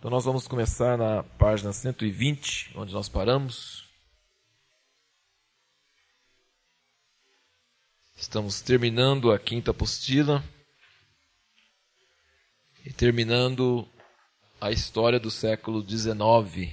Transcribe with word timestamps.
Então 0.00 0.10
nós 0.10 0.24
vamos 0.24 0.48
começar 0.48 0.96
na 0.96 1.22
página 1.22 1.74
120, 1.74 2.72
onde 2.74 2.90
nós 2.90 3.06
paramos. 3.06 3.84
Estamos 8.16 8.62
terminando 8.62 9.30
a 9.30 9.38
quinta 9.38 9.72
apostila 9.72 10.42
e 12.82 12.90
terminando 12.90 13.86
a 14.58 14.70
história 14.70 15.20
do 15.20 15.30
século 15.30 15.86
XIX. 15.86 16.72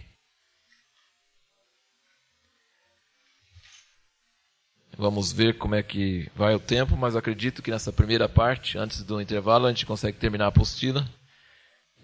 Vamos 4.97 5.33
ver 5.33 5.57
como 5.57 5.75
é 5.75 5.83
que 5.83 6.31
vai 6.33 6.55
o 6.55 6.61
tempo, 6.61 6.95
mas 6.95 7.13
acredito 7.13 7.61
que 7.61 7.71
nessa 7.71 7.91
primeira 7.91 8.29
parte, 8.29 8.77
antes 8.77 9.03
do 9.03 9.19
intervalo, 9.19 9.65
a 9.65 9.69
gente 9.69 9.85
consegue 9.85 10.17
terminar 10.17 10.45
a 10.45 10.47
apostila. 10.47 11.05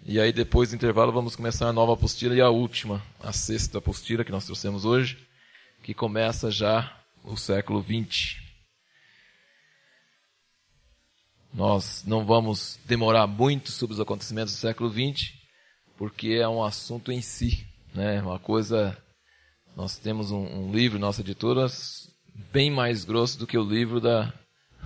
E 0.06 0.20
aí, 0.20 0.34
depois 0.34 0.68
do 0.68 0.76
intervalo, 0.76 1.10
vamos 1.10 1.34
começar 1.34 1.66
a 1.66 1.72
nova 1.72 1.94
apostila 1.94 2.34
e 2.34 2.40
a 2.40 2.50
última, 2.50 3.02
a 3.20 3.32
sexta 3.32 3.78
apostila 3.78 4.22
que 4.22 4.30
nós 4.30 4.44
trouxemos 4.44 4.84
hoje, 4.84 5.16
que 5.82 5.94
começa 5.94 6.50
já 6.50 6.94
o 7.24 7.38
século 7.38 7.82
XX. 7.82 8.36
Nós 11.54 12.04
não 12.06 12.22
vamos 12.22 12.78
demorar 12.84 13.26
muito 13.26 13.72
sobre 13.72 13.94
os 13.94 14.00
acontecimentos 14.00 14.52
do 14.52 14.58
século 14.58 14.92
XX, 14.92 15.32
porque 15.96 16.32
é 16.32 16.46
um 16.46 16.62
assunto 16.62 17.10
em 17.10 17.22
si, 17.22 17.66
né? 17.94 18.20
Uma 18.20 18.38
coisa. 18.38 18.94
Nós 19.74 19.96
temos 19.96 20.30
um, 20.30 20.66
um 20.66 20.70
livro, 20.70 20.98
nossa 20.98 21.22
editora, 21.22 21.66
bem 22.52 22.70
mais 22.70 23.06
grosso 23.06 23.38
do 23.38 23.46
que 23.46 23.56
o 23.56 23.64
livro 23.64 24.02
da, 24.02 24.30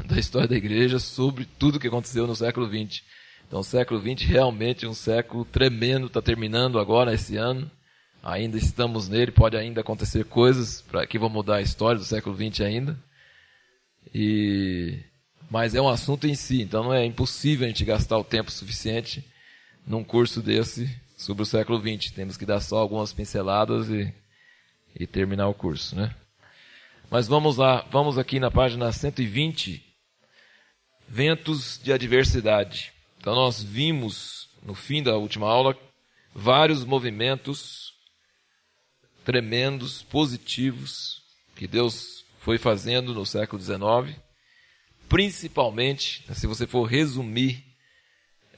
da 0.07 0.17
história 0.17 0.47
da 0.47 0.57
igreja 0.57 1.01
sobre 1.01 1.45
tudo 1.45 1.75
o 1.75 1.81
que 1.81 1.89
aconteceu 1.89 2.25
no 2.25 2.37
século 2.37 2.69
XX. 2.69 3.03
Então, 3.49 3.61
o 3.61 3.65
século 3.65 3.99
XX 3.99 4.29
realmente 4.29 4.85
é 4.85 4.89
um 4.89 4.95
século 4.95 5.43
tremendo, 5.43 6.07
está 6.07 6.21
terminando 6.21 6.79
agora 6.79 7.15
esse 7.15 7.37
ano. 7.39 7.69
Ainda 8.23 8.59
estamos 8.59 9.09
nele, 9.09 9.33
pode 9.33 9.57
ainda 9.57 9.81
acontecer 9.81 10.27
coisas 10.27 10.83
pra, 10.83 11.07
que 11.07 11.19
vão 11.19 11.31
mudar 11.31 11.57
a 11.57 11.63
história 11.63 11.99
do 11.99 12.05
século 12.05 12.37
XX 12.37 12.61
ainda. 12.61 12.99
E, 14.15 15.03
mas 15.51 15.75
é 15.75 15.81
um 15.81 15.89
assunto 15.89 16.27
em 16.27 16.35
si, 16.35 16.61
então 16.61 16.85
não 16.85 16.93
é 16.93 17.07
impossível 17.07 17.65
a 17.65 17.69
gente 17.69 17.87
gastar 17.87 18.19
o 18.19 18.25
tempo 18.25 18.51
suficiente 18.51 19.25
num 19.87 20.05
curso 20.05 20.43
desse 20.43 20.95
sobre 21.17 21.43
o 21.43 21.47
século 21.47 21.81
XX. 21.81 22.11
Temos 22.11 22.37
que 22.37 22.45
dar 22.45 22.61
só 22.61 22.77
algumas 22.77 23.15
pinceladas 23.15 23.89
e, 23.89 24.13
e 24.95 25.07
terminar 25.07 25.49
o 25.49 25.55
curso, 25.55 25.97
né? 25.97 26.15
Mas 27.11 27.27
vamos 27.27 27.57
lá, 27.57 27.87
vamos 27.91 28.19
aqui 28.19 28.39
na 28.39 28.51
página 28.51 28.93
120, 28.93 29.83
ventos 31.09 31.81
de 31.83 31.95
adversidade. 31.95 32.98
Então 33.19 33.35
nós 33.35 33.63
vimos 33.63 34.49
no 34.63 34.75
fim 34.75 35.03
da 35.03 35.17
última 35.17 35.49
aula 35.49 35.77
vários 36.35 36.85
movimentos 36.85 37.93
tremendos, 39.25 40.03
positivos 40.03 41.23
que 41.55 41.67
Deus 41.67 42.25
foi 42.41 42.57
fazendo 42.57 43.13
no 43.13 43.27
século 43.27 43.61
XIX, 43.61 44.17
principalmente, 45.09 46.25
se 46.35 46.47
você 46.47 46.67
for 46.67 46.85
resumir 46.85 47.65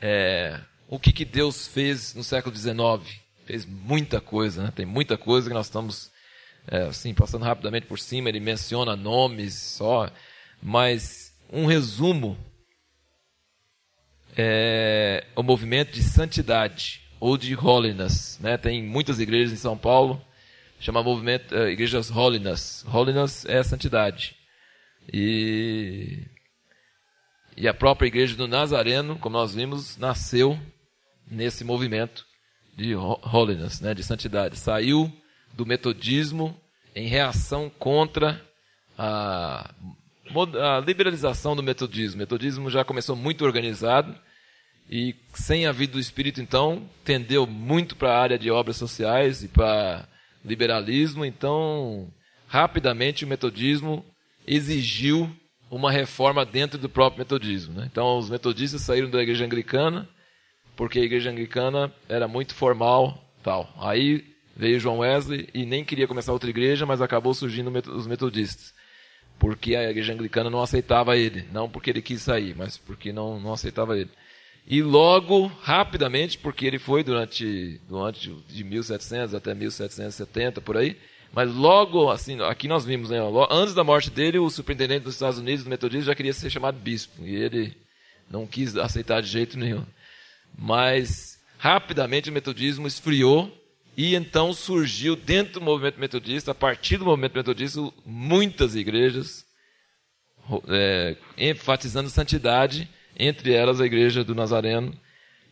é, 0.01 0.61
o 0.87 0.99
que, 0.99 1.13
que 1.13 1.25
Deus 1.25 1.67
fez 1.67 2.15
no 2.15 2.23
século 2.23 2.55
XIX, 2.55 3.21
fez 3.47 3.65
muita 3.65 4.21
coisa, 4.21 4.63
né? 4.63 4.73
tem 4.75 4.87
muita 4.87 5.17
coisa 5.17 5.49
que 5.49 5.55
nós 5.55 5.67
estamos 5.67 6.11
é, 6.69 6.83
assim 6.83 7.15
passando 7.15 7.45
rapidamente 7.45 7.87
por 7.87 7.99
cima. 7.99 8.29
Ele 8.29 8.41
menciona 8.41 8.95
nomes 8.95 9.55
só, 9.55 10.11
mas 10.63 11.35
um 11.53 11.67
resumo 11.67 12.39
é, 14.37 15.25
o 15.35 15.43
movimento 15.43 15.93
de 15.93 16.03
santidade 16.03 17.01
ou 17.19 17.37
de 17.37 17.55
holiness. 17.55 18.39
Né? 18.41 18.57
Tem 18.57 18.83
muitas 18.83 19.21
igrejas 19.21 19.53
em 19.53 19.57
São 19.57 19.77
Paulo, 19.77 20.21
chama 20.79 21.03
movimento 21.03 21.55
uh, 21.55 21.69
igrejas 21.69 22.11
holiness. 22.11 22.85
Holiness 22.87 23.45
é 23.45 23.59
a 23.59 23.65
santidade. 23.65 24.35
E, 25.13 26.27
e 27.57 27.69
a 27.69 27.75
própria 27.75 28.09
igreja 28.09 28.37
do 28.37 28.49
Nazareno, 28.49 29.19
como 29.19 29.37
nós 29.37 29.55
vimos, 29.55 29.97
nasceu 29.97 30.59
nesse 31.31 31.65
movimento 31.65 32.25
de 32.77 32.95
holiness, 32.95 33.81
né? 33.81 33.95
de 33.95 34.03
santidade. 34.03 34.59
Saiu 34.59 35.13
do 35.53 35.67
metodismo 35.67 36.59
em 36.95 37.07
reação 37.09 37.71
contra 37.71 38.41
a 38.97 39.75
a 40.61 40.81
liberalização 40.81 41.57
do 41.57 41.63
metodismo. 41.63 42.17
O 42.17 42.19
metodismo 42.19 42.71
já 42.71 42.85
começou 42.85 43.17
muito 43.17 43.45
organizado 43.45 44.15
e, 44.89 45.15
sem 45.35 45.67
a 45.67 45.73
vida 45.73 45.95
do 45.95 46.01
Espírito, 46.01 46.41
então, 46.41 46.89
tendeu 47.05 47.47
muito 47.47 47.97
para 47.97 48.13
a 48.13 48.21
área 48.21 48.39
de 48.39 48.51
obras 48.51 48.77
sociais 48.77 49.43
e 49.43 49.49
para 49.49 50.09
liberalismo. 50.45 51.25
Então, 51.25 52.09
rapidamente, 52.47 53.25
o 53.25 53.29
metodismo 53.29 54.05
exigiu 54.47 55.31
uma 55.71 55.93
reforma 55.93 56.45
dentro 56.45 56.79
do 56.79 56.89
próprio 56.89 57.21
metodismo. 57.21 57.75
Né? 57.75 57.89
Então, 57.91 58.19
os 58.19 58.29
metodistas 58.29 58.83
saíram 58.83 59.09
da 59.09 59.23
igreja 59.23 59.45
anglicana 59.45 60.09
porque 60.81 60.99
a 60.99 61.05
igreja 61.05 61.31
anglicana 61.31 61.93
era 62.09 62.27
muito 62.27 62.55
formal, 62.55 63.23
tal. 63.43 63.71
Aí 63.79 64.25
veio 64.57 64.81
João 64.81 65.01
Wesley 65.01 65.47
e 65.53 65.67
nem 65.67 65.85
queria 65.85 66.09
começar 66.09 66.33
outra 66.33 66.49
igreja, 66.49 66.87
mas 66.87 67.03
acabou 67.03 67.35
surgindo 67.35 67.71
os 67.95 68.07
metodistas 68.07 68.73
porque 69.41 69.75
a 69.75 69.91
igreja 69.91 70.13
anglicana 70.13 70.51
não 70.51 70.63
aceitava 70.63 71.17
ele. 71.17 71.49
Não 71.51 71.69
porque 71.69 71.91
ele 71.91 72.03
quis 72.03 72.21
sair, 72.23 72.55
mas 72.57 72.77
porque 72.77 73.13
não, 73.13 73.41
não 73.41 73.55
aceitava 73.55 73.99
ele. 73.99 74.11
E 74.67 74.83
logo, 74.83 75.47
rapidamente, 75.63 76.39
porque 76.39 76.67
ele 76.67 76.79
foi 76.79 77.03
durante, 77.03 77.81
durante 77.89 78.31
de 78.47 78.63
1700 78.63 79.35
até 79.35 79.55
1770, 79.55 80.61
por 80.61 80.77
aí, 80.77 80.97
mas 81.33 81.53
logo, 81.53 82.11
assim, 82.11 82.41
aqui 82.43 82.69
nós 82.69 82.85
vimos, 82.85 83.11
né, 83.11 83.19
antes 83.51 83.73
da 83.75 83.83
morte 83.83 84.11
dele, 84.11 84.39
o 84.39 84.51
superintendente 84.51 85.05
dos 85.05 85.15
Estados 85.15 85.39
Unidos, 85.39 85.65
do 85.65 85.71
metodismo, 85.71 86.07
já 86.07 86.15
queria 86.15 86.33
ser 86.33 86.51
chamado 86.51 86.79
bispo, 86.79 87.25
e 87.25 87.35
ele 87.35 87.77
não 88.31 88.47
quis 88.47 88.77
aceitar 88.77 89.23
de 89.23 89.29
jeito 89.29 89.59
nenhum. 89.59 89.85
Mas, 90.57 91.41
rapidamente, 91.59 92.29
o 92.29 92.33
metodismo 92.33 92.87
esfriou, 92.87 93.51
e 93.97 94.15
então 94.15 94.53
surgiu 94.53 95.17
dentro 95.17 95.55
do 95.55 95.61
movimento 95.61 95.99
metodista, 95.99 96.53
a 96.53 96.55
partir 96.55 96.97
do 96.97 97.05
movimento 97.05 97.35
metodista, 97.35 97.81
muitas 98.05 98.75
igrejas 98.75 99.45
é, 100.69 101.17
enfatizando 101.37 102.09
santidade, 102.09 102.89
entre 103.19 103.53
elas 103.53 103.81
a 103.81 103.87
igreja 103.87 104.25
do 104.25 104.35
Nazareno 104.35 104.95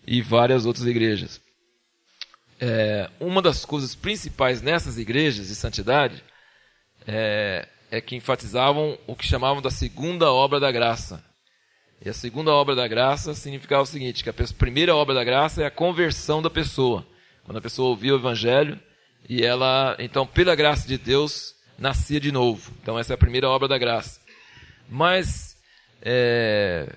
e 0.07 0.23
várias 0.23 0.65
outras 0.65 0.87
igrejas. 0.87 1.41
É, 2.61 3.09
uma 3.21 3.41
das 3.41 3.65
coisas 3.65 3.95
principais 3.95 4.63
nessas 4.63 4.99
igrejas 4.99 5.49
de 5.49 5.55
santidade 5.55 6.25
é, 7.07 7.69
é 7.91 8.01
que 8.01 8.17
enfatizavam 8.17 8.99
o 9.07 9.15
que 9.15 9.27
chamavam 9.27 9.63
da 9.63 9.71
segunda 9.71 10.33
obra 10.33 10.59
da 10.59 10.73
graça. 10.73 11.25
E 12.05 12.09
a 12.09 12.15
segunda 12.15 12.53
obra 12.53 12.75
da 12.75 12.87
graça 12.87 13.35
significava 13.35 13.83
o 13.83 13.87
seguinte: 13.87 14.23
que 14.23 14.31
a 14.31 14.35
primeira 14.57 14.95
obra 14.95 15.15
da 15.15 15.25
graça 15.25 15.63
é 15.63 15.67
a 15.67 15.71
conversão 15.71 16.41
da 16.41 16.51
pessoa. 16.51 17.07
Quando 17.49 17.57
a 17.57 17.63
pessoa 17.63 17.89
ouvia 17.89 18.13
o 18.13 18.19
evangelho 18.19 18.79
e 19.27 19.43
ela, 19.43 19.97
então, 19.99 20.27
pela 20.27 20.55
graça 20.55 20.87
de 20.87 20.99
Deus, 20.99 21.55
nascia 21.79 22.21
de 22.21 22.31
novo. 22.31 22.71
Então, 22.83 22.99
essa 22.99 23.15
é 23.15 23.15
a 23.15 23.19
primeira 23.19 23.49
obra 23.49 23.67
da 23.67 23.79
graça. 23.79 24.21
Mas 24.87 25.57
é, 26.03 26.95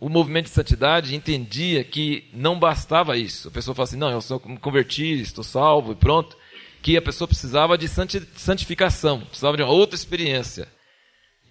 o 0.00 0.08
movimento 0.08 0.46
de 0.46 0.50
santidade 0.50 1.14
entendia 1.14 1.84
que 1.84 2.28
não 2.34 2.58
bastava 2.58 3.16
isso. 3.16 3.46
A 3.46 3.52
pessoa 3.52 3.72
fala 3.72 3.84
assim: 3.84 3.96
não, 3.96 4.10
eu 4.10 4.20
só 4.20 4.42
me 4.44 4.58
converti, 4.58 5.20
estou 5.20 5.44
salvo 5.44 5.92
e 5.92 5.94
pronto. 5.94 6.36
Que 6.82 6.96
a 6.96 7.02
pessoa 7.02 7.28
precisava 7.28 7.78
de 7.78 7.86
santificação, 7.86 9.20
precisava 9.20 9.56
de 9.56 9.62
uma 9.62 9.70
outra 9.70 9.94
experiência. 9.94 10.66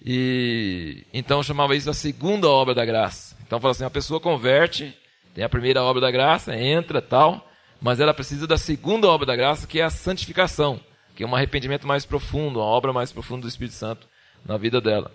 E 0.06 1.06
então 1.14 1.42
chamava 1.42 1.74
isso 1.74 1.90
a 1.90 1.94
segunda 1.94 2.50
obra 2.50 2.76
da 2.76 2.84
graça. 2.84 3.38
Então 3.48 3.62
fala 3.62 3.72
assim: 3.72 3.86
a 3.86 3.90
pessoa 3.90 4.20
converte, 4.20 4.94
tem 5.34 5.42
a 5.42 5.50
primeira 5.50 5.82
obra 5.82 6.02
da 6.02 6.12
graça, 6.12 6.54
entra 6.54 7.02
tal, 7.02 7.49
mas 7.82 8.00
ela 8.00 8.14
precisa 8.14 8.46
da 8.46 8.58
segunda 8.58 9.08
obra 9.08 9.26
da 9.26 9.36
graça, 9.36 9.68
que 9.68 9.80
é 9.80 9.84
a 9.84 9.90
santificação, 9.90 10.80
que 11.16 11.24
é 11.24 11.28
um 11.28 11.36
arrependimento 11.36 11.88
mais 11.88 12.06
profundo, 12.06 12.60
uma 12.60 12.66
obra 12.66 12.92
mais 12.92 13.12
profunda 13.12 13.44
do 13.44 13.50
Espírito 13.50 13.76
Santo 13.76 14.08
na 14.46 14.58
vida 14.58 14.82
dela. 14.82 15.12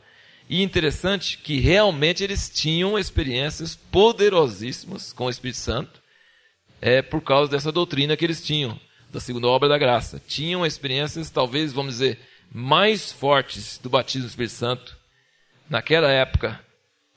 E 0.48 0.62
interessante 0.62 1.38
que 1.38 1.58
realmente 1.58 2.22
eles 2.22 2.50
tinham 2.50 2.98
experiências 2.98 3.74
poderosíssimas 3.74 5.12
com 5.12 5.26
o 5.26 5.30
Espírito 5.30 5.58
Santo, 5.58 6.02
é 6.80 7.00
por 7.00 7.22
causa 7.22 7.50
dessa 7.50 7.72
doutrina 7.72 8.16
que 8.16 8.24
eles 8.24 8.44
tinham, 8.44 8.78
da 9.10 9.20
segunda 9.20 9.46
obra 9.46 9.68
da 9.68 9.78
graça. 9.78 10.20
Tinham 10.26 10.66
experiências, 10.66 11.30
talvez, 11.30 11.72
vamos 11.72 11.94
dizer, 11.94 12.20
mais 12.52 13.10
fortes 13.10 13.78
do 13.78 13.88
batismo 13.88 14.26
do 14.26 14.30
Espírito 14.30 14.52
Santo 14.52 14.96
naquela 15.68 16.10
época 16.10 16.60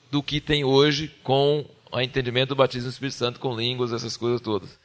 do 0.09 0.23
que 0.23 0.39
tem 0.39 0.63
hoje 0.63 1.13
com 1.21 1.65
o 1.91 1.99
entendimento 1.99 2.49
do 2.49 2.55
batismo 2.55 2.89
do 2.89 2.93
Espírito 2.93 3.15
Santo 3.15 3.39
com 3.39 3.55
línguas, 3.55 3.91
essas 3.91 4.15
coisas 4.15 4.39
todas. 4.39 4.79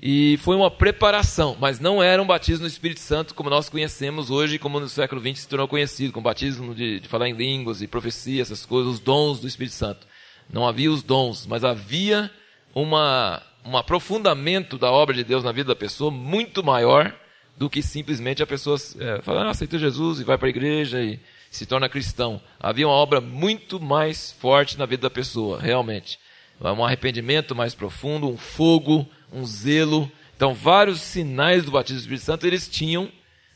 E 0.00 0.36
foi 0.38 0.56
uma 0.56 0.70
preparação, 0.70 1.56
mas 1.60 1.78
não 1.78 2.02
era 2.02 2.20
um 2.20 2.26
batismo 2.26 2.62
no 2.62 2.68
Espírito 2.68 3.00
Santo 3.00 3.34
como 3.34 3.48
nós 3.48 3.68
conhecemos 3.68 4.30
hoje, 4.30 4.58
como 4.58 4.80
no 4.80 4.88
século 4.88 5.20
XX 5.20 5.40
se 5.40 5.48
tornou 5.48 5.68
conhecido, 5.68 6.12
com 6.12 6.20
batismo 6.20 6.74
de, 6.74 7.00
de 7.00 7.08
falar 7.08 7.28
em 7.28 7.34
línguas 7.34 7.82
e 7.82 7.86
profecia, 7.86 8.42
essas 8.42 8.66
coisas, 8.66 8.94
os 8.94 9.00
dons 9.00 9.40
do 9.40 9.46
Espírito 9.46 9.74
Santo. 9.74 10.06
Não 10.52 10.66
havia 10.66 10.90
os 10.90 11.02
dons, 11.02 11.46
mas 11.46 11.64
havia 11.64 12.30
uma, 12.74 13.42
um 13.64 13.76
aprofundamento 13.76 14.76
da 14.76 14.90
obra 14.90 15.14
de 15.14 15.24
Deus 15.24 15.44
na 15.44 15.52
vida 15.52 15.68
da 15.68 15.76
pessoa 15.76 16.10
muito 16.10 16.64
maior 16.64 17.14
do 17.56 17.70
que 17.70 17.82
simplesmente 17.82 18.42
a 18.42 18.46
pessoa 18.46 18.76
é, 18.98 19.22
falar, 19.22 19.46
ah, 19.46 19.50
aceita 19.50 19.78
Jesus 19.78 20.20
e 20.20 20.24
vai 20.24 20.36
para 20.36 20.48
a 20.48 20.50
igreja 20.50 21.00
e 21.00 21.20
se 21.50 21.66
torna 21.66 21.88
cristão. 21.88 22.40
Havia 22.58 22.88
uma 22.88 22.94
obra 22.94 23.20
muito 23.20 23.78
mais 23.78 24.32
forte 24.32 24.78
na 24.78 24.86
vida 24.86 25.02
da 25.02 25.10
pessoa, 25.10 25.60
realmente. 25.60 26.18
Um 26.60 26.84
arrependimento 26.84 27.54
mais 27.54 27.74
profundo, 27.74 28.28
um 28.28 28.36
fogo, 28.36 29.06
um 29.32 29.44
zelo. 29.44 30.10
Então, 30.36 30.54
vários 30.54 31.00
sinais 31.00 31.64
do 31.64 31.70
batismo 31.70 31.98
do 31.98 32.02
Espírito 32.02 32.24
Santo 32.24 32.46
eles 32.46 32.68
tinham, 32.68 33.10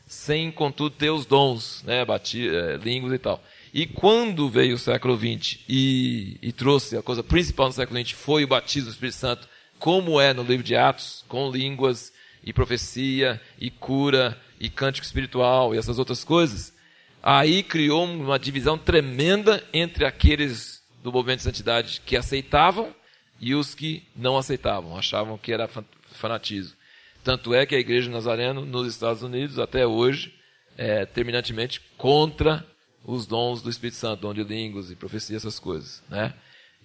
sem, 0.05 0.51
contudo, 0.51 0.95
ter 0.95 1.09
os 1.09 1.25
dons, 1.25 1.83
né, 1.85 2.03
bati, 2.03 2.47
é, 2.47 2.77
línguas 2.77 3.13
e 3.13 3.19
tal. 3.19 3.43
E 3.73 3.85
quando 3.85 4.49
veio 4.49 4.75
o 4.75 4.79
século 4.79 5.17
XX 5.17 5.59
e, 5.67 6.37
e 6.41 6.51
trouxe 6.51 6.97
a 6.97 7.03
coisa 7.03 7.21
principal 7.21 7.67
no 7.67 7.73
século 7.73 7.99
XX 7.99 8.17
foi 8.17 8.43
o 8.43 8.47
batismo 8.47 8.89
do 8.89 8.93
Espírito 8.93 9.17
Santo, 9.17 9.47
como 9.77 10.19
é 10.19 10.33
no 10.33 10.43
livro 10.43 10.63
de 10.63 10.75
Atos, 10.75 11.23
com 11.27 11.51
línguas 11.51 12.11
e 12.43 12.53
profecia 12.53 13.39
e 13.59 13.69
cura 13.69 14.39
e 14.59 14.69
cântico 14.69 15.05
espiritual 15.05 15.75
e 15.75 15.77
essas 15.77 15.99
outras 15.99 16.23
coisas, 16.23 16.73
aí 17.21 17.61
criou 17.61 18.05
uma 18.05 18.39
divisão 18.39 18.77
tremenda 18.77 19.63
entre 19.73 20.05
aqueles 20.05 20.81
do 21.03 21.11
movimento 21.11 21.39
de 21.39 21.43
santidade 21.43 22.01
que 22.05 22.17
aceitavam 22.17 22.95
e 23.39 23.53
os 23.55 23.75
que 23.75 24.03
não 24.15 24.37
aceitavam, 24.37 24.97
achavam 24.97 25.37
que 25.37 25.51
era 25.51 25.69
fanatismo. 26.11 26.75
Tanto 27.23 27.53
é 27.53 27.65
que 27.65 27.75
a 27.75 27.79
igreja 27.79 28.09
nazareno 28.09 28.65
nos 28.65 28.87
Estados 28.87 29.21
Unidos, 29.21 29.59
até 29.59 29.85
hoje, 29.85 30.33
é 30.77 31.05
terminantemente 31.05 31.81
contra 31.97 32.65
os 33.03 33.25
dons 33.25 33.61
do 33.61 33.69
Espírito 33.69 33.97
Santo, 33.97 34.21
dom 34.21 34.33
de 34.33 34.43
línguas 34.43 34.91
e 34.91 34.95
profecia, 34.95 35.35
essas 35.35 35.59
coisas. 35.59 36.03
Né? 36.09 36.33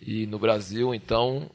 E 0.00 0.26
no 0.26 0.38
Brasil, 0.38 0.94
então, 0.94 1.50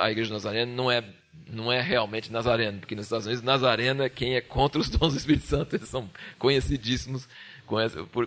a 0.00 0.10
igreja 0.10 0.32
nazarena 0.32 0.72
não 0.72 0.90
é, 0.90 1.04
não 1.48 1.72
é 1.72 1.80
realmente 1.80 2.32
nazareno, 2.32 2.80
porque 2.80 2.94
nos 2.94 3.06
Estados 3.06 3.26
Unidos, 3.26 3.44
nazareno 3.44 4.02
é 4.02 4.08
quem 4.08 4.34
é 4.34 4.40
contra 4.40 4.80
os 4.80 4.88
dons 4.90 5.12
do 5.12 5.18
Espírito 5.18 5.46
Santo, 5.46 5.76
eles 5.76 5.88
são 5.88 6.10
conhecidíssimos 6.38 7.28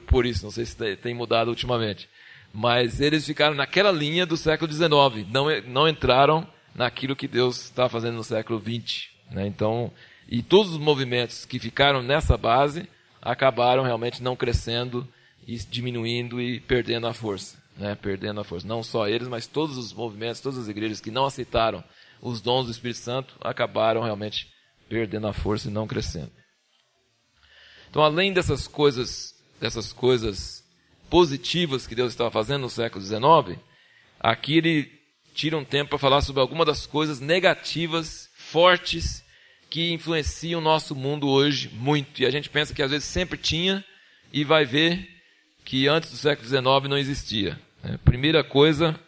por 0.05 0.25
isso, 0.25 0.43
não 0.43 0.51
sei 0.51 0.65
se 0.65 0.95
tem 0.97 1.13
mudado 1.13 1.47
ultimamente. 1.47 2.09
Mas 2.53 2.99
eles 2.99 3.25
ficaram 3.25 3.55
naquela 3.55 3.91
linha 3.91 4.25
do 4.25 4.35
século 4.35 4.71
XIX, 4.71 5.27
não, 5.31 5.45
não 5.67 5.87
entraram 5.87 6.47
naquilo 6.73 7.15
que 7.15 7.27
Deus 7.27 7.65
estava 7.65 7.89
fazendo 7.89 8.15
no 8.15 8.23
século 8.23 8.59
XX. 8.59 9.09
Né? 9.31 9.47
Então, 9.47 9.91
e 10.27 10.41
todos 10.41 10.73
os 10.73 10.79
movimentos 10.79 11.45
que 11.45 11.59
ficaram 11.59 12.01
nessa 12.01 12.37
base 12.37 12.87
acabaram 13.21 13.83
realmente 13.83 14.23
não 14.23 14.35
crescendo 14.35 15.07
e 15.47 15.55
diminuindo 15.57 16.41
e 16.41 16.59
perdendo 16.59 17.07
a 17.07 17.13
força 17.13 17.59
né, 17.79 17.95
perdendo 17.95 18.41
a 18.41 18.43
força. 18.43 18.67
Não 18.67 18.83
só 18.83 19.07
eles, 19.07 19.27
mas 19.27 19.47
todos 19.47 19.77
os 19.77 19.93
movimentos, 19.93 20.41
todas 20.41 20.59
as 20.59 20.67
igrejas 20.67 20.99
que 20.99 21.09
não 21.09 21.25
aceitaram 21.25 21.83
os 22.21 22.41
dons 22.41 22.65
do 22.65 22.71
Espírito 22.71 22.99
Santo 22.99 23.35
acabaram 23.39 24.03
realmente 24.03 24.51
perdendo 24.89 25.27
a 25.27 25.33
força 25.33 25.69
e 25.69 25.71
não 25.71 25.87
crescendo. 25.87 26.31
Então, 27.89 28.03
além 28.03 28.33
dessas 28.33 28.67
coisas, 28.67 29.33
dessas 29.59 29.93
coisas 29.93 30.58
positivas 31.09 31.87
que 31.87 31.95
Deus 31.95 32.13
estava 32.13 32.31
fazendo 32.31 32.61
no 32.61 32.69
século 32.69 33.03
XIX, 33.03 33.59
aqui 34.19 34.57
ele 34.57 34.91
tira 35.33 35.57
um 35.57 35.63
tempo 35.63 35.91
para 35.91 35.99
falar 35.99 36.21
sobre 36.21 36.41
algumas 36.41 36.67
das 36.67 36.85
coisas 36.85 37.19
negativas, 37.19 38.29
fortes, 38.35 39.23
que 39.69 39.91
influenciam 39.93 40.59
o 40.59 40.63
nosso 40.63 40.95
mundo 40.95 41.29
hoje 41.29 41.69
muito. 41.73 42.21
E 42.21 42.25
a 42.25 42.31
gente 42.31 42.49
pensa 42.49 42.73
que 42.73 42.81
às 42.81 42.91
vezes 42.91 43.07
sempre 43.07 43.37
tinha 43.37 43.83
e 44.33 44.43
vai 44.43 44.65
ver 44.65 45.07
que 45.63 45.87
antes 45.87 46.09
do 46.09 46.17
século 46.17 46.47
XIX 46.47 46.89
não 46.89 46.97
existia. 46.97 47.59
A 47.83 47.97
primeira 47.99 48.43
coisa 48.43 48.99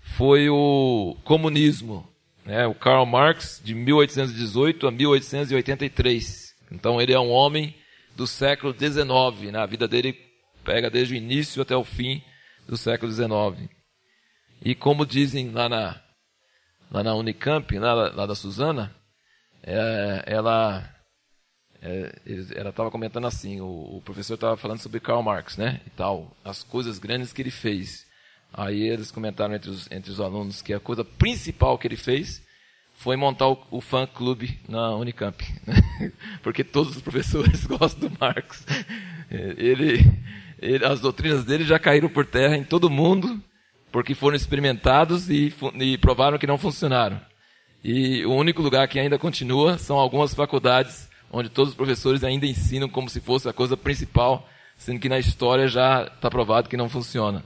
foi 0.00 0.48
o 0.48 1.16
comunismo, 1.24 2.08
né? 2.44 2.66
o 2.66 2.74
Karl 2.74 3.04
Marx, 3.04 3.60
de 3.62 3.74
1818 3.74 4.86
a 4.86 4.90
1883. 4.90 6.54
Então 6.72 7.00
ele 7.00 7.12
é 7.12 7.20
um 7.20 7.30
homem 7.30 7.74
do 8.16 8.26
século 8.26 8.74
XIX, 8.74 9.52
né? 9.52 9.58
a 9.58 9.66
vida 9.66 9.86
dele 9.86 10.27
pega 10.68 10.90
desde 10.90 11.14
o 11.14 11.16
início 11.16 11.62
até 11.62 11.74
o 11.74 11.82
fim 11.82 12.22
do 12.66 12.76
século 12.76 13.10
XIX. 13.10 13.70
E 14.62 14.74
como 14.74 15.06
dizem 15.06 15.50
lá 15.50 15.66
na, 15.66 15.98
lá 16.90 17.02
na 17.02 17.14
Unicamp, 17.14 17.78
lá, 17.78 17.94
lá 17.94 18.26
da 18.26 18.34
Suzana, 18.34 18.94
é, 19.62 20.24
ela 20.26 20.94
é, 21.80 22.12
ela 22.54 22.68
estava 22.68 22.90
comentando 22.90 23.26
assim, 23.26 23.62
o, 23.62 23.96
o 23.96 24.02
professor 24.04 24.34
estava 24.34 24.58
falando 24.58 24.80
sobre 24.80 25.00
Karl 25.00 25.22
Marx, 25.22 25.56
né, 25.56 25.80
e 25.86 25.90
tal, 25.90 26.36
as 26.44 26.62
coisas 26.62 26.98
grandes 26.98 27.32
que 27.32 27.40
ele 27.40 27.50
fez. 27.50 28.06
Aí 28.52 28.82
eles 28.82 29.10
comentaram 29.10 29.54
entre 29.54 29.70
os, 29.70 29.90
entre 29.90 30.10
os 30.10 30.20
alunos 30.20 30.60
que 30.60 30.74
a 30.74 30.80
coisa 30.80 31.02
principal 31.02 31.78
que 31.78 31.86
ele 31.86 31.96
fez 31.96 32.42
foi 32.94 33.16
montar 33.16 33.48
o, 33.48 33.66
o 33.70 33.80
fã-clube 33.80 34.60
na 34.68 34.94
Unicamp. 34.96 35.42
Né? 35.66 36.12
Porque 36.42 36.62
todos 36.62 36.96
os 36.96 37.02
professores 37.02 37.64
gostam 37.66 38.08
do 38.08 38.18
Marx. 38.20 38.64
Ele, 39.30 39.98
ele, 40.60 40.84
as 40.84 41.00
doutrinas 41.00 41.44
dele 41.44 41.64
já 41.64 41.78
caíram 41.78 42.08
por 42.08 42.26
terra 42.26 42.56
em 42.56 42.64
todo 42.64 42.90
mundo, 42.90 43.40
porque 43.90 44.14
foram 44.14 44.36
experimentados 44.36 45.30
e, 45.30 45.52
e 45.80 45.96
provaram 45.98 46.38
que 46.38 46.46
não 46.46 46.58
funcionaram. 46.58 47.20
E 47.82 48.24
o 48.26 48.32
único 48.32 48.60
lugar 48.60 48.88
que 48.88 48.98
ainda 48.98 49.18
continua 49.18 49.78
são 49.78 49.98
algumas 49.98 50.34
faculdades 50.34 51.08
onde 51.30 51.48
todos 51.48 51.70
os 51.70 51.76
professores 51.76 52.24
ainda 52.24 52.46
ensinam 52.46 52.88
como 52.88 53.08
se 53.08 53.20
fosse 53.20 53.48
a 53.48 53.52
coisa 53.52 53.76
principal, 53.76 54.48
sendo 54.76 55.00
que 55.00 55.08
na 55.08 55.18
história 55.18 55.68
já 55.68 56.04
está 56.04 56.30
provado 56.30 56.68
que 56.68 56.76
não 56.76 56.88
funciona. 56.88 57.44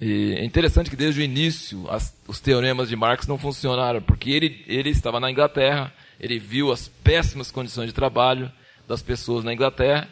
E 0.00 0.34
é 0.36 0.44
interessante 0.44 0.90
que 0.90 0.96
desde 0.96 1.20
o 1.20 1.24
início 1.24 1.88
as, 1.88 2.16
os 2.26 2.40
teoremas 2.40 2.88
de 2.88 2.96
Marx 2.96 3.26
não 3.26 3.38
funcionaram, 3.38 4.02
porque 4.02 4.30
ele, 4.30 4.64
ele 4.66 4.90
estava 4.90 5.20
na 5.20 5.30
Inglaterra, 5.30 5.92
ele 6.18 6.38
viu 6.38 6.72
as 6.72 6.88
péssimas 6.88 7.50
condições 7.50 7.86
de 7.86 7.92
trabalho 7.92 8.50
das 8.88 9.02
pessoas 9.02 9.44
na 9.44 9.52
Inglaterra, 9.52 10.08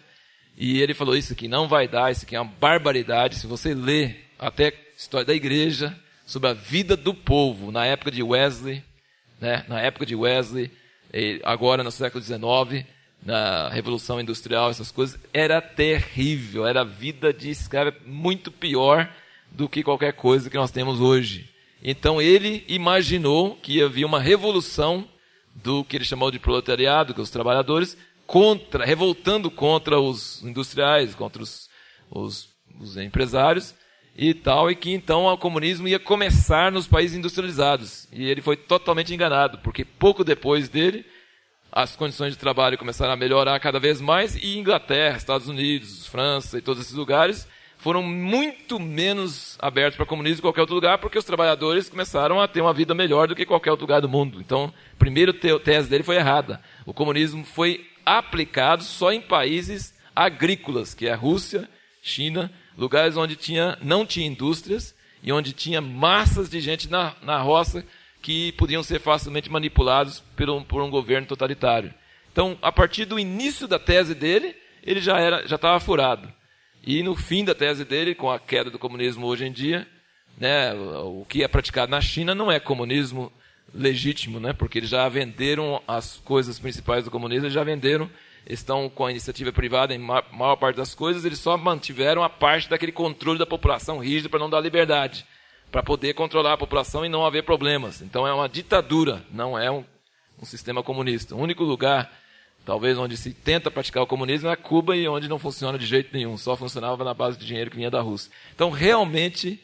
e 0.56 0.80
ele 0.80 0.94
falou: 0.94 1.16
Isso 1.16 1.32
aqui 1.32 1.48
não 1.48 1.68
vai 1.68 1.88
dar, 1.88 2.10
isso 2.10 2.24
aqui 2.24 2.36
é 2.36 2.40
uma 2.40 2.52
barbaridade. 2.60 3.36
Se 3.36 3.46
você 3.46 3.74
lê 3.74 4.16
até 4.38 4.68
a 4.68 4.72
história 4.96 5.26
da 5.26 5.34
igreja, 5.34 5.96
sobre 6.26 6.48
a 6.48 6.52
vida 6.52 6.96
do 6.96 7.12
povo 7.12 7.70
na 7.70 7.84
época 7.84 8.10
de 8.10 8.22
Wesley, 8.22 8.82
né, 9.40 9.64
na 9.68 9.80
época 9.80 10.06
de 10.06 10.14
Wesley, 10.14 10.70
agora 11.42 11.82
no 11.82 11.90
século 11.90 12.22
XIX, 12.22 12.86
na 13.22 13.68
Revolução 13.68 14.20
Industrial, 14.20 14.70
essas 14.70 14.90
coisas, 14.90 15.18
era 15.32 15.60
terrível, 15.60 16.66
era 16.66 16.84
vida 16.84 17.32
de 17.32 17.50
escravo 17.50 17.96
muito 18.06 18.50
pior 18.50 19.08
do 19.50 19.68
que 19.68 19.82
qualquer 19.82 20.14
coisa 20.14 20.48
que 20.48 20.56
nós 20.56 20.70
temos 20.70 21.00
hoje. 21.00 21.48
Então 21.82 22.22
ele 22.22 22.64
imaginou 22.68 23.56
que 23.56 23.82
havia 23.82 24.06
uma 24.06 24.20
revolução 24.20 25.06
do 25.54 25.84
que 25.84 25.96
ele 25.96 26.04
chamou 26.04 26.30
de 26.30 26.38
proletariado, 26.38 27.12
que 27.12 27.20
é 27.20 27.22
os 27.22 27.30
trabalhadores, 27.30 27.96
contra, 28.32 28.86
revoltando 28.86 29.50
contra 29.50 30.00
os 30.00 30.42
industriais, 30.42 31.14
contra 31.14 31.42
os, 31.42 31.68
os, 32.10 32.48
os 32.80 32.96
empresários 32.96 33.74
e 34.16 34.32
tal, 34.32 34.70
e 34.70 34.74
que 34.74 34.90
então 34.90 35.26
o 35.26 35.36
comunismo 35.36 35.86
ia 35.86 35.98
começar 35.98 36.72
nos 36.72 36.86
países 36.86 37.14
industrializados. 37.14 38.08
E 38.10 38.24
ele 38.24 38.40
foi 38.40 38.56
totalmente 38.56 39.12
enganado, 39.12 39.58
porque 39.58 39.84
pouco 39.84 40.24
depois 40.24 40.70
dele, 40.70 41.04
as 41.70 41.94
condições 41.94 42.32
de 42.32 42.38
trabalho 42.38 42.78
começaram 42.78 43.12
a 43.12 43.16
melhorar 43.16 43.60
cada 43.60 43.78
vez 43.78 44.00
mais, 44.00 44.34
e 44.34 44.56
Inglaterra, 44.56 45.18
Estados 45.18 45.46
Unidos, 45.46 46.06
França 46.06 46.56
e 46.56 46.62
todos 46.62 46.82
esses 46.82 46.94
lugares 46.94 47.46
foram 47.76 48.02
muito 48.02 48.80
menos 48.80 49.58
abertos 49.60 49.96
para 49.96 50.04
o 50.04 50.06
comunismo 50.06 50.36
que 50.36 50.42
qualquer 50.42 50.60
outro 50.62 50.76
lugar, 50.76 50.96
porque 50.96 51.18
os 51.18 51.24
trabalhadores 51.24 51.90
começaram 51.90 52.40
a 52.40 52.48
ter 52.48 52.62
uma 52.62 52.72
vida 52.72 52.94
melhor 52.94 53.28
do 53.28 53.34
que 53.34 53.44
qualquer 53.44 53.72
outro 53.72 53.84
lugar 53.84 54.00
do 54.00 54.08
mundo. 54.08 54.40
Então, 54.40 54.72
a 54.94 54.96
primeira 54.96 55.34
tese 55.34 55.90
dele 55.90 56.04
foi 56.04 56.16
errada. 56.16 56.62
O 56.86 56.94
comunismo 56.94 57.44
foi 57.44 57.91
aplicado 58.04 58.82
só 58.82 59.12
em 59.12 59.20
países 59.20 59.94
agrícolas, 60.14 60.94
que 60.94 61.06
é 61.06 61.12
a 61.12 61.16
Rússia, 61.16 61.68
China, 62.02 62.52
lugares 62.76 63.16
onde 63.16 63.36
tinha, 63.36 63.78
não 63.82 64.04
tinha 64.04 64.26
indústrias 64.26 64.94
e 65.22 65.32
onde 65.32 65.52
tinha 65.52 65.80
massas 65.80 66.50
de 66.50 66.60
gente 66.60 66.90
na, 66.90 67.14
na 67.22 67.38
roça 67.38 67.84
que 68.20 68.52
podiam 68.52 68.82
ser 68.82 69.00
facilmente 69.00 69.50
manipulados 69.50 70.20
por 70.36 70.48
um, 70.50 70.62
por 70.62 70.82
um 70.82 70.90
governo 70.90 71.26
totalitário. 71.26 71.92
Então, 72.30 72.56
a 72.62 72.72
partir 72.72 73.04
do 73.04 73.18
início 73.18 73.68
da 73.68 73.78
tese 73.78 74.14
dele, 74.14 74.56
ele 74.82 75.00
já 75.00 75.18
era 75.18 75.46
já 75.46 75.56
estava 75.56 75.78
furado. 75.78 76.32
E 76.84 77.02
no 77.02 77.14
fim 77.14 77.44
da 77.44 77.54
tese 77.54 77.84
dele, 77.84 78.14
com 78.14 78.30
a 78.30 78.40
queda 78.40 78.70
do 78.70 78.78
comunismo 78.78 79.26
hoje 79.26 79.44
em 79.44 79.52
dia, 79.52 79.86
né, 80.36 80.72
o 80.74 81.24
que 81.28 81.44
é 81.44 81.48
praticado 81.48 81.90
na 81.90 82.00
China 82.00 82.34
não 82.34 82.50
é 82.50 82.58
comunismo 82.58 83.32
legítimo, 83.74 84.38
né, 84.38 84.52
porque 84.52 84.78
eles 84.78 84.90
já 84.90 85.08
venderam 85.08 85.82
as 85.86 86.16
coisas 86.18 86.58
principais 86.58 87.04
do 87.04 87.10
comunismo, 87.10 87.46
eles 87.46 87.54
já 87.54 87.64
venderam, 87.64 88.10
estão 88.46 88.88
com 88.88 89.06
a 89.06 89.10
iniciativa 89.10 89.52
privada 89.52 89.94
em 89.94 89.98
maior 89.98 90.56
parte 90.56 90.76
das 90.76 90.94
coisas, 90.94 91.24
eles 91.24 91.38
só 91.38 91.56
mantiveram 91.56 92.22
a 92.22 92.28
parte 92.28 92.68
daquele 92.68 92.92
controle 92.92 93.38
da 93.38 93.46
população 93.46 93.98
rígido 93.98 94.28
para 94.28 94.40
não 94.40 94.50
dar 94.50 94.60
liberdade, 94.60 95.24
para 95.70 95.82
poder 95.82 96.14
controlar 96.14 96.54
a 96.54 96.58
população 96.58 97.04
e 97.04 97.08
não 97.08 97.24
haver 97.24 97.44
problemas. 97.44 98.02
Então 98.02 98.26
é 98.26 98.32
uma 98.34 98.48
ditadura, 98.48 99.24
não 99.30 99.58
é 99.58 99.70
um, 99.70 99.84
um 100.40 100.44
sistema 100.44 100.82
comunista. 100.82 101.34
O 101.34 101.40
único 101.40 101.64
lugar 101.64 102.10
Talvez 102.64 102.96
onde 102.96 103.16
se 103.16 103.32
tenta 103.32 103.70
praticar 103.70 104.02
o 104.04 104.06
comunismo 104.06 104.48
é 104.48 104.54
Cuba 104.54 104.96
e 104.96 105.08
onde 105.08 105.28
não 105.28 105.38
funciona 105.38 105.76
de 105.76 105.84
jeito 105.84 106.10
nenhum, 106.12 106.36
só 106.36 106.56
funcionava 106.56 107.02
na 107.02 107.12
base 107.12 107.36
de 107.36 107.44
dinheiro 107.44 107.70
que 107.70 107.76
vinha 107.76 107.90
da 107.90 108.00
Rússia. 108.00 108.30
Então, 108.54 108.70
realmente, 108.70 109.60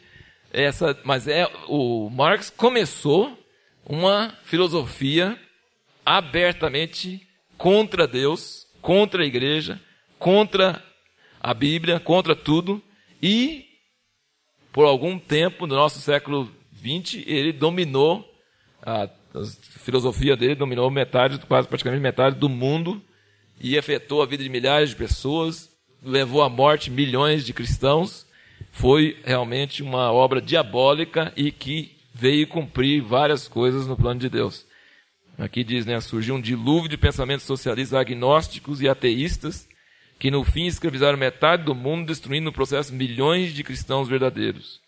essa, 0.52 0.98
mas 1.04 1.28
é 1.28 1.48
o 1.68 2.10
Marx 2.10 2.50
começou 2.50 3.38
uma 3.88 4.34
filosofia 4.44 5.38
abertamente 6.04 7.26
contra 7.56 8.06
Deus, 8.06 8.66
contra 8.82 9.22
a 9.22 9.26
igreja, 9.26 9.80
contra 10.18 10.82
a 11.40 11.54
Bíblia, 11.54 11.98
contra 11.98 12.36
tudo, 12.36 12.82
e 13.22 13.66
por 14.72 14.84
algum 14.84 15.18
tempo 15.18 15.66
no 15.66 15.74
nosso 15.74 16.00
século 16.00 16.50
XX 16.76 17.24
ele 17.26 17.52
dominou 17.52 18.28
a, 18.82 19.04
a 19.04 19.44
filosofia 19.80 20.36
dele 20.36 20.54
dominou 20.54 20.90
metade, 20.90 21.38
quase 21.46 21.66
praticamente 21.66 22.02
metade 22.02 22.36
do 22.36 22.48
mundo 22.48 23.02
e 23.60 23.76
afetou 23.76 24.22
a 24.22 24.26
vida 24.26 24.42
de 24.42 24.48
milhares 24.48 24.90
de 24.90 24.96
pessoas, 24.96 25.68
levou 26.02 26.42
à 26.42 26.48
morte 26.48 26.90
milhões 26.90 27.44
de 27.44 27.52
cristãos. 27.52 28.26
Foi 28.70 29.18
realmente 29.24 29.82
uma 29.82 30.12
obra 30.12 30.40
diabólica 30.40 31.32
e 31.36 31.50
que 31.50 31.97
veio 32.18 32.48
cumprir 32.48 33.00
várias 33.00 33.46
coisas 33.46 33.86
no 33.86 33.96
plano 33.96 34.18
de 34.18 34.28
Deus. 34.28 34.66
Aqui 35.38 35.62
diz, 35.62 35.86
né, 35.86 36.00
surgiu 36.00 36.34
um 36.34 36.40
dilúvio 36.40 36.88
de 36.88 36.96
pensamentos 36.96 37.46
socialistas 37.46 37.98
agnósticos 37.98 38.82
e 38.82 38.88
ateístas 38.88 39.68
que 40.18 40.32
no 40.32 40.42
fim 40.42 40.66
escravizaram 40.66 41.16
metade 41.16 41.62
do 41.62 41.76
mundo, 41.76 42.08
destruindo 42.08 42.46
no 42.46 42.52
processo 42.52 42.92
milhões 42.92 43.54
de 43.54 43.62
cristãos 43.62 44.08
verdadeiros. 44.08 44.80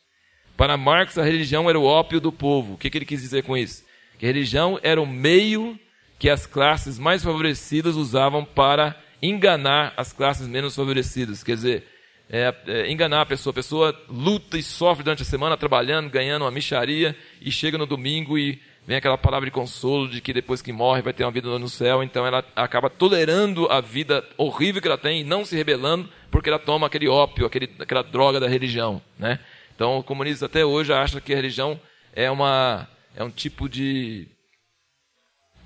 Para 0.57 0.77
Marx, 0.77 1.17
a 1.19 1.23
religião 1.23 1.71
era 1.71 1.79
o 1.79 1.85
ópio 1.85 2.21
do 2.21 2.33
povo. 2.33 2.75
O 2.75 2.77
que, 2.77 2.91
que 2.91 2.99
ele 2.99 3.05
quis 3.05 3.23
dizer 3.23 3.45
com 3.45 3.57
isso? 3.57 3.85
Que 4.19 4.27
a 4.27 4.29
religião 4.29 4.81
era 4.83 5.01
o 5.01 5.07
meio 5.07 5.79
que 6.19 6.29
as 6.29 6.47
classes 6.47 6.99
mais 6.99 7.23
favorecidas 7.23 7.95
usavam 7.95 8.45
para 8.45 9.01
enganar 9.23 9.95
as 9.97 10.13
classes 10.13 10.49
menos 10.49 10.75
favorecidas. 10.75 11.45
Quer 11.45 11.55
dizer, 11.55 11.87
é, 12.31 12.55
é, 12.69 12.91
enganar 12.91 13.23
a 13.23 13.27
pessoa. 13.27 13.51
A 13.51 13.55
pessoa 13.55 14.03
luta 14.09 14.57
e 14.57 14.63
sofre 14.63 15.03
durante 15.03 15.23
a 15.23 15.27
semana 15.27 15.57
trabalhando, 15.57 16.09
ganhando 16.09 16.43
uma 16.43 16.51
micharia 16.51 17.17
e 17.41 17.51
chega 17.51 17.77
no 17.77 17.87
domingo 17.87 18.39
e 18.39 18.61
vem 18.87 18.97
aquela 18.97 19.19
palavra 19.19 19.47
de 19.47 19.53
consolo 19.53 20.09
de 20.09 20.21
que 20.21 20.33
depois 20.33 20.63
que 20.63 20.73
morre 20.73 21.03
vai 21.03 21.13
ter 21.13 21.25
uma 21.25 21.33
vida 21.33 21.59
no 21.59 21.69
céu. 21.69 22.03
Então 22.03 22.25
ela 22.25 22.45
acaba 22.55 22.89
tolerando 22.89 23.67
a 23.71 23.81
vida 23.81 24.25
horrível 24.39 24.81
que 24.81 24.87
ela 24.87 24.97
tem 24.97 25.21
e 25.21 25.25
não 25.25 25.45
se 25.45 25.57
rebelando 25.57 26.09
porque 26.31 26.49
ela 26.49 26.59
toma 26.59 26.87
aquele 26.87 27.09
ópio, 27.09 27.45
aquele, 27.45 27.69
aquela 27.81 28.03
droga 28.03 28.39
da 28.39 28.49
religião. 28.49 29.03
Né? 29.19 29.41
Então 29.75 29.99
o 29.99 30.03
comunista 30.03 30.47
até 30.47 30.65
hoje 30.65 30.93
acha 30.93 31.21
que 31.21 31.33
a 31.33 31.37
religião 31.37 31.81
é, 32.15 32.31
uma, 32.31 32.89
é 33.17 33.25
um 33.25 33.31
tipo 33.31 33.69
de 33.69 34.29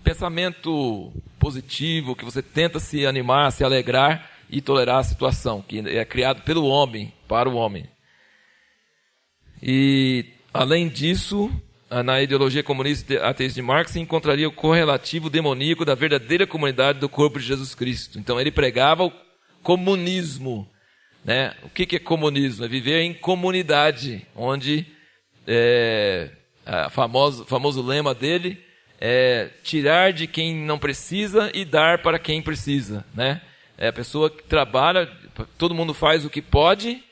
pensamento 0.03 1.13
positivo, 1.39 2.17
que 2.17 2.25
você 2.25 2.43
tenta 2.43 2.79
se 2.79 3.07
animar, 3.07 3.53
se 3.53 3.65
alegrar 3.65 4.34
e 4.55 4.61
tolerar 4.61 4.99
a 4.99 5.05
situação, 5.05 5.61
que 5.61 5.81
é 5.81 6.05
criado 6.05 6.43
pelo 6.43 6.65
homem, 6.67 7.13
para 7.27 7.49
o 7.49 7.57
homem. 7.57 7.89
E, 9.61 10.27
além 10.53 10.89
disso, 10.89 11.51
na 12.05 12.23
ideologia 12.23 12.63
comunista 12.63 13.27
ateísta 13.27 13.57
de 13.57 13.67
Marx, 13.67 13.91
se 13.91 13.99
encontraria 13.99 14.49
o 14.49 14.53
correlativo 14.53 15.29
demoníaco 15.29 15.85
da 15.85 15.97
verdadeira 15.97 16.47
comunidade 16.47 17.01
do 17.01 17.09
corpo 17.09 17.41
de 17.41 17.47
Jesus 17.47 17.75
Cristo. 17.75 18.17
Então, 18.17 18.41
ele 18.41 18.53
pregava 18.53 19.05
o 19.05 19.13
comunismo. 19.61 20.71
Né? 21.25 21.53
O 21.65 21.69
que, 21.69 21.97
é 21.97 21.99
comunismo? 21.99 22.65
É 22.65 22.69
viver 22.69 23.01
em 23.01 23.13
comunidade, 23.13 24.25
onde 24.37 24.87
é, 25.49 26.31
o 26.87 26.91
famoso, 26.91 27.45
famoso 27.45 27.83
lema 27.83 28.15
dele 28.15 28.63
é, 29.01 29.51
tirar 29.65 30.13
de 30.13 30.29
quem 30.29 30.55
não 30.55 30.79
precisa 30.79 31.51
e 31.53 31.65
dar 31.65 32.03
para 32.03 32.21
quem 32.21 32.41
precisa, 32.41 33.05
né? 33.13 33.41
É 33.77 33.89
a 33.89 33.93
pessoa 33.93 34.31
que 34.31 34.43
trabalha, 34.45 35.11
todo 35.59 35.75
mundo 35.75 35.93
faz 35.93 36.25
o 36.25 36.31
que 36.31 36.41
pode. 36.41 37.03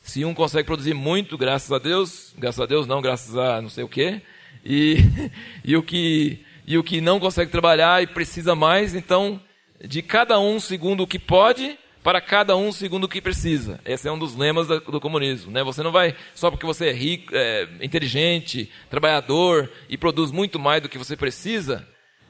Se 0.00 0.24
um 0.24 0.34
consegue 0.34 0.66
produzir 0.66 0.94
muito, 0.94 1.38
graças 1.38 1.70
a 1.70 1.78
Deus, 1.78 2.34
graças 2.36 2.60
a 2.60 2.66
Deus 2.66 2.86
não, 2.86 3.00
graças 3.00 3.36
a 3.36 3.60
não 3.60 3.68
sei 3.68 3.84
o 3.84 3.88
quê, 3.88 4.22
e, 4.64 4.98
e 5.64 5.76
o 5.76 5.82
que 5.82 6.44
e 6.66 6.76
o 6.76 6.84
que 6.84 7.00
não 7.00 7.18
consegue 7.18 7.50
trabalhar 7.50 8.02
e 8.02 8.06
precisa 8.06 8.54
mais, 8.54 8.94
então 8.94 9.40
de 9.82 10.02
cada 10.02 10.38
um 10.38 10.60
segundo 10.60 11.02
o 11.02 11.06
que 11.06 11.18
pode 11.18 11.78
para 12.02 12.20
cada 12.20 12.56
um 12.56 12.70
segundo 12.72 13.04
o 13.04 13.08
que 13.08 13.20
precisa. 13.20 13.80
Esse 13.84 14.08
é 14.08 14.12
um 14.12 14.18
dos 14.18 14.34
lemas 14.34 14.66
do, 14.66 14.80
do 14.80 15.00
comunismo. 15.00 15.50
Né? 15.50 15.62
Você 15.62 15.82
não 15.82 15.92
vai, 15.92 16.14
só 16.34 16.50
porque 16.50 16.66
você 16.66 16.88
é 16.88 16.92
rico, 16.92 17.34
é, 17.34 17.68
inteligente, 17.80 18.70
trabalhador 18.90 19.70
e 19.88 19.96
produz 19.96 20.30
muito 20.30 20.58
mais 20.58 20.82
do 20.82 20.88
que 20.88 20.98
você 20.98 21.16
precisa, 21.16 21.86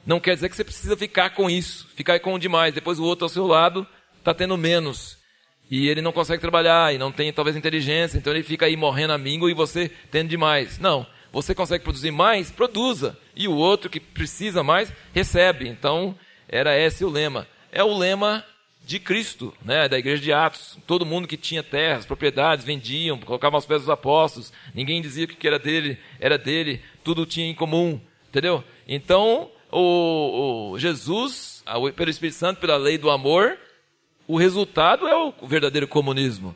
não 0.09 0.19
quer 0.19 0.33
dizer 0.33 0.49
que 0.49 0.55
você 0.55 0.63
precisa 0.63 0.97
ficar 0.97 1.29
com 1.35 1.47
isso, 1.47 1.87
ficar 1.95 2.19
com 2.19 2.39
demais. 2.39 2.73
Depois 2.73 2.97
o 2.97 3.03
outro 3.03 3.25
ao 3.25 3.29
seu 3.29 3.45
lado 3.45 3.85
está 4.17 4.33
tendo 4.33 4.57
menos. 4.57 5.19
E 5.69 5.87
ele 5.87 6.01
não 6.01 6.11
consegue 6.11 6.41
trabalhar 6.41 6.91
e 6.91 6.97
não 6.97 7.11
tem 7.11 7.31
talvez 7.31 7.55
inteligência, 7.55 8.17
então 8.17 8.33
ele 8.33 8.41
fica 8.41 8.65
aí 8.65 8.75
morrendo 8.75 9.13
a 9.13 9.19
míngua 9.19 9.51
e 9.51 9.53
você 9.53 9.91
tendo 10.09 10.27
demais. 10.27 10.79
Não, 10.79 11.05
você 11.31 11.53
consegue 11.53 11.83
produzir 11.83 12.09
mais, 12.09 12.49
produza. 12.49 13.15
E 13.35 13.47
o 13.47 13.53
outro 13.53 13.87
que 13.87 13.99
precisa 13.99 14.63
mais, 14.63 14.91
recebe. 15.13 15.67
Então, 15.67 16.17
era 16.47 16.75
esse 16.75 17.05
o 17.05 17.09
lema. 17.09 17.47
É 17.71 17.83
o 17.83 17.95
lema 17.95 18.43
de 18.83 18.97
Cristo, 18.97 19.53
né, 19.63 19.87
da 19.87 19.99
igreja 19.99 20.23
de 20.23 20.33
Atos. 20.33 20.79
Todo 20.87 21.05
mundo 21.05 21.27
que 21.27 21.37
tinha 21.37 21.61
terras, 21.61 22.07
propriedades, 22.07 22.65
vendiam, 22.65 23.19
colocavam 23.19 23.57
aos 23.57 23.67
pés 23.67 23.81
dos 23.81 23.91
apóstolos. 23.91 24.51
Ninguém 24.73 25.03
dizia 25.03 25.27
que 25.27 25.47
era 25.47 25.59
dele, 25.59 25.99
era 26.19 26.35
dele, 26.35 26.81
tudo 27.03 27.27
tinha 27.27 27.45
em 27.45 27.53
comum, 27.53 28.01
entendeu? 28.27 28.63
Então, 28.87 29.51
o, 29.71 30.71
o 30.71 30.79
Jesus, 30.79 31.63
pelo 31.95 32.09
Espírito 32.09 32.37
Santo, 32.37 32.59
pela 32.59 32.77
lei 32.77 32.97
do 32.97 33.09
amor, 33.09 33.57
o 34.27 34.37
resultado 34.37 35.07
é 35.07 35.15
o 35.15 35.33
verdadeiro 35.47 35.87
comunismo. 35.87 36.55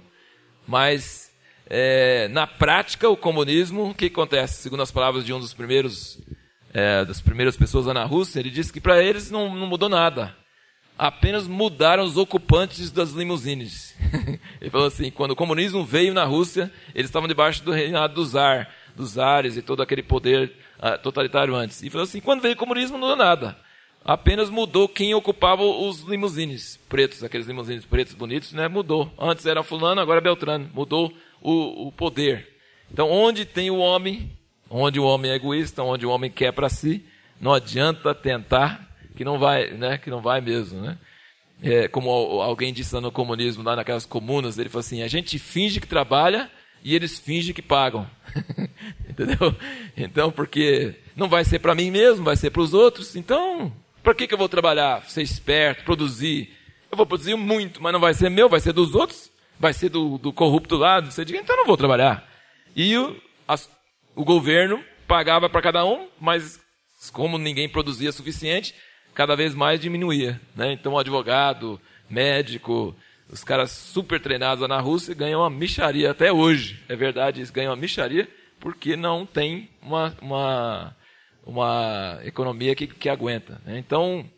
Mas 0.67 1.31
é, 1.67 2.27
na 2.29 2.47
prática, 2.47 3.09
o 3.09 3.17
comunismo, 3.17 3.89
o 3.89 3.95
que 3.95 4.05
acontece? 4.05 4.61
Segundo 4.61 4.83
as 4.83 4.91
palavras 4.91 5.25
de 5.25 5.33
um 5.33 5.39
dos 5.39 5.53
primeiros 5.53 6.19
é, 6.73 7.05
das 7.05 7.21
primeiras 7.21 7.55
pessoas 7.55 7.85
lá 7.85 7.93
na 7.93 8.05
Rússia, 8.05 8.39
ele 8.39 8.49
disse 8.49 8.73
que 8.73 8.81
para 8.81 9.01
eles 9.01 9.29
não, 9.29 9.53
não 9.55 9.67
mudou 9.67 9.89
nada 9.89 10.35
apenas 10.97 11.47
mudaram 11.47 12.03
os 12.03 12.17
ocupantes 12.17 12.91
das 12.91 13.11
limusines. 13.11 13.95
Ele 14.61 14.69
falou 14.69 14.87
assim: 14.87 15.11
quando 15.11 15.31
o 15.31 15.35
comunismo 15.35 15.83
veio 15.83 16.13
na 16.13 16.23
Rússia, 16.23 16.71
eles 16.93 17.09
estavam 17.09 17.27
debaixo 17.27 17.63
do 17.63 17.71
reinado 17.71 18.13
do 18.13 18.29
czar, 18.29 18.69
dos 18.95 19.11
zares 19.11 19.57
e 19.57 19.61
todo 19.61 19.81
aquele 19.81 20.03
poder 20.03 20.53
totalitário 20.91 21.55
antes. 21.55 21.81
E 21.81 21.89
falou 21.89 22.03
assim: 22.03 22.19
quando 22.19 22.41
veio 22.41 22.55
o 22.55 22.57
comunismo, 22.57 22.97
não 22.97 23.07
mudou 23.07 23.15
nada. 23.15 23.57
Apenas 24.05 24.49
mudou 24.49 24.89
quem 24.89 25.13
ocupava 25.13 25.63
os 25.63 26.01
limusines 26.01 26.77
pretos, 26.89 27.23
aqueles 27.23 27.47
limusines 27.47 27.85
pretos 27.85 28.13
bonitos, 28.13 28.51
né? 28.51 28.67
Mudou. 28.67 29.11
Antes 29.17 29.45
era 29.45 29.63
fulano, 29.63 30.01
agora 30.01 30.19
é 30.19 30.21
Beltrano. 30.21 30.69
Mudou 30.73 31.13
o, 31.41 31.87
o 31.87 31.91
poder. 31.91 32.49
Então, 32.91 33.09
onde 33.09 33.45
tem 33.45 33.71
o 33.71 33.77
homem, 33.77 34.29
onde 34.69 34.99
o 34.99 35.05
homem 35.05 35.31
é 35.31 35.35
egoísta, 35.35 35.83
onde 35.83 36.05
o 36.05 36.09
homem 36.09 36.29
quer 36.29 36.51
para 36.51 36.67
si, 36.67 37.05
não 37.39 37.53
adianta 37.53 38.13
tentar 38.13 38.93
que 39.15 39.23
não 39.23 39.39
vai, 39.39 39.71
né? 39.71 39.97
Que 39.97 40.09
não 40.09 40.21
vai 40.21 40.41
mesmo, 40.41 40.81
né? 40.81 40.97
É, 41.61 41.87
como 41.87 42.09
alguém 42.09 42.73
disse 42.73 42.93
no 42.99 43.11
comunismo, 43.11 43.63
lá 43.63 43.75
naquelas 43.75 44.05
comunas, 44.05 44.57
ele 44.57 44.69
falou 44.69 44.81
assim: 44.81 45.01
a 45.01 45.07
gente 45.07 45.39
finge 45.39 45.79
que 45.79 45.87
trabalha 45.87 46.51
e 46.83 46.95
eles 46.95 47.19
fingem 47.19 47.53
que 47.53 47.61
pagam. 47.61 48.07
Entendeu? 49.09 49.55
Então, 49.95 50.31
porque 50.31 50.95
não 51.15 51.29
vai 51.29 51.45
ser 51.45 51.59
para 51.59 51.75
mim 51.75 51.89
mesmo, 51.89 52.25
vai 52.25 52.35
ser 52.35 52.49
para 52.49 52.61
os 52.61 52.73
outros. 52.73 53.15
Então, 53.15 53.71
para 54.03 54.13
que, 54.13 54.27
que 54.27 54.33
eu 54.33 54.37
vou 54.37 54.49
trabalhar? 54.49 55.03
Ser 55.07 55.21
esperto, 55.21 55.85
produzir. 55.85 56.51
Eu 56.91 56.97
vou 56.97 57.05
produzir 57.05 57.35
muito, 57.35 57.81
mas 57.81 57.93
não 57.93 57.99
vai 57.99 58.13
ser 58.13 58.29
meu, 58.29 58.49
vai 58.49 58.59
ser 58.59 58.73
dos 58.73 58.93
outros, 58.93 59.31
vai 59.59 59.73
ser 59.73 59.89
do, 59.89 60.17
do 60.17 60.33
corrupto 60.33 60.75
lá, 60.75 61.01
não 61.01 61.09
sei 61.09 61.25
de 61.25 61.33
quem, 61.33 61.41
então 61.41 61.55
não 61.55 61.65
vou 61.65 61.77
trabalhar. 61.77 62.29
E 62.75 62.97
o, 62.97 63.15
as, 63.47 63.69
o 64.15 64.23
governo 64.23 64.83
pagava 65.07 65.49
para 65.49 65.61
cada 65.61 65.85
um, 65.85 66.07
mas 66.19 66.59
como 67.11 67.37
ninguém 67.37 67.67
produzia 67.67 68.11
suficiente, 68.11 68.75
cada 69.13 69.35
vez 69.35 69.53
mais 69.53 69.79
diminuía. 69.79 70.39
Né? 70.55 70.73
Então, 70.73 70.93
o 70.93 70.99
advogado, 70.99 71.79
médico, 72.09 72.95
os 73.33 73.43
caras 73.43 73.71
super 73.71 74.21
treinados 74.21 74.61
lá 74.61 74.67
na 74.67 74.79
Rússia 74.79 75.15
ganham 75.15 75.41
uma 75.41 75.49
micharia 75.49 76.11
até 76.11 76.31
hoje. 76.31 76.79
É 76.87 76.95
verdade, 76.95 77.39
eles 77.39 77.49
ganham 77.49 77.71
uma 77.71 77.81
micharia 77.81 78.29
porque 78.59 78.95
não 78.95 79.25
tem 79.25 79.71
uma, 79.81 80.15
uma, 80.21 80.95
uma 81.43 82.19
economia 82.23 82.75
que, 82.75 82.85
que 82.85 83.09
aguenta. 83.09 83.59
Né? 83.65 83.79
Então, 83.79 84.29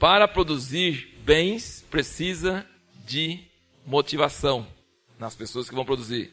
para 0.00 0.26
produzir 0.26 1.14
bens, 1.22 1.84
precisa 1.90 2.66
de 3.04 3.38
motivação 3.84 4.66
nas 5.18 5.36
pessoas 5.36 5.68
que 5.68 5.74
vão 5.74 5.84
produzir. 5.84 6.32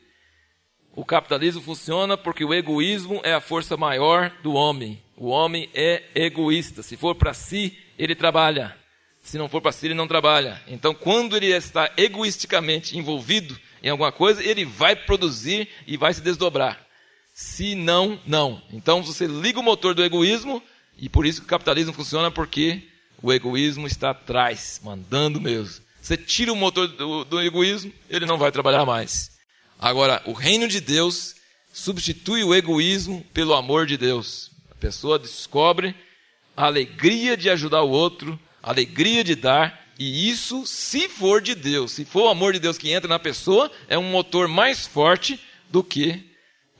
O 0.95 1.03
capitalismo 1.03 1.61
funciona 1.61 2.15
porque 2.15 2.45
o 2.45 2.53
egoísmo 2.53 3.19
é 3.25 3.33
a 3.33 3.41
força 3.41 3.75
maior 3.75 4.31
do 4.41 4.53
homem. 4.53 5.03
O 5.17 5.27
homem 5.27 5.69
é 5.73 6.03
egoísta. 6.15 6.81
Se 6.81 6.95
for 6.95 7.13
para 7.13 7.33
si, 7.33 7.77
ele 7.99 8.15
trabalha. 8.15 8.80
Se 9.21 9.37
não 9.37 9.47
for 9.47 9.61
para 9.61 9.71
si, 9.71 9.87
ele 9.87 9.93
não 9.93 10.07
trabalha. 10.07 10.61
Então, 10.67 10.93
quando 10.93 11.37
ele 11.37 11.47
está 11.47 11.91
egoisticamente 11.95 12.97
envolvido 12.97 13.57
em 13.83 13.89
alguma 13.89 14.11
coisa, 14.11 14.43
ele 14.43 14.65
vai 14.65 14.95
produzir 14.95 15.67
e 15.85 15.95
vai 15.97 16.13
se 16.13 16.21
desdobrar. 16.21 16.79
Se 17.33 17.75
não, 17.75 18.19
não. 18.25 18.61
Então, 18.71 19.01
você 19.03 19.25
liga 19.25 19.59
o 19.59 19.63
motor 19.63 19.93
do 19.93 20.03
egoísmo, 20.03 20.61
e 20.97 21.07
por 21.07 21.25
isso 21.25 21.41
que 21.41 21.45
o 21.45 21.49
capitalismo 21.49 21.93
funciona, 21.93 22.29
porque 22.29 22.83
o 23.21 23.31
egoísmo 23.31 23.87
está 23.87 24.09
atrás, 24.09 24.81
mandando 24.83 25.39
mesmo. 25.39 25.83
Você 26.01 26.17
tira 26.17 26.51
o 26.51 26.55
motor 26.55 26.87
do, 26.87 27.23
do 27.23 27.41
egoísmo, 27.41 27.93
ele 28.09 28.25
não 28.25 28.37
vai 28.37 28.51
trabalhar 28.51 28.85
mais. 28.85 29.31
Agora, 29.79 30.21
o 30.25 30.33
reino 30.33 30.67
de 30.67 30.81
Deus 30.81 31.35
substitui 31.71 32.43
o 32.43 32.53
egoísmo 32.53 33.25
pelo 33.33 33.53
amor 33.53 33.85
de 33.85 33.97
Deus. 33.97 34.51
A 34.71 34.75
pessoa 34.75 35.17
descobre 35.17 35.95
a 36.57 36.65
alegria 36.65 37.37
de 37.37 37.49
ajudar 37.49 37.81
o 37.81 37.89
outro, 37.89 38.39
alegria 38.61 39.23
de 39.23 39.35
dar, 39.35 39.81
e 39.97 40.29
isso, 40.29 40.65
se 40.65 41.07
for 41.07 41.41
de 41.41 41.53
Deus, 41.53 41.91
se 41.91 42.05
for 42.05 42.23
o 42.23 42.29
amor 42.29 42.53
de 42.53 42.59
Deus 42.59 42.77
que 42.77 42.91
entra 42.91 43.07
na 43.07 43.19
pessoa, 43.19 43.71
é 43.87 43.97
um 43.97 44.09
motor 44.09 44.47
mais 44.47 44.87
forte 44.87 45.39
do 45.69 45.83
que 45.83 46.23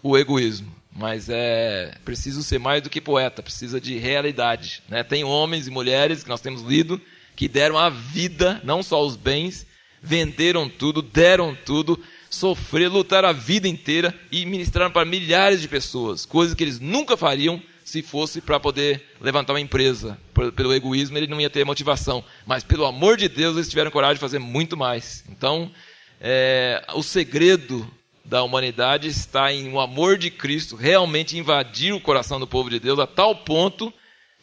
o 0.02 0.18
egoísmo. 0.18 0.74
Mas 0.94 1.30
é 1.30 1.96
preciso 2.04 2.44
ser 2.44 2.60
mais 2.60 2.82
do 2.82 2.90
que 2.90 3.00
poeta, 3.00 3.42
precisa 3.42 3.80
de 3.80 3.98
realidade. 3.98 4.84
Né? 4.90 5.04
Tem 5.04 5.24
homens 5.24 5.68
e 5.68 5.72
mulheres 5.72 6.24
que 6.24 6.30
nós 6.30 6.42
temos 6.42 6.64
lido 6.64 7.00
que 7.36 7.48
deram 7.48 7.78
a 7.78 7.90
vida, 7.90 8.62
não 8.64 8.84
só 8.84 9.04
os 9.06 9.16
bens, 9.16 9.66
venderam 10.02 10.68
tudo, 10.68 11.02
deram 11.02 11.56
tudo, 11.66 12.00
sofreram, 12.30 12.94
lutaram 12.94 13.30
a 13.30 13.34
vida 13.34 13.68
inteira 13.68 14.14
e 14.32 14.46
ministraram 14.46 14.92
para 14.92 15.06
milhares 15.06 15.62
de 15.62 15.68
pessoas, 15.68 16.26
coisas 16.26 16.56
que 16.56 16.64
eles 16.64 16.80
nunca 16.80 17.16
fariam 17.16 17.62
se 17.84 18.02
fosse 18.02 18.42
para 18.42 18.60
poder 18.60 19.04
levantar 19.20 19.54
uma 19.54 19.60
empresa. 19.60 20.18
Pelo 20.56 20.74
egoísmo 20.74 21.18
ele 21.18 21.28
não 21.28 21.40
ia 21.42 21.50
ter 21.50 21.66
motivação, 21.66 22.24
mas 22.46 22.64
pelo 22.64 22.86
amor 22.86 23.18
de 23.18 23.28
Deus 23.28 23.56
eles 23.56 23.70
tiveram 23.70 23.92
coragem 23.92 24.16
de 24.16 24.22
fazer 24.22 24.40
muito 24.40 24.78
mais. 24.78 25.24
Então, 25.30 25.72
é, 26.20 26.84
o 26.94 27.04
segredo 27.04 27.90
da 28.24 28.44
humanidade 28.44 29.08
está 29.08 29.52
em 29.52 29.72
o 29.72 29.80
amor 29.80 30.18
de 30.18 30.30
Cristo 30.30 30.76
realmente 30.76 31.38
invadir 31.38 31.94
o 31.94 32.00
coração 32.00 32.40
do 32.40 32.48
povo 32.48 32.70
de 32.70 32.80
Deus 32.80 33.00
a 33.00 33.08
tal 33.08 33.36
ponto 33.36 33.94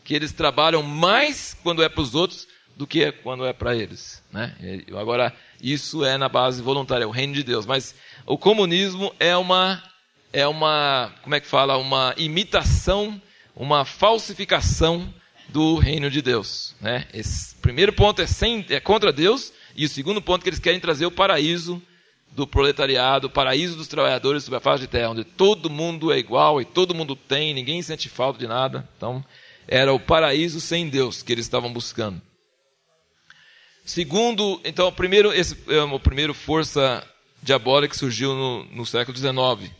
que 0.04 0.14
eles 0.14 0.32
trabalham 0.32 0.82
mais 0.82 1.56
quando 1.62 1.82
é 1.82 1.88
para 1.88 2.00
os 2.00 2.14
outros 2.14 2.48
do 2.78 2.86
que 2.86 3.10
quando 3.10 3.44
é 3.44 3.52
para 3.52 3.76
eles. 3.76 4.22
Né? 4.32 4.54
Agora, 4.96 5.34
isso 5.60 6.04
é 6.04 6.16
na 6.16 6.28
base 6.28 6.62
voluntária, 6.62 7.04
é 7.04 7.06
o 7.06 7.10
reino 7.10 7.34
de 7.34 7.42
Deus. 7.42 7.66
Mas 7.66 7.94
o 8.24 8.38
comunismo 8.38 9.12
é 9.18 9.36
uma, 9.36 9.82
é 10.32 10.46
uma, 10.46 11.12
como 11.22 11.34
é 11.34 11.40
que 11.40 11.46
fala, 11.46 11.76
uma 11.76 12.14
imitação, 12.16 13.20
uma 13.58 13.84
falsificação 13.84 15.12
do 15.48 15.76
reino 15.76 16.08
de 16.10 16.22
Deus. 16.22 16.76
Né? 16.80 17.06
Esse 17.12 17.56
primeiro 17.56 17.92
ponto 17.92 18.22
é, 18.22 18.26
sem, 18.26 18.64
é 18.70 18.78
contra 18.78 19.12
Deus, 19.12 19.52
e 19.74 19.84
o 19.84 19.88
segundo 19.88 20.22
ponto 20.22 20.40
é 20.40 20.42
que 20.44 20.48
eles 20.50 20.60
querem 20.60 20.78
trazer 20.78 21.06
o 21.06 21.10
paraíso 21.10 21.82
do 22.30 22.46
proletariado, 22.46 23.26
o 23.26 23.30
paraíso 23.30 23.76
dos 23.76 23.88
trabalhadores 23.88 24.44
sobre 24.44 24.58
a 24.58 24.60
face 24.60 24.82
de 24.82 24.86
terra, 24.86 25.10
onde 25.10 25.24
todo 25.24 25.68
mundo 25.68 26.12
é 26.12 26.18
igual 26.18 26.60
e 26.60 26.64
todo 26.64 26.94
mundo 26.94 27.16
tem, 27.16 27.52
ninguém 27.52 27.82
sente 27.82 28.08
falta 28.08 28.38
de 28.38 28.46
nada. 28.46 28.88
Então, 28.96 29.24
era 29.66 29.92
o 29.92 29.98
paraíso 29.98 30.60
sem 30.60 30.88
Deus 30.88 31.22
que 31.22 31.32
eles 31.32 31.44
estavam 31.44 31.72
buscando. 31.72 32.22
Segundo, 33.84 34.60
então, 34.64 34.92
primeiro, 34.92 35.32
esse 35.32 35.56
é 35.68 35.82
o 35.82 35.98
primeiro 35.98 36.32
força 36.32 37.04
diabólica 37.42 37.92
que 37.92 37.98
surgiu 37.98 38.34
no, 38.34 38.64
no 38.66 38.86
século 38.86 39.16
XIX. 39.16 39.72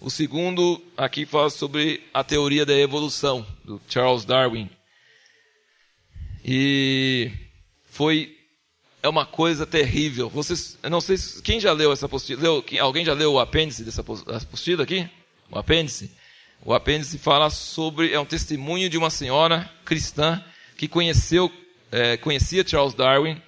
O 0.00 0.10
segundo 0.10 0.82
aqui 0.96 1.24
fala 1.24 1.50
sobre 1.50 2.02
a 2.12 2.22
teoria 2.22 2.66
da 2.66 2.74
evolução, 2.74 3.46
do 3.64 3.80
Charles 3.88 4.24
Darwin. 4.24 4.68
E 6.44 7.30
foi 7.86 8.36
é 9.02 9.08
uma 9.08 9.26
coisa 9.26 9.66
terrível. 9.66 10.28
Vocês, 10.30 10.78
eu 10.82 10.90
não 10.90 11.00
sei 11.00 11.16
quem 11.42 11.60
já 11.60 11.72
leu 11.72 11.92
essa 11.92 12.06
apostila. 12.06 12.42
Leu, 12.42 12.64
alguém 12.80 13.04
já 13.04 13.12
leu 13.12 13.34
o 13.34 13.38
apêndice 13.38 13.84
dessa 13.84 14.00
apostila 14.00 14.82
aqui? 14.82 15.08
O 15.50 15.58
apêndice. 15.58 16.10
O 16.64 16.72
apêndice 16.72 17.18
fala 17.18 17.50
sobre 17.50 18.12
é 18.12 18.18
um 18.18 18.24
testemunho 18.24 18.88
de 18.88 18.96
uma 18.96 19.10
senhora 19.10 19.70
cristã 19.84 20.42
que 20.76 20.88
conheceu 20.88 21.52
é, 21.92 22.16
conhecia 22.16 22.66
Charles 22.66 22.94
Darwin 22.94 23.40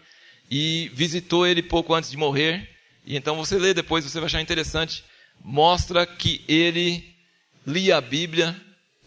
e 0.49 0.91
visitou 0.95 1.47
ele 1.47 1.63
pouco 1.63 1.95
antes 1.95 2.11
de 2.11 2.17
morrer. 2.17 2.69
E 3.05 3.17
então 3.17 3.35
você 3.37 3.59
lê 3.59 3.75
depois, 3.75 4.05
você 4.05 4.21
vai 4.21 4.27
achar 4.27 4.41
interessante. 4.41 5.05
Mostra 5.43 6.07
que 6.07 6.45
ele 6.49 7.15
lia 7.67 7.97
a 7.97 8.01
Bíblia, 8.01 8.57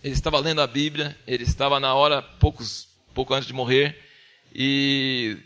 ele 0.03 0.13
estava 0.13 0.39
lendo 0.39 0.61
a 0.61 0.67
Bíblia, 0.67 1.17
ele 1.27 1.43
estava 1.43 1.79
na 1.79 1.93
hora 1.93 2.21
poucos 2.21 2.87
pouco 3.13 3.33
antes 3.33 3.47
de 3.47 3.53
morrer 3.53 3.97
e 4.53 5.37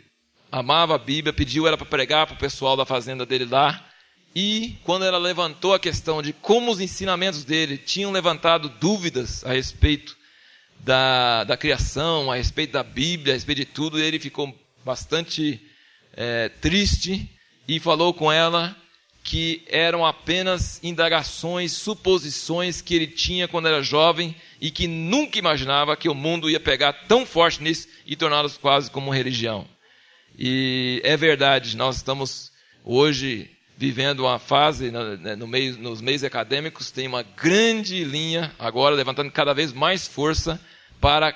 amava 0.50 0.94
a 0.94 0.98
Bíblia, 0.98 1.32
pediu 1.32 1.66
ela 1.66 1.76
para 1.76 1.86
pregar 1.86 2.26
para 2.26 2.36
o 2.36 2.38
pessoal 2.38 2.76
da 2.76 2.86
fazenda 2.86 3.26
dele 3.26 3.44
lá. 3.44 3.84
E 4.34 4.76
quando 4.84 5.04
ela 5.04 5.18
levantou 5.18 5.74
a 5.74 5.78
questão 5.78 6.22
de 6.22 6.32
como 6.32 6.70
os 6.70 6.80
ensinamentos 6.80 7.44
dele 7.44 7.76
tinham 7.76 8.12
levantado 8.12 8.68
dúvidas 8.68 9.44
a 9.44 9.52
respeito 9.52 10.16
da, 10.80 11.44
da 11.44 11.56
criação, 11.56 12.30
a 12.30 12.36
respeito 12.36 12.72
da 12.72 12.82
Bíblia, 12.82 13.32
a 13.32 13.36
respeito 13.36 13.58
de 13.58 13.64
tudo, 13.64 13.98
ele 13.98 14.18
ficou 14.18 14.56
bastante 14.84 15.60
é, 16.16 16.48
triste 16.48 17.30
e 17.66 17.80
falou 17.80 18.12
com 18.12 18.30
ela 18.30 18.76
que 19.24 19.64
eram 19.68 20.04
apenas 20.04 20.78
indagações, 20.84 21.72
suposições 21.72 22.82
que 22.82 22.94
ele 22.94 23.06
tinha 23.06 23.48
quando 23.48 23.66
era 23.66 23.82
jovem 23.82 24.36
e 24.60 24.70
que 24.70 24.86
nunca 24.86 25.38
imaginava 25.38 25.96
que 25.96 26.10
o 26.10 26.14
mundo 26.14 26.50
ia 26.50 26.60
pegar 26.60 26.92
tão 27.08 27.24
forte 27.24 27.62
nisso 27.62 27.88
e 28.06 28.14
torná-los 28.14 28.58
quase 28.58 28.90
como 28.90 29.10
religião. 29.10 29.66
E 30.38 31.00
é 31.02 31.16
verdade, 31.16 31.74
nós 31.74 31.96
estamos 31.96 32.52
hoje 32.84 33.50
vivendo 33.78 34.20
uma 34.20 34.38
fase 34.38 34.90
né, 34.90 35.34
no 35.34 35.48
meio, 35.48 35.78
nos 35.78 36.02
meios 36.02 36.22
acadêmicos, 36.22 36.90
tem 36.90 37.08
uma 37.08 37.22
grande 37.22 38.04
linha 38.04 38.54
agora 38.58 38.94
levantando 38.94 39.32
cada 39.32 39.54
vez 39.54 39.72
mais 39.72 40.06
força 40.06 40.60
para, 41.00 41.34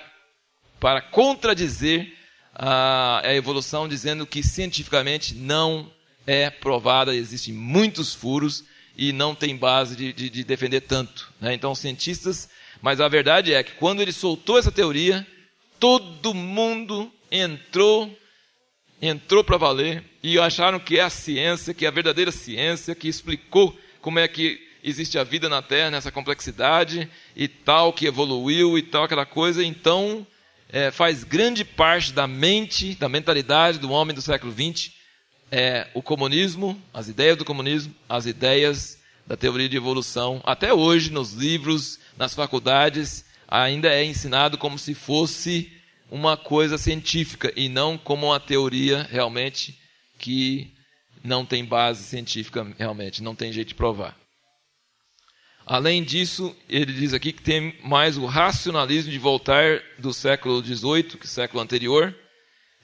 para 0.79 1.01
contradizer 1.01 2.12
a, 2.55 3.22
a 3.24 3.35
evolução, 3.35 3.88
dizendo 3.88 4.27
que 4.27 4.42
cientificamente 4.42 5.35
não 5.35 5.90
é 6.28 6.50
provada, 6.50 7.14
existem 7.14 7.54
muitos 7.54 8.12
furos 8.12 8.62
e 8.94 9.14
não 9.14 9.34
tem 9.34 9.56
base 9.56 9.96
de, 9.96 10.12
de, 10.12 10.28
de 10.28 10.44
defender 10.44 10.82
tanto. 10.82 11.32
Né? 11.40 11.54
Então, 11.54 11.74
cientistas, 11.74 12.50
mas 12.82 13.00
a 13.00 13.08
verdade 13.08 13.54
é 13.54 13.62
que 13.62 13.72
quando 13.72 14.02
ele 14.02 14.12
soltou 14.12 14.58
essa 14.58 14.70
teoria, 14.70 15.26
todo 15.80 16.34
mundo 16.34 17.10
entrou 17.32 18.14
entrou 19.00 19.42
para 19.44 19.56
valer 19.56 20.04
e 20.22 20.38
acharam 20.38 20.78
que 20.80 20.98
é 20.98 21.02
a 21.02 21.08
ciência, 21.08 21.72
que 21.72 21.86
é 21.86 21.88
a 21.88 21.92
verdadeira 21.92 22.32
ciência, 22.32 22.96
que 22.96 23.08
explicou 23.08 23.78
como 24.02 24.18
é 24.18 24.28
que 24.28 24.60
existe 24.82 25.16
a 25.18 25.24
vida 25.24 25.48
na 25.48 25.62
Terra 25.62 25.92
nessa 25.92 26.10
complexidade 26.10 27.08
e 27.34 27.48
tal, 27.48 27.92
que 27.92 28.06
evoluiu 28.06 28.76
e 28.76 28.82
tal, 28.82 29.04
aquela 29.04 29.24
coisa. 29.24 29.64
Então, 29.64 30.26
é, 30.68 30.90
faz 30.90 31.22
grande 31.22 31.64
parte 31.64 32.12
da 32.12 32.26
mente, 32.26 32.96
da 32.96 33.08
mentalidade 33.08 33.78
do 33.78 33.92
homem 33.92 34.14
do 34.14 34.20
século 34.20 34.52
XX, 34.52 34.97
é, 35.50 35.88
o 35.94 36.02
comunismo, 36.02 36.80
as 36.92 37.08
ideias 37.08 37.37
do 37.37 37.44
comunismo, 37.44 37.94
as 38.08 38.26
ideias 38.26 38.98
da 39.26 39.37
teoria 39.37 39.68
de 39.68 39.76
evolução. 39.76 40.40
Até 40.44 40.72
hoje, 40.72 41.11
nos 41.11 41.32
livros, 41.32 41.98
nas 42.16 42.34
faculdades, 42.34 43.24
ainda 43.46 43.88
é 43.88 44.04
ensinado 44.04 44.56
como 44.58 44.78
se 44.78 44.94
fosse 44.94 45.72
uma 46.11 46.37
coisa 46.37 46.78
científica 46.78 47.52
e 47.54 47.68
não 47.68 47.98
como 47.98 48.26
uma 48.26 48.40
teoria 48.40 49.06
realmente 49.11 49.78
que 50.18 50.72
não 51.22 51.44
tem 51.44 51.64
base 51.64 52.04
científica 52.04 52.66
realmente, 52.78 53.22
não 53.22 53.34
tem 53.34 53.52
jeito 53.52 53.68
de 53.68 53.74
provar. 53.74 54.16
Além 55.66 56.02
disso, 56.02 56.56
ele 56.66 56.94
diz 56.94 57.12
aqui 57.12 57.30
que 57.30 57.42
tem 57.42 57.76
mais 57.84 58.16
o 58.16 58.24
racionalismo 58.24 59.12
de 59.12 59.18
Voltaire 59.18 59.84
do 59.98 60.14
século 60.14 60.64
XVIII, 60.64 61.02
que 61.02 61.26
é 61.26 61.28
século 61.28 61.62
anterior, 61.62 62.16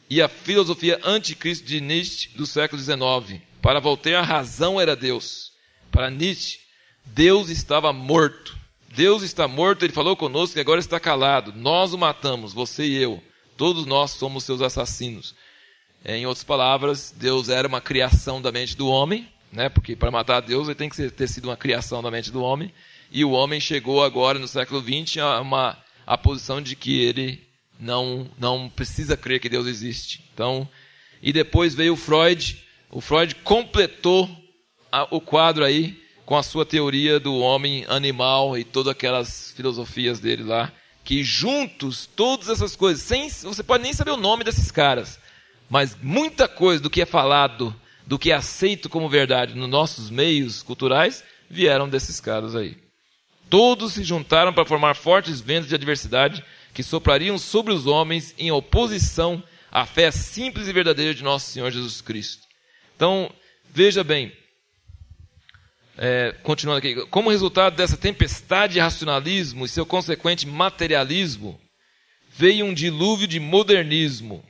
e 0.08 0.20
a 0.20 0.28
filosofia 0.28 1.00
anticristo 1.04 1.66
de 1.66 1.80
Nietzsche 1.80 2.30
do 2.36 2.46
século 2.46 2.80
XIX. 2.80 3.40
Para 3.62 3.80
Voltaire, 3.80 4.18
a 4.18 4.22
razão 4.22 4.80
era 4.80 4.94
Deus. 4.94 5.52
Para 5.90 6.10
Nietzsche, 6.10 6.58
Deus 7.04 7.48
estava 7.48 7.92
morto. 7.92 8.56
Deus 8.94 9.22
está 9.22 9.48
morto, 9.48 9.84
ele 9.84 9.92
falou 9.92 10.16
conosco 10.16 10.58
e 10.58 10.60
agora 10.60 10.78
está 10.78 11.00
calado. 11.00 11.52
Nós 11.56 11.92
o 11.92 11.98
matamos, 11.98 12.52
você 12.52 12.84
e 12.84 12.96
eu. 12.96 13.22
Todos 13.56 13.86
nós 13.86 14.12
somos 14.12 14.44
seus 14.44 14.60
assassinos. 14.60 15.34
Em 16.04 16.26
outras 16.26 16.44
palavras, 16.44 17.12
Deus 17.16 17.48
era 17.48 17.66
uma 17.66 17.80
criação 17.80 18.40
da 18.40 18.52
mente 18.52 18.76
do 18.76 18.88
homem, 18.88 19.28
né? 19.50 19.68
porque 19.68 19.96
para 19.96 20.10
matar 20.10 20.40
Deus 20.40 20.68
ele 20.68 20.74
tem 20.74 20.88
que 20.88 21.10
ter 21.10 21.28
sido 21.28 21.46
uma 21.46 21.56
criação 21.56 22.02
da 22.02 22.10
mente 22.10 22.30
do 22.30 22.42
homem. 22.42 22.72
E 23.10 23.24
o 23.24 23.30
homem 23.30 23.58
chegou 23.58 24.04
agora, 24.04 24.38
no 24.38 24.46
século 24.46 24.82
XX, 24.82 25.18
a 25.18 25.40
uma 25.40 25.78
a 26.06 26.18
posição 26.18 26.60
de 26.60 26.76
que 26.76 27.00
ele 27.00 27.42
não, 27.84 28.28
não 28.38 28.68
precisa 28.68 29.16
crer 29.16 29.38
que 29.38 29.48
Deus 29.48 29.66
existe. 29.66 30.24
Então, 30.32 30.68
e 31.22 31.32
depois 31.32 31.74
veio 31.74 31.92
o 31.92 31.96
Freud. 31.96 32.64
O 32.90 33.00
Freud 33.00 33.34
completou 33.36 34.28
a, 34.90 35.06
o 35.10 35.20
quadro 35.20 35.64
aí 35.64 36.02
com 36.24 36.36
a 36.36 36.42
sua 36.42 36.64
teoria 36.64 37.20
do 37.20 37.36
homem 37.38 37.84
animal 37.88 38.56
e 38.56 38.64
todas 38.64 38.92
aquelas 38.92 39.52
filosofias 39.54 40.20
dele 40.20 40.42
lá, 40.42 40.72
que 41.04 41.22
juntos, 41.22 42.06
todas 42.06 42.48
essas 42.48 42.74
coisas, 42.74 43.02
sem 43.02 43.28
você 43.28 43.62
pode 43.62 43.82
nem 43.82 43.92
saber 43.92 44.12
o 44.12 44.16
nome 44.16 44.42
desses 44.42 44.70
caras, 44.70 45.18
mas 45.68 45.96
muita 46.00 46.48
coisa 46.48 46.82
do 46.82 46.88
que 46.88 47.02
é 47.02 47.06
falado, 47.06 47.74
do 48.06 48.18
que 48.18 48.30
é 48.30 48.34
aceito 48.34 48.88
como 48.88 49.08
verdade 49.08 49.54
nos 49.54 49.68
nossos 49.68 50.08
meios 50.08 50.62
culturais, 50.62 51.22
vieram 51.50 51.88
desses 51.88 52.20
caras 52.20 52.56
aí. 52.56 52.76
Todos 53.50 53.92
se 53.92 54.02
juntaram 54.02 54.52
para 54.52 54.64
formar 54.64 54.94
fortes 54.94 55.40
ventos 55.40 55.68
de 55.68 55.74
adversidade 55.74 56.42
que 56.74 56.82
soprariam 56.82 57.38
sobre 57.38 57.72
os 57.72 57.86
homens 57.86 58.34
em 58.36 58.50
oposição 58.50 59.42
à 59.70 59.86
fé 59.86 60.10
simples 60.10 60.68
e 60.68 60.72
verdadeira 60.72 61.14
de 61.14 61.22
nosso 61.22 61.50
Senhor 61.50 61.70
Jesus 61.70 62.00
Cristo. 62.00 62.42
Então, 62.96 63.32
veja 63.72 64.04
bem, 64.04 64.32
é, 65.96 66.34
continuando 66.42 66.78
aqui, 66.78 67.06
como 67.06 67.30
resultado 67.30 67.76
dessa 67.76 67.96
tempestade 67.96 68.74
de 68.74 68.80
racionalismo 68.80 69.64
e 69.64 69.68
seu 69.68 69.86
consequente 69.86 70.46
materialismo, 70.46 71.58
veio 72.30 72.66
um 72.66 72.74
dilúvio 72.74 73.28
de 73.28 73.38
modernismo 73.38 74.44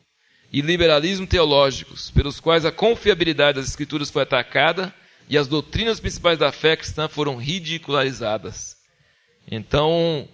e 0.51 0.63
liberalismo 0.63 1.27
teológicos, 1.27 2.11
pelos 2.11 2.41
quais 2.41 2.65
a 2.65 2.73
confiabilidade 2.73 3.57
das 3.57 3.69
escrituras 3.69 4.11
foi 4.11 4.23
atacada 4.23 4.95
e 5.29 5.37
as 5.37 5.49
doutrinas 5.49 6.01
principais 6.01 6.39
da 6.39 6.51
fé 6.51 6.77
cristã 6.77 7.09
foram 7.09 7.37
ridicularizadas. 7.37 8.77
Então, 9.51 10.29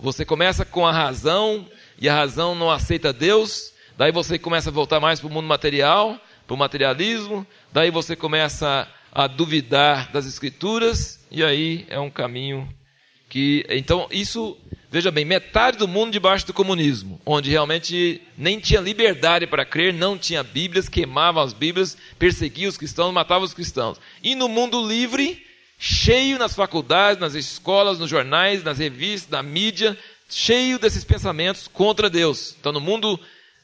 você 0.00 0.24
começa 0.24 0.64
com 0.64 0.86
a 0.86 0.92
razão 0.92 1.66
e 2.00 2.08
a 2.08 2.14
razão 2.14 2.54
não 2.54 2.70
aceita 2.70 3.12
Deus, 3.12 3.72
daí 3.96 4.10
você 4.10 4.38
começa 4.38 4.70
a 4.70 4.72
voltar 4.72 4.98
mais 4.98 5.20
para 5.20 5.28
o 5.28 5.32
mundo 5.32 5.46
material, 5.46 6.18
para 6.46 6.54
o 6.54 6.58
materialismo, 6.58 7.46
daí 7.72 7.90
você 7.90 8.16
começa 8.16 8.88
a 9.12 9.26
duvidar 9.26 10.10
das 10.10 10.24
escrituras, 10.24 11.24
e 11.30 11.44
aí 11.44 11.86
é 11.88 12.00
um 12.00 12.10
caminho 12.10 12.68
que. 13.28 13.64
Então, 13.68 14.08
isso, 14.10 14.56
veja 14.90 15.10
bem, 15.10 15.24
metade 15.24 15.76
do 15.76 15.86
mundo 15.86 16.12
debaixo 16.12 16.46
do 16.46 16.54
comunismo, 16.54 17.20
onde 17.26 17.50
realmente 17.50 18.22
nem 18.38 18.58
tinha 18.58 18.80
liberdade 18.80 19.46
para 19.46 19.64
crer, 19.64 19.92
não 19.92 20.16
tinha 20.16 20.42
Bíblias, 20.42 20.88
queimavam 20.88 21.42
as 21.42 21.52
Bíblias, 21.52 21.96
perseguia 22.18 22.68
os 22.68 22.78
cristãos, 22.78 23.12
matava 23.12 23.44
os 23.44 23.54
cristãos. 23.54 24.00
E 24.22 24.34
no 24.34 24.48
mundo 24.48 24.86
livre, 24.86 25.44
cheio 25.82 26.38
nas 26.38 26.54
faculdades, 26.54 27.18
nas 27.18 27.34
escolas, 27.34 27.98
nos 27.98 28.10
jornais, 28.10 28.62
nas 28.62 28.76
revistas, 28.76 29.30
na 29.30 29.42
mídia, 29.42 29.96
cheio 30.28 30.78
desses 30.78 31.02
pensamentos 31.02 31.66
contra 31.66 32.10
Deus. 32.10 32.54
Então, 32.60 32.70
no 32.70 32.80
mundo 32.82 33.18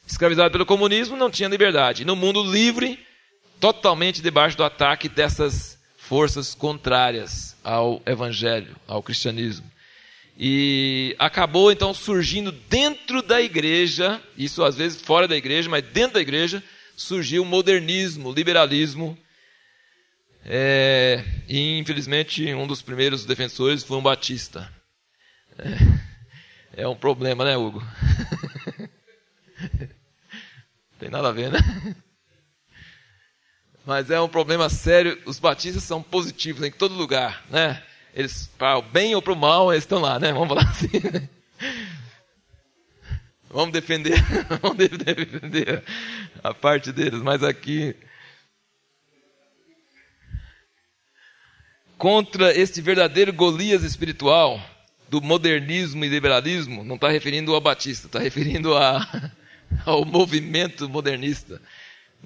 escravizado 0.06 0.50
pelo 0.50 0.64
comunismo, 0.64 1.14
não 1.14 1.30
tinha 1.30 1.46
liberdade. 1.46 2.06
No 2.06 2.16
mundo 2.16 2.42
livre, 2.42 2.98
totalmente 3.60 4.22
debaixo 4.22 4.56
do 4.56 4.64
ataque 4.64 5.10
dessas 5.10 5.78
forças 5.98 6.54
contrárias 6.54 7.54
ao 7.62 8.00
evangelho, 8.06 8.74
ao 8.88 9.02
cristianismo. 9.02 9.70
E 10.38 11.14
acabou 11.18 11.70
então 11.70 11.92
surgindo 11.92 12.50
dentro 12.50 13.20
da 13.20 13.42
igreja, 13.42 14.22
isso 14.38 14.64
às 14.64 14.74
vezes 14.74 15.02
fora 15.02 15.28
da 15.28 15.36
igreja, 15.36 15.68
mas 15.68 15.84
dentro 15.84 16.14
da 16.14 16.20
igreja, 16.20 16.64
surgiu 16.96 17.42
o 17.42 17.46
modernismo, 17.46 18.30
o 18.30 18.32
liberalismo. 18.32 19.18
É, 20.48 21.24
e 21.48 21.76
infelizmente 21.76 22.54
um 22.54 22.68
dos 22.68 22.80
primeiros 22.80 23.24
defensores 23.24 23.82
foi 23.82 23.96
um 23.96 24.02
batista. 24.02 24.72
É, 25.58 26.82
é 26.82 26.88
um 26.88 26.94
problema, 26.94 27.44
né, 27.44 27.56
Hugo? 27.56 27.82
Tem 31.00 31.10
nada 31.10 31.30
a 31.30 31.32
ver, 31.32 31.50
né? 31.50 31.58
Mas 33.84 34.08
é 34.08 34.20
um 34.20 34.28
problema 34.28 34.68
sério. 34.68 35.20
Os 35.26 35.40
batistas 35.40 35.82
são 35.82 36.00
positivos 36.00 36.62
em 36.62 36.70
todo 36.70 36.94
lugar, 36.94 37.44
né? 37.50 37.82
Eles, 38.14 38.46
para 38.56 38.78
o 38.78 38.82
bem 38.82 39.16
ou 39.16 39.22
para 39.22 39.32
o 39.32 39.36
mal, 39.36 39.72
eles 39.72 39.82
estão 39.82 40.00
lá, 40.00 40.18
né? 40.20 40.32
Vamos 40.32 40.48
falar 40.48 40.70
assim. 40.70 41.00
Né? 41.12 41.28
Vamos 43.50 43.72
defender, 43.72 44.22
vamos 44.62 44.76
defender 44.76 45.82
a 46.42 46.54
parte 46.54 46.92
deles, 46.92 47.20
mas 47.20 47.42
aqui 47.42 47.96
contra 51.98 52.56
este 52.56 52.80
verdadeiro 52.80 53.32
Golias 53.32 53.82
espiritual 53.82 54.60
do 55.08 55.20
modernismo 55.20 56.04
e 56.04 56.08
liberalismo, 56.08 56.84
não 56.84 56.96
está 56.96 57.08
referindo 57.08 57.54
ao 57.54 57.60
Batista, 57.60 58.06
está 58.06 58.18
referindo 58.18 58.76
a, 58.76 59.30
ao 59.84 60.04
movimento 60.04 60.88
modernista 60.88 61.60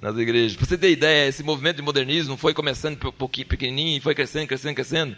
nas 0.01 0.17
igrejas. 0.17 0.57
Para 0.57 0.65
você 0.65 0.77
ter 0.77 0.91
ideia, 0.91 1.27
esse 1.27 1.43
movimento 1.43 1.77
de 1.77 1.81
modernismo 1.81 2.35
foi 2.35 2.53
começando 2.53 3.11
pouquinho 3.13 3.47
pequenininho 3.47 3.97
e 3.97 4.01
foi 4.01 4.15
crescendo, 4.15 4.47
crescendo, 4.47 4.75
crescendo. 4.75 5.17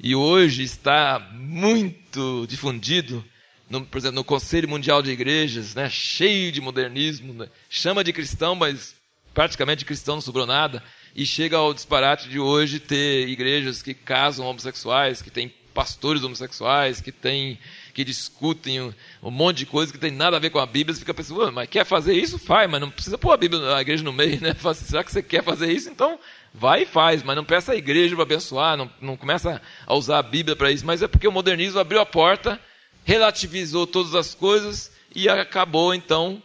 E 0.00 0.14
hoje 0.14 0.64
está 0.64 1.20
muito 1.32 2.46
difundido, 2.48 3.24
no, 3.70 3.86
por 3.86 3.98
exemplo, 3.98 4.16
no 4.16 4.24
Conselho 4.24 4.68
Mundial 4.68 5.02
de 5.02 5.12
Igrejas, 5.12 5.74
né, 5.74 5.88
cheio 5.88 6.50
de 6.50 6.60
modernismo, 6.60 7.32
né, 7.32 7.48
chama 7.70 8.02
de 8.02 8.12
cristão, 8.12 8.56
mas 8.56 8.94
praticamente 9.32 9.84
cristão 9.84 10.16
não 10.16 10.22
sobrou 10.22 10.46
nada. 10.46 10.82
E 11.14 11.24
chega 11.24 11.56
ao 11.56 11.72
disparate 11.72 12.28
de 12.28 12.40
hoje 12.40 12.80
ter 12.80 13.28
igrejas 13.28 13.80
que 13.80 13.94
casam 13.94 14.46
homossexuais, 14.46 15.22
que 15.22 15.30
têm 15.30 15.52
pastores 15.72 16.22
homossexuais, 16.22 17.00
que 17.00 17.12
têm 17.12 17.58
que 17.94 18.02
discutem 18.02 18.80
um, 18.80 18.92
um, 19.22 19.30
monte 19.30 19.58
de 19.58 19.66
coisa 19.66 19.92
que 19.92 19.98
tem 19.98 20.10
nada 20.10 20.36
a 20.36 20.40
ver 20.40 20.50
com 20.50 20.58
a 20.58 20.66
Bíblia, 20.66 20.92
você 20.92 21.00
fica 21.00 21.14
pensando, 21.14 21.52
mas 21.52 21.68
quer 21.68 21.86
fazer 21.86 22.12
isso? 22.14 22.40
Faz, 22.40 22.68
mas 22.68 22.80
não 22.80 22.90
precisa 22.90 23.16
pôr 23.16 23.30
a 23.30 23.36
Bíblia, 23.36 23.76
a 23.76 23.80
igreja 23.80 24.02
no 24.02 24.12
meio, 24.12 24.40
né? 24.40 24.54
Assim, 24.64 24.84
será 24.84 25.04
que 25.04 25.12
você 25.12 25.22
quer 25.22 25.44
fazer 25.44 25.72
isso? 25.72 25.88
Então, 25.88 26.18
vai 26.52 26.82
e 26.82 26.86
faz, 26.86 27.22
mas 27.22 27.36
não 27.36 27.44
peça 27.44 27.70
a 27.70 27.76
igreja 27.76 28.16
para 28.16 28.24
abençoar, 28.24 28.76
não, 28.76 28.90
não 29.00 29.16
começa 29.16 29.62
a 29.86 29.94
usar 29.94 30.18
a 30.18 30.22
Bíblia 30.22 30.56
para 30.56 30.72
isso, 30.72 30.84
mas 30.84 31.02
é 31.02 31.06
porque 31.06 31.28
o 31.28 31.32
modernismo 31.32 31.78
abriu 31.78 32.00
a 32.00 32.06
porta, 32.06 32.60
relativizou 33.04 33.86
todas 33.86 34.16
as 34.16 34.34
coisas 34.34 34.90
e 35.14 35.28
acabou, 35.28 35.94
então, 35.94 36.42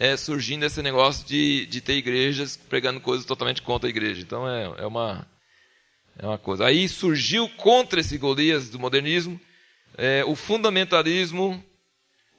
é, 0.00 0.16
surgindo 0.16 0.64
esse 0.64 0.82
negócio 0.82 1.26
de, 1.26 1.66
de 1.66 1.80
ter 1.82 1.92
igrejas 1.92 2.56
pregando 2.56 3.00
coisas 3.00 3.26
totalmente 3.26 3.60
contra 3.60 3.86
a 3.86 3.90
igreja. 3.90 4.22
Então, 4.22 4.48
é, 4.48 4.64
é 4.78 4.86
uma... 4.86 5.28
É 6.18 6.26
uma 6.26 6.38
coisa. 6.38 6.66
Aí 6.66 6.88
surgiu 6.88 7.48
contra 7.50 8.00
esse 8.00 8.18
Golias 8.18 8.68
do 8.68 8.78
modernismo 8.78 9.40
é, 9.96 10.24
o 10.24 10.34
fundamentalismo 10.34 11.62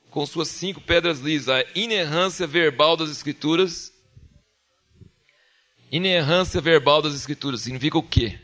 com 0.10 0.26
suas 0.26 0.50
cinco 0.50 0.82
pedras 0.82 1.19
lisas, 1.19 1.50
a 1.50 1.65
inerrância 1.74 2.45
verbal 2.45 2.97
das 2.97 3.10
escrituras. 3.10 3.93
Inerrância 5.91 6.60
verbal 6.60 7.02
das 7.02 7.13
escrituras 7.13 7.62
significa 7.62 7.97
o 7.97 8.04
quê? 8.04 8.39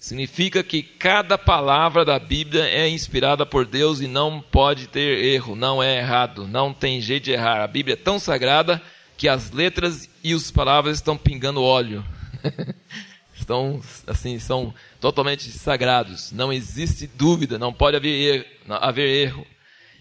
Significa 0.00 0.62
que 0.64 0.82
cada 0.82 1.36
palavra 1.36 2.06
da 2.06 2.18
Bíblia 2.18 2.64
é 2.64 2.88
inspirada 2.88 3.44
por 3.44 3.66
Deus 3.66 4.00
e 4.00 4.06
não 4.06 4.40
pode 4.40 4.86
ter 4.86 5.22
erro, 5.22 5.54
não 5.54 5.82
é 5.82 5.98
errado, 5.98 6.48
não 6.48 6.72
tem 6.72 7.02
jeito 7.02 7.24
de 7.24 7.32
errar. 7.32 7.62
A 7.62 7.66
Bíblia 7.66 7.92
é 7.92 7.96
tão 7.96 8.18
sagrada 8.18 8.80
que 9.18 9.28
as 9.28 9.50
letras 9.50 10.08
e 10.24 10.32
as 10.32 10.50
palavras 10.50 10.96
estão 10.96 11.18
pingando 11.18 11.62
óleo. 11.62 12.02
estão 13.36 13.82
assim, 14.06 14.38
são 14.38 14.72
totalmente 14.98 15.50
sagrados. 15.50 16.32
Não 16.32 16.50
existe 16.50 17.06
dúvida, 17.06 17.58
não 17.58 17.70
pode 17.70 17.98
haver 17.98 18.08
erro. 18.08 18.44
Haver 18.80 19.06
erro. 19.06 19.46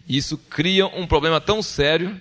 Isso 0.07 0.37
cria 0.37 0.87
um 0.87 1.05
problema 1.05 1.41
tão 1.41 1.61
sério, 1.61 2.19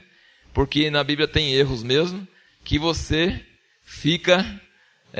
porque 0.52 0.90
na 0.90 1.04
Bíblia 1.04 1.28
tem 1.28 1.54
erros 1.54 1.84
mesmo, 1.84 2.26
que 2.64 2.76
você 2.76 3.40
fica 3.84 4.60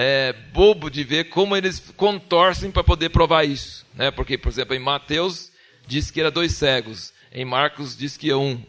é, 0.01 0.33
bobo 0.53 0.89
de 0.89 1.03
ver 1.03 1.25
como 1.25 1.57
eles 1.57 1.81
contorcem 1.97 2.71
para 2.71 2.85
poder 2.85 3.09
provar 3.09 3.43
isso. 3.43 3.85
Né? 3.97 4.13
Porque, 4.13 4.39
por 4.39 4.49
exemplo, 4.49 4.73
em 4.73 4.79
Mateus 4.79 5.51
diz 5.89 6.09
que 6.09 6.21
era 6.21 6.31
dois 6.31 6.53
cegos, 6.53 7.13
em 7.33 7.45
Marcos 7.45 7.97
diz 7.97 8.17
que 8.17 8.31
é 8.31 8.37
um. 8.37 8.63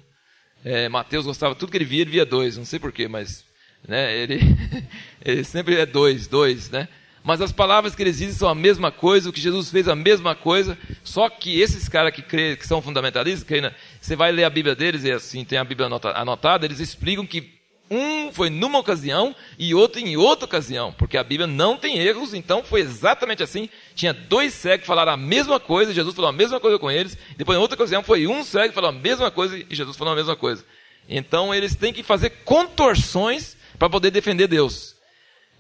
É, 0.66 0.90
Mateus 0.90 1.28
gostava 1.28 1.54
tudo 1.54 1.70
que 1.70 1.78
ele 1.78 1.86
via, 1.86 2.02
ele 2.02 2.10
via 2.10 2.26
dois, 2.26 2.58
não 2.58 2.66
sei 2.66 2.80
porquê, 2.80 3.08
mas 3.08 3.46
né, 3.88 4.18
ele, 4.18 4.40
ele 5.24 5.44
sempre 5.44 5.76
é 5.76 5.86
dois, 5.86 6.26
dois, 6.26 6.72
né? 6.72 6.88
mas 7.24 7.42
as 7.42 7.52
palavras 7.52 7.94
que 7.94 8.02
eles 8.02 8.18
dizem 8.18 8.34
são 8.34 8.50
a 8.50 8.56
mesma 8.56 8.92
coisa, 8.92 9.30
o 9.30 9.34
que 9.34 9.40
Jesus 9.40 9.70
fez 9.70 9.88
a 9.88 9.96
mesma 9.96 10.34
coisa, 10.34 10.76
só 11.04 11.30
que 11.30 11.62
esses 11.62 11.88
caras 11.88 12.12
que, 12.12 12.24
crê, 12.24 12.56
que 12.56 12.66
são 12.66 12.82
fundamentalistas, 12.82 13.44
que, 13.44 13.72
você 14.02 14.16
vai 14.16 14.32
ler 14.32 14.46
a 14.46 14.50
Bíblia 14.50 14.76
deles, 14.76 15.04
e 15.04 15.12
assim, 15.12 15.46
tem 15.46 15.60
a 15.60 15.64
Bíblia 15.64 15.88
anotada, 16.16 16.66
eles 16.66 16.80
explicam 16.80 17.28
que 17.28 17.59
um 17.90 18.32
foi 18.32 18.50
numa 18.50 18.80
ocasião 18.80 19.36
e 19.58 19.74
outro 19.74 20.00
em 20.00 20.16
outra 20.16 20.46
ocasião, 20.46 20.94
porque 20.94 21.18
a 21.18 21.24
Bíblia 21.24 21.48
não 21.48 21.78
tem 21.78 21.98
erros, 21.98 22.34
então 22.34 22.64
foi 22.64 22.82
exatamente 22.82 23.42
assim. 23.42 23.70
Tinha 23.96 24.14
dois 24.14 24.54
cegos 24.54 24.82
que 24.82 24.88
falaram 24.88 25.14
a 25.14 25.18
mesma 25.18 25.60
coisa, 25.60 25.94
Jesus 25.94 26.16
falou 26.16 26.30
a 26.30 26.34
mesma 26.34 26.60
coisa 26.60 26.78
com 26.78 26.92
eles, 26.92 27.18
depois 27.36 27.58
em 27.58 27.62
outra 27.62 27.76
ocasião 27.76 28.04
foi 28.04 28.28
um 28.28 28.44
cego 28.44 28.70
que 28.70 28.76
falou 28.76 28.90
a 28.90 28.94
mesma 28.94 29.32
coisa 29.32 29.58
e 29.58 29.66
Jesus 29.70 29.98
falou 29.98 30.14
a 30.14 30.16
mesma 30.16 30.36
coisa. 30.36 30.64
Então 31.08 31.54
eles 31.54 31.76
têm 31.76 31.92
que 31.92 32.04
fazer 32.04 32.30
contorções 32.46 33.58
para 33.78 33.90
poder 33.90 34.12
defender 34.12 34.48
Deus. 34.48 34.96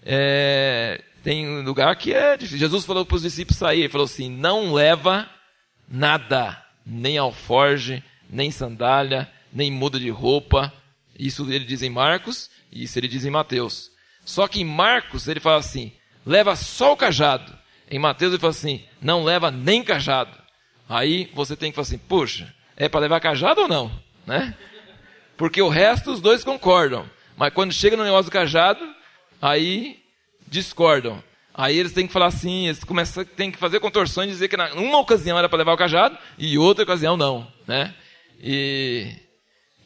É, 0.06 1.02
tem 1.24 1.48
um 1.48 1.63
lugar 1.63 1.96
que 1.96 2.13
é 2.13 2.38
difícil. 2.38 2.60
Jesus 2.60 2.86
falou 2.86 3.06
para 3.06 3.15
os 3.15 3.24
discípulos 3.24 3.58
sair, 3.58 3.80
ele 3.80 3.89
falou 3.89 4.06
assim: 4.06 4.30
não 4.30 4.74
leva 4.74 5.28
nada, 5.88 6.63
nem 6.86 7.18
alforge, 7.18 8.04
nem 8.30 8.52
sandália, 8.52 9.30
nem 9.52 9.72
muda 9.72 10.00
de 10.00 10.10
roupa. 10.10 10.72
Isso 11.20 11.46
ele 11.52 11.66
diz 11.66 11.82
em 11.82 11.90
Marcos, 11.90 12.50
e 12.72 12.84
isso 12.84 12.98
ele 12.98 13.10
diz 13.10 13.26
em 13.26 13.30
Mateus. 13.30 13.92
Só 14.24 14.48
que 14.48 14.62
em 14.62 14.66
Marcos 14.66 15.28
ele 15.28 15.42
fala 15.42 15.58
assim: 15.58 15.92
leva 16.26 16.56
só 16.56 16.94
o 16.94 16.98
cajado. 16.98 17.54
Em 17.92 18.00
Mateus 18.00 18.32
ele 18.32 18.40
fala 18.40 18.52
assim: 18.52 18.86
não 19.02 19.26
leva 19.26 19.52
nem 19.52 19.84
cajado. 19.84 20.38
Aí 20.88 21.30
você 21.34 21.58
tem 21.58 21.72
que 21.72 21.76
falar 21.76 21.88
assim: 21.88 21.98
puxa, 21.98 22.54
é 22.78 22.88
para 22.88 23.02
levar 23.02 23.20
cajado 23.20 23.62
ou 23.62 23.68
não? 23.68 23.92
Né? 24.26 24.56
Porque 25.36 25.62
o 25.62 25.68
resto 25.68 26.12
os 26.12 26.22
dois 26.22 26.44
concordam. 26.44 27.10
Mas 27.36 27.54
quando 27.54 27.74
chega 27.74 27.98
no 27.98 28.04
negócio 28.04 28.26
do 28.26 28.34
cajado, 28.34 28.86
aí 29.42 30.00
discordam. 30.48 31.22
Aí 31.54 31.78
eles 31.78 31.92
têm 31.92 32.08
que 32.08 32.14
falar 32.14 32.28
assim, 32.28 32.68
eles 32.68 32.84
começam, 32.84 33.26
têm 33.26 33.52
que 33.52 33.58
fazer 33.58 33.82
contorções 33.82 34.30
e 34.30 34.32
dizer 34.32 34.48
que 34.48 34.56
numa 34.56 35.00
ocasião 35.00 35.38
era 35.38 35.50
para 35.50 35.58
levar 35.58 35.74
o 35.74 35.78
cajado 35.78 36.18
e 36.38 36.58
outra 36.58 36.84
ocasião 36.84 37.18
não, 37.18 37.52
né? 37.68 37.94
E, 38.42 39.14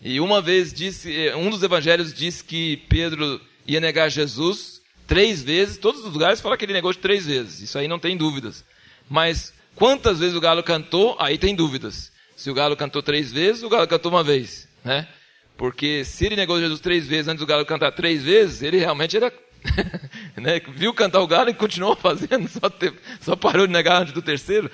e 0.04 0.20
uma 0.20 0.42
vez 0.42 0.74
disse, 0.74 1.32
um 1.36 1.50
dos 1.50 1.64
evangelhos 1.64 2.14
disse 2.14 2.44
que 2.44 2.78
Pedro 2.90 3.40
ia 3.66 3.80
negar 3.80 4.10
Jesus 4.10 4.82
três 5.08 5.42
vezes, 5.42 5.78
todos 5.78 6.04
os 6.04 6.12
lugares 6.12 6.42
falam 6.42 6.58
que 6.58 6.66
ele 6.66 6.74
negou 6.74 6.94
três 6.94 7.26
vezes, 7.26 7.62
isso 7.62 7.78
aí 7.78 7.88
não 7.88 7.98
tem 7.98 8.18
dúvidas. 8.18 8.66
Mas 9.10 9.54
quantas 9.76 10.20
vezes 10.20 10.36
o 10.36 10.42
galo 10.42 10.62
cantou, 10.62 11.16
aí 11.20 11.38
tem 11.38 11.56
dúvidas. 11.56 12.12
Se 12.36 12.50
o 12.50 12.54
galo 12.54 12.76
cantou 12.76 13.02
três 13.02 13.32
vezes, 13.32 13.64
o 13.64 13.70
galo 13.70 13.88
cantou 13.88 14.12
uma 14.12 14.24
vez, 14.24 14.68
né? 14.84 15.08
Porque 15.56 16.04
se 16.04 16.26
ele 16.26 16.36
negou 16.36 16.60
Jesus 16.60 16.82
três 16.82 17.08
vezes 17.08 17.28
antes 17.28 17.40
do 17.40 17.46
galo 17.46 17.66
cantar 17.66 17.92
três 17.92 18.24
vezes, 18.24 18.62
ele 18.62 18.78
realmente 18.78 19.16
era 19.16 19.32
né? 20.36 20.60
viu 20.76 20.94
cantar 20.94 21.22
o 21.22 21.28
galo 21.28 21.50
e 21.50 21.54
continuou 21.54 21.96
fazendo, 21.98 22.50
só, 22.50 22.70
teve, 22.70 22.98
só 23.22 23.36
parou 23.36 23.66
de 23.66 23.72
negar 23.72 24.02
antes 24.02 24.14
do 24.14 24.22
terceiro, 24.22 24.70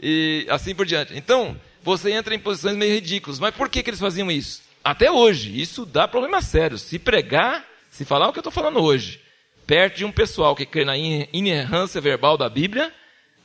e 0.00 0.46
assim 0.50 0.74
por 0.74 0.84
diante. 0.84 1.16
Então, 1.16 1.58
você 1.82 2.10
entra 2.12 2.34
em 2.34 2.38
posições 2.38 2.76
meio 2.76 2.94
ridículas. 2.94 3.38
Mas 3.38 3.54
por 3.54 3.68
que, 3.68 3.82
que 3.82 3.90
eles 3.90 4.00
faziam 4.00 4.30
isso? 4.30 4.62
Até 4.84 5.10
hoje, 5.10 5.58
isso 5.58 5.86
dá 5.86 6.06
problema 6.06 6.42
sério. 6.42 6.76
Se 6.76 6.98
pregar, 6.98 7.64
se 7.90 8.04
falar 8.04 8.28
o 8.28 8.32
que 8.32 8.38
eu 8.38 8.42
estou 8.42 8.52
falando 8.52 8.80
hoje, 8.80 9.18
perto 9.66 9.96
de 9.96 10.04
um 10.04 10.12
pessoal 10.12 10.54
que 10.54 10.66
crê 10.66 10.84
na 10.84 10.94
inerrância 10.98 12.02
verbal 12.02 12.36
da 12.36 12.50
Bíblia, 12.50 12.92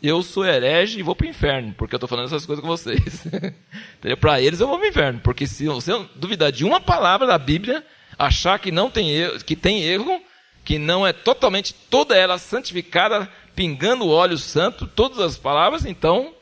eu 0.03 0.21
sou 0.21 0.45
herege 0.45 0.99
e 0.99 1.03
vou 1.03 1.15
para 1.15 1.27
o 1.27 1.29
inferno, 1.29 1.73
porque 1.77 1.95
eu 1.95 1.97
estou 1.97 2.09
falando 2.09 2.25
essas 2.25 2.45
coisas 2.45 2.61
com 2.61 2.67
vocês. 2.67 3.23
para 4.19 4.41
eles 4.41 4.59
eu 4.59 4.67
vou 4.67 4.77
para 4.77 4.85
o 4.85 4.89
inferno, 4.89 5.21
porque 5.23 5.47
se 5.47 5.65
você 5.67 5.91
duvidar 6.15 6.51
de 6.51 6.65
uma 6.65 6.81
palavra 6.81 7.25
da 7.25 7.37
Bíblia, 7.37 7.85
achar 8.17 8.59
que 8.59 8.71
não 8.71 8.89
tem 8.89 9.09
erro, 9.09 9.39
que 9.43 9.55
tem 9.55 9.81
erro, 9.81 10.21
que 10.65 10.77
não 10.77 11.07
é 11.07 11.13
totalmente 11.13 11.73
toda 11.73 12.17
ela 12.17 12.37
santificada, 12.37 13.29
pingando 13.55 14.05
o 14.05 14.09
óleo 14.09 14.37
santo, 14.37 14.85
todas 14.85 15.19
as 15.19 15.37
palavras, 15.37 15.85
então 15.85 16.33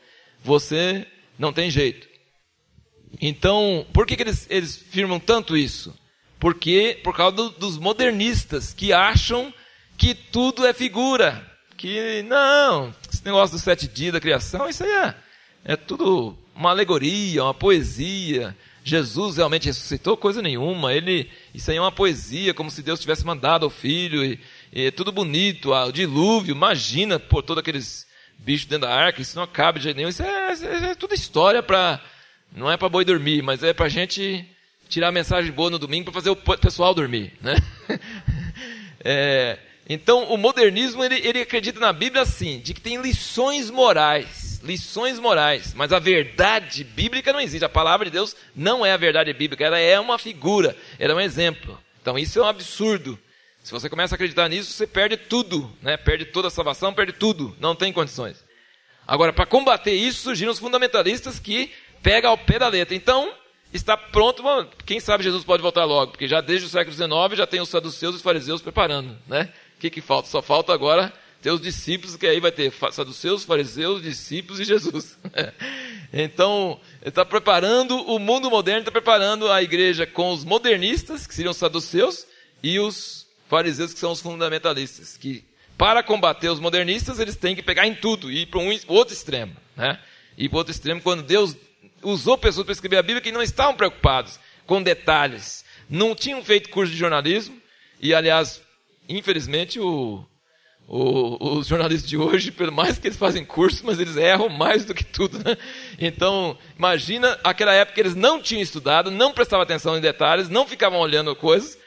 você 0.42 1.06
não 1.38 1.52
tem 1.52 1.70
jeito. 1.70 2.07
Então, 3.20 3.86
por 3.92 4.06
que, 4.06 4.16
que 4.16 4.22
eles, 4.22 4.46
eles 4.50 4.76
firmam 4.76 5.18
tanto 5.18 5.56
isso? 5.56 5.96
Porque 6.38 7.00
por 7.02 7.16
causa 7.16 7.36
do, 7.36 7.50
dos 7.50 7.78
modernistas 7.78 8.72
que 8.72 8.92
acham 8.92 9.52
que 9.96 10.14
tudo 10.14 10.64
é 10.64 10.72
figura, 10.72 11.44
que 11.76 12.22
não, 12.22 12.94
esse 13.12 13.24
negócio 13.24 13.56
dos 13.56 13.64
sete 13.64 13.88
dias 13.88 14.12
da 14.12 14.20
criação, 14.20 14.68
isso 14.68 14.84
aí 14.84 14.90
é, 14.90 15.14
é 15.64 15.76
tudo 15.76 16.38
uma 16.54 16.70
alegoria, 16.70 17.44
uma 17.44 17.54
poesia. 17.54 18.56
Jesus 18.82 19.36
realmente 19.36 19.66
ressuscitou 19.66 20.16
coisa 20.16 20.42
nenhuma. 20.42 20.92
Ele, 20.92 21.30
isso 21.54 21.70
aí 21.70 21.76
é 21.76 21.80
uma 21.80 21.92
poesia, 21.92 22.54
como 22.54 22.70
se 22.70 22.82
Deus 22.82 23.00
tivesse 23.00 23.24
mandado 23.24 23.64
ao 23.64 23.70
filho. 23.70 24.24
E, 24.24 24.40
e 24.72 24.86
é 24.86 24.90
tudo 24.90 25.12
bonito, 25.12 25.72
o 25.72 25.92
dilúvio. 25.92 26.54
Imagina 26.54 27.18
por 27.18 27.42
todos 27.42 27.60
aqueles 27.60 28.06
bichos 28.38 28.66
dentro 28.66 28.88
da 28.88 28.94
arca. 28.94 29.20
Isso 29.20 29.36
não 29.36 29.42
acaba 29.44 29.78
de 29.78 29.84
jeito 29.84 29.96
nenhum. 29.96 30.08
Isso 30.08 30.22
é, 30.22 30.52
é, 30.52 30.90
é 30.90 30.94
tudo 30.94 31.14
história 31.14 31.62
para 31.62 32.00
não 32.52 32.70
é 32.70 32.76
para 32.76 32.88
boi 32.88 33.04
dormir, 33.04 33.42
mas 33.42 33.62
é 33.62 33.72
para 33.72 33.88
gente 33.88 34.46
tirar 34.88 35.08
a 35.08 35.12
mensagem 35.12 35.52
boa 35.52 35.70
no 35.70 35.78
domingo 35.78 36.04
para 36.04 36.14
fazer 36.14 36.30
o 36.30 36.36
pessoal 36.36 36.94
dormir, 36.94 37.32
né? 37.40 37.56
é, 39.04 39.58
então, 39.88 40.24
o 40.24 40.36
modernismo 40.36 41.04
ele, 41.04 41.16
ele 41.26 41.40
acredita 41.40 41.80
na 41.80 41.92
Bíblia 41.92 42.22
assim, 42.22 42.60
de 42.60 42.74
que 42.74 42.80
tem 42.80 43.00
lições 43.00 43.70
morais 43.70 44.48
lições 44.62 45.18
morais, 45.18 45.72
mas 45.74 45.92
a 45.92 45.98
verdade 45.98 46.84
bíblica 46.84 47.32
não 47.32 47.40
existe. 47.40 47.64
A 47.64 47.68
palavra 47.68 48.06
de 48.06 48.12
Deus 48.12 48.36
não 48.54 48.84
é 48.84 48.92
a 48.92 48.96
verdade 48.96 49.32
bíblica, 49.32 49.64
ela 49.64 49.78
é 49.78 49.98
uma 49.98 50.18
figura, 50.18 50.76
ela 50.98 51.12
é 51.12 51.16
um 51.16 51.20
exemplo. 51.20 51.78
Então 52.00 52.18
isso 52.18 52.38
é 52.38 52.42
um 52.42 52.46
absurdo. 52.46 53.18
Se 53.62 53.72
você 53.72 53.88
começa 53.88 54.14
a 54.14 54.16
acreditar 54.16 54.48
nisso, 54.48 54.72
você 54.72 54.86
perde 54.86 55.16
tudo, 55.16 55.70
né? 55.82 55.96
Perde 55.96 56.24
toda 56.26 56.48
a 56.48 56.50
salvação, 56.50 56.94
perde 56.94 57.12
tudo, 57.12 57.54
não 57.60 57.74
tem 57.74 57.92
condições. 57.92 58.44
Agora, 59.06 59.32
para 59.32 59.46
combater 59.46 59.92
isso, 59.92 60.22
surgiram 60.22 60.52
os 60.52 60.58
fundamentalistas 60.58 61.38
que 61.38 61.72
pegam 62.02 62.30
ao 62.30 62.38
pé 62.38 62.58
da 62.58 62.68
letra. 62.68 62.94
Então, 62.94 63.32
está 63.72 63.96
pronto, 63.96 64.42
quem 64.84 65.00
sabe 65.00 65.24
Jesus 65.24 65.44
pode 65.44 65.62
voltar 65.62 65.84
logo, 65.84 66.12
porque 66.12 66.28
já 66.28 66.40
desde 66.40 66.66
o 66.66 66.70
século 66.70 66.94
XIX 66.94 67.38
já 67.38 67.46
tem 67.46 67.60
os 67.60 67.68
saduceus 67.68 68.14
e 68.14 68.16
os 68.16 68.22
fariseus 68.22 68.62
preparando, 68.62 69.16
né? 69.26 69.52
O 69.76 69.80
que, 69.80 69.90
que 69.90 70.00
falta? 70.00 70.28
Só 70.28 70.42
falta 70.42 70.72
agora 70.72 71.12
ter 71.40 71.52
os 71.52 71.60
discípulos, 71.60 72.16
que 72.16 72.26
aí 72.26 72.40
vai 72.40 72.50
ter 72.50 72.72
saduceus, 72.90 73.44
fariseus, 73.44 74.02
discípulos 74.02 74.58
e 74.58 74.64
Jesus. 74.64 75.16
então, 76.12 76.80
está 77.04 77.24
preparando, 77.24 77.96
o 77.96 78.18
mundo 78.18 78.50
moderno 78.50 78.80
está 78.80 78.90
preparando 78.90 79.50
a 79.50 79.62
igreja 79.62 80.04
com 80.06 80.32
os 80.32 80.44
modernistas, 80.44 81.26
que 81.26 81.34
seriam 81.34 81.52
os 81.52 81.56
saduceus, 81.56 82.26
e 82.60 82.80
os 82.80 83.26
fariseus, 83.48 83.94
que 83.94 84.00
são 84.00 84.10
os 84.10 84.20
fundamentalistas, 84.20 85.16
que 85.16 85.44
para 85.76 86.02
combater 86.02 86.48
os 86.48 86.58
modernistas, 86.58 87.20
eles 87.20 87.36
têm 87.36 87.54
que 87.54 87.62
pegar 87.62 87.86
em 87.86 87.94
tudo 87.94 88.32
e 88.32 88.42
ir 88.42 88.46
para 88.46 88.58
um 88.58 88.76
outro 88.88 89.14
extremo. 89.14 89.56
Né? 89.76 89.96
E 90.36 90.48
para 90.48 90.58
outro 90.58 90.72
extremo, 90.72 91.00
quando 91.00 91.22
Deus 91.22 91.56
usou 92.02 92.38
pessoas 92.38 92.64
para 92.64 92.72
escrever 92.72 92.96
a 92.96 93.02
Bíblia 93.02 93.20
que 93.20 93.32
não 93.32 93.42
estavam 93.42 93.74
preocupados 93.74 94.38
com 94.66 94.82
detalhes, 94.82 95.64
não 95.88 96.14
tinham 96.14 96.44
feito 96.44 96.68
curso 96.68 96.92
de 96.92 96.98
jornalismo, 96.98 97.60
e 98.00 98.14
aliás, 98.14 98.60
infelizmente, 99.08 99.80
o, 99.80 100.24
o, 100.86 101.58
os 101.58 101.66
jornalistas 101.66 102.08
de 102.08 102.16
hoje, 102.16 102.52
pelo 102.52 102.72
mais 102.72 102.98
que 102.98 103.08
eles 103.08 103.18
fazem 103.18 103.44
curso, 103.44 103.84
mas 103.84 103.98
eles 103.98 104.16
erram 104.16 104.48
mais 104.48 104.84
do 104.84 104.94
que 104.94 105.04
tudo. 105.04 105.38
Né? 105.38 105.56
Então, 105.98 106.56
imagina 106.76 107.38
aquela 107.42 107.72
época 107.72 107.94
que 107.94 108.00
eles 108.00 108.14
não 108.14 108.40
tinham 108.40 108.62
estudado, 108.62 109.10
não 109.10 109.32
prestavam 109.32 109.62
atenção 109.62 109.96
em 109.96 110.00
detalhes, 110.00 110.48
não 110.48 110.66
ficavam 110.66 110.98
olhando 110.98 111.34
coisas. 111.34 111.78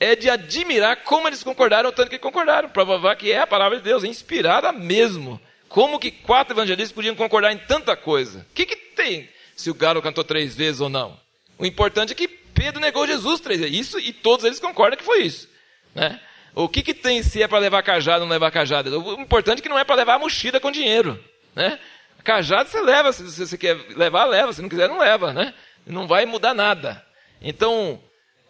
É 0.00 0.14
de 0.14 0.30
admirar 0.30 1.02
como 1.02 1.26
eles 1.26 1.42
concordaram, 1.42 1.90
tanto 1.90 2.10
que 2.10 2.20
concordaram, 2.20 2.68
para 2.68 2.84
provar 2.84 3.16
que 3.16 3.32
é 3.32 3.40
a 3.40 3.46
palavra 3.46 3.78
de 3.78 3.84
Deus, 3.84 4.04
inspirada 4.04 4.72
mesmo. 4.72 5.40
Como 5.68 5.98
que 5.98 6.12
quatro 6.12 6.54
evangelistas 6.54 6.92
podiam 6.92 7.16
concordar 7.16 7.52
em 7.52 7.58
tanta 7.58 7.96
coisa? 7.96 8.46
O 8.50 8.54
que, 8.54 8.64
que 8.64 8.76
tem 8.76 9.28
se 9.58 9.70
o 9.70 9.74
galo 9.74 10.00
cantou 10.00 10.22
três 10.22 10.54
vezes 10.54 10.80
ou 10.80 10.88
não? 10.88 11.18
O 11.58 11.66
importante 11.66 12.12
é 12.12 12.14
que 12.14 12.28
Pedro 12.28 12.80
negou 12.80 13.06
Jesus 13.06 13.40
três 13.40 13.60
vezes. 13.60 13.76
Isso, 13.76 13.98
e 13.98 14.12
todos 14.12 14.44
eles 14.44 14.60
concordam 14.60 14.96
que 14.96 15.04
foi 15.04 15.22
isso. 15.22 15.48
Né? 15.94 16.20
O 16.54 16.68
que, 16.68 16.80
que 16.80 16.94
tem 16.94 17.22
se 17.24 17.42
é 17.42 17.48
para 17.48 17.58
levar 17.58 17.82
cajado 17.82 18.22
ou 18.22 18.26
não 18.26 18.32
levar 18.32 18.52
cajado? 18.52 18.96
O 19.00 19.20
importante 19.20 19.58
é 19.58 19.62
que 19.62 19.68
não 19.68 19.78
é 19.78 19.82
para 19.82 19.96
levar 19.96 20.14
a 20.14 20.18
mochila 20.18 20.60
com 20.60 20.70
dinheiro. 20.70 21.22
Né? 21.56 21.78
Cajado 22.22 22.68
você 22.68 22.80
leva, 22.80 23.12
se 23.12 23.22
você 23.24 23.58
quer 23.58 23.76
levar, 23.96 24.26
leva. 24.26 24.52
Se 24.52 24.62
não 24.62 24.68
quiser, 24.68 24.88
não 24.88 25.00
leva. 25.00 25.32
Né? 25.32 25.52
Não 25.84 26.06
vai 26.06 26.24
mudar 26.24 26.54
nada. 26.54 27.04
Então, 27.42 28.00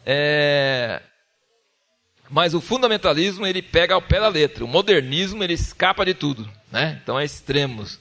é... 0.05 1.01
mas 2.29 2.53
o 2.53 2.61
fundamentalismo 2.61 3.47
ele 3.47 3.63
pega 3.63 3.95
ao 3.95 4.03
pé 4.03 4.21
da 4.21 4.29
letra. 4.29 4.63
O 4.63 4.69
modernismo 4.69 5.43
ele 5.43 5.55
escapa 5.55 6.05
de 6.05 6.13
tudo. 6.13 6.47
Né? 6.71 7.01
Então 7.03 7.19
é 7.19 7.25
extremos. 7.25 7.99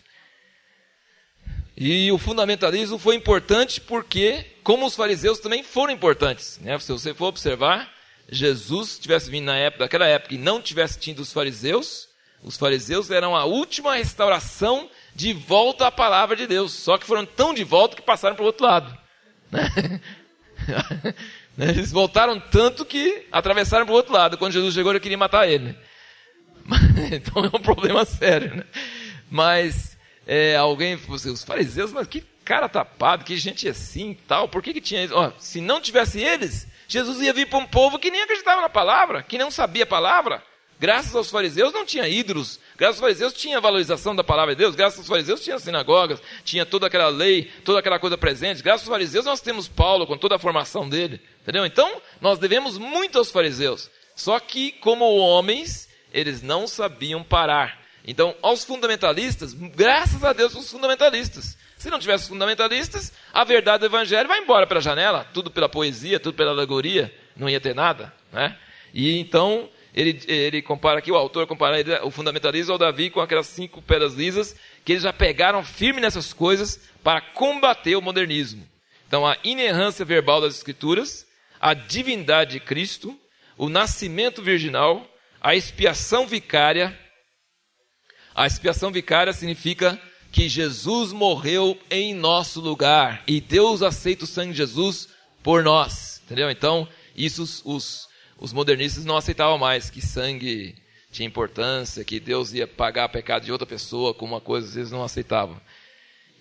E 1.80 2.12
o 2.12 2.18
fundamentalismo 2.18 2.98
foi 2.98 3.16
importante 3.16 3.80
porque, 3.80 4.44
como 4.64 4.88
os 4.88 4.96
fariseus 4.96 5.38
também 5.38 5.62
foram 5.62 5.94
importantes. 5.94 6.60
Né? 6.60 6.78
Se 6.80 6.92
você 6.92 7.14
for 7.14 7.28
observar, 7.28 7.88
Jesus 8.28 8.98
tivesse 8.98 9.30
vindo 9.30 9.46
na 9.46 9.56
época, 9.56 9.84
naquela 9.84 10.08
época 10.08 10.34
e 10.34 10.40
não 10.40 10.60
tivesse 10.60 10.98
tido 10.98 11.20
os 11.20 11.32
fariseus, 11.32 12.10
os 12.42 12.58
fariseus 12.58 13.12
eram 13.12 13.36
a 13.36 13.46
última 13.46 13.96
restauração 13.96 14.90
de 15.14 15.34
volta 15.34 15.86
à 15.86 15.92
palavra 15.92 16.36
de 16.36 16.48
Deus. 16.48 16.74
Só 16.74 16.98
que 16.98 17.06
foram 17.06 17.28
tão 17.28 17.54
de 17.54 17.64
volta 17.64 17.96
que 17.96 18.02
passaram 18.02 18.36
para 18.36 18.44
o 18.44 18.48
outro 18.48 18.66
lado. 18.66 18.98
Né? 19.52 20.02
Eles 21.60 21.92
voltaram 21.92 22.40
tanto 22.40 22.86
que 22.86 23.28
atravessaram 23.32 23.86
para 23.86 23.94
o 23.94 23.98
outro 23.98 24.14
lado. 24.14 24.38
Quando 24.38 24.54
Jesus 24.54 24.74
chegou, 24.74 24.92
ele 24.92 25.00
queria 25.00 25.18
matar 25.18 25.48
ele. 25.48 25.76
Então 27.12 27.46
é 27.46 27.48
um 27.48 27.62
problema 27.62 28.04
sério. 28.04 28.58
Né? 28.58 28.64
Mas 29.30 29.97
é, 30.28 30.58
alguém, 30.58 31.00
os 31.08 31.44
fariseus, 31.46 31.94
mas 31.94 32.06
que 32.06 32.22
cara 32.44 32.68
tapado, 32.70 33.24
que 33.24 33.38
gente 33.38 33.68
assim 33.68 34.18
tal, 34.28 34.48
por 34.48 34.62
que, 34.62 34.74
que 34.74 34.82
tinha 34.82 35.04
isso? 35.04 35.16
Se 35.40 35.62
não 35.62 35.82
tivesse 35.82 36.22
eles, 36.22 36.68
Jesus 36.88 37.22
ia 37.22 37.34
vir 37.34 37.48
para 37.48 37.60
um 37.60 37.66
povo 37.66 37.98
que 37.98 38.12
nem 38.12 38.22
acreditava 38.22 38.62
na 38.62 38.70
palavra, 38.70 39.24
que 39.24 39.38
não 39.38 39.50
sabia 39.50 39.84
a 39.84 39.88
palavra. 39.88 40.44
Graças 40.80 41.16
aos 41.16 41.32
fariseus 41.32 41.74
não 41.74 41.86
tinha 41.86 42.08
ídolos, 42.08 42.60
graças 42.78 42.98
aos 42.98 43.02
fariseus 43.02 43.34
tinha 43.34 43.60
valorização 43.60 44.16
da 44.16 44.24
palavra 44.24 44.54
de 44.54 44.60
Deus, 44.60 44.76
graças 44.76 45.00
aos 45.00 45.08
fariseus 45.08 45.44
tinha 45.44 45.58
sinagogas, 45.58 46.22
tinha 46.44 46.68
toda 46.68 46.86
aquela 46.86 47.08
lei, 47.08 47.52
toda 47.66 47.80
aquela 47.80 47.98
coisa 47.98 48.18
presente. 48.18 48.62
Graças 48.62 48.88
aos 48.88 48.94
fariseus 48.94 49.26
nós 49.26 49.42
temos 49.42 49.68
Paulo 49.68 50.06
com 50.06 50.18
toda 50.18 50.36
a 50.36 50.40
formação 50.40 50.88
dele, 50.88 51.20
entendeu? 51.42 51.66
Então, 51.66 52.00
nós 52.22 52.38
devemos 52.38 52.78
muito 52.78 53.18
aos 53.18 53.32
fariseus. 53.32 53.90
Só 54.16 54.40
que, 54.40 54.72
como 54.74 55.18
homens, 55.18 55.90
eles 56.14 56.42
não 56.42 56.68
sabiam 56.68 57.24
parar. 57.24 57.87
Então, 58.08 58.34
aos 58.42 58.64
fundamentalistas, 58.64 59.54
graças 59.54 60.24
a 60.24 60.32
Deus 60.32 60.56
os 60.56 60.72
fundamentalistas. 60.72 61.58
Se 61.78 61.90
não 61.90 62.00
tivesse 62.00 62.30
fundamentalistas, 62.30 63.12
a 63.34 63.44
verdade 63.44 63.82
do 63.82 63.88
evangelho 63.88 64.30
vai 64.30 64.40
embora 64.40 64.66
pela 64.66 64.80
janela, 64.80 65.28
tudo 65.34 65.52
pela 65.52 65.68
poesia, 65.68 66.20
tudo 66.20 66.34
pela 66.34 66.52
alegoria, 66.52 67.14
não 67.36 67.50
ia 67.50 67.60
ter 67.60 67.76
nada, 67.76 68.14
né? 68.32 68.58
E 68.94 69.20
então 69.20 69.70
ele, 69.94 70.22
ele 70.28 70.62
compara 70.62 71.00
aqui, 71.00 71.12
o 71.12 71.16
autor 71.16 71.46
compara 71.46 72.06
o 72.06 72.10
fundamentalismo 72.10 72.72
ao 72.72 72.80
Davi 72.80 73.10
com 73.10 73.20
aquelas 73.20 73.48
cinco 73.48 73.82
pedras 73.82 74.14
lisas, 74.14 74.56
que 74.86 74.94
eles 74.94 75.04
já 75.04 75.12
pegaram 75.12 75.64
firme 75.64 76.00
nessas 76.00 76.32
coisas 76.32 76.80
para 77.04 77.20
combater 77.20 77.96
o 77.96 78.02
modernismo. 78.02 78.66
Então 79.08 79.28
a 79.28 79.36
inerrância 79.44 80.06
verbal 80.06 80.40
das 80.40 80.56
escrituras, 80.56 81.28
a 81.60 81.74
divindade 81.74 82.54
de 82.54 82.60
Cristo, 82.62 83.20
o 83.58 83.68
nascimento 83.68 84.42
virginal, 84.42 85.06
a 85.42 85.56
expiação 85.56 86.26
vicária. 86.26 86.98
A 88.38 88.46
expiação 88.46 88.92
vicária 88.92 89.34
significa 89.34 90.00
que 90.32 90.48
Jesus 90.48 91.12
morreu 91.12 91.76
em 91.90 92.14
nosso 92.14 92.62
lugar 92.62 93.24
e 93.26 93.42
Deus 93.42 93.82
aceita 93.82 94.26
o 94.26 94.28
sangue 94.28 94.52
de 94.52 94.60
Jesus 94.60 95.10
por 95.42 95.64
nós, 95.64 96.22
entendeu? 96.24 96.52
Então, 96.52 96.88
isso 97.16 97.42
os, 97.42 97.64
os, 97.66 98.08
os 98.38 98.54
modernistas 98.54 99.06
não 99.06 99.18
aceitavam 99.18 99.58
mais, 99.58 99.90
que 99.90 100.06
sangue 100.06 100.76
tinha 101.12 101.26
importância, 101.26 102.06
que 102.06 102.20
Deus 102.20 102.54
ia 102.54 102.68
pagar 102.68 103.08
o 103.08 103.12
pecado 103.12 103.44
de 103.44 103.52
outra 103.52 103.66
pessoa 103.66 104.14
com 104.14 104.26
uma 104.26 104.40
coisa 104.40 104.80
eles 104.80 104.92
não 104.92 105.04
aceitavam. 105.04 105.60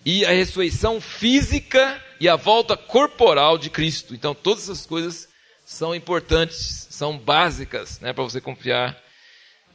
E 0.05 0.23
a 0.23 0.29
ressurreição 0.29 1.01
física 1.01 1.99
e 2.19 2.29
a 2.29 2.35
volta 2.35 2.77
corporal 2.77 3.57
de 3.57 3.71
Cristo. 3.71 4.13
Então, 4.13 4.35
todas 4.35 4.65
essas 4.65 4.85
coisas 4.85 5.27
são 5.65 5.95
importantes, 5.95 6.87
são 6.91 7.17
básicas 7.17 7.99
né, 8.01 8.13
para 8.13 8.23
você 8.23 8.39
confiar 8.39 8.95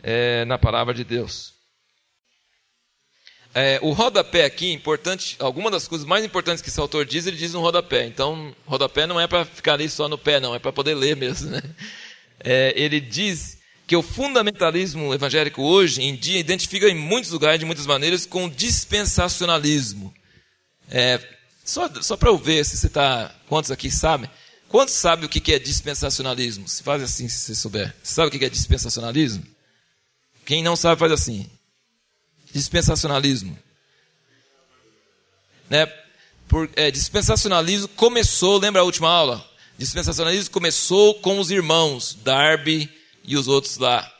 é, 0.05 0.45
na 0.45 0.57
palavra 0.57 0.95
de 0.95 1.03
Deus. 1.03 1.52
É, 3.55 3.79
o 3.83 3.93
rodapé 3.93 4.45
aqui, 4.45 4.73
importante, 4.73 5.37
alguma 5.39 5.71
das 5.71 5.87
coisas 5.87 6.07
mais 6.07 6.25
importantes 6.25 6.63
que 6.63 6.71
esse 6.71 6.81
autor 6.81 7.05
diz, 7.05 7.27
ele 7.27 7.37
diz 7.37 7.53
no 7.53 7.61
rodapé. 7.61 8.07
Então, 8.07 8.55
rodapé 8.67 9.07
não 9.07 9.21
é 9.21 9.27
para 9.27 9.45
ficar 9.45 9.75
ali 9.75 9.89
só 9.91 10.09
no 10.09 10.17
pé, 10.17 10.41
não, 10.41 10.55
é 10.55 10.59
para 10.59 10.73
poder 10.73 10.95
ler 10.95 11.17
mesmo. 11.17 11.51
Né? 11.51 11.63
É, 12.41 12.73
ele 12.75 12.99
diz 12.99 13.59
que 13.87 13.95
o 13.95 14.03
fundamentalismo 14.03 15.13
evangélico 15.13 15.63
hoje 15.63 16.03
em 16.03 16.17
dia 16.17 16.39
identifica 16.39 16.89
em 16.89 16.95
muitos 16.95 17.31
lugares, 17.31 17.61
de 17.61 17.67
muitas 17.67 17.87
maneiras, 17.87 18.25
com 18.25 18.47
o 18.47 18.51
dispensacionalismo. 18.51 20.15
É, 20.91 21.21
só 21.65 21.91
só 22.01 22.17
para 22.17 22.31
eu 22.31 22.39
ver 22.39 22.65
se 22.65 22.77
você 22.77 22.87
está. 22.87 23.35
Quantos 23.49 23.71
aqui 23.71 23.91
sabem? 23.91 24.31
Quantos 24.69 24.95
sabem 24.95 25.27
o 25.27 25.29
que 25.29 25.53
é 25.53 25.59
dispensacionalismo? 25.59 26.67
Se 26.67 26.83
faz 26.83 27.03
assim, 27.03 27.29
se 27.29 27.39
você 27.39 27.55
souber. 27.55 27.95
Você 28.03 28.15
sabe 28.15 28.29
o 28.29 28.31
que 28.39 28.45
é 28.45 28.49
dispensacionalismo? 28.49 29.45
Quem 30.47 30.63
não 30.63 30.75
sabe, 30.75 30.99
faz 30.99 31.13
assim. 31.13 31.47
Dispensacionalismo. 32.53 33.59
Né? 35.71 35.87
Por, 36.49 36.69
é, 36.77 36.91
dispensacionalismo 36.91 37.89
começou, 37.89 38.59
lembra 38.59 38.83
a 38.83 38.85
última 38.85 39.09
aula? 39.09 39.49
Dispensacionalismo 39.79 40.51
começou 40.51 41.15
com 41.15 41.39
os 41.39 41.51
irmãos, 41.51 42.15
Darby 42.23 42.91
e 43.25 43.37
os 43.37 43.49
outros 43.49 43.79
lá. 43.79 44.11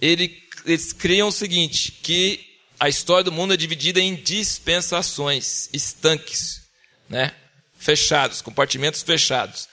Ele, 0.00 0.40
eles 0.64 0.92
criam 0.92 1.28
o 1.28 1.32
seguinte, 1.32 1.92
que 1.92 2.44
a 2.78 2.88
história 2.88 3.24
do 3.24 3.32
mundo 3.32 3.54
é 3.54 3.56
dividida 3.56 4.00
em 4.00 4.14
dispensações, 4.14 5.68
estanques, 5.72 6.62
né? 7.08 7.34
fechados, 7.78 8.40
compartimentos 8.40 9.02
fechados. 9.02 9.68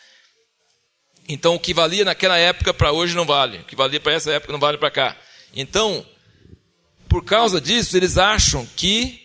Então, 1.28 1.56
o 1.56 1.60
que 1.60 1.74
valia 1.74 2.04
naquela 2.04 2.38
época 2.38 2.74
para 2.74 2.92
hoje 2.92 3.16
não 3.16 3.26
vale. 3.26 3.60
O 3.60 3.64
que 3.64 3.76
valia 3.76 4.00
para 4.00 4.14
essa 4.14 4.32
época 4.32 4.52
não 4.52 4.60
vale 4.60 4.78
para 4.78 4.92
cá. 4.92 5.18
Então, 5.56 6.06
por 7.12 7.26
causa 7.26 7.60
disso, 7.60 7.98
eles 7.98 8.18
acham 8.18 8.66
que 8.74 9.22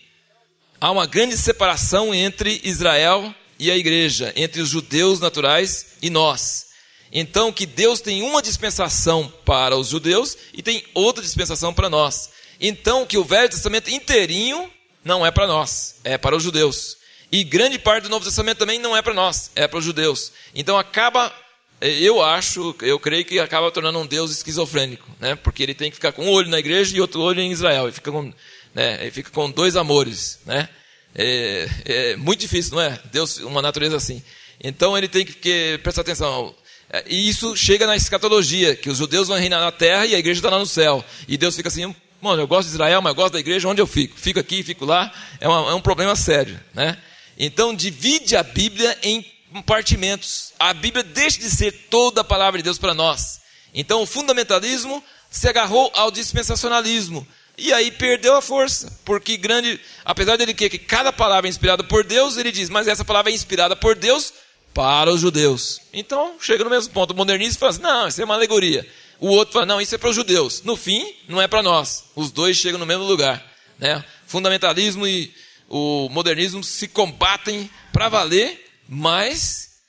há 0.81 0.91
uma 0.91 1.05
grande 1.05 1.37
separação 1.37 2.13
entre 2.13 2.59
Israel 2.65 3.33
e 3.57 3.71
a 3.71 3.77
igreja, 3.77 4.33
entre 4.35 4.61
os 4.61 4.67
judeus 4.67 5.21
naturais 5.21 5.93
e 6.01 6.09
nós. 6.09 6.65
Então, 7.13 7.49
que 7.49 7.65
Deus 7.65 8.01
tem 8.01 8.23
uma 8.23 8.41
dispensação 8.41 9.31
para 9.45 9.77
os 9.77 9.87
judeus 9.87 10.37
e 10.53 10.61
tem 10.61 10.83
outra 10.93 11.23
dispensação 11.23 11.73
para 11.73 11.89
nós. 11.89 12.29
Então, 12.59 13.05
que 13.05 13.17
o 13.17 13.23
Velho 13.23 13.47
Testamento 13.47 13.89
inteirinho 13.89 14.69
não 15.01 15.25
é 15.25 15.31
para 15.31 15.47
nós, 15.47 15.95
é 16.03 16.17
para 16.17 16.35
os 16.35 16.43
judeus. 16.43 16.97
E 17.31 17.41
grande 17.45 17.79
parte 17.79 18.03
do 18.03 18.09
Novo 18.09 18.25
Testamento 18.25 18.57
também 18.57 18.79
não 18.79 18.97
é 18.97 19.01
para 19.01 19.13
nós, 19.13 19.49
é 19.55 19.65
para 19.65 19.79
os 19.79 19.85
judeus. 19.85 20.33
Então, 20.53 20.77
acaba 20.77 21.33
eu 21.79 22.23
acho, 22.23 22.75
eu 22.81 22.99
creio 22.99 23.23
que 23.23 23.39
acaba 23.39 23.71
tornando 23.71 23.99
um 23.99 24.05
Deus 24.05 24.31
esquizofrênico, 24.31 25.07
né? 25.19 25.35
Porque 25.35 25.61
ele 25.61 25.75
tem 25.75 25.89
que 25.89 25.95
ficar 25.95 26.11
com 26.11 26.25
um 26.25 26.29
olho 26.29 26.49
na 26.49 26.57
igreja 26.57 26.95
e 26.95 27.01
outro 27.01 27.21
olho 27.21 27.39
em 27.39 27.51
Israel. 27.51 27.83
Ele 27.83 27.91
fica 27.91 28.11
com, 28.11 28.33
né? 28.73 28.97
ele 29.01 29.11
fica 29.11 29.29
com 29.29 29.49
dois 29.51 29.75
amores, 29.75 30.39
né? 30.45 30.67
É, 31.13 31.69
é, 31.85 32.15
muito 32.15 32.39
difícil, 32.39 32.75
não 32.75 32.81
é? 32.81 32.99
Deus, 33.11 33.37
uma 33.39 33.61
natureza 33.61 33.95
assim. 33.95 34.23
Então 34.63 34.97
ele 34.97 35.07
tem 35.07 35.25
que, 35.25 35.33
que 35.33 35.79
prestar 35.83 36.01
atenção. 36.01 36.53
É, 36.89 37.03
e 37.07 37.29
isso 37.29 37.55
chega 37.55 37.85
na 37.85 37.95
escatologia, 37.95 38.75
que 38.75 38.89
os 38.89 38.97
judeus 38.97 39.27
vão 39.27 39.37
reinar 39.37 39.59
na 39.59 39.71
terra 39.71 40.05
e 40.05 40.15
a 40.15 40.19
igreja 40.19 40.39
está 40.39 40.49
lá 40.49 40.59
no 40.59 40.65
céu. 40.65 41.03
E 41.27 41.37
Deus 41.37 41.55
fica 41.55 41.69
assim, 41.69 41.93
mano, 42.21 42.41
eu 42.41 42.47
gosto 42.47 42.69
de 42.69 42.73
Israel, 42.73 43.01
mas 43.01 43.11
eu 43.11 43.15
gosto 43.15 43.33
da 43.33 43.39
igreja, 43.39 43.67
onde 43.67 43.81
eu 43.81 43.87
fico? 43.87 44.19
Fico 44.19 44.39
aqui, 44.39 44.63
fico 44.63 44.85
lá. 44.85 45.11
É, 45.39 45.47
uma, 45.47 45.71
é 45.71 45.73
um 45.75 45.81
problema 45.81 46.15
sério, 46.15 46.59
né? 46.73 46.97
Então 47.37 47.75
divide 47.75 48.35
a 48.35 48.41
Bíblia 48.41 48.97
em 49.03 49.23
compartimentos. 49.57 50.53
A 50.59 50.73
Bíblia 50.73 51.03
deixa 51.03 51.39
de 51.39 51.49
ser 51.49 51.71
toda 51.89 52.21
a 52.21 52.23
palavra 52.23 52.59
de 52.59 52.63
Deus 52.63 52.77
para 52.77 52.93
nós. 52.93 53.41
Então 53.73 54.01
o 54.01 54.05
fundamentalismo 54.05 55.03
se 55.29 55.47
agarrou 55.47 55.91
ao 55.95 56.11
dispensacionalismo. 56.11 57.27
E 57.57 57.73
aí 57.73 57.89
perdeu 57.89 58.35
a 58.35 58.41
força, 58.41 58.99
porque 59.03 59.35
grande, 59.35 59.79
apesar 60.05 60.37
dele 60.37 60.53
que, 60.53 60.69
que 60.69 60.77
cada 60.77 61.11
palavra 61.11 61.47
é 61.47 61.49
inspirada 61.49 61.83
por 61.83 62.03
Deus, 62.03 62.37
ele 62.37 62.51
diz, 62.51 62.69
mas 62.69 62.87
essa 62.87 63.03
palavra 63.03 63.31
é 63.31 63.33
inspirada 63.33 63.75
por 63.75 63.95
Deus 63.95 64.31
para 64.75 65.11
os 65.11 65.19
judeus. 65.19 65.81
Então 65.91 66.35
chega 66.39 66.63
no 66.63 66.69
mesmo 66.69 66.93
ponto. 66.93 67.11
O 67.11 67.15
modernismo 67.15 67.59
fala 67.59 67.71
assim, 67.71 67.81
não, 67.81 68.07
isso 68.07 68.21
é 68.21 68.25
uma 68.25 68.35
alegoria. 68.35 68.87
O 69.19 69.29
outro 69.29 69.53
fala, 69.53 69.65
não, 69.65 69.81
isso 69.81 69.95
é 69.95 69.97
para 69.97 70.09
os 70.09 70.15
judeus. 70.15 70.61
No 70.61 70.75
fim, 70.75 71.15
não 71.27 71.41
é 71.41 71.47
para 71.47 71.63
nós. 71.63 72.05
Os 72.15 72.31
dois 72.31 72.57
chegam 72.57 72.79
no 72.79 72.85
mesmo 72.85 73.03
lugar. 73.03 73.43
Né? 73.79 74.05
Fundamentalismo 74.27 75.07
e 75.07 75.33
o 75.67 76.07
modernismo 76.09 76.63
se 76.63 76.87
combatem 76.87 77.67
para 77.91 78.07
valer 78.07 78.66
mas, 78.87 79.79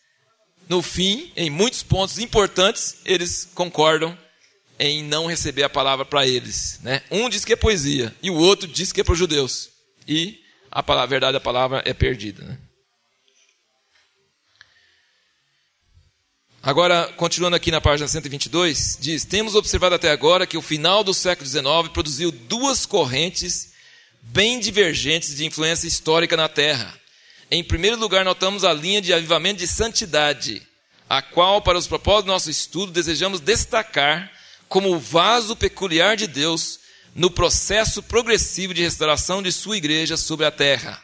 no 0.69 0.83
fim, 0.83 1.33
em 1.37 1.51
muitos 1.51 1.83
pontos 1.83 2.19
importantes, 2.19 2.97
eles 3.05 3.49
concordam 3.55 4.17
em 4.79 5.03
não 5.03 5.27
receber 5.27 5.65
a 5.65 5.69
palavra 5.69 6.05
para 6.05 6.27
eles. 6.27 6.79
Né? 6.83 7.03
Um 7.11 7.29
diz 7.29 7.45
que 7.45 7.53
é 7.53 7.57
poesia 7.57 8.15
e 8.23 8.31
o 8.31 8.35
outro 8.35 8.69
diz 8.69 8.93
que 8.93 9.01
é 9.01 9.05
para 9.05 9.13
os 9.13 9.19
judeus. 9.19 9.71
E 10.07 10.41
a, 10.71 10.83
palavra, 10.83 11.05
a 11.05 11.11
verdade 11.11 11.33
da 11.35 11.41
palavra 11.41 11.83
é 11.85 11.93
perdida. 11.93 12.45
Né? 12.45 12.59
Agora, 16.63 17.13
continuando 17.17 17.57
aqui 17.57 17.71
na 17.71 17.81
página 17.81 18.09
122, 18.09 18.99
diz: 19.01 19.25
Temos 19.25 19.55
observado 19.55 19.95
até 19.95 20.11
agora 20.11 20.47
que 20.47 20.57
o 20.57 20.63
final 20.63 21.03
do 21.03 21.15
século 21.15 21.49
XIX 21.49 21.93
produziu 21.93 22.31
duas 22.31 22.85
correntes 22.85 23.73
bem 24.21 24.59
divergentes 24.59 25.37
de 25.37 25.47
influência 25.47 25.87
histórica 25.87 26.37
na 26.37 26.49
Terra. 26.49 26.99
Em 27.51 27.65
primeiro 27.65 27.97
lugar, 27.97 28.25
notamos 28.25 28.63
a 28.63 28.75
linha 28.75 29.01
de 29.01 29.13
avivamento 29.13 29.61
de 29.61 29.67
santidade, 29.67 30.63
a 31.09 31.23
qual, 31.23 31.63
para 31.63 31.79
os 31.79 31.87
propósitos 31.87 32.25
do 32.27 32.33
nosso 32.33 32.51
estudo, 32.51 32.93
desejamos 32.93 33.41
destacar 33.41 34.31
como 34.69 34.95
o 34.95 34.99
vaso 34.99 35.57
peculiar 35.57 36.15
de 36.15 36.27
Deus 36.27 36.79
no 37.15 37.31
processo 37.31 38.03
progressivo 38.03 38.75
de 38.75 38.83
restauração 38.83 39.43
de 39.43 39.51
sua 39.51 39.79
igreja 39.79 40.17
sobre 40.19 40.45
a 40.45 40.51
terra. 40.51 41.03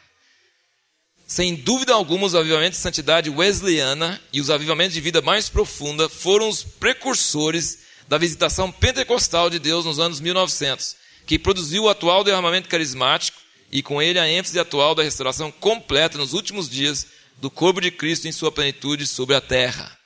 Sem 1.27 1.55
dúvida 1.55 1.95
alguma, 1.95 2.27
os 2.27 2.35
avivamentos 2.35 2.79
de 2.79 2.83
santidade 2.83 3.31
wesleyana 3.31 4.21
e 4.31 4.39
os 4.39 4.51
avivamentos 4.51 4.93
de 4.93 5.01
vida 5.01 5.23
mais 5.23 5.49
profunda 5.49 6.11
foram 6.11 6.51
os 6.51 6.63
precursores 6.63 7.79
da 8.07 8.19
visitação 8.19 8.71
pentecostal 8.71 9.49
de 9.49 9.59
Deus 9.59 9.87
nos 9.87 9.99
anos 9.99 10.21
1900, 10.21 10.95
que 11.27 11.39
produziu 11.39 11.85
o 11.85 11.89
atual 11.89 12.23
derramamento 12.23 12.69
carismático 12.69 13.44
e 13.71 13.83
com 13.83 14.01
ele 14.01 14.19
a 14.19 14.29
ênfase 14.29 14.59
atual 14.59 14.95
da 14.95 15.03
restauração 15.03 15.51
completa 15.51 16.19
nos 16.19 16.33
últimos 16.33 16.69
dias 16.69 17.07
do 17.41 17.51
corpo 17.51 17.81
de 17.81 17.91
Cristo 17.91 18.29
em 18.29 18.33
sua 18.33 18.53
plenitude 18.53 19.07
sobre 19.07 19.35
a 19.35 19.41
terra. 19.41 19.97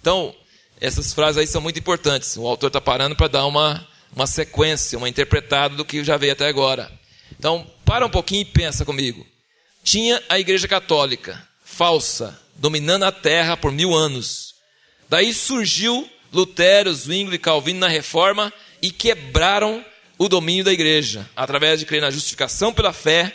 Então, 0.00 0.34
essas 0.80 1.12
frases 1.12 1.38
aí 1.38 1.46
são 1.46 1.60
muito 1.60 1.78
importantes. 1.78 2.36
O 2.36 2.46
autor 2.46 2.68
está 2.68 2.80
parando 2.80 3.16
para 3.16 3.28
dar 3.28 3.46
uma, 3.46 3.86
uma 4.14 4.26
sequência, 4.26 4.96
uma 4.96 5.08
interpretada 5.08 5.74
do 5.76 5.84
que 5.84 6.02
já 6.04 6.16
veio 6.16 6.32
até 6.32 6.46
agora. 6.46 6.90
Então, 7.38 7.66
para 7.84 8.06
um 8.06 8.10
pouquinho 8.10 8.42
e 8.42 8.46
pensa 8.46 8.84
comigo. 8.84 9.26
Tinha 9.84 10.22
a 10.28 10.38
igreja 10.38 10.66
católica, 10.66 11.46
falsa, 11.64 12.38
dominando 12.56 13.04
a 13.04 13.12
terra 13.12 13.56
por 13.56 13.72
mil 13.72 13.94
anos. 13.94 14.54
Daí 15.08 15.32
surgiu 15.32 16.08
Lutero, 16.32 16.92
Zwingli 16.92 17.36
e 17.36 17.38
Calvino 17.38 17.80
na 17.80 17.88
reforma 17.88 18.52
e 18.82 18.90
quebraram 18.90 19.84
o 20.18 20.28
domínio 20.28 20.64
da 20.64 20.72
igreja, 20.72 21.28
através 21.36 21.78
de 21.78 21.86
crer 21.86 22.02
na 22.02 22.10
justificação 22.10 22.72
pela 22.72 22.92
fé, 22.92 23.32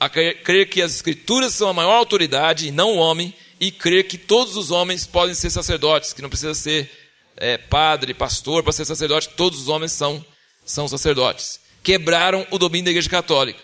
a 0.00 0.08
crer 0.08 0.68
que 0.68 0.82
as 0.82 0.96
escrituras 0.96 1.54
são 1.54 1.68
a 1.68 1.72
maior 1.72 1.92
autoridade 1.92 2.66
e 2.66 2.72
não 2.72 2.94
o 2.94 2.98
homem, 2.98 3.32
e 3.60 3.70
crer 3.70 4.08
que 4.08 4.18
todos 4.18 4.56
os 4.56 4.72
homens 4.72 5.06
podem 5.06 5.34
ser 5.34 5.48
sacerdotes, 5.48 6.12
que 6.12 6.20
não 6.20 6.28
precisa 6.28 6.52
ser 6.52 6.90
é, 7.36 7.56
padre, 7.56 8.12
pastor 8.12 8.62
para 8.62 8.72
ser 8.72 8.84
sacerdote, 8.84 9.30
todos 9.30 9.60
os 9.60 9.68
homens 9.68 9.92
são, 9.92 10.24
são 10.66 10.88
sacerdotes. 10.88 11.60
Quebraram 11.82 12.46
o 12.50 12.58
domínio 12.58 12.86
da 12.86 12.90
igreja 12.90 13.08
católica, 13.08 13.60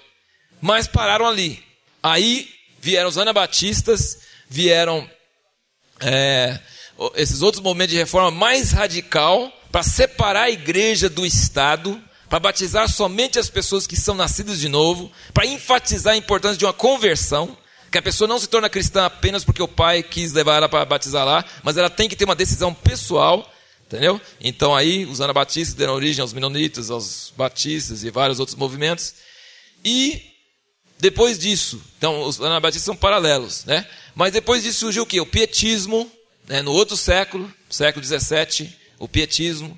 mas 0.61 0.87
pararam 0.87 1.27
ali. 1.27 1.62
Aí 2.03 2.49
vieram 2.81 3.09
os 3.09 3.18
anabatistas, 3.18 4.21
vieram 4.49 5.09
é, 6.01 6.59
esses 7.16 7.43
outros 7.43 7.62
movimentos 7.62 7.93
de 7.93 7.99
reforma 7.99 8.31
mais 8.31 8.71
radical 8.71 9.53
para 9.73 9.83
separar 9.83 10.45
a 10.45 10.51
igreja 10.51 11.09
do 11.09 11.27
Estado 11.27 12.03
para 12.31 12.39
batizar 12.39 12.89
somente 12.89 13.41
as 13.41 13.51
pessoas 13.51 13.89
que 13.89 13.97
são 13.97 14.14
nascidas 14.14 14.61
de 14.61 14.68
novo, 14.68 15.11
para 15.35 15.45
enfatizar 15.45 16.14
a 16.14 16.16
importância 16.16 16.57
de 16.57 16.64
uma 16.64 16.72
conversão, 16.72 17.59
que 17.91 17.99
a 17.99 18.03
pessoa 18.03 18.28
não 18.28 18.39
se 18.39 18.49
torna 18.49 18.70
cristã 18.70 19.05
apenas 19.05 19.43
porque 19.43 19.61
o 19.61 19.66
pai 19.66 20.01
quis 20.01 20.33
levar 20.33 20.59
ela 20.59 20.68
para 20.68 20.85
batizar 20.85 21.26
lá, 21.26 21.45
mas 21.64 21.76
ela 21.76 21.91
tem 21.91 22.09
que 22.09 22.14
ter 22.14 22.24
uma 22.24 22.37
decisão 22.37 22.72
pessoal, 22.72 23.53
entendeu? 23.85 24.20
Então 24.41 24.76
aí 24.76 25.05
os 25.07 25.20
anabatistas 25.20 25.74
deram 25.74 25.95
origem 25.95 26.22
aos 26.22 26.33
menonitas, 26.33 26.89
aos 26.89 27.33
batistas 27.37 28.05
e 28.05 28.11
vários 28.11 28.39
outros 28.39 28.57
movimentos. 28.57 29.14
E 29.85 30.22
depois 31.01 31.37
disso, 31.37 31.83
então 31.99 32.22
os 32.22 32.41
anabatistas 32.41 32.85
são 32.85 32.95
paralelos, 32.95 33.64
né? 33.64 33.85
Mas 34.14 34.33
depois 34.33 34.62
disso 34.62 34.78
surgiu 34.78 35.03
o 35.03 35.07
que? 35.07 35.20
O 35.20 35.26
pietismo, 35.26 36.09
né? 36.47 36.62
no 36.62 36.70
outro 36.70 36.97
século, 36.97 37.53
século 37.68 38.07
XVII, 38.07 38.72
o 39.01 39.09
pietismo 39.09 39.76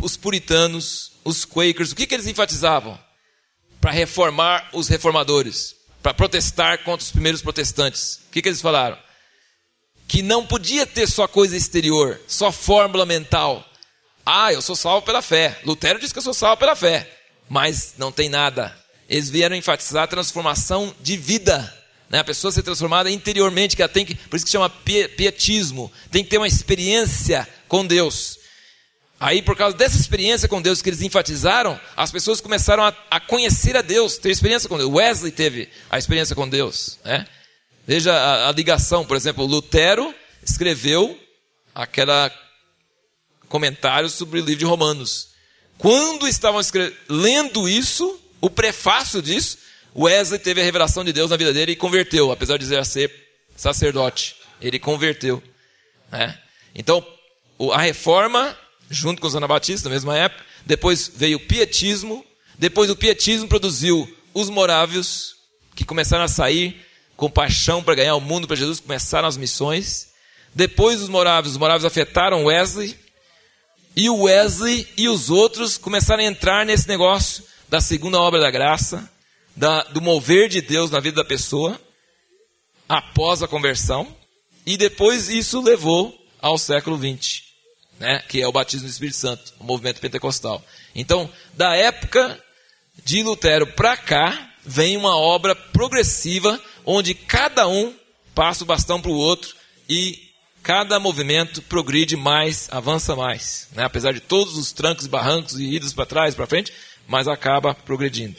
os 0.00 0.16
puritanos, 0.16 1.12
os 1.28 1.44
quakers, 1.44 1.92
o 1.92 1.94
que, 1.94 2.06
que 2.06 2.14
eles 2.14 2.26
enfatizavam? 2.26 2.98
Para 3.80 3.90
reformar 3.90 4.70
os 4.72 4.88
reformadores, 4.88 5.76
para 6.02 6.14
protestar 6.14 6.78
contra 6.78 7.04
os 7.04 7.12
primeiros 7.12 7.42
protestantes. 7.42 8.20
O 8.28 8.32
que, 8.32 8.40
que 8.40 8.48
eles 8.48 8.62
falaram? 8.62 8.98
Que 10.08 10.22
não 10.22 10.46
podia 10.46 10.86
ter 10.86 11.06
só 11.06 11.28
coisa 11.28 11.54
exterior, 11.54 12.18
só 12.26 12.50
fórmula 12.50 13.04
mental. 13.04 13.64
Ah, 14.24 14.52
eu 14.52 14.62
sou 14.62 14.74
salvo 14.74 15.04
pela 15.04 15.20
fé. 15.20 15.60
Lutero 15.64 16.00
diz 16.00 16.12
que 16.12 16.18
eu 16.18 16.22
sou 16.22 16.32
salvo 16.32 16.56
pela 16.56 16.74
fé, 16.74 17.08
mas 17.46 17.94
não 17.98 18.10
tem 18.10 18.30
nada. 18.30 18.74
Eles 19.06 19.28
vieram 19.28 19.54
enfatizar 19.54 20.04
a 20.04 20.08
transformação 20.08 20.94
de 21.00 21.16
vida. 21.16 21.74
Né? 22.08 22.20
A 22.20 22.24
pessoa 22.24 22.50
ser 22.50 22.62
transformada 22.62 23.10
interiormente, 23.10 23.76
que 23.76 23.82
ela 23.82 23.88
tem 23.88 24.06
que, 24.06 24.14
por 24.14 24.36
isso 24.36 24.46
que 24.46 24.52
chama 24.52 24.70
pietismo, 24.70 25.92
tem 26.10 26.24
que 26.24 26.30
ter 26.30 26.38
uma 26.38 26.48
experiência 26.48 27.46
com 27.68 27.86
Deus. 27.86 28.38
Aí, 29.20 29.42
por 29.42 29.56
causa 29.56 29.76
dessa 29.76 29.96
experiência 29.96 30.48
com 30.48 30.62
Deus 30.62 30.80
que 30.80 30.88
eles 30.88 31.02
enfatizaram, 31.02 31.78
as 31.96 32.12
pessoas 32.12 32.40
começaram 32.40 32.84
a, 32.84 32.94
a 33.10 33.18
conhecer 33.18 33.76
a 33.76 33.82
Deus, 33.82 34.16
ter 34.16 34.30
experiência 34.30 34.68
com 34.68 34.78
Deus. 34.78 34.92
Wesley 34.92 35.32
teve 35.32 35.68
a 35.90 35.98
experiência 35.98 36.36
com 36.36 36.48
Deus. 36.48 36.98
Né? 37.04 37.26
Veja 37.84 38.12
a, 38.12 38.48
a 38.48 38.52
ligação, 38.52 39.04
por 39.04 39.16
exemplo, 39.16 39.44
Lutero 39.44 40.14
escreveu 40.42 41.18
aquela 41.74 42.30
comentário 43.48 44.08
sobre 44.08 44.40
o 44.40 44.44
livro 44.44 44.60
de 44.60 44.64
Romanos. 44.64 45.30
Quando 45.78 46.28
estavam 46.28 46.60
lendo 47.08 47.68
isso, 47.68 48.20
o 48.40 48.48
prefácio 48.48 49.20
disso, 49.20 49.58
Wesley 49.96 50.38
teve 50.38 50.60
a 50.60 50.64
revelação 50.64 51.04
de 51.04 51.12
Deus 51.12 51.30
na 51.30 51.36
vida 51.36 51.52
dele 51.52 51.72
e 51.72 51.76
converteu, 51.76 52.30
apesar 52.30 52.56
de 52.56 52.64
dizer 52.64 52.84
ser 52.84 53.12
sacerdote. 53.56 54.36
Ele 54.60 54.78
converteu. 54.78 55.42
Né? 56.12 56.38
Então, 56.74 57.04
a 57.72 57.80
reforma 57.80 58.56
junto 58.90 59.20
com 59.20 59.26
os 59.26 59.36
anabatistas, 59.36 59.84
na 59.84 59.90
mesma 59.90 60.16
época. 60.16 60.44
Depois 60.64 61.10
veio 61.14 61.38
o 61.38 61.40
pietismo. 61.40 62.24
Depois 62.58 62.90
o 62.90 62.96
pietismo 62.96 63.48
produziu 63.48 64.12
os 64.34 64.50
morávios, 64.50 65.36
que 65.74 65.84
começaram 65.84 66.24
a 66.24 66.28
sair 66.28 66.84
com 67.16 67.30
paixão 67.30 67.82
para 67.82 67.94
ganhar 67.94 68.14
o 68.14 68.20
mundo 68.20 68.46
para 68.46 68.56
Jesus, 68.56 68.80
começaram 68.80 69.28
as 69.28 69.36
missões. 69.36 70.08
Depois 70.54 71.00
os 71.00 71.08
morávios, 71.08 71.52
os 71.52 71.58
morávios 71.58 71.84
afetaram 71.84 72.44
Wesley. 72.44 72.96
E 73.96 74.08
o 74.08 74.22
Wesley 74.22 74.86
e 74.96 75.08
os 75.08 75.30
outros 75.30 75.76
começaram 75.76 76.22
a 76.22 76.26
entrar 76.26 76.64
nesse 76.64 76.88
negócio 76.88 77.44
da 77.68 77.80
segunda 77.80 78.20
obra 78.20 78.40
da 78.40 78.50
graça, 78.50 79.10
da, 79.54 79.82
do 79.84 80.00
mover 80.00 80.48
de 80.48 80.60
Deus 80.60 80.90
na 80.90 81.00
vida 81.00 81.16
da 81.16 81.28
pessoa, 81.28 81.80
após 82.88 83.42
a 83.42 83.48
conversão. 83.48 84.06
E 84.64 84.76
depois 84.76 85.28
isso 85.28 85.60
levou 85.60 86.14
ao 86.40 86.56
século 86.56 86.96
XX 86.96 87.47
né, 87.98 88.22
que 88.28 88.40
é 88.40 88.46
o 88.46 88.52
batismo 88.52 88.86
do 88.86 88.90
Espírito 88.90 89.16
Santo, 89.16 89.52
o 89.58 89.64
movimento 89.64 90.00
pentecostal. 90.00 90.64
Então, 90.94 91.30
da 91.54 91.74
época 91.74 92.38
de 93.04 93.22
Lutero 93.22 93.66
para 93.66 93.96
cá, 93.96 94.50
vem 94.64 94.96
uma 94.96 95.16
obra 95.16 95.54
progressiva, 95.54 96.60
onde 96.84 97.14
cada 97.14 97.66
um 97.66 97.94
passa 98.34 98.64
o 98.64 98.66
bastão 98.66 99.00
para 99.00 99.10
o 99.10 99.16
outro 99.16 99.54
e 99.88 100.28
cada 100.62 101.00
movimento 101.00 101.62
progride 101.62 102.16
mais, 102.16 102.68
avança 102.70 103.16
mais. 103.16 103.68
Né? 103.72 103.84
Apesar 103.84 104.12
de 104.12 104.20
todos 104.20 104.56
os 104.56 104.72
trancos 104.72 105.06
e 105.06 105.08
barrancos 105.08 105.58
e 105.58 105.64
idas 105.64 105.92
para 105.92 106.06
trás, 106.06 106.34
para 106.34 106.46
frente, 106.46 106.72
mas 107.06 107.26
acaba 107.26 107.74
progredindo. 107.74 108.36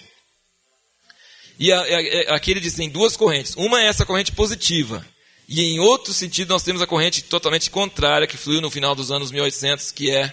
E 1.58 1.72
a, 1.74 1.82
a, 1.82 2.36
aqui 2.36 2.52
ele 2.52 2.60
diz 2.60 2.76
tem 2.76 2.90
duas 2.90 3.18
correntes. 3.18 3.56
Uma 3.56 3.82
é 3.82 3.88
essa 3.88 4.06
corrente 4.06 4.32
positiva, 4.32 5.06
e 5.52 5.64
em 5.64 5.80
outro 5.80 6.14
sentido, 6.14 6.50
nós 6.50 6.62
temos 6.62 6.80
a 6.80 6.86
corrente 6.86 7.24
totalmente 7.24 7.72
contrária 7.72 8.28
que 8.28 8.38
fluiu 8.38 8.62
no 8.62 8.70
final 8.70 8.94
dos 8.94 9.12
anos 9.12 9.32
1800, 9.32 9.92
que 9.92 10.12
é 10.12 10.32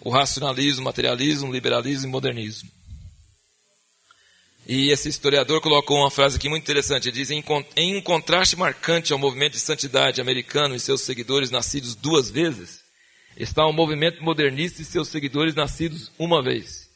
o 0.00 0.10
racionalismo, 0.10 0.84
materialismo, 0.84 1.52
liberalismo 1.52 2.08
e 2.08 2.10
modernismo. 2.10 2.68
E 4.66 4.90
esse 4.90 5.08
historiador 5.08 5.60
colocou 5.60 5.98
uma 5.98 6.10
frase 6.10 6.36
aqui 6.36 6.48
muito 6.48 6.64
interessante. 6.64 7.08
Ele 7.08 7.16
diz: 7.16 7.30
em 7.30 7.96
um 7.96 8.00
contraste 8.00 8.56
marcante 8.56 9.12
ao 9.12 9.20
movimento 9.20 9.52
de 9.52 9.60
santidade 9.60 10.20
americano 10.20 10.74
e 10.74 10.80
seus 10.80 11.02
seguidores 11.02 11.48
nascidos 11.48 11.94
duas 11.94 12.28
vezes, 12.28 12.80
está 13.36 13.64
o 13.64 13.72
movimento 13.72 14.20
modernista 14.20 14.82
e 14.82 14.84
seus 14.84 15.06
seguidores 15.06 15.54
nascidos 15.54 16.10
uma 16.18 16.42
vez. 16.42 16.90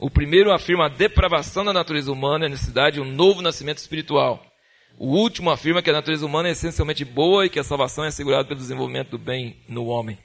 O 0.00 0.10
primeiro 0.10 0.52
afirma 0.52 0.86
a 0.86 0.88
depravação 0.88 1.64
da 1.64 1.72
natureza 1.72 2.10
humana 2.10 2.44
e 2.44 2.48
a 2.48 2.50
necessidade 2.50 2.94
de 2.96 3.00
um 3.00 3.12
novo 3.12 3.40
nascimento 3.40 3.78
espiritual. 3.78 4.47
O 5.00 5.06
último 5.16 5.48
afirma 5.48 5.80
que 5.80 5.90
a 5.90 5.92
natureza 5.92 6.26
humana 6.26 6.48
é 6.48 6.52
essencialmente 6.52 7.04
boa 7.04 7.46
e 7.46 7.48
que 7.48 7.60
a 7.60 7.64
salvação 7.64 8.04
é 8.04 8.08
assegurada 8.08 8.44
pelo 8.48 8.58
desenvolvimento 8.58 9.10
do 9.10 9.18
bem 9.18 9.56
no 9.68 9.86
homem. 9.86 10.18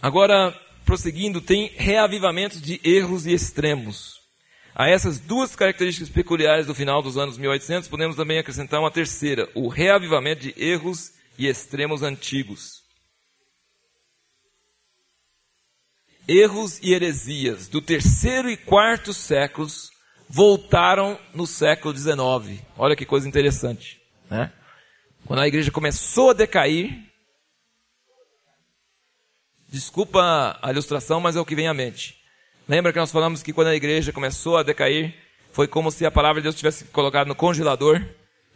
Agora, 0.00 0.56
prosseguindo, 0.84 1.40
tem 1.40 1.72
reavivamentos 1.76 2.62
de 2.62 2.80
erros 2.84 3.26
e 3.26 3.32
extremos. 3.32 4.20
A 4.72 4.88
essas 4.88 5.18
duas 5.18 5.56
características 5.56 6.08
peculiares 6.08 6.66
do 6.66 6.74
final 6.76 7.02
dos 7.02 7.18
anos 7.18 7.36
1800, 7.36 7.88
podemos 7.88 8.14
também 8.14 8.38
acrescentar 8.38 8.78
uma 8.78 8.90
terceira, 8.90 9.48
o 9.52 9.66
reavivamento 9.66 10.42
de 10.42 10.54
erros 10.56 11.10
e 11.36 11.48
extremos 11.48 12.02
antigos. 12.02 12.82
Erros 16.26 16.78
e 16.80 16.94
heresias 16.94 17.66
do 17.66 17.82
terceiro 17.82 18.48
e 18.48 18.56
quarto 18.56 19.12
séculos 19.12 19.91
voltaram 20.32 21.18
no 21.34 21.46
século 21.46 21.94
XIX. 21.94 22.62
Olha 22.78 22.96
que 22.96 23.04
coisa 23.04 23.28
interessante. 23.28 24.00
Né? 24.30 24.50
Quando 25.26 25.40
a 25.40 25.46
igreja 25.46 25.70
começou 25.70 26.30
a 26.30 26.32
decair, 26.32 26.90
desculpa 29.68 30.58
a 30.62 30.70
ilustração, 30.70 31.20
mas 31.20 31.36
é 31.36 31.40
o 31.40 31.44
que 31.44 31.54
vem 31.54 31.68
à 31.68 31.74
mente. 31.74 32.16
Lembra 32.66 32.94
que 32.94 32.98
nós 32.98 33.12
falamos 33.12 33.42
que 33.42 33.52
quando 33.52 33.68
a 33.68 33.74
igreja 33.74 34.10
começou 34.10 34.56
a 34.56 34.62
decair, 34.62 35.14
foi 35.52 35.68
como 35.68 35.90
se 35.90 36.06
a 36.06 36.10
palavra 36.10 36.40
de 36.40 36.44
Deus 36.44 36.54
tivesse 36.56 36.86
colocado 36.86 37.28
no 37.28 37.34
congelador, 37.34 38.02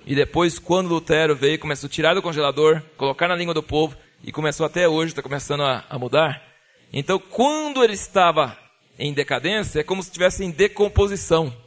e 0.07 0.15
depois, 0.15 0.59
quando 0.59 0.89
Lutero 0.89 1.37
veio, 1.37 1.59
começou 1.59 1.89
a 1.89 1.91
tirar 1.91 2.15
do 2.15 2.23
congelador, 2.23 2.81
colocar 2.97 3.29
na 3.29 3.37
língua 3.37 3.53
do 3.53 3.63
povo, 3.63 3.97
e 4.23 4.33
começou 4.33 4.65
até 4.65 4.89
hoje, 4.89 5.13
está 5.13 5.21
começando 5.21 5.63
a, 5.63 5.85
a 5.91 5.99
mudar. 5.99 6.43
Então, 6.91 7.19
quando 7.19 7.85
ele 7.85 7.95
estava 7.95 8.57
em 8.99 9.13
decadência, 9.13 9.81
é 9.81 9.85
como 9.85 10.03
se 10.03 10.09
estivesse 10.09 10.43
em 10.43 10.51
decomposição 10.51 11.66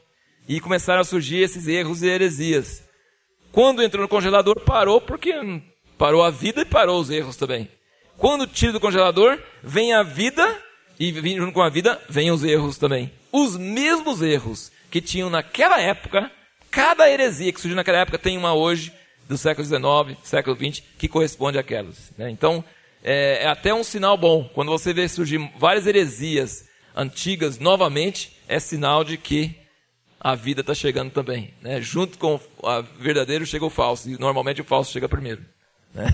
e 0.50 0.60
começaram 0.60 1.02
a 1.02 1.06
surgir 1.06 1.38
esses 1.38 1.68
erros 1.68 2.02
e 2.02 2.08
heresias. 2.08 2.84
Quando 3.52 3.84
entrou 3.84 4.02
no 4.02 4.10
congelador, 4.10 4.60
parou, 4.62 5.00
porque 5.00 5.32
parou 5.96 6.24
a 6.24 6.32
vida 6.32 6.62
e 6.62 6.66
parou 6.66 7.00
os 7.00 7.12
erros 7.12 7.36
também. 7.36 7.70
Quando 8.18 8.48
tira 8.48 8.74
do 8.74 8.80
congelador, 8.80 9.38
vem 9.64 9.94
a 9.94 10.02
vida, 10.02 10.58
e 11.00 11.14
junto 11.38 11.54
com 11.54 11.62
a 11.62 11.70
vida, 11.70 12.02
vem 12.10 12.32
os 12.32 12.44
erros 12.44 12.80
também. 12.80 13.12
Os 13.32 13.56
mesmos 13.56 14.24
erros 14.24 14.72
que 14.90 15.00
tinham 15.00 15.30
naquela 15.30 15.80
época, 15.80 16.32
cada 16.72 17.08
heresia 17.08 17.54
que 17.54 17.62
surgiu 17.62 17.76
naquela 17.76 18.00
época 18.00 18.18
tem 18.18 18.36
uma 18.36 18.56
hoje, 18.56 18.92
do 19.28 19.38
século 19.38 19.68
XIX, 19.68 20.18
século 20.24 20.56
XX, 20.56 20.84
que 20.98 21.08
corresponde 21.08 21.60
àquelas. 21.60 22.12
Né? 22.18 22.32
Então, 22.32 22.64
é, 23.04 23.44
é 23.44 23.48
até 23.48 23.72
um 23.72 23.84
sinal 23.84 24.18
bom. 24.18 24.50
Quando 24.56 24.70
você 24.70 24.92
vê 24.92 25.08
surgir 25.08 25.38
várias 25.60 25.86
heresias 25.86 26.68
antigas 26.96 27.60
novamente, 27.60 28.36
é 28.48 28.60
sinal 28.60 29.04
de 29.04 29.16
que 29.16 29.59
a 30.20 30.36
vida 30.36 30.62
está 30.62 30.74
chegando 30.74 31.12
também. 31.12 31.54
Né? 31.62 31.82
Junto 31.82 32.18
com 32.18 32.36
o 32.36 32.82
verdadeiro 33.00 33.46
chega 33.46 33.66
o 33.66 33.70
falso. 33.70 34.10
E 34.10 34.18
normalmente 34.20 34.62
o 34.62 34.66
falso 34.66 34.92
chega 34.92 35.08
primeiro. 35.08 35.44
Né? 35.94 36.08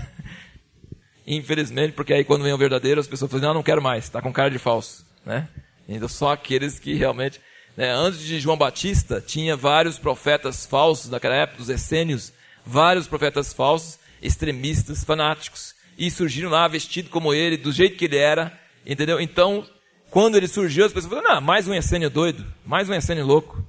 Infelizmente, 1.26 1.92
porque 1.92 2.12
aí 2.12 2.24
quando 2.24 2.44
vem 2.44 2.52
o 2.52 2.58
verdadeiro, 2.58 3.00
as 3.00 3.08
pessoas 3.08 3.30
falam, 3.30 3.48
não, 3.48 3.54
não 3.54 3.62
quero 3.62 3.82
mais, 3.82 4.04
está 4.04 4.22
com 4.22 4.32
cara 4.32 4.50
de 4.50 4.58
falso. 4.58 5.04
Né? 5.24 5.48
Então 5.88 6.08
só 6.08 6.32
aqueles 6.32 6.78
que 6.78 6.94
realmente. 6.94 7.40
Né? 7.76 7.90
Antes 7.90 8.20
de 8.20 8.38
João 8.38 8.56
Batista, 8.56 9.20
tinha 9.20 9.56
vários 9.56 9.98
profetas 9.98 10.64
falsos 10.64 11.10
naquela 11.10 11.34
época, 11.34 11.62
os 11.62 11.68
essênios, 11.68 12.32
vários 12.64 13.08
profetas 13.08 13.52
falsos, 13.52 13.98
extremistas, 14.22 15.02
fanáticos. 15.02 15.74
E 15.98 16.10
surgiram 16.10 16.50
lá 16.50 16.68
vestidos 16.68 17.10
como 17.10 17.34
ele, 17.34 17.56
do 17.56 17.72
jeito 17.72 17.96
que 17.96 18.04
ele 18.04 18.18
era. 18.18 18.56
Entendeu? 18.84 19.20
Então, 19.20 19.66
quando 20.10 20.36
ele 20.36 20.46
surgiu, 20.46 20.84
as 20.84 20.92
pessoas 20.92 21.12
falaram, 21.12 21.34
não, 21.34 21.40
mais 21.40 21.66
um 21.66 21.74
essênio 21.74 22.08
doido, 22.08 22.46
mais 22.64 22.88
um 22.88 22.94
essênio 22.94 23.26
louco. 23.26 23.65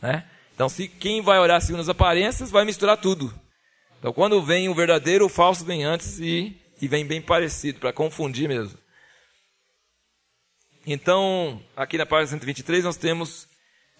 Né? 0.00 0.24
Então, 0.54 0.68
se 0.68 0.88
quem 0.88 1.22
vai 1.22 1.38
orar 1.38 1.60
segundo 1.60 1.80
as 1.80 1.88
aparências, 1.88 2.50
vai 2.50 2.64
misturar 2.64 2.96
tudo. 2.96 3.32
Então, 3.98 4.12
quando 4.12 4.42
vem 4.42 4.68
o 4.68 4.74
verdadeiro, 4.74 5.26
o 5.26 5.28
falso 5.28 5.64
vem 5.64 5.84
antes 5.84 6.18
e, 6.18 6.56
e 6.80 6.88
vem 6.88 7.04
bem 7.04 7.20
parecido, 7.20 7.80
para 7.80 7.92
confundir 7.92 8.48
mesmo. 8.48 8.78
Então, 10.86 11.62
aqui 11.76 11.98
na 11.98 12.06
página 12.06 12.28
123, 12.28 12.84
nós 12.84 12.96
temos 12.96 13.46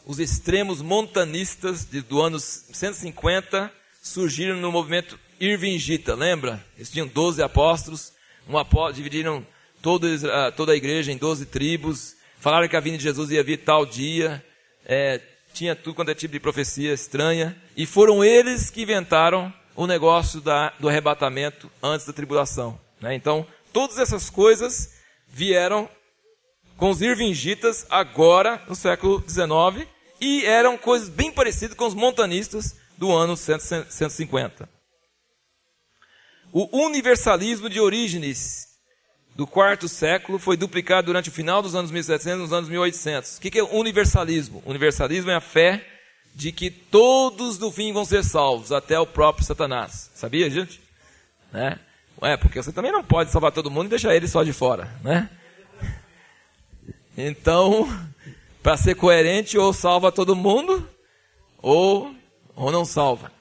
os 0.07 0.19
extremos 0.19 0.81
montanistas 0.81 1.85
de, 1.85 2.01
do 2.01 2.21
ano 2.21 2.41
150 2.41 3.71
surgiram 4.03 4.57
no 4.57 4.73
movimento 4.73 5.19
Irvingita, 5.39 6.15
lembra? 6.15 6.65
Eles 6.77 6.91
tinham 6.91 7.07
12 7.07 7.43
apóstolos, 7.43 8.13
um 8.49 8.57
apó 8.57 8.91
dividiram 8.91 9.47
toda, 9.83 10.09
toda 10.53 10.73
a 10.73 10.77
igreja 10.77 11.13
em 11.13 11.17
12 11.17 11.47
tribos, 11.47 12.17
falaram 12.39 12.69
que 12.69 12.77
a 12.77 12.81
vinda 12.81 12.99
de 12.99 13.05
Jesus 13.05 13.31
ia 13.31 13.43
vir 13.43 13.59
tal 13.59 13.85
dia, 13.85 14.45
é, 14.85 15.21
tinha 15.59 15.75
tudo 15.75 15.97
quanto 15.97 16.13
é 16.13 16.15
tipo 16.15 16.31
de 16.31 16.39
profecia 16.39 16.95
estranha, 16.95 17.61
e 17.77 17.85
foram 17.85 18.25
eles 18.25 18.71
que 18.71 18.83
inventaram 18.83 19.53
o 19.75 19.89
negócio 19.89 20.41
da, 20.41 20.73
do 20.79 20.89
arrebatamento 20.89 21.69
antes 21.83 22.07
da 22.07 22.13
tribulação. 22.13 22.81
Né? 23.01 23.17
Então, 23.17 23.45
todas 23.73 23.99
essas 23.99 24.31
coisas 24.31 24.95
vieram 25.27 25.91
com 26.77 26.91
os 26.91 27.03
irvingitas 27.03 27.85
agora 27.91 28.63
no 28.69 28.77
século 28.77 29.21
XIX 29.29 29.89
e 30.21 30.45
eram 30.45 30.79
coisas 30.79 31.09
bem 31.09 31.33
parecidas 31.33 31.77
com 31.77 31.87
os 31.87 31.95
montanistas 31.95 32.77
do 32.97 33.13
ano 33.13 33.37
150. 33.37 34.69
O 36.53 36.85
universalismo 36.85 37.69
de 37.69 37.81
Orígenes 37.81 38.68
do 39.39 39.47
quarto 39.47 39.87
século 39.87 40.37
foi 40.37 40.57
duplicado 40.57 41.07
durante 41.07 41.29
o 41.29 41.33
final 41.33 41.63
dos 41.63 41.77
anos 41.77 41.93
1700 41.93 42.41
e 42.41 42.43
nos 42.43 42.53
anos 42.53 42.69
1800. 42.69 43.37
O 43.37 43.41
que 43.41 43.57
é 43.57 43.63
universalismo? 43.63 44.61
Universalismo 44.67 45.31
é 45.31 45.37
a 45.37 45.41
fé 45.41 45.87
de 46.35 46.51
que 46.51 46.69
todos 46.69 47.57
no 47.57 47.71
fim 47.71 47.93
vão 47.93 48.05
ser 48.05 48.25
salvos, 48.25 48.73
até 48.73 48.99
o 48.99 49.07
próprio 49.07 49.47
Satanás. 49.47 50.11
Sabia, 50.13 50.51
gente? 50.51 50.81
Né? 51.53 51.79
É, 52.21 52.37
porque 52.37 52.61
você 52.61 52.73
também 52.73 52.91
não 52.91 53.05
pode 53.05 53.31
salvar 53.31 53.53
todo 53.53 53.71
mundo 53.71 53.87
e 53.87 53.91
deixar 53.91 54.13
ele 54.13 54.27
só 54.27 54.43
de 54.43 54.53
fora, 54.53 54.93
né? 55.05 55.31
Então, 57.17 57.89
para 58.61 58.77
ser 58.77 58.95
coerente, 58.97 59.57
ou 59.57 59.73
salva 59.73 60.11
todo 60.11 60.37
mundo, 60.37 60.89
ou, 61.59 62.13
ou 62.57 62.73
não 62.73 62.85
salva. 62.85 63.33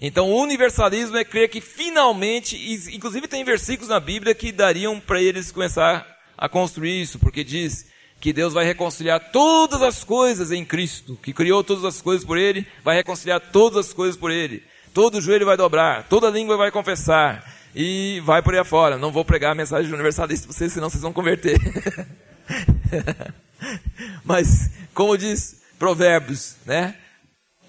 Então, 0.00 0.30
o 0.30 0.42
universalismo 0.42 1.16
é 1.16 1.24
crer 1.24 1.48
que 1.48 1.60
finalmente, 1.60 2.56
inclusive 2.94 3.26
tem 3.26 3.44
versículos 3.44 3.88
na 3.88 3.98
Bíblia 3.98 4.34
que 4.34 4.52
dariam 4.52 5.00
para 5.00 5.20
eles 5.20 5.50
começar 5.50 6.06
a 6.36 6.48
construir 6.48 7.00
isso, 7.00 7.18
porque 7.18 7.42
diz 7.42 7.86
que 8.20 8.32
Deus 8.32 8.52
vai 8.52 8.64
reconciliar 8.64 9.30
todas 9.30 9.80
as 9.82 10.04
coisas 10.04 10.52
em 10.52 10.64
Cristo, 10.64 11.18
que 11.22 11.32
criou 11.32 11.64
todas 11.64 11.84
as 11.84 12.02
coisas 12.02 12.26
por 12.26 12.36
Ele, 12.36 12.66
vai 12.84 12.96
reconciliar 12.96 13.40
todas 13.40 13.86
as 13.86 13.92
coisas 13.92 14.16
por 14.16 14.30
Ele. 14.30 14.62
Todo 14.92 15.20
joelho 15.20 15.46
vai 15.46 15.56
dobrar, 15.56 16.06
toda 16.08 16.30
língua 16.30 16.56
vai 16.56 16.70
confessar, 16.70 17.44
e 17.76 18.20
vai 18.24 18.42
por 18.42 18.54
aí 18.54 18.60
afora. 18.60 18.96
Não 18.96 19.12
vou 19.12 19.24
pregar 19.24 19.52
a 19.52 19.54
mensagem 19.54 19.92
universalista 19.92 20.46
para 20.46 20.56
vocês, 20.56 20.72
senão 20.72 20.88
vocês 20.88 21.02
vão 21.02 21.12
converter. 21.12 21.58
Mas, 24.24 24.70
como 24.94 25.16
diz 25.18 25.60
Provérbios, 25.78 26.56
né? 26.64 26.94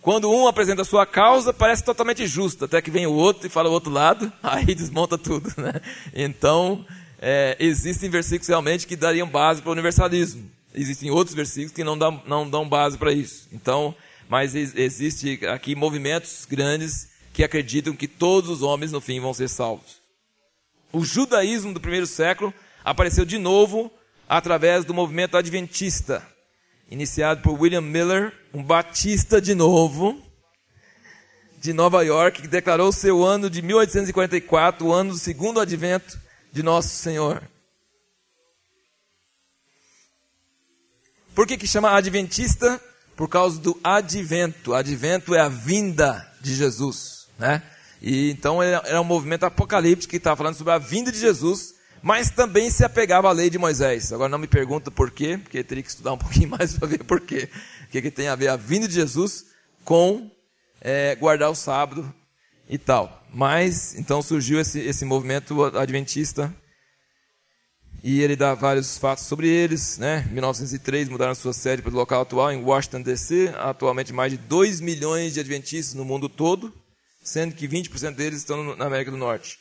Quando 0.08 0.32
um 0.32 0.48
apresenta 0.48 0.84
a 0.84 0.86
sua 0.86 1.06
causa, 1.06 1.52
parece 1.52 1.84
totalmente 1.84 2.26
justo, 2.26 2.64
até 2.64 2.82
que 2.82 2.90
vem 2.90 3.06
o 3.06 3.12
outro 3.12 3.46
e 3.46 3.50
fala 3.50 3.68
o 3.68 3.74
outro 3.74 3.92
lado, 3.92 4.32
aí 4.42 4.74
desmonta 4.74 5.18
tudo. 5.18 5.54
Né? 5.58 5.74
Então, 6.16 6.86
é, 7.20 7.58
existem 7.60 8.10
versículos 8.10 8.48
realmente 8.48 8.88
que 8.88 8.96
dariam 8.96 9.28
base 9.28 9.62
para 9.62 9.68
o 9.68 9.74
universalismo. 9.74 10.50
Existem 10.74 11.12
outros 11.12 11.36
versículos 11.36 11.74
que 11.74 11.84
não 11.84 11.98
dão, 11.98 12.24
não 12.26 12.50
dão 12.50 12.70
base 12.70 12.98
para 12.98 13.12
isso. 13.12 13.50
Então, 13.52 13.94
mas 14.30 14.56
existe 14.56 15.46
aqui 15.48 15.76
movimentos 15.76 16.48
grandes 16.50 17.10
que 17.34 17.44
acreditam 17.44 17.94
que 17.94 18.08
todos 18.08 18.50
os 18.50 18.62
homens 18.62 18.94
no 18.94 19.02
fim 19.02 19.20
vão 19.20 19.34
ser 19.34 19.50
salvos. 19.50 19.98
O 20.94 21.04
judaísmo 21.04 21.74
do 21.74 21.82
primeiro 21.82 22.08
século 22.08 22.54
apareceu 22.82 23.26
de 23.26 23.38
novo 23.38 23.92
através 24.30 24.86
do 24.86 24.94
movimento 24.94 25.36
adventista 25.36 26.26
iniciado 26.90 27.42
por 27.42 27.60
William 27.60 27.82
Miller, 27.82 28.34
um 28.54 28.64
batista 28.64 29.42
de 29.42 29.54
novo, 29.54 30.22
de 31.60 31.74
Nova 31.74 32.04
York, 32.04 32.42
que 32.42 32.48
declarou 32.48 32.92
seu 32.92 33.26
ano 33.26 33.50
de 33.50 33.62
1844, 33.62 34.86
o 34.86 34.94
ano 34.94 35.12
do 35.12 35.18
segundo 35.18 35.60
advento 35.60 36.20
de 36.52 36.64
Nosso 36.64 36.90
Senhor. 36.90 37.44
Por 41.36 41.46
que, 41.46 41.58
que 41.58 41.68
chama 41.68 41.92
adventista? 41.92 42.82
Por 43.16 43.28
causa 43.28 43.60
do 43.60 43.80
advento. 43.84 44.74
Advento 44.74 45.36
é 45.36 45.40
a 45.40 45.50
vinda 45.50 46.26
de 46.42 46.56
Jesus, 46.56 47.28
né? 47.38 47.62
E 48.02 48.32
então 48.32 48.62
era 48.62 49.02
um 49.02 49.04
movimento 49.04 49.44
apocalíptico 49.44 50.12
que 50.12 50.18
estava 50.18 50.36
falando 50.36 50.56
sobre 50.56 50.74
a 50.74 50.78
vinda 50.78 51.12
de 51.12 51.20
Jesus 51.20 51.77
mas 52.02 52.30
também 52.30 52.70
se 52.70 52.84
apegava 52.84 53.30
à 53.30 53.32
lei 53.32 53.50
de 53.50 53.58
Moisés. 53.58 54.12
Agora 54.14 54.30
não 54.30 54.38
me 54.38 54.48
pergunta 54.48 54.90
por 54.92 55.12
quê, 55.12 55.38
porque 55.38 55.64
teria 55.64 55.84
que 55.84 55.90
estudar 55.90 56.14
um 56.14 56.18
pouquinho 56.20 56.50
mais 56.50 56.78
para 56.78 56.88
ver 56.88 57.04
por 57.04 57.22
quê. 57.22 57.50
O 57.86 57.88
que, 57.90 58.02
que 58.02 58.12
tem 58.12 58.28
a 58.28 58.36
ver 58.36 58.50
a 58.50 58.56
vinda 58.56 58.88
de 58.88 58.94
Jesus 58.94 59.46
com 59.84 60.30
é, 60.82 61.16
guardar 61.16 61.50
o 61.50 61.56
sábado 61.56 62.14
e 62.70 62.78
tal. 62.78 63.26
Mas, 63.34 63.96
então 63.96 64.22
surgiu 64.22 64.60
esse, 64.60 64.80
esse 64.80 65.06
movimento 65.06 65.64
adventista 65.78 66.54
e 68.04 68.22
ele 68.22 68.36
dá 68.36 68.54
vários 68.54 68.98
fatos 68.98 69.26
sobre 69.26 69.48
eles. 69.48 69.98
Né? 69.98 70.26
Em 70.30 70.34
1903 70.34 71.10
mudaram 71.10 71.36
sua 71.36 71.54
sede 71.54 71.82
para 71.82 71.92
o 71.92 71.96
local 71.96 72.22
atual, 72.22 72.52
em 72.52 72.64
Washington, 72.64 73.02
D.C. 73.02 73.54
Atualmente 73.58 74.14
mais 74.14 74.32
de 74.32 74.38
2 74.38 74.82
milhões 74.82 75.34
de 75.34 75.40
adventistas 75.40 75.94
no 75.94 76.06
mundo 76.06 76.30
todo, 76.30 76.74
sendo 77.24 77.56
que 77.56 77.68
20% 77.68 78.16
deles 78.16 78.40
estão 78.40 78.76
na 78.76 78.86
América 78.86 79.12
do 79.12 79.18
Norte. 79.18 79.58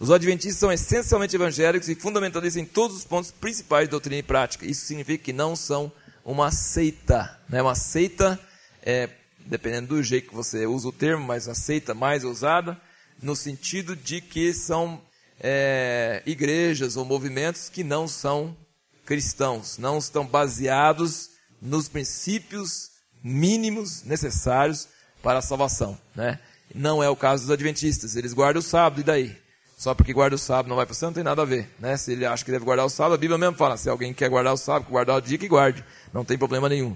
Os 0.00 0.10
adventistas 0.10 0.58
são 0.58 0.72
essencialmente 0.72 1.36
evangélicos 1.36 1.90
e 1.90 1.94
fundamentalistas 1.94 2.60
em 2.60 2.64
todos 2.64 2.96
os 2.96 3.04
pontos 3.04 3.30
principais 3.30 3.86
de 3.86 3.90
doutrina 3.90 4.20
e 4.20 4.22
prática. 4.22 4.64
Isso 4.64 4.86
significa 4.86 5.22
que 5.22 5.32
não 5.32 5.54
são 5.54 5.92
uma 6.24 6.50
seita. 6.50 7.38
Né? 7.46 7.60
Uma 7.60 7.74
seita, 7.74 8.40
é, 8.82 9.10
dependendo 9.44 9.88
do 9.88 10.02
jeito 10.02 10.30
que 10.30 10.34
você 10.34 10.66
usa 10.66 10.88
o 10.88 10.92
termo, 10.92 11.26
mas 11.26 11.48
a 11.48 11.54
seita 11.54 11.92
mais 11.92 12.24
usada, 12.24 12.80
no 13.22 13.36
sentido 13.36 13.94
de 13.94 14.22
que 14.22 14.54
são 14.54 15.02
é, 15.38 16.22
igrejas 16.24 16.96
ou 16.96 17.04
movimentos 17.04 17.68
que 17.68 17.84
não 17.84 18.08
são 18.08 18.56
cristãos, 19.04 19.76
não 19.76 19.98
estão 19.98 20.26
baseados 20.26 21.28
nos 21.60 21.90
princípios 21.90 22.88
mínimos 23.22 24.02
necessários 24.04 24.88
para 25.22 25.40
a 25.40 25.42
salvação. 25.42 26.00
Né? 26.14 26.40
Não 26.74 27.02
é 27.02 27.08
o 27.10 27.16
caso 27.16 27.42
dos 27.42 27.50
adventistas, 27.50 28.16
eles 28.16 28.32
guardam 28.32 28.60
o 28.60 28.62
sábado, 28.62 29.02
e 29.02 29.04
daí? 29.04 29.49
Só 29.80 29.94
porque 29.94 30.12
guarda 30.12 30.36
o 30.36 30.38
sábado 30.38 30.68
não 30.68 30.76
vai 30.76 30.84
para 30.84 30.92
o 30.92 30.94
céu, 30.94 31.08
não 31.08 31.14
tem 31.14 31.24
nada 31.24 31.40
a 31.40 31.44
ver. 31.46 31.66
Né? 31.78 31.96
Se 31.96 32.12
ele 32.12 32.26
acha 32.26 32.44
que 32.44 32.50
deve 32.50 32.66
guardar 32.66 32.84
o 32.84 32.90
sábado, 32.90 33.14
a 33.14 33.16
Bíblia 33.16 33.38
mesmo 33.38 33.56
fala, 33.56 33.78
se 33.78 33.88
alguém 33.88 34.12
quer 34.12 34.28
guardar 34.28 34.52
o 34.52 34.56
sábado, 34.58 34.90
guardar 34.90 35.16
o 35.16 35.22
dia, 35.22 35.38
que 35.38 35.48
guarde. 35.48 35.82
Não 36.12 36.22
tem 36.22 36.36
problema 36.36 36.68
nenhum. 36.68 36.94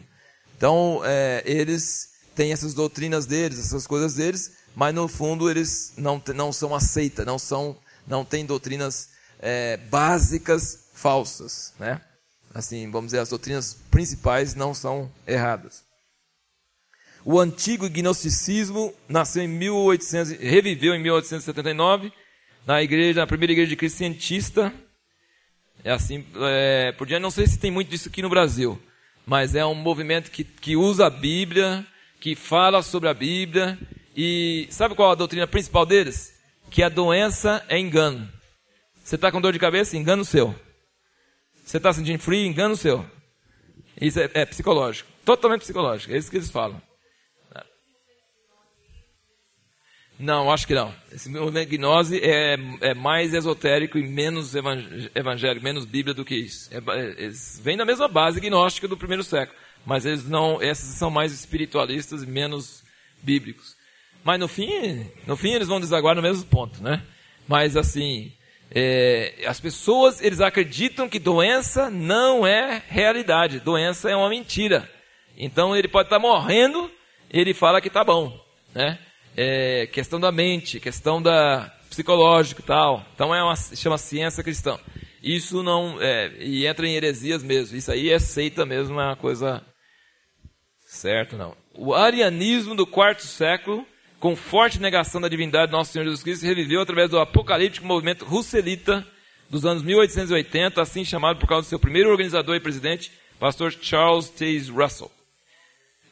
Então, 0.55 1.01
é, 1.03 1.43
eles 1.47 2.11
têm 2.35 2.53
essas 2.53 2.75
doutrinas 2.75 3.25
deles, 3.25 3.59
essas 3.59 3.87
coisas 3.87 4.13
deles, 4.13 4.53
mas 4.77 4.95
no 4.95 5.09
fundo 5.09 5.51
eles 5.51 5.95
não, 5.97 6.23
não 6.35 6.53
são 6.53 6.75
aceitas, 6.75 7.25
não, 7.25 7.39
são, 7.39 7.75
não 8.07 8.23
têm 8.23 8.45
doutrinas 8.45 9.09
é, 9.41 9.79
básicas 9.79 10.81
falsas. 10.93 11.73
Né? 11.81 11.99
Assim, 12.53 12.91
vamos 12.91 13.13
dizer, 13.13 13.21
as 13.21 13.31
doutrinas 13.31 13.79
principais 13.91 14.55
não 14.55 14.75
são 14.75 15.11
erradas. 15.27 15.83
O 17.25 17.41
antigo 17.41 17.89
gnosticismo 17.89 18.93
nasceu 19.09 19.43
em 19.43 19.49
1800, 19.49 20.33
reviveu 20.39 20.95
em 20.95 21.03
1879 21.03 22.13
na 22.67 22.83
igreja, 22.83 23.21
na 23.21 23.27
primeira 23.27 23.53
igreja 23.53 23.69
de 23.69 23.77
Cristo 23.77 23.99
cientista. 23.99 24.73
É 25.83 25.91
assim, 25.91 26.25
é, 26.37 26.93
por 26.93 27.07
diante, 27.07 27.23
não 27.23 27.31
sei 27.31 27.47
se 27.47 27.59
tem 27.59 27.71
muito 27.71 27.91
disso 27.91 28.09
aqui 28.09 28.23
no 28.23 28.31
Brasil, 28.31 28.81
mas 29.27 29.55
é 29.55 29.65
um 29.67 29.75
movimento 29.75 30.31
que, 30.31 30.43
que 30.43 30.77
usa 30.77 31.07
a 31.07 31.11
Bíblia, 31.11 31.87
que 32.21 32.35
fala 32.35 32.83
sobre 32.83 33.09
a 33.09 33.15
Bíblia, 33.15 33.79
e 34.17 34.67
sabe 34.71 34.95
qual 34.95 35.11
a 35.11 35.15
doutrina 35.15 35.47
principal 35.47 35.85
deles? 35.85 36.35
Que 36.71 36.83
a 36.83 36.89
doença 36.89 37.63
é 37.69 37.79
engano. 37.79 38.29
Você 39.03 39.17
está 39.17 39.31
com 39.31 39.41
dor 39.41 39.53
de 39.53 39.59
cabeça? 39.59 39.97
Engano 39.97 40.25
seu. 40.25 40.55
Você 41.65 41.77
está 41.77 41.93
sentindo 41.93 42.19
frio? 42.19 42.47
Engano 42.47 42.77
seu. 42.77 43.05
Isso 44.01 44.19
é, 44.19 44.31
é 44.33 44.47
psicológico. 44.47 45.11
Totalmente 45.25 45.61
psicológico. 45.61 46.15
É 46.15 46.17
isso 46.17 46.31
que 46.31 46.39
eles 46.39 46.51
falam. 46.51 46.81
Não, 50.19 50.51
acho 50.51 50.67
que 50.67 50.75
não. 50.75 50.95
Esse 51.11 51.29
gnose 51.29 52.21
é, 52.23 52.57
é 52.81 52.95
mais 52.95 53.35
esotérico 53.35 53.99
e 53.99 54.07
menos 54.07 54.55
evangélico, 55.15 55.65
menos 55.65 55.85
Bíblia 55.85 56.15
do 56.15 56.25
que 56.25 56.37
isso. 56.37 56.71
É, 56.73 57.27
é, 57.27 57.77
da 57.77 57.85
mesma 57.85 58.07
base 58.07 58.41
gnóstica 58.41 58.87
do 58.87 58.97
primeiro 58.97 59.25
século, 59.25 59.59
mas 59.85 60.07
eles 60.07 60.29
não, 60.29 60.63
esses 60.63 60.97
são 60.97 61.11
mais 61.11 61.33
espiritualistas 61.33 62.23
e 62.23 62.27
menos 62.27 62.85
bíblicos. 63.23 63.77
Mas 64.23 64.39
no 64.39 64.47
fim, 64.47 65.07
no 65.27 65.37
fim 65.37 65.53
eles 65.53 65.69
vão 65.69 65.81
desaguar 65.81 66.15
no 66.15 66.23
mesmo 66.23 66.45
ponto, 66.47 66.83
né? 66.83 67.03
Mas 67.47 67.77
assim, 67.77 68.33
é, 68.71 69.45
as 69.47 69.61
pessoas 69.61 70.23
eles 70.23 70.41
acreditam 70.41 71.09
que 71.09 71.19
doença 71.19 71.91
não 71.91 72.47
é 72.47 72.83
realidade, 72.89 73.61
doença 73.61 74.09
é 74.09 74.17
uma 74.17 74.31
mentira. 74.31 74.89
Então 75.37 75.77
ele 75.77 75.89
pode 75.89 76.07
estar 76.07 76.21
morrendo, 76.21 76.89
ele 77.29 77.53
fala 77.53 77.81
que 77.81 77.89
está 77.89 78.05
bom, 78.05 78.41
né? 78.73 78.99
É, 79.37 79.87
questão 79.87 80.21
da 80.21 80.31
mente, 80.31 80.81
questão 80.81 81.21
da 81.21 81.73
psicológico 81.89 82.61
e 82.61 82.65
tal. 82.65 83.05
Então 83.15 83.35
é 83.35 83.43
uma 83.43 83.57
chama 83.57 83.99
ciência 83.99 84.43
cristã. 84.43 84.79
Isso 85.23 85.63
não 85.63 86.01
é, 86.01 86.33
e 86.39 86.67
entra 86.67 86.87
em 86.87 86.95
heresias 86.95 87.43
mesmo. 87.43 87.77
Isso 87.77 87.91
aí 87.91 88.11
é 88.11 88.19
seita 88.19 88.67
mesmo, 88.67 89.01
é 89.01 89.05
uma 89.05 89.17
coisa 89.17 89.63
certo 90.87 91.37
não. 91.37 91.57
O 91.75 91.95
arianismo 91.95 92.75
do 92.75 92.87
quarto 92.87 93.23
século, 93.23 93.87
com 94.21 94.37
forte 94.37 94.81
negação 94.81 95.21
da 95.21 95.29
divindade 95.29 95.67
de 95.67 95.73
nosso 95.73 95.93
Senhor 95.93 96.05
Jesus 96.05 96.23
Cristo, 96.23 96.47
reviveu 96.47 96.81
através 96.81 97.11
do 97.11 97.19
apocalíptico 97.19 97.87
movimento 97.87 98.25
russelita 98.25 99.07
dos 99.51 99.65
anos 99.65 99.83
1880, 99.83 100.81
assim 100.81 101.05
chamado 101.05 101.39
por 101.39 101.49
causa 101.49 101.67
do 101.67 101.69
seu 101.69 101.79
primeiro 101.79 102.11
organizador 102.11 102.57
e 102.57 102.61
presidente, 102.61 103.11
pastor 103.39 103.73
Charles 103.73 104.29
Taze 104.29 104.71
Russell. 104.71 105.11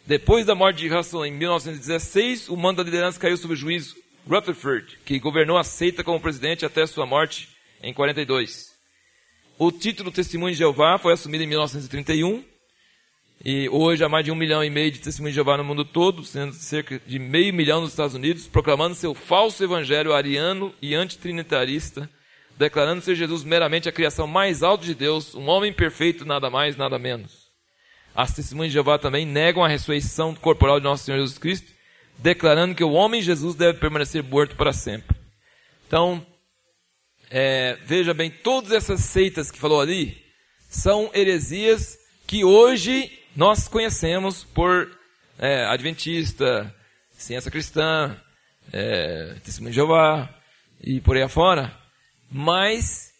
Depois 0.04 0.44
da 0.44 0.54
morte 0.54 0.78
de 0.78 0.88
Russell 0.88 1.24
em 1.24 1.30
1916, 1.30 2.48
o 2.48 2.56
mando 2.56 2.78
da 2.78 2.82
liderança 2.82 3.20
caiu 3.20 3.36
sob 3.36 3.54
o 3.54 3.56
juiz 3.56 3.94
Rutherford, 4.28 4.98
que 5.04 5.20
governou 5.20 5.56
a 5.56 5.62
seita 5.62 6.02
como 6.02 6.20
presidente 6.20 6.66
até 6.66 6.84
sua 6.86 7.06
morte 7.06 7.48
em 7.80 7.94
42. 7.94 8.72
o 9.58 9.70
título 9.70 10.10
Testemunho 10.10 10.52
de 10.52 10.58
Jeová 10.58 10.98
foi 10.98 11.12
assumido 11.12 11.44
em 11.44 11.46
1931 11.46 12.44
e 13.44 13.68
hoje 13.68 14.04
há 14.04 14.08
mais 14.08 14.24
de 14.24 14.32
um 14.32 14.36
milhão 14.36 14.62
e 14.62 14.70
meio 14.70 14.90
de 14.90 14.98
testemunhos 14.98 15.34
de 15.34 15.36
Jeová 15.36 15.56
no 15.56 15.64
mundo 15.64 15.84
todo, 15.84 16.24
sendo 16.24 16.52
cerca 16.52 17.00
de 17.06 17.18
meio 17.18 17.54
milhão 17.54 17.80
nos 17.80 17.90
Estados 17.90 18.14
Unidos, 18.14 18.48
proclamando 18.48 18.96
seu 18.96 19.14
falso 19.14 19.62
evangelho 19.62 20.12
ariano 20.12 20.74
e 20.82 20.94
antitrinitarista, 20.94 22.10
declarando 22.56 23.02
ser 23.02 23.14
Jesus 23.14 23.42
meramente 23.44 23.88
a 23.88 23.92
criação 23.92 24.26
mais 24.26 24.62
alta 24.64 24.84
de 24.84 24.94
Deus, 24.94 25.34
um 25.34 25.48
homem 25.48 25.72
perfeito, 25.72 26.24
nada 26.24 26.50
mais, 26.50 26.76
nada 26.76 26.98
menos. 26.98 27.41
As 28.14 28.34
testemunhas 28.34 28.70
de 28.70 28.74
Jeová 28.74 28.98
também 28.98 29.24
negam 29.24 29.64
a 29.64 29.68
ressurreição 29.68 30.34
corporal 30.34 30.78
de 30.78 30.84
nosso 30.84 31.04
Senhor 31.04 31.18
Jesus 31.18 31.38
Cristo, 31.38 31.70
declarando 32.18 32.74
que 32.74 32.84
o 32.84 32.92
homem 32.92 33.22
Jesus 33.22 33.54
deve 33.54 33.78
permanecer 33.78 34.22
morto 34.22 34.54
para 34.54 34.72
sempre. 34.72 35.16
Então, 35.86 36.24
é, 37.30 37.78
veja 37.84 38.12
bem, 38.12 38.30
todas 38.30 38.72
essas 38.72 39.00
seitas 39.00 39.50
que 39.50 39.58
falou 39.58 39.80
ali 39.80 40.22
são 40.68 41.10
heresias 41.14 41.98
que 42.26 42.44
hoje 42.44 43.10
nós 43.34 43.66
conhecemos 43.68 44.44
por 44.44 44.90
é, 45.38 45.64
Adventista, 45.64 46.74
Ciência 47.10 47.50
Cristã, 47.50 48.16
é, 48.72 49.36
Testemunho 49.44 49.72
de 49.72 49.76
Jeová 49.76 50.28
e 50.82 51.00
por 51.00 51.16
aí 51.16 51.22
afora, 51.22 51.74
mas 52.30 53.11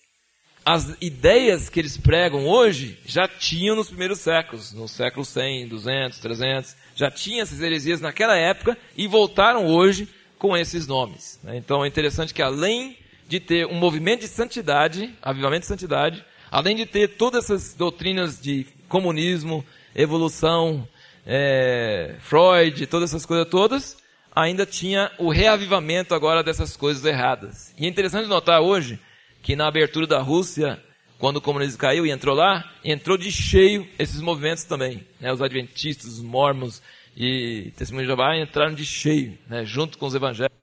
as 0.64 0.96
ideias 1.00 1.68
que 1.68 1.80
eles 1.80 1.96
pregam 1.96 2.46
hoje 2.46 2.98
já 3.04 3.26
tinham 3.26 3.74
nos 3.74 3.88
primeiros 3.88 4.20
séculos, 4.20 4.72
no 4.72 4.88
século 4.88 5.24
100, 5.24 5.68
200, 5.68 6.18
300, 6.18 6.76
já 6.94 7.10
tinha 7.10 7.42
essas 7.42 7.60
heresias 7.60 8.00
naquela 8.00 8.36
época 8.36 8.76
e 8.96 9.06
voltaram 9.06 9.66
hoje 9.66 10.08
com 10.38 10.56
esses 10.56 10.86
nomes. 10.86 11.40
Né? 11.42 11.56
Então 11.56 11.84
é 11.84 11.88
interessante 11.88 12.32
que 12.32 12.42
além 12.42 12.96
de 13.28 13.40
ter 13.40 13.66
um 13.66 13.74
movimento 13.74 14.20
de 14.20 14.28
santidade, 14.28 15.12
avivamento 15.22 15.62
de 15.62 15.66
santidade, 15.66 16.24
além 16.50 16.76
de 16.76 16.86
ter 16.86 17.08
todas 17.08 17.44
essas 17.44 17.74
doutrinas 17.74 18.40
de 18.40 18.66
comunismo, 18.88 19.64
evolução, 19.94 20.86
é, 21.26 22.16
Freud, 22.20 22.86
todas 22.86 23.10
essas 23.10 23.24
coisas 23.24 23.48
todas, 23.48 23.96
ainda 24.34 24.66
tinha 24.66 25.10
o 25.18 25.30
reavivamento 25.30 26.14
agora 26.14 26.42
dessas 26.42 26.76
coisas 26.76 27.04
erradas. 27.04 27.74
E 27.78 27.86
é 27.86 27.88
interessante 27.88 28.28
notar 28.28 28.60
hoje 28.60 28.98
que 29.42 29.56
na 29.56 29.66
abertura 29.66 30.06
da 30.06 30.20
Rússia, 30.20 30.82
quando 31.18 31.36
o 31.36 31.40
comunismo 31.40 31.78
caiu 31.78 32.06
e 32.06 32.10
entrou 32.10 32.34
lá, 32.34 32.72
entrou 32.84 33.18
de 33.18 33.30
cheio 33.30 33.86
esses 33.98 34.20
movimentos 34.20 34.64
também. 34.64 35.04
Né? 35.20 35.32
Os 35.32 35.42
adventistas, 35.42 36.06
os 36.06 36.22
mormons 36.22 36.80
e 37.16 37.72
testemunhos 37.76 38.06
de 38.06 38.14
Jeová 38.14 38.36
entraram 38.36 38.74
de 38.74 38.84
cheio, 38.84 39.36
né? 39.48 39.64
junto 39.64 39.98
com 39.98 40.06
os 40.06 40.14
evangélicos. 40.14 40.58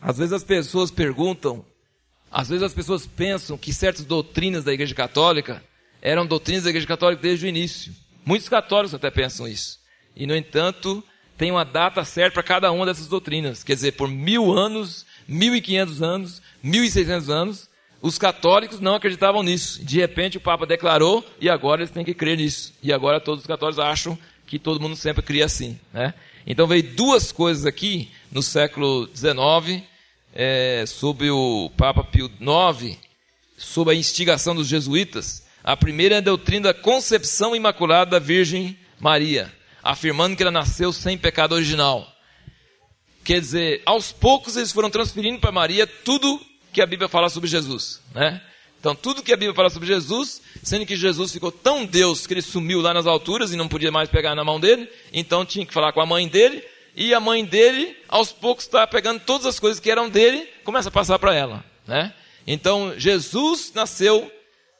Às 0.00 0.16
vezes 0.16 0.32
as 0.32 0.44
pessoas 0.44 0.90
perguntam, 0.90 1.64
às 2.30 2.48
vezes 2.48 2.62
as 2.62 2.72
pessoas 2.72 3.06
pensam 3.06 3.58
que 3.58 3.74
certas 3.74 4.04
doutrinas 4.04 4.64
da 4.64 4.72
Igreja 4.72 4.94
Católica 4.94 5.62
eram 6.00 6.26
doutrinas 6.26 6.64
da 6.64 6.70
Igreja 6.70 6.86
Católica 6.86 7.20
desde 7.20 7.44
o 7.44 7.48
início. 7.48 7.92
Muitos 8.24 8.48
católicos 8.48 8.94
até 8.94 9.10
pensam 9.10 9.46
isso. 9.46 9.78
E, 10.16 10.26
no 10.26 10.34
entanto, 10.34 11.04
tem 11.36 11.50
uma 11.50 11.64
data 11.64 12.04
certa 12.04 12.34
para 12.34 12.42
cada 12.42 12.72
uma 12.72 12.86
dessas 12.86 13.08
doutrinas. 13.08 13.62
Quer 13.62 13.74
dizer, 13.74 13.92
por 13.92 14.08
mil 14.08 14.52
anos, 14.52 15.06
mil 15.30 15.54
e 15.54 15.60
quinhentos 15.60 16.02
anos, 16.02 16.42
mil 16.60 16.82
e 16.82 16.90
seiscentos 16.90 17.30
anos, 17.30 17.70
os 18.02 18.18
católicos 18.18 18.80
não 18.80 18.96
acreditavam 18.96 19.42
nisso. 19.42 19.84
De 19.84 20.00
repente 20.00 20.36
o 20.36 20.40
Papa 20.40 20.66
declarou 20.66 21.24
e 21.40 21.48
agora 21.48 21.82
eles 21.82 21.92
têm 21.92 22.04
que 22.04 22.12
crer 22.12 22.36
nisso. 22.36 22.74
E 22.82 22.92
agora 22.92 23.20
todos 23.20 23.42
os 23.42 23.46
católicos 23.46 23.78
acham 23.78 24.18
que 24.46 24.58
todo 24.58 24.80
mundo 24.80 24.96
sempre 24.96 25.22
cria 25.22 25.44
assim. 25.44 25.78
Né? 25.92 26.12
Então 26.44 26.66
veio 26.66 26.82
duas 26.82 27.30
coisas 27.30 27.64
aqui 27.64 28.10
no 28.32 28.42
século 28.42 29.08
XIX, 29.14 29.84
é, 30.34 30.84
sob 30.86 31.30
o 31.30 31.70
Papa 31.76 32.02
Pio 32.02 32.26
IX, 32.26 32.96
sob 33.56 33.92
a 33.92 33.94
instigação 33.94 34.54
dos 34.54 34.66
jesuítas, 34.66 35.46
a 35.62 35.76
primeira 35.76 36.16
é 36.16 36.18
a 36.18 36.22
doutrina 36.22 36.72
da 36.72 36.74
concepção 36.74 37.54
imaculada 37.54 38.12
da 38.12 38.18
Virgem 38.18 38.76
Maria, 38.98 39.52
afirmando 39.82 40.34
que 40.34 40.42
ela 40.42 40.50
nasceu 40.50 40.92
sem 40.92 41.18
pecado 41.18 41.54
original. 41.54 42.09
Quer 43.30 43.40
dizer, 43.40 43.82
aos 43.86 44.10
poucos 44.10 44.56
eles 44.56 44.72
foram 44.72 44.90
transferindo 44.90 45.38
para 45.38 45.52
Maria 45.52 45.86
tudo 45.86 46.44
que 46.72 46.82
a 46.82 46.86
Bíblia 46.86 47.08
fala 47.08 47.28
sobre 47.28 47.48
Jesus, 47.48 48.02
né? 48.12 48.42
Então, 48.80 48.92
tudo 48.92 49.22
que 49.22 49.32
a 49.32 49.36
Bíblia 49.36 49.54
fala 49.54 49.70
sobre 49.70 49.86
Jesus, 49.86 50.42
sendo 50.64 50.84
que 50.84 50.96
Jesus 50.96 51.30
ficou 51.30 51.52
tão 51.52 51.86
Deus 51.86 52.26
que 52.26 52.34
ele 52.34 52.42
sumiu 52.42 52.80
lá 52.80 52.92
nas 52.92 53.06
alturas 53.06 53.52
e 53.52 53.56
não 53.56 53.68
podia 53.68 53.92
mais 53.92 54.10
pegar 54.10 54.34
na 54.34 54.42
mão 54.42 54.58
dele, 54.58 54.90
então 55.12 55.46
tinha 55.46 55.64
que 55.64 55.72
falar 55.72 55.92
com 55.92 56.00
a 56.00 56.06
mãe 56.06 56.26
dele, 56.26 56.60
e 56.96 57.14
a 57.14 57.20
mãe 57.20 57.44
dele, 57.44 57.96
aos 58.08 58.32
poucos, 58.32 58.64
está 58.64 58.84
pegando 58.84 59.20
todas 59.20 59.46
as 59.46 59.60
coisas 59.60 59.78
que 59.78 59.92
eram 59.92 60.10
dele, 60.10 60.48
começa 60.64 60.88
a 60.88 60.92
passar 60.92 61.16
para 61.16 61.32
ela, 61.32 61.64
né? 61.86 62.12
Então, 62.48 62.98
Jesus 62.98 63.70
nasceu 63.72 64.28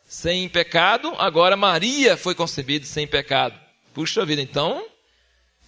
sem 0.04 0.48
pecado, 0.48 1.14
agora 1.18 1.56
Maria 1.56 2.16
foi 2.16 2.34
concebida 2.34 2.84
sem 2.84 3.06
pecado. 3.06 3.54
Puxa 3.94 4.26
vida, 4.26 4.42
então 4.42 4.84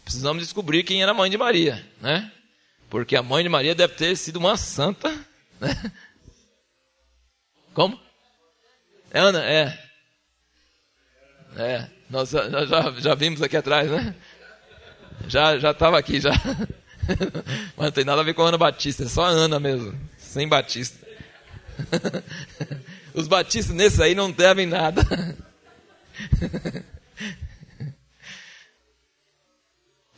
precisamos 0.02 0.42
descobrir 0.42 0.82
quem 0.82 1.00
era 1.00 1.12
a 1.12 1.14
mãe 1.14 1.30
de 1.30 1.38
Maria, 1.38 1.88
né? 2.00 2.28
Porque 2.92 3.16
a 3.16 3.22
mãe 3.22 3.42
de 3.42 3.48
Maria 3.48 3.74
deve 3.74 3.94
ter 3.94 4.14
sido 4.18 4.36
uma 4.36 4.54
santa, 4.54 5.08
né? 5.58 5.90
Como? 7.72 7.98
É 9.10 9.18
Ana, 9.18 9.42
é. 9.42 9.82
É, 11.56 11.88
nós, 12.10 12.30
nós 12.32 12.68
já, 12.68 12.90
já, 13.00 13.14
vimos 13.14 13.40
aqui 13.40 13.56
atrás, 13.56 13.90
né? 13.90 14.14
Já 15.26 15.58
já 15.58 15.70
estava 15.70 15.98
aqui 15.98 16.20
já. 16.20 16.32
Mas 17.78 17.86
não 17.86 17.92
tem 17.92 18.04
nada 18.04 18.20
a 18.20 18.24
ver 18.24 18.34
com 18.34 18.42
a 18.42 18.48
Ana 18.48 18.58
Batista, 18.58 19.04
é 19.04 19.08
só 19.08 19.24
a 19.24 19.28
Ana 19.28 19.58
mesmo, 19.58 19.98
sem 20.18 20.46
Batista. 20.46 20.98
Os 23.14 23.26
batistas 23.26 23.74
nesse 23.74 24.02
aí 24.02 24.14
não 24.14 24.30
devem 24.30 24.66
nada. 24.66 25.00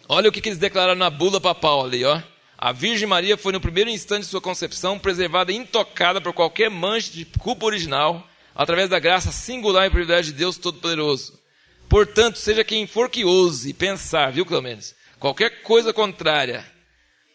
Olha 0.09 0.29
o 0.29 0.33
que, 0.33 0.41
que 0.41 0.49
eles 0.49 0.59
declararam 0.59 0.99
na 0.99 1.09
bula 1.09 1.41
papal 1.41 1.85
ali, 1.85 2.05
ó. 2.05 2.20
A 2.57 2.72
Virgem 2.72 3.07
Maria 3.07 3.36
foi 3.36 3.52
no 3.52 3.61
primeiro 3.61 3.90
instante 3.90 4.22
de 4.22 4.28
sua 4.28 4.40
concepção 4.40 4.98
preservada 4.98 5.52
intocada 5.52 6.20
por 6.20 6.32
qualquer 6.32 6.70
mancha 6.70 7.11
de 7.12 7.24
culpa 7.24 7.66
original, 7.66 8.26
através 8.55 8.88
da 8.88 8.98
graça 8.98 9.32
singular 9.32 9.86
e 9.86 9.90
privilégio 9.90 10.32
de 10.32 10.38
Deus 10.38 10.57
Todo-Poderoso. 10.57 11.38
Portanto, 11.88 12.38
seja 12.38 12.64
quem 12.64 12.86
for 12.86 13.11
que 13.11 13.24
ouse 13.24 13.72
pensar, 13.74 14.32
viu, 14.32 14.46
Clementes? 14.46 14.94
Qualquer 15.18 15.62
coisa 15.62 15.92
contrária, 15.92 16.64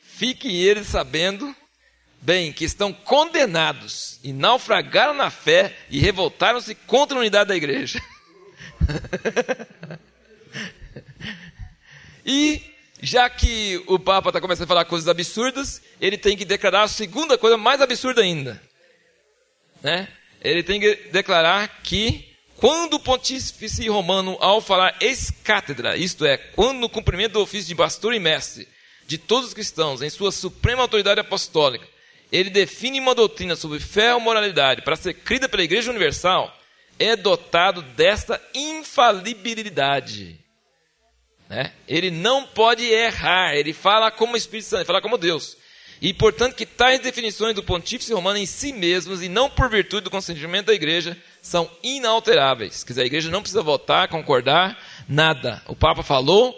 fiquem 0.01 0.55
eles 0.55 0.87
sabendo 0.87 1.55
bem, 2.21 2.51
que 2.51 2.65
estão 2.65 2.91
condenados 2.91 4.19
e 4.23 4.33
naufragaram 4.33 5.13
na 5.13 5.29
fé 5.29 5.75
e 5.89 5.99
revoltaram-se 5.99 6.75
contra 6.75 7.17
a 7.17 7.21
unidade 7.21 7.49
da 7.49 7.55
igreja. 7.55 8.01
e 12.25 12.61
já 13.01 13.29
que 13.29 13.81
o 13.87 13.97
Papa 13.97 14.29
está 14.29 14.41
começando 14.41 14.65
a 14.65 14.67
falar 14.67 14.85
coisas 14.85 15.07
absurdas, 15.07 15.81
ele 16.01 16.17
tem 16.17 16.35
que 16.35 16.45
declarar 16.45 16.83
a 16.83 16.87
segunda 16.87 17.37
coisa 17.37 17.57
mais 17.57 17.81
absurda 17.81 18.21
ainda. 18.21 18.61
Né? 19.81 20.07
Ele 20.41 20.63
tem 20.63 20.79
que 20.79 20.95
declarar 21.11 21.81
que 21.81 22.29
quando 22.57 22.95
o 22.95 22.99
pontífice 22.99 23.87
romano, 23.87 24.37
ao 24.41 24.59
falar 24.59 24.95
ex-cátedra, 24.99 25.95
isto 25.95 26.25
é, 26.25 26.37
quando 26.37 26.79
no 26.79 26.89
cumprimento 26.89 27.33
do 27.33 27.41
ofício 27.41 27.69
de 27.69 27.75
pastor 27.75 28.13
e 28.13 28.19
mestre 28.19 28.67
de 29.07 29.17
todos 29.17 29.47
os 29.47 29.53
cristãos, 29.53 30.01
em 30.01 30.09
sua 30.09 30.31
suprema 30.31 30.81
autoridade 30.81 31.21
apostólica, 31.21 31.87
ele 32.31 32.49
define 32.49 32.99
uma 32.99 33.15
doutrina 33.15 33.55
sobre 33.55 33.79
fé 33.79 34.13
ou 34.13 34.19
moralidade 34.19 34.81
para 34.81 34.95
ser 34.95 35.13
crida 35.13 35.47
pela 35.47 35.63
Igreja 35.63 35.89
Universal, 35.89 36.55
é 36.99 37.15
dotado 37.15 37.81
desta 37.81 38.41
infalibilidade. 38.53 40.37
Né? 41.49 41.73
Ele 41.87 42.11
não 42.11 42.45
pode 42.45 42.85
errar, 42.85 43.55
ele 43.55 43.73
fala 43.73 44.11
como 44.11 44.37
Espírito 44.37 44.67
Santo, 44.67 44.81
ele 44.81 44.85
fala 44.85 45.01
como 45.01 45.17
Deus. 45.17 45.57
E, 46.01 46.13
portanto, 46.13 46.55
que 46.55 46.65
tais 46.65 47.01
definições 47.01 47.53
do 47.53 47.63
pontífice 47.63 48.13
romano 48.13 48.37
em 48.37 48.45
si 48.45 48.71
mesmos, 48.71 49.21
e 49.21 49.27
não 49.27 49.49
por 49.49 49.69
virtude 49.69 50.03
do 50.03 50.11
consentimento 50.11 50.67
da 50.67 50.73
igreja, 50.73 51.17
são 51.41 51.69
inalteráveis. 51.83 52.83
Quer 52.83 52.93
dizer, 52.93 53.01
a 53.01 53.05
igreja 53.05 53.29
não 53.29 53.41
precisa 53.41 53.61
votar, 53.61 54.07
concordar, 54.07 54.77
nada. 55.09 55.61
O 55.67 55.75
Papa 55.75 56.01
falou, 56.03 56.55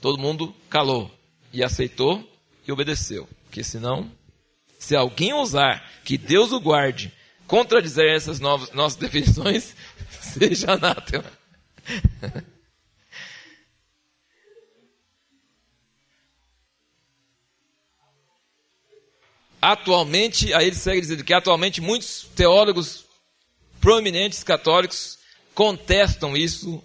todo 0.00 0.18
mundo 0.18 0.54
calou. 0.68 1.08
E 1.52 1.62
aceitou 1.62 2.28
e 2.66 2.72
obedeceu. 2.72 3.28
Porque 3.44 3.62
senão 3.62 4.10
se 4.76 4.96
alguém 4.96 5.32
ousar 5.32 5.88
que 6.04 6.18
Deus 6.18 6.50
o 6.50 6.58
guarde, 6.58 7.12
contradizer 7.46 8.12
essas 8.12 8.40
novas, 8.40 8.72
nossas 8.72 8.98
definições, 9.00 9.76
seja 10.20 10.72
anátema. 10.72 11.30
atualmente, 19.72 20.52
aí 20.52 20.66
ele 20.66 20.76
segue 20.76 21.00
dizendo 21.00 21.24
que 21.24 21.32
atualmente 21.32 21.80
muitos 21.80 22.28
teólogos 22.34 23.04
proeminentes 23.80 24.42
católicos 24.42 25.18
contestam 25.54 26.36
isso 26.36 26.82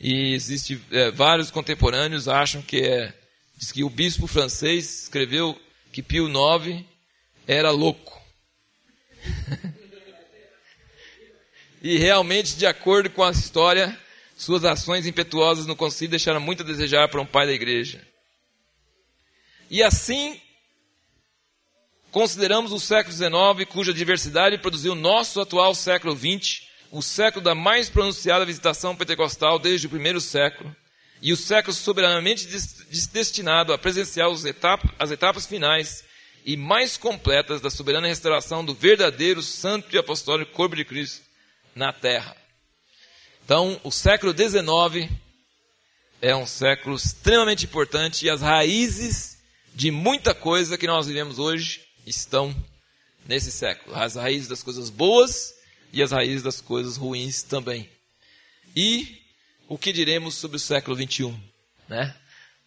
e 0.00 0.32
existe 0.32 0.80
é, 0.90 1.10
vários 1.10 1.50
contemporâneos 1.50 2.28
acham 2.28 2.62
que 2.62 2.78
é 2.78 3.12
diz 3.56 3.70
que 3.70 3.84
o 3.84 3.90
bispo 3.90 4.26
francês 4.26 5.02
escreveu 5.02 5.58
que 5.92 6.02
Pio 6.02 6.28
IX 6.28 6.84
era 7.46 7.70
louco. 7.70 8.20
E 11.86 11.98
realmente, 11.98 12.56
de 12.56 12.64
acordo 12.64 13.10
com 13.10 13.22
a 13.22 13.30
história, 13.30 13.94
suas 14.38 14.64
ações 14.64 15.06
impetuosas 15.06 15.66
no 15.66 15.76
concílio 15.76 16.12
deixaram 16.12 16.40
muito 16.40 16.62
a 16.62 16.66
desejar 16.66 17.10
para 17.10 17.20
um 17.20 17.26
pai 17.26 17.46
da 17.46 17.52
igreja. 17.52 18.00
E 19.70 19.82
assim, 19.82 20.40
consideramos 22.14 22.70
o 22.70 22.78
século 22.78 23.12
XIX, 23.12 23.68
cuja 23.68 23.92
diversidade 23.92 24.56
produziu 24.56 24.92
o 24.92 24.94
nosso 24.94 25.40
atual 25.40 25.74
século 25.74 26.16
XX, 26.16 26.62
o 26.92 27.02
século 27.02 27.42
da 27.42 27.56
mais 27.56 27.90
pronunciada 27.90 28.44
visitação 28.44 28.94
pentecostal 28.94 29.58
desde 29.58 29.88
o 29.88 29.90
primeiro 29.90 30.20
século, 30.20 30.74
e 31.20 31.32
o 31.32 31.36
século 31.36 31.74
soberanamente 31.74 32.46
destinado 33.12 33.72
a 33.72 33.78
presenciar 33.78 34.30
etapas, 34.46 34.92
as 34.96 35.10
etapas 35.10 35.44
finais 35.44 36.04
e 36.46 36.56
mais 36.56 36.96
completas 36.96 37.60
da 37.60 37.68
soberana 37.68 38.06
restauração 38.06 38.64
do 38.64 38.74
verdadeiro 38.74 39.42
santo 39.42 39.92
e 39.92 39.98
apostólico 39.98 40.52
corpo 40.52 40.76
de 40.76 40.84
Cristo 40.84 41.20
na 41.74 41.92
terra. 41.92 42.36
Então, 43.44 43.80
o 43.82 43.90
século 43.90 44.32
XIX 44.32 45.10
é 46.22 46.36
um 46.36 46.46
século 46.46 46.94
extremamente 46.94 47.64
importante 47.64 48.24
e 48.24 48.30
as 48.30 48.40
raízes 48.40 49.38
de 49.74 49.90
muita 49.90 50.32
coisa 50.32 50.78
que 50.78 50.86
nós 50.86 51.08
vivemos 51.08 51.40
hoje 51.40 51.83
estão 52.06 52.54
nesse 53.26 53.50
século. 53.50 53.94
As 53.96 54.16
raízes 54.16 54.48
das 54.48 54.62
coisas 54.62 54.90
boas 54.90 55.54
e 55.92 56.02
as 56.02 56.10
raízes 56.10 56.42
das 56.42 56.60
coisas 56.60 56.96
ruins 56.96 57.42
também. 57.42 57.88
E 58.76 59.22
o 59.68 59.78
que 59.78 59.92
diremos 59.92 60.34
sobre 60.34 60.56
o 60.56 60.60
século 60.60 60.96
XXI? 60.96 61.34
Né? 61.88 62.14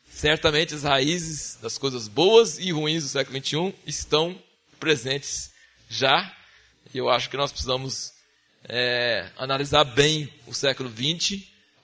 Certamente 0.10 0.74
as 0.74 0.84
raízes 0.84 1.58
das 1.62 1.78
coisas 1.78 2.08
boas 2.08 2.58
e 2.58 2.72
ruins 2.72 3.04
do 3.04 3.10
século 3.10 3.38
XXI 3.44 3.76
estão 3.86 4.42
presentes 4.80 5.52
já. 5.90 6.34
E 6.94 6.98
eu 6.98 7.10
acho 7.10 7.30
que 7.30 7.38
nós 7.38 7.52
precisamos 7.52 8.14
é, 8.64 9.30
analisar 9.38 9.84
bem 9.84 10.34
o 10.46 10.54
século 10.54 10.90
XX 10.90 11.44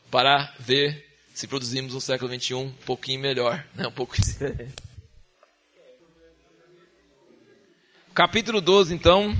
para 0.09 0.53
ver 0.59 1.05
se 1.33 1.47
produzimos 1.47 1.93
um 1.93 1.99
século 1.99 2.33
XXI 2.33 2.53
um 2.53 2.71
pouquinho 2.85 3.19
melhor, 3.19 3.65
né? 3.75 3.87
um 3.87 3.91
pouco 3.91 4.15
diferente. 4.19 4.75
Capítulo 8.13 8.61
12, 8.61 8.93
então, 8.93 9.35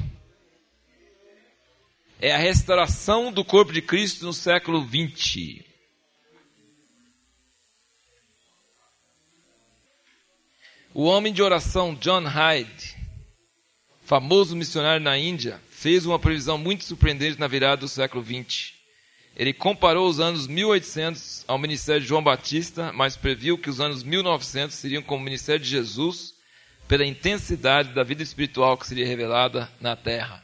é 2.20 2.34
a 2.34 2.40
restauração 2.40 3.32
do 3.32 3.46
corpo 3.46 3.72
de 3.72 3.84
Cristo 3.84 4.26
no 4.26 4.34
século 4.34 4.84
XX. 4.84 5.64
O 10.92 11.04
homem 11.04 11.32
de 11.32 11.44
oração 11.44 11.94
John 11.94 12.24
Hyde, 12.24 12.98
famoso 14.06 14.56
missionário 14.56 15.04
na 15.04 15.20
Índia, 15.20 15.62
fez 15.70 16.08
uma 16.08 16.18
previsão 16.18 16.58
muito 16.58 16.84
surpreendente 16.84 17.40
na 17.40 17.48
virada 17.48 17.82
do 17.82 17.88
século 17.88 18.26
XX. 18.26 18.74
Ele 19.36 19.54
comparou 19.54 20.10
os 20.10 20.20
anos 20.20 20.48
1800 20.48 21.46
ao 21.48 21.60
ministério 21.60 22.02
de 22.02 22.08
João 22.08 22.24
Batista, 22.24 22.92
mas 22.92 23.16
previu 23.16 23.56
que 23.56 23.70
os 23.70 23.80
anos 23.80 24.02
1900 24.02 24.76
seriam 24.76 25.04
como 25.04 25.22
o 25.22 25.24
ministério 25.24 25.62
de 25.62 25.70
Jesus 25.70 26.34
pela 26.88 27.06
intensidade 27.06 27.90
da 27.94 28.04
vida 28.04 28.22
espiritual 28.22 28.78
que 28.78 28.88
seria 28.88 29.08
revelada 29.08 29.70
na 29.80 29.96
terra. 29.96 30.44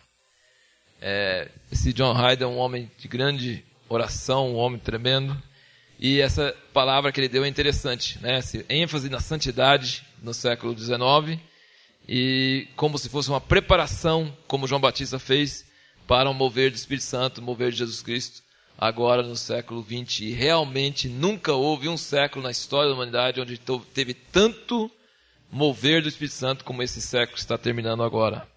É, 1.02 1.50
esse 1.72 1.94
John 1.94 2.14
Hyde 2.14 2.44
é 2.44 2.48
um 2.48 2.58
homem 2.58 2.90
de 2.98 3.08
grande 3.08 3.64
oração, 3.88 4.54
um 4.54 4.56
homem 4.56 4.80
tremendo. 4.80 5.42
E 6.00 6.22
essa 6.22 6.56
palavra 6.74 7.12
que 7.12 7.20
ele 7.20 7.28
deu 7.28 7.44
é 7.44 7.48
interessante, 7.48 8.18
né? 8.22 8.40
Esse 8.40 8.66
ênfase 8.70 9.10
na 9.10 9.20
santidade 9.20 10.06
no 10.22 10.34
século 10.34 10.78
XIX 10.78 11.40
e 12.08 12.68
como 12.76 12.98
se 12.98 13.08
fosse 13.08 13.30
uma 13.30 13.40
preparação, 13.40 14.36
como 14.48 14.66
João 14.66 14.82
Batista 14.82 15.20
fez, 15.20 15.68
para 16.08 16.28
um 16.28 16.34
mover 16.34 16.72
do 16.72 16.76
Espírito 16.76 17.04
Santo, 17.04 17.40
mover 17.40 17.72
de 17.72 17.78
Jesus 17.78 18.02
Cristo, 18.02 18.42
agora 18.76 19.22
no 19.22 19.36
século 19.36 19.84
XX. 19.84 20.22
E 20.22 20.32
realmente 20.32 21.08
nunca 21.08 21.54
houve 21.54 21.88
um 21.88 21.98
século 21.98 22.44
na 22.44 22.50
história 22.50 22.90
da 22.90 22.96
humanidade 22.96 23.40
onde 23.40 23.62
teve 23.94 24.16
tanto 24.16 24.90
mover 25.52 26.02
do 26.02 26.10
Espírito 26.10 26.36
Santo 26.36 26.64
como 26.64 26.84
esse 26.84 27.02
século 27.02 27.38
está 27.38 27.58
terminando 27.58 28.04
agora. 28.04 28.48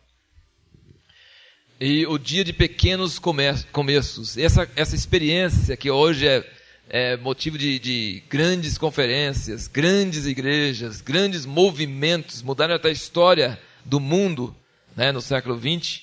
E 1.80 2.06
o 2.06 2.16
dia 2.16 2.44
de 2.44 2.52
pequenos 2.52 3.18
começos, 3.18 4.36
essa, 4.36 4.70
essa 4.76 4.94
experiência 4.94 5.76
que 5.76 5.90
hoje 5.90 6.28
é, 6.28 6.48
é 6.88 7.16
motivo 7.16 7.58
de, 7.58 7.78
de, 7.78 8.22
grandes 8.28 8.78
conferências, 8.78 9.66
grandes 9.66 10.26
igrejas, 10.26 11.00
grandes 11.00 11.44
movimentos, 11.44 12.40
mudaram 12.40 12.74
até 12.74 12.88
a 12.88 12.92
história 12.92 13.58
do 13.84 13.98
mundo 13.98 14.54
né, 14.94 15.10
no 15.10 15.20
século 15.20 15.58
XX. 15.58 16.02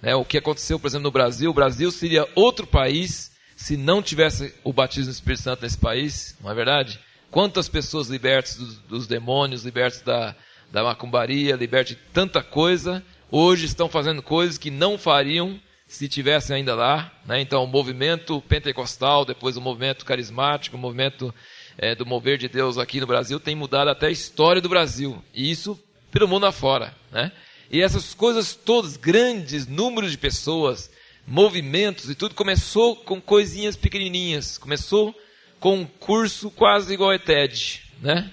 Né, 0.00 0.14
o 0.14 0.24
que 0.24 0.38
aconteceu, 0.38 0.78
por 0.78 0.86
exemplo, 0.86 1.04
no 1.04 1.10
Brasil, 1.10 1.50
o 1.50 1.54
Brasil 1.54 1.90
seria 1.90 2.28
outro 2.36 2.64
país 2.64 3.32
se 3.56 3.76
não 3.76 4.02
tivesse 4.02 4.54
o 4.62 4.72
batismo 4.72 5.10
do 5.10 5.14
Espírito 5.14 5.42
Santo 5.42 5.62
nesse 5.62 5.78
país, 5.78 6.36
não 6.40 6.50
é 6.50 6.54
verdade? 6.54 7.00
Quantas 7.30 7.68
pessoas 7.68 8.08
libertas 8.08 8.56
dos, 8.56 8.78
dos 8.78 9.06
demônios, 9.06 9.64
libertas 9.64 10.00
da, 10.02 10.34
da 10.70 10.82
macumbaria, 10.82 11.56
libertas 11.56 11.96
de 11.96 12.02
tanta 12.12 12.42
coisa, 12.42 13.02
hoje 13.30 13.66
estão 13.66 13.88
fazendo 13.88 14.22
coisas 14.22 14.58
que 14.58 14.70
não 14.70 14.96
fariam 14.96 15.60
se 15.86 16.08
tivessem 16.08 16.56
ainda 16.56 16.74
lá. 16.74 17.12
Né? 17.24 17.40
Então, 17.40 17.62
o 17.62 17.66
movimento 17.66 18.40
pentecostal, 18.42 19.24
depois 19.24 19.56
o 19.56 19.60
movimento 19.60 20.04
carismático, 20.04 20.76
o 20.76 20.80
movimento 20.80 21.34
é, 21.78 21.94
do 21.94 22.04
mover 22.04 22.38
de 22.38 22.48
Deus 22.48 22.78
aqui 22.78 23.00
no 23.00 23.06
Brasil, 23.06 23.38
tem 23.38 23.54
mudado 23.54 23.88
até 23.88 24.06
a 24.06 24.10
história 24.10 24.60
do 24.60 24.68
Brasil. 24.68 25.22
E 25.32 25.50
isso 25.50 25.78
pelo 26.10 26.28
mundo 26.28 26.46
afora. 26.46 26.94
Né? 27.12 27.30
E 27.70 27.80
essas 27.80 28.14
coisas 28.14 28.54
todas, 28.54 28.96
grandes 28.96 29.66
números 29.66 30.10
de 30.10 30.18
pessoas, 30.18 30.90
movimentos 31.26 32.10
e 32.10 32.14
tudo, 32.14 32.34
começou 32.34 32.96
com 32.96 33.20
coisinhas 33.20 33.76
pequenininhas. 33.76 34.58
Começou 34.58 35.14
com 35.60 35.80
um 35.80 35.86
curso 35.86 36.50
quase 36.50 36.94
igual 36.94 37.10
a 37.10 37.16
ETED, 37.16 37.82
né? 38.00 38.32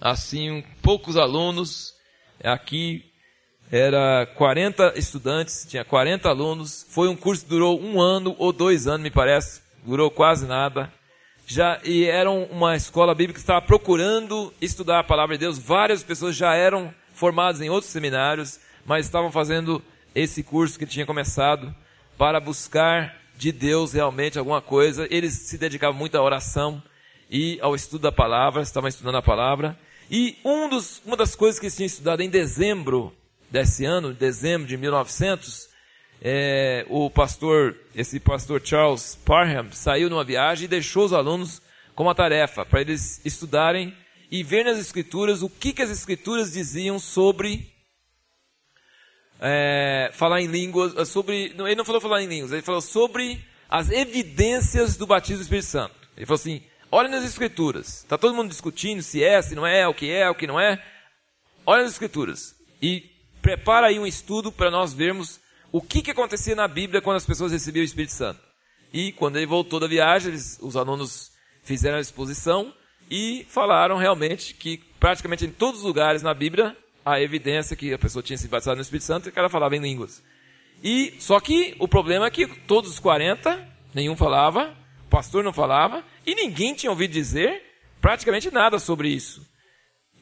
Assim, 0.00 0.50
um, 0.50 0.62
poucos 0.82 1.16
alunos, 1.16 1.94
aqui 2.42 3.04
era 3.70 4.26
40 4.34 4.94
estudantes, 4.96 5.66
tinha 5.68 5.84
40 5.84 6.28
alunos, 6.28 6.86
foi 6.90 7.08
um 7.08 7.16
curso 7.16 7.44
que 7.44 7.50
durou 7.50 7.80
um 7.80 8.00
ano 8.00 8.34
ou 8.38 8.52
dois 8.52 8.86
anos, 8.86 9.02
me 9.02 9.10
parece, 9.10 9.62
durou 9.84 10.10
quase 10.10 10.46
nada. 10.46 10.92
Já, 11.46 11.80
e 11.84 12.04
era 12.04 12.30
uma 12.30 12.74
escola 12.74 13.14
bíblica 13.14 13.34
que 13.34 13.42
estava 13.42 13.60
procurando 13.60 14.52
estudar 14.60 15.00
a 15.00 15.04
palavra 15.04 15.36
de 15.36 15.40
Deus, 15.40 15.58
várias 15.58 16.02
pessoas 16.02 16.36
já 16.36 16.54
eram 16.54 16.94
formadas 17.12 17.60
em 17.60 17.68
outros 17.68 17.92
seminários, 17.92 18.58
mas 18.84 19.06
estavam 19.06 19.30
fazendo 19.30 19.82
esse 20.14 20.42
curso 20.42 20.78
que 20.78 20.86
tinha 20.86 21.04
começado 21.04 21.74
para 22.16 22.40
buscar 22.40 23.23
de 23.36 23.52
Deus 23.52 23.92
realmente 23.92 24.38
alguma 24.38 24.60
coisa. 24.60 25.06
Eles 25.10 25.34
se 25.34 25.58
dedicavam 25.58 25.98
muito 25.98 26.16
à 26.16 26.22
oração 26.22 26.82
e 27.30 27.58
ao 27.60 27.74
estudo 27.74 28.02
da 28.02 28.12
palavra, 28.12 28.62
estavam 28.62 28.88
estudando 28.88 29.16
a 29.16 29.22
palavra. 29.22 29.78
E 30.10 30.36
um 30.44 30.68
dos, 30.68 31.02
uma 31.04 31.16
das 31.16 31.34
coisas 31.34 31.58
que 31.58 31.66
eles 31.66 31.76
tinham 31.76 31.86
estudado 31.86 32.20
em 32.20 32.28
dezembro 32.28 33.12
desse 33.50 33.84
ano, 33.84 34.12
dezembro 34.12 34.66
de 34.66 34.76
1900, 34.76 35.68
é, 36.20 36.86
o 36.88 37.10
pastor, 37.10 37.76
esse 37.94 38.20
pastor 38.20 38.60
Charles 38.64 39.18
Parham, 39.24 39.70
saiu 39.72 40.08
numa 40.08 40.24
viagem 40.24 40.64
e 40.64 40.68
deixou 40.68 41.04
os 41.04 41.12
alunos 41.12 41.60
com 41.94 42.04
uma 42.04 42.14
tarefa 42.14 42.64
para 42.64 42.80
eles 42.80 43.20
estudarem 43.24 43.94
e 44.30 44.42
ver 44.42 44.64
nas 44.64 44.78
escrituras 44.78 45.42
o 45.42 45.48
que, 45.48 45.72
que 45.72 45.82
as 45.82 45.90
escrituras 45.90 46.52
diziam 46.52 46.98
sobre 46.98 47.73
é, 49.40 50.10
falar 50.12 50.40
em 50.40 50.46
línguas, 50.46 50.96
é, 50.96 51.04
sobre. 51.04 51.54
Ele 51.56 51.74
não 51.74 51.84
falou 51.84 52.00
falar 52.00 52.22
em 52.22 52.26
línguas, 52.26 52.52
ele 52.52 52.62
falou 52.62 52.80
sobre 52.80 53.44
as 53.68 53.90
evidências 53.90 54.96
do 54.96 55.06
batismo 55.06 55.38
do 55.38 55.42
Espírito 55.42 55.66
Santo. 55.66 55.94
Ele 56.16 56.26
falou 56.26 56.36
assim: 56.36 56.62
olha 56.90 57.08
nas 57.08 57.24
escrituras. 57.24 57.98
Está 57.98 58.16
todo 58.16 58.34
mundo 58.34 58.48
discutindo 58.48 59.02
se 59.02 59.22
é, 59.22 59.40
se 59.42 59.54
não 59.54 59.66
é, 59.66 59.86
o 59.86 59.94
que 59.94 60.10
é, 60.10 60.28
o 60.28 60.34
que 60.34 60.46
não 60.46 60.58
é. 60.58 60.82
Olha 61.66 61.82
nas 61.82 61.92
escrituras. 61.92 62.54
E 62.80 63.10
prepara 63.42 63.88
aí 63.88 63.98
um 63.98 64.06
estudo 64.06 64.52
para 64.52 64.70
nós 64.70 64.92
vermos 64.92 65.40
o 65.72 65.80
que, 65.80 66.02
que 66.02 66.10
acontecia 66.10 66.54
na 66.54 66.68
Bíblia 66.68 67.02
quando 67.02 67.16
as 67.16 67.26
pessoas 67.26 67.52
recebiam 67.52 67.82
o 67.82 67.84
Espírito 67.84 68.12
Santo. 68.12 68.40
E 68.92 69.10
quando 69.12 69.36
ele 69.36 69.46
voltou 69.46 69.80
da 69.80 69.88
viagem, 69.88 70.30
eles, 70.30 70.58
os 70.62 70.76
alunos 70.76 71.32
fizeram 71.62 71.98
a 71.98 72.00
exposição 72.00 72.72
e 73.10 73.44
falaram 73.50 73.96
realmente 73.96 74.54
que 74.54 74.78
praticamente 75.00 75.44
em 75.44 75.50
todos 75.50 75.80
os 75.80 75.86
lugares 75.86 76.22
na 76.22 76.32
Bíblia 76.32 76.76
a 77.04 77.20
evidência 77.20 77.76
que 77.76 77.92
a 77.92 77.98
pessoa 77.98 78.22
tinha 78.22 78.38
se 78.38 78.48
batizado 78.48 78.76
no 78.76 78.82
Espírito 78.82 79.04
Santo 79.04 79.28
e 79.28 79.32
que 79.32 79.38
ela 79.38 79.48
falava 79.48 79.76
em 79.76 79.80
línguas. 79.80 80.22
E 80.82 81.14
só 81.18 81.38
que 81.40 81.74
o 81.78 81.86
problema 81.86 82.26
é 82.26 82.30
que 82.30 82.46
todos 82.46 82.90
os 82.90 82.98
40, 82.98 83.66
nenhum 83.92 84.16
falava, 84.16 84.76
o 85.06 85.08
pastor 85.08 85.44
não 85.44 85.52
falava 85.52 86.04
e 86.26 86.34
ninguém 86.34 86.74
tinha 86.74 86.90
ouvido 86.90 87.12
dizer 87.12 87.62
praticamente 88.00 88.50
nada 88.50 88.78
sobre 88.78 89.08
isso. 89.08 89.46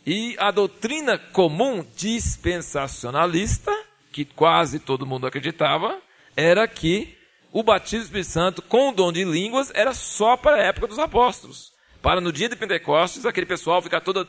E 0.07 0.37
a 0.39 0.51
doutrina 0.51 1.16
comum 1.16 1.87
dispensacionalista, 1.97 3.72
que 4.11 4.24
quase 4.24 4.78
todo 4.78 5.07
mundo 5.07 5.26
acreditava, 5.26 6.01
era 6.37 6.66
que 6.66 7.16
o 7.53 7.62
batismo 7.62 8.01
do 8.01 8.05
Espírito 8.07 8.30
Santo 8.30 8.62
com 8.62 8.89
o 8.89 8.93
dom 8.93 9.12
de 9.12 9.24
línguas 9.24 9.70
era 9.74 9.95
só 9.95 10.37
para 10.37 10.57
a 10.57 10.62
época 10.64 10.89
dos 10.89 10.99
apóstolos. 10.99 11.72
Para 12.01 12.20
no 12.20 12.33
dia 12.33 12.49
de 12.49 12.57
Pentecostes, 12.57 13.24
aquele 13.24 13.47
pessoal 13.47 13.80
ficar 13.80 14.01
todo 14.01 14.28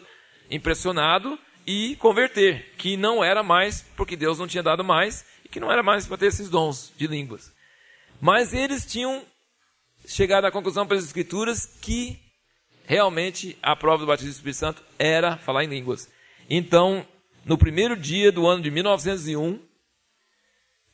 impressionado 0.50 1.40
e 1.66 1.96
converter, 1.98 2.74
que 2.78 2.98
não 2.98 3.24
era 3.24 3.42
mais 3.42 3.82
porque 3.96 4.16
Deus 4.16 4.40
não 4.40 4.48
tinha 4.48 4.64
dado 4.64 4.84
mais 4.84 5.26
e 5.46 5.50
que 5.50 5.60
não 5.60 5.72
era 5.72 5.84
mais 5.84 6.06
para 6.06 6.18
ter 6.18 6.28
esses 6.28 6.50
dons 6.50 6.94
de 6.98 7.08
línguas. 7.08 7.52
Mas 8.20 8.54
eles 8.54 8.86
tinham 8.86 9.24
chegado 10.06 10.46
à 10.46 10.52
conclusão 10.52 10.86
pelas 10.86 11.06
Escrituras 11.06 11.66
que 11.82 12.20
realmente 12.86 13.58
a 13.62 13.76
prova 13.76 14.00
do 14.00 14.08
batismo 14.08 14.32
do 14.32 14.36
Espírito 14.36 14.58
Santo 14.58 14.84
era 15.00 15.38
falar 15.38 15.64
em 15.64 15.68
línguas. 15.68 16.10
Então, 16.50 17.06
no 17.46 17.58
primeiro 17.58 17.96
dia 17.96 18.32
do 18.32 18.48
ano 18.48 18.62
de 18.62 18.72
1901, 18.72 19.60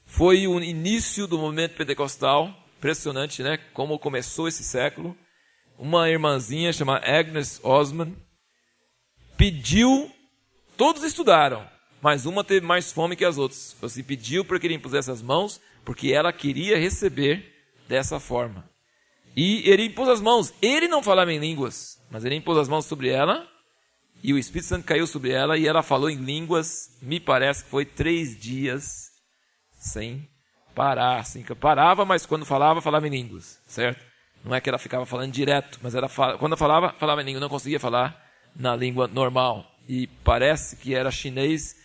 foi 0.06 0.48
o 0.48 0.60
início 0.60 1.28
do 1.28 1.38
movimento 1.38 1.76
pentecostal. 1.76 2.52
Impressionante, 2.78 3.44
né? 3.44 3.58
Como 3.74 4.00
começou 4.00 4.48
esse 4.48 4.64
século. 4.64 5.16
Uma 5.78 6.10
irmãzinha 6.10 6.74
chamada 6.74 7.06
Agnes 7.06 7.60
Osman 7.64 8.16
pediu, 9.38 10.12
todos 10.80 11.04
estudaram, 11.04 11.68
mas 12.02 12.26
uma 12.26 12.42
teve 12.42 12.66
mais 12.66 12.90
fome 12.90 13.18
que 13.18 13.26
as 13.26 13.38
outras. 13.38 13.76
Assim, 13.84 14.02
pediu 14.02 14.46
para 14.46 14.58
que 14.58 14.66
ele 14.66 14.76
impusesse 14.76 15.12
as 15.12 15.22
mãos, 15.22 15.60
porque 15.84 16.14
ela 16.14 16.32
queria 16.32 16.80
receber 16.80 17.54
dessa 17.86 18.18
forma. 18.18 18.64
E 19.36 19.70
ele 19.70 19.84
impôs 19.84 20.08
as 20.08 20.22
mãos. 20.22 20.54
Ele 20.62 20.88
não 20.88 21.04
falava 21.04 21.34
em 21.34 21.38
línguas, 21.38 22.02
mas 22.10 22.24
ele 22.24 22.36
impôs 22.36 22.58
as 22.58 22.70
mãos 22.70 22.86
sobre 22.86 23.10
ela, 23.10 23.46
e 24.24 24.34
o 24.34 24.38
Espírito 24.38 24.70
Santo 24.70 24.86
caiu 24.86 25.06
sobre 25.06 25.32
ela, 25.32 25.58
e 25.58 25.68
ela 25.68 25.84
falou 25.84 26.10
em 26.10 26.16
línguas, 26.16 26.98
me 27.02 27.20
parece 27.20 27.66
que 27.66 27.70
foi 27.70 27.84
três 27.84 28.40
dias 28.40 29.12
sem 29.78 30.30
parar. 30.74 31.20
Assim, 31.20 31.44
parava, 31.60 32.06
mas 32.06 32.26
quando 32.26 32.46
falava, 32.46 32.82
falava 32.82 33.06
em 33.06 33.12
línguas, 33.12 33.60
certo? 33.68 34.02
Não 34.46 34.56
é 34.56 34.62
que 34.62 34.70
ela 34.70 34.78
ficava 34.78 35.06
falando 35.06 35.34
direto, 35.34 35.78
mas 35.84 35.94
ela 35.94 36.08
quando 36.38 36.56
falava, 36.56 36.94
falava 36.94 37.22
em 37.22 37.26
língua, 37.26 37.42
não 37.42 37.50
conseguia 37.50 37.82
falar 37.82 38.18
na 38.56 38.74
língua 38.78 39.10
normal. 39.10 39.69
E 39.90 40.06
parece 40.24 40.76
que 40.76 40.94
era 40.94 41.10
chinês, 41.10 41.76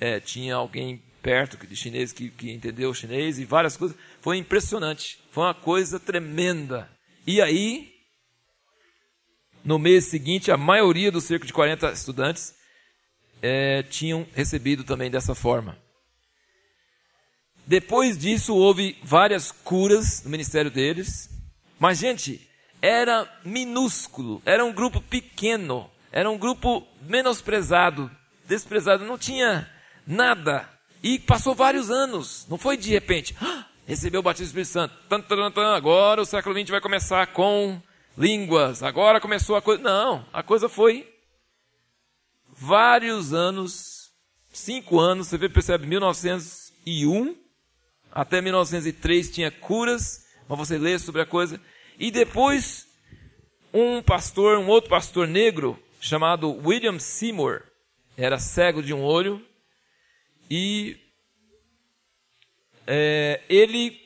é, 0.00 0.18
tinha 0.18 0.54
alguém 0.54 1.02
perto 1.20 1.66
de 1.66 1.76
chinês 1.76 2.10
que, 2.10 2.30
que 2.30 2.50
entendeu 2.50 2.88
o 2.88 2.94
chinês 2.94 3.38
e 3.38 3.44
várias 3.44 3.76
coisas. 3.76 3.94
Foi 4.22 4.38
impressionante, 4.38 5.18
foi 5.30 5.44
uma 5.44 5.52
coisa 5.52 6.00
tremenda. 6.00 6.90
E 7.26 7.42
aí, 7.42 7.92
no 9.62 9.78
mês 9.78 10.06
seguinte, 10.06 10.50
a 10.50 10.56
maioria 10.56 11.12
do 11.12 11.20
cerco 11.20 11.44
de 11.44 11.52
40 11.52 11.92
estudantes 11.92 12.54
é, 13.42 13.82
tinham 13.82 14.26
recebido 14.34 14.82
também 14.82 15.10
dessa 15.10 15.34
forma. 15.34 15.76
Depois 17.66 18.16
disso, 18.16 18.56
houve 18.56 18.96
várias 19.02 19.52
curas 19.52 20.24
no 20.24 20.30
ministério 20.30 20.70
deles. 20.70 21.28
Mas, 21.78 21.98
gente, 21.98 22.48
era 22.80 23.30
minúsculo, 23.44 24.40
era 24.46 24.64
um 24.64 24.72
grupo 24.72 25.02
pequeno, 25.02 25.90
era 26.12 26.30
um 26.30 26.38
grupo 26.38 26.86
menosprezado, 27.00 28.10
desprezado, 28.46 29.04
não 29.04 29.16
tinha 29.16 29.68
nada. 30.06 30.68
E 31.02 31.18
passou 31.18 31.54
vários 31.54 31.90
anos, 31.90 32.46
não 32.48 32.58
foi 32.58 32.76
de 32.76 32.90
repente, 32.90 33.34
ah, 33.40 33.66
recebeu 33.86 34.20
o 34.20 34.22
batismo 34.22 34.44
do 34.44 34.60
Espírito 34.60 34.72
Santo. 34.72 34.94
Tan, 35.08 35.20
tan, 35.20 35.50
tan, 35.50 35.74
agora 35.74 36.22
o 36.22 36.26
século 36.26 36.56
XX 36.56 36.70
vai 36.70 36.80
começar 36.80 37.26
com 37.28 37.80
línguas, 38.16 38.82
agora 38.82 39.20
começou 39.20 39.56
a 39.56 39.62
coisa. 39.62 39.82
Não, 39.82 40.24
a 40.32 40.42
coisa 40.42 40.68
foi 40.68 41.08
vários 42.48 43.32
anos, 43.32 44.12
cinco 44.52 45.00
anos, 45.00 45.26
você 45.26 45.38
vê, 45.38 45.48
percebe, 45.48 45.86
1901 45.86 47.42
até 48.12 48.42
1903 48.42 49.30
tinha 49.30 49.50
curas, 49.50 50.26
mas 50.46 50.58
você 50.58 50.76
lê 50.76 50.98
sobre 50.98 51.22
a 51.22 51.26
coisa. 51.26 51.58
E 51.98 52.10
depois, 52.10 52.86
um 53.72 54.02
pastor, 54.02 54.58
um 54.58 54.68
outro 54.68 54.90
pastor 54.90 55.26
negro, 55.26 55.82
chamado 56.02 56.50
William 56.66 56.98
Seymour, 56.98 57.62
era 58.16 58.40
cego 58.40 58.82
de 58.82 58.92
um 58.92 59.04
olho, 59.04 59.40
e 60.50 60.96
é, 62.84 63.40
ele, 63.48 64.00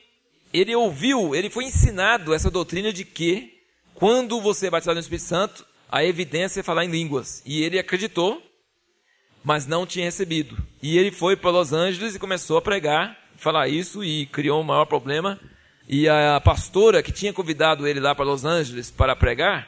ele 0.53 0.75
ouviu, 0.75 1.33
ele 1.33 1.49
foi 1.49 1.65
ensinado 1.65 2.35
essa 2.35 2.51
doutrina 2.51 2.93
de 2.93 3.03
que, 3.03 3.51
quando 3.95 4.39
você 4.39 4.67
é 4.67 4.69
batizado 4.69 4.95
no 4.95 5.01
Espírito 5.01 5.25
Santo, 5.25 5.65
a 5.91 6.05
evidência 6.05 6.59
é 6.59 6.63
falar 6.63 6.85
em 6.85 6.91
línguas. 6.91 7.41
E 7.43 7.63
ele 7.63 7.79
acreditou, 7.79 8.43
mas 9.43 9.65
não 9.65 9.83
tinha 9.83 10.05
recebido. 10.05 10.55
E 10.83 10.99
ele 10.99 11.09
foi 11.11 11.35
para 11.35 11.49
Los 11.49 11.73
Angeles 11.73 12.13
e 12.13 12.19
começou 12.19 12.57
a 12.57 12.61
pregar 12.61 13.17
falar 13.37 13.67
isso 13.67 14.03
e 14.03 14.27
criou 14.27 14.61
um 14.61 14.65
maior 14.65 14.85
problema. 14.85 15.39
E 15.89 16.07
a 16.07 16.39
pastora 16.39 17.01
que 17.01 17.11
tinha 17.11 17.33
convidado 17.33 17.87
ele 17.87 17.99
lá 17.99 18.13
para 18.13 18.25
Los 18.25 18.45
Angeles 18.45 18.91
para 18.91 19.15
pregar, 19.15 19.67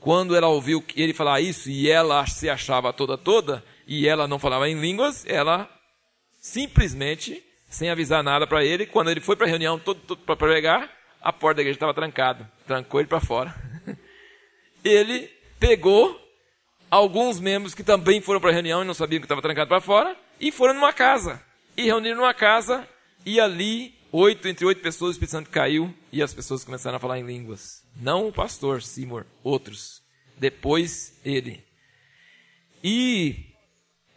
quando 0.00 0.36
ela 0.36 0.48
ouviu 0.48 0.84
ele 0.96 1.12
falar 1.12 1.40
isso 1.40 1.70
e 1.70 1.90
ela 1.90 2.26
se 2.26 2.48
achava 2.48 2.92
toda 2.92 3.16
toda 3.16 3.64
e 3.86 4.06
ela 4.06 4.28
não 4.28 4.38
falava 4.38 4.68
em 4.68 4.78
línguas, 4.78 5.24
ela 5.26 5.68
simplesmente, 6.40 7.42
sem 7.68 7.90
avisar 7.90 8.22
nada 8.22 8.46
para 8.46 8.64
ele, 8.64 8.86
quando 8.86 9.10
ele 9.10 9.20
foi 9.20 9.36
para 9.36 9.46
a 9.46 9.50
reunião 9.50 9.78
todo, 9.78 10.00
todo 10.00 10.20
para 10.22 10.36
pregar, 10.36 10.90
a 11.20 11.32
porta 11.32 11.56
da 11.56 11.62
igreja 11.62 11.76
estava 11.76 11.94
trancada, 11.94 12.50
trancou 12.66 13.00
ele 13.00 13.08
para 13.08 13.20
fora. 13.20 13.54
ele 14.84 15.30
pegou 15.58 16.18
alguns 16.90 17.40
membros 17.40 17.74
que 17.74 17.82
também 17.82 18.20
foram 18.20 18.40
para 18.40 18.50
a 18.50 18.54
reunião 18.54 18.82
e 18.82 18.86
não 18.86 18.94
sabiam 18.94 19.20
que 19.20 19.24
estava 19.24 19.42
trancado 19.42 19.68
para 19.68 19.80
fora 19.80 20.16
e 20.40 20.52
foram 20.52 20.74
numa 20.74 20.92
casa 20.92 21.42
e 21.78 21.84
reuniram 21.84 22.16
numa 22.16 22.34
casa, 22.34 22.88
e 23.24 23.38
ali, 23.38 23.94
oito, 24.10 24.48
entre 24.48 24.66
oito 24.66 24.82
pessoas, 24.82 25.10
o 25.10 25.12
Espírito 25.12 25.30
Santo 25.30 25.48
caiu, 25.48 25.94
e 26.12 26.20
as 26.20 26.34
pessoas 26.34 26.64
começaram 26.64 26.96
a 26.96 27.00
falar 27.00 27.20
em 27.20 27.24
línguas. 27.24 27.84
Não 27.98 28.28
o 28.28 28.32
pastor 28.32 28.82
Seymour, 28.82 29.26
outros. 29.42 30.02
Depois 30.36 31.18
ele. 31.24 31.64
E 32.82 33.48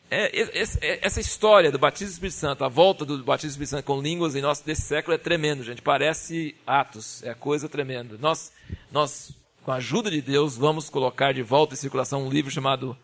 é, 0.09 0.41
é, 0.41 0.99
essa 1.01 1.19
história 1.19 1.71
do 1.71 1.79
batismo 1.79 2.09
do 2.09 2.13
Espírito 2.13 2.35
Santo, 2.35 2.63
a 2.63 2.67
volta 2.67 3.05
do 3.05 3.23
batismo 3.23 3.49
do 3.49 3.51
Espírito 3.53 3.69
Santo 3.69 3.85
com 3.85 4.01
línguas 4.01 4.35
em 4.35 4.41
nosso 4.41 4.65
desse 4.65 4.83
século 4.83 5.15
é 5.15 5.17
tremendo, 5.17 5.63
gente. 5.63 5.81
Parece 5.81 6.53
Atos, 6.67 7.23
é 7.23 7.33
coisa 7.33 7.67
tremenda. 7.67 8.17
Nós, 8.19 8.51
nós, 8.91 9.33
com 9.63 9.71
a 9.71 9.75
ajuda 9.75 10.11
de 10.11 10.21
Deus, 10.21 10.57
vamos 10.57 10.89
colocar 10.89 11.33
de 11.33 11.41
volta 11.41 11.73
em 11.73 11.77
circulação 11.77 12.27
um 12.27 12.29
livro 12.29 12.51
chamado 12.51 12.95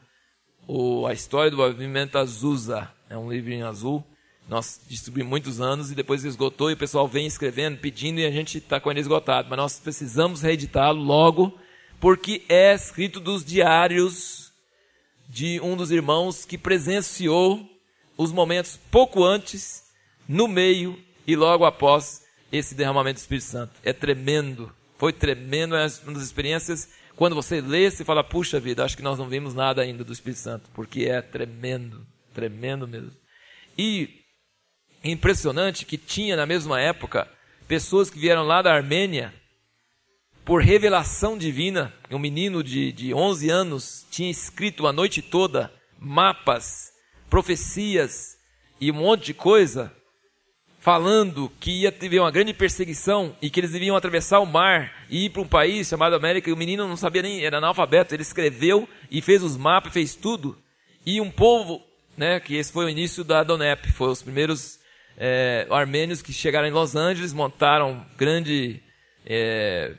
o, 0.68 1.08
A 1.08 1.14
História 1.14 1.50
do 1.50 1.58
Movimento 1.58 2.18
Azusa. 2.18 2.92
É 3.10 3.18
um 3.18 3.32
livro 3.32 3.52
em 3.52 3.64
azul 3.64 4.06
nós 4.48 4.80
distribuímos 4.88 5.30
muitos 5.30 5.60
anos 5.60 5.92
e 5.92 5.96
depois 5.96 6.24
esgotou 6.24 6.70
e 6.70 6.74
o 6.74 6.78
pessoal 6.78 7.08
vem 7.08 7.28
escrevendo, 7.28 7.78
pedindo 7.78 8.20
e 8.20 8.26
a 8.26 8.32
gente 8.32 8.60
está 8.60 8.80
com 8.80 8.90
ele 8.90 9.02
esgotado. 9.02 9.50
Mas 9.50 9.58
nós 9.58 9.80
precisamos 9.80 10.42
reeditá-lo 10.42 11.02
logo, 11.02 11.58
porque 12.00 12.44
é 12.48 12.74
escrito 12.74 13.20
dos 13.20 13.44
diários 13.44 14.52
de 15.28 15.60
um 15.60 15.76
dos 15.76 15.92
irmãos 15.92 16.46
que 16.46 16.58
presenciou 16.58 17.70
os 18.18 18.32
momentos 18.32 18.80
pouco 18.90 19.24
antes, 19.24 19.84
no 20.28 20.48
meio 20.48 20.98
e 21.26 21.36
logo 21.36 21.66
após 21.66 22.24
esse 22.52 22.74
derramamento 22.74 23.20
do 23.20 23.22
Espírito 23.22 23.46
Santo. 23.46 23.74
É 23.84 23.92
tremendo, 23.92 24.72
foi 24.98 25.12
tremendo, 25.12 25.76
é 25.76 25.86
uma 26.06 26.14
das 26.14 26.24
experiências. 26.24 26.90
Quando 27.18 27.36
você 27.36 27.60
lê, 27.60 27.92
você 27.92 28.06
fala, 28.06 28.24
puxa 28.24 28.60
vida, 28.60 28.84
acho 28.86 28.96
que 28.96 29.04
nós 29.04 29.20
não 29.20 29.28
vimos 29.28 29.54
nada 29.54 29.82
ainda 29.82 30.04
do 30.04 30.14
Espírito 30.14 30.40
Santo, 30.40 30.70
porque 30.74 31.06
é 31.06 31.22
tremendo, 31.22 32.06
tremendo 32.34 32.88
mesmo. 32.88 33.12
E 33.78 34.22
impressionante 35.12 35.86
que 35.86 35.98
tinha 35.98 36.36
na 36.36 36.46
mesma 36.46 36.80
época 36.80 37.28
pessoas 37.68 38.10
que 38.10 38.20
vieram 38.20 38.44
lá 38.44 38.62
da 38.62 38.74
Armênia 38.74 39.34
por 40.48 40.62
revelação 40.62 41.38
divina. 41.38 41.94
Um 42.10 42.18
menino 42.18 42.64
de, 42.64 42.92
de 42.94 43.14
11 43.14 43.50
anos 43.50 44.08
tinha 44.10 44.32
escrito 44.32 44.88
a 44.88 44.94
noite 44.94 45.22
toda 45.22 45.72
mapas, 46.00 46.92
profecias 47.30 48.38
e 48.80 48.90
um 48.92 48.96
monte 48.96 49.26
de 49.26 49.34
coisa, 49.34 49.92
falando 50.80 51.52
que 51.60 51.82
ia 51.82 51.92
ter 51.92 52.18
uma 52.20 52.32
grande 52.32 52.54
perseguição 52.54 53.36
e 53.42 53.50
que 53.50 53.60
eles 53.60 53.72
deviam 53.72 53.96
atravessar 53.96 54.40
o 54.40 54.46
mar 54.46 55.06
e 55.10 55.26
ir 55.26 55.32
para 55.32 55.42
um 55.42 55.48
país 55.48 55.88
chamado 55.88 56.16
América. 56.16 56.50
E 56.50 56.54
o 56.54 56.58
menino 56.58 56.88
não 56.88 56.96
sabia 56.96 57.24
nem, 57.24 57.44
era 57.44 57.58
analfabeto. 57.58 58.16
Ele 58.16 58.22
escreveu 58.22 58.88
e 59.12 59.22
fez 59.22 59.44
os 59.44 59.58
mapas, 59.58 59.92
fez 59.92 60.16
tudo. 60.16 60.58
E 61.06 61.20
um 61.20 61.30
povo, 61.30 61.84
né, 62.16 62.40
que 62.40 62.56
esse 62.56 62.72
foi 62.72 62.86
o 62.86 62.90
início 62.90 63.24
da 63.26 63.44
Donep, 63.44 63.92
foi 63.92 64.10
os 64.10 64.22
primeiros 64.22 64.77
é, 65.18 65.66
armênios 65.72 66.22
que 66.22 66.32
chegaram 66.32 66.68
em 66.68 66.72
Los 66.72 66.96
Angeles, 66.96 67.34
montaram 67.34 68.06
grande 68.16 68.82
é, 69.26 69.94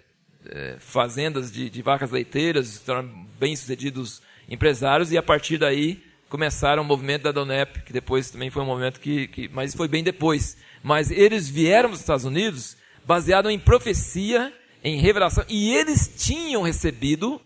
é, 0.48 0.76
fazendas 0.78 1.50
de, 1.50 1.68
de, 1.68 1.82
vacas 1.82 2.10
leiteiras, 2.10 2.68
se 2.68 2.80
tornaram 2.80 3.26
bem-sucedidos 3.38 4.22
empresários, 4.48 5.10
e 5.10 5.18
a 5.18 5.22
partir 5.22 5.58
daí 5.58 6.02
começaram 6.28 6.82
o 6.82 6.86
movimento 6.86 7.22
da 7.22 7.32
Donep, 7.32 7.82
que 7.82 7.92
depois 7.92 8.30
também 8.30 8.48
foi 8.48 8.62
um 8.62 8.66
movimento 8.66 9.00
que, 9.00 9.26
que 9.28 9.48
mas 9.48 9.74
foi 9.74 9.88
bem 9.88 10.04
depois. 10.04 10.56
Mas 10.82 11.10
eles 11.10 11.48
vieram 11.48 11.90
dos 11.90 12.00
Estados 12.00 12.24
Unidos 12.24 12.76
baseado 13.04 13.50
em 13.50 13.58
profecia, 13.58 14.52
em 14.84 15.00
revelação, 15.00 15.44
e 15.48 15.74
eles 15.74 16.12
tinham 16.16 16.62
recebido 16.62 17.40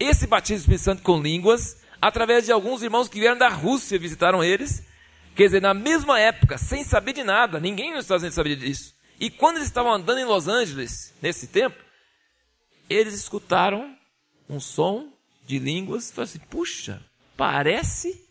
esse 0.00 0.26
batismo 0.26 0.56
do 0.56 0.60
Espírito 0.62 0.82
Santo 0.82 1.02
com 1.02 1.20
línguas 1.20 1.82
através 2.00 2.44
de 2.44 2.52
alguns 2.52 2.82
irmãos 2.82 3.08
que 3.08 3.20
vieram 3.20 3.38
da 3.38 3.48
Rússia, 3.48 3.98
visitaram 3.98 4.42
eles, 4.42 4.82
Quer 5.34 5.46
dizer, 5.46 5.62
na 5.62 5.74
mesma 5.74 6.18
época, 6.20 6.56
sem 6.58 6.84
saber 6.84 7.12
de 7.12 7.24
nada, 7.24 7.58
ninguém 7.58 7.92
nos 7.92 8.04
Estados 8.04 8.22
Unidos 8.22 8.36
sabia 8.36 8.56
disso. 8.56 8.94
E 9.18 9.30
quando 9.30 9.56
eles 9.56 9.68
estavam 9.68 9.92
andando 9.92 10.18
em 10.18 10.24
Los 10.24 10.48
Angeles, 10.48 11.14
nesse 11.20 11.46
tempo, 11.46 11.76
eles 12.88 13.14
escutaram 13.14 13.96
um 14.48 14.60
som 14.60 15.12
de 15.46 15.58
línguas 15.58 16.10
e 16.10 16.12
falaram 16.12 16.30
assim: 16.30 16.46
puxa, 16.50 17.02
parece 17.36 18.22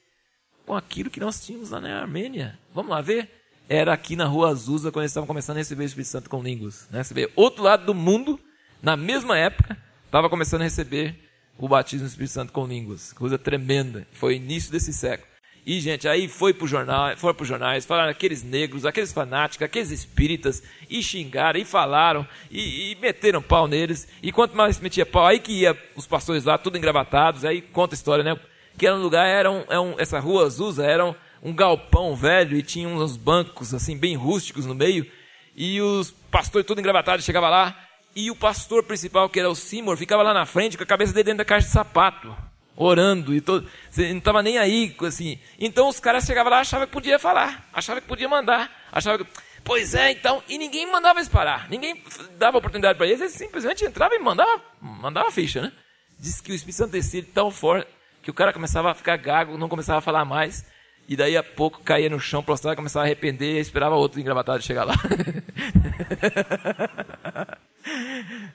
com 0.65 0.75
aquilo 0.75 1.09
que 1.09 1.19
nós 1.19 1.45
tínhamos 1.45 1.71
lá 1.71 1.81
na 1.81 2.01
Armênia. 2.01 2.57
Vamos 2.73 2.91
lá 2.91 3.01
ver? 3.01 3.43
era 3.69 3.93
aqui 3.93 4.15
na 4.15 4.25
rua 4.25 4.49
Azusa, 4.49 4.91
quando 4.91 5.03
eles 5.03 5.11
estavam 5.11 5.27
começando 5.27 5.57
a 5.57 5.59
receber 5.59 5.83
o 5.83 5.85
Espírito 5.85 6.09
Santo 6.09 6.29
com 6.29 6.41
línguas. 6.41 6.87
Né? 6.91 7.03
Você 7.03 7.13
vê, 7.13 7.31
outro 7.35 7.63
lado 7.63 7.85
do 7.85 7.93
mundo, 7.93 8.39
na 8.81 8.97
mesma 8.97 9.37
época, 9.37 9.77
estava 10.05 10.29
começando 10.29 10.61
a 10.61 10.65
receber 10.65 11.15
o 11.57 11.67
batismo 11.67 12.05
do 12.05 12.09
Espírito 12.09 12.33
Santo 12.33 12.53
com 12.53 12.67
línguas. 12.67 13.13
Coisa 13.13 13.37
tremenda. 13.37 14.07
Foi 14.11 14.35
início 14.35 14.71
desse 14.71 14.93
século. 14.93 15.31
E, 15.65 15.79
gente, 15.79 16.09
aí 16.09 16.27
foi 16.27 16.53
pro 16.53 16.67
jornal, 16.67 17.15
foram 17.15 17.35
para 17.35 17.43
os 17.43 17.47
jornais, 17.47 17.85
falaram 17.85 18.11
aqueles 18.11 18.43
negros, 18.43 18.85
aqueles 18.85 19.13
fanáticos, 19.13 19.63
aqueles 19.63 19.91
espíritas, 19.91 20.61
e 20.89 21.01
xingaram, 21.01 21.57
e 21.57 21.63
falaram, 21.63 22.27
e, 22.51 22.91
e, 22.91 22.95
meteram 22.95 23.41
pau 23.41 23.65
neles. 23.65 24.05
E 24.21 24.29
quanto 24.31 24.57
mais 24.57 24.79
metia 24.79 25.05
pau, 25.05 25.25
aí 25.25 25.39
que 25.39 25.53
ia 25.53 25.77
os 25.95 26.05
pastores 26.05 26.43
lá, 26.43 26.57
tudo 26.57 26.77
engravatados, 26.77 27.45
aí 27.45 27.61
conta 27.61 27.93
a 27.93 27.97
história, 27.97 28.25
né? 28.25 28.37
Que 28.77 28.85
era 28.85 28.95
um 28.95 29.01
lugar, 29.01 29.25
era 29.25 29.49
um, 29.49 29.63
era 29.69 29.81
um, 29.81 29.95
essa 29.97 30.19
rua 30.19 30.47
Azusa 30.47 30.85
era 30.85 31.05
um, 31.05 31.15
um 31.41 31.53
galpão 31.55 32.13
velho, 32.13 32.57
e 32.57 32.61
tinha 32.61 32.87
uns 32.87 33.15
bancos, 33.15 33.73
assim, 33.73 33.97
bem 33.97 34.17
rústicos 34.17 34.65
no 34.65 34.75
meio, 34.75 35.09
e 35.55 35.79
os 35.79 36.11
pastores 36.29 36.67
tudo 36.67 36.81
engravatados 36.81 37.23
chegavam 37.23 37.49
lá, 37.49 37.73
e 38.13 38.29
o 38.29 38.35
pastor 38.35 38.83
principal, 38.83 39.29
que 39.29 39.39
era 39.39 39.49
o 39.49 39.55
Seymour, 39.55 39.95
ficava 39.95 40.23
lá 40.23 40.33
na 40.33 40.45
frente 40.45 40.75
com 40.75 40.83
a 40.83 40.87
cabeça 40.87 41.13
dele 41.13 41.23
dentro 41.23 41.37
da 41.37 41.45
caixa 41.45 41.67
de 41.67 41.73
sapato 41.73 42.35
orando 42.75 43.33
e 43.33 43.41
todo, 43.41 43.67
não 43.97 44.17
estava 44.17 44.41
nem 44.41 44.57
aí, 44.57 44.95
assim. 45.01 45.39
Então 45.59 45.87
os 45.87 45.99
caras 45.99 46.25
chegavam 46.25 46.51
lá, 46.51 46.59
achavam 46.59 46.87
que 46.87 46.93
podia 46.93 47.19
falar, 47.19 47.67
achavam 47.73 48.01
que 48.01 48.07
podia 48.07 48.27
mandar, 48.27 48.71
achavam 48.91 49.23
que, 49.23 49.31
pois 49.63 49.93
é, 49.93 50.11
então, 50.11 50.43
e 50.47 50.57
ninguém 50.57 50.91
mandava 50.91 51.19
eles 51.19 51.29
parar, 51.29 51.69
ninguém 51.69 52.01
dava 52.37 52.57
oportunidade 52.57 52.97
para 52.97 53.07
eles, 53.07 53.21
eles 53.21 53.33
simplesmente 53.33 53.85
entravam 53.85 54.17
e 54.17 54.21
mandava, 54.21 54.61
mandava 54.81 55.31
ficha, 55.31 55.61
né? 55.61 55.71
Diz 56.19 56.41
que 56.41 56.51
o 56.51 56.55
Espírito 56.55 56.77
Santo 56.77 56.91
descia 56.91 57.23
tão 57.33 57.51
forte 57.51 57.87
que 58.21 58.31
o 58.31 58.33
cara 58.33 58.53
começava 58.53 58.91
a 58.91 58.95
ficar 58.95 59.17
gago, 59.17 59.57
não 59.57 59.67
começava 59.67 59.99
a 59.99 60.01
falar 60.01 60.23
mais, 60.23 60.65
e 61.07 61.15
daí 61.15 61.35
a 61.35 61.43
pouco 61.43 61.83
caía 61.83 62.09
no 62.09 62.19
chão, 62.19 62.41
prostrado, 62.41 62.77
começava 62.77 63.05
a 63.05 63.07
arrepender, 63.07 63.57
e 63.57 63.59
esperava 63.59 63.95
outro 63.95 64.21
engravatado 64.21 64.63
chegar 64.63 64.85
lá. 64.85 64.95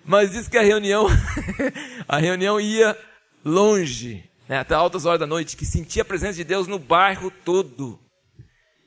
Mas 0.03 0.33
diz 0.33 0.49
que 0.49 0.57
a 0.57 0.63
reunião, 0.63 1.07
a 2.09 2.17
reunião 2.17 2.59
ia 2.59 2.97
longe, 3.49 4.29
né, 4.49 4.59
até 4.59 4.75
altas 4.75 5.05
horas 5.05 5.21
da 5.21 5.27
noite, 5.27 5.57
que 5.57 5.67
sentia 5.67 6.03
a 6.03 6.05
presença 6.05 6.35
de 6.35 6.45
Deus 6.45 6.67
no 6.67 6.79
bairro 6.79 7.31
todo. 7.45 7.99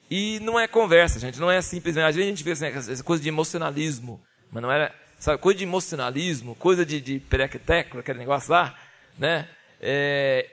E 0.10 0.40
não 0.42 0.60
é 0.60 0.68
conversa, 0.68 1.20
gente, 1.20 1.40
não 1.40 1.50
é 1.50 1.62
simplesmente. 1.62 2.06
Às 2.06 2.16
vezes 2.16 2.28
a 2.28 2.36
gente 2.36 2.44
vê 2.44 2.52
assim, 2.52 2.66
essa 2.66 3.04
coisa 3.04 3.24
de 3.24 3.30
emocionalismo, 3.30 4.22
mas 4.52 4.62
não 4.62 4.72
era. 4.72 4.94
Sabe, 5.18 5.38
coisa 5.38 5.60
de 5.60 5.64
emocionalismo, 5.64 6.56
coisa 6.56 6.86
de, 6.86 7.00
de 7.00 7.20
perequeteco, 7.20 8.00
aquele 8.00 8.20
negócio 8.20 8.52
lá, 8.52 8.76
né? 9.18 9.48
É, 9.80 10.50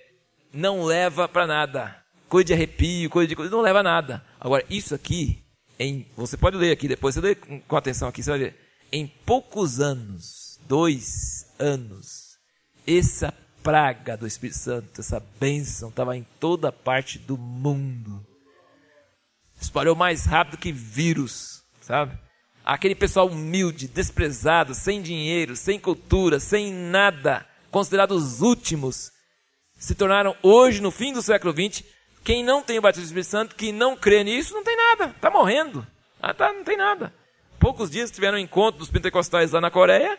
não 0.52 0.84
leva 0.84 1.26
para 1.26 1.46
nada. 1.46 1.96
Coisa 2.28 2.44
de 2.44 2.52
arrepio, 2.52 3.08
coisa 3.08 3.26
de 3.26 3.34
coisa, 3.34 3.50
não 3.50 3.62
leva 3.62 3.80
a 3.80 3.82
nada. 3.82 4.24
Agora, 4.38 4.62
isso 4.68 4.94
aqui, 4.94 5.42
em, 5.78 6.06
você 6.14 6.36
pode 6.36 6.56
ler 6.56 6.70
aqui 6.70 6.86
depois, 6.86 7.14
você 7.14 7.20
lê 7.20 7.34
com 7.34 7.76
atenção 7.76 8.08
aqui, 8.08 8.22
você 8.22 8.30
vai 8.30 8.38
ver. 8.38 8.56
Em 8.92 9.06
poucos 9.06 9.80
anos, 9.80 10.60
dois 10.68 11.46
anos, 11.58 12.36
essa 12.86 13.32
praga 13.68 14.16
do 14.16 14.26
Espírito 14.26 14.56
Santo, 14.56 14.98
essa 14.98 15.22
bênção, 15.38 15.90
estava 15.90 16.16
em 16.16 16.26
toda 16.40 16.72
parte 16.72 17.18
do 17.18 17.36
mundo. 17.36 18.24
Espalhou 19.60 19.94
mais 19.94 20.24
rápido 20.24 20.56
que 20.56 20.72
vírus, 20.72 21.62
sabe? 21.78 22.18
Aquele 22.64 22.94
pessoal 22.94 23.28
humilde, 23.28 23.86
desprezado, 23.86 24.74
sem 24.74 25.02
dinheiro, 25.02 25.54
sem 25.54 25.78
cultura, 25.78 26.40
sem 26.40 26.72
nada, 26.72 27.46
considerados 27.70 28.24
os 28.24 28.40
últimos, 28.40 29.12
se 29.76 29.94
tornaram 29.94 30.34
hoje, 30.42 30.80
no 30.80 30.90
fim 30.90 31.12
do 31.12 31.20
século 31.20 31.52
XX, 31.52 31.84
quem 32.24 32.42
não 32.42 32.62
tem 32.62 32.78
o 32.78 32.82
batismo 32.82 33.04
do 33.04 33.08
Espírito 33.08 33.30
Santo, 33.30 33.54
que 33.54 33.70
não 33.70 33.94
crê 33.94 34.24
nisso, 34.24 34.54
não 34.54 34.64
tem 34.64 34.78
nada, 34.78 35.10
está 35.10 35.28
morrendo. 35.30 35.86
Ah, 36.22 36.32
tá, 36.32 36.54
não 36.54 36.64
tem 36.64 36.78
nada. 36.78 37.12
Poucos 37.60 37.90
dias 37.90 38.10
tiveram 38.10 38.38
um 38.38 38.40
encontro 38.40 38.78
dos 38.78 38.90
pentecostais 38.90 39.52
lá 39.52 39.60
na 39.60 39.70
Coreia, 39.70 40.18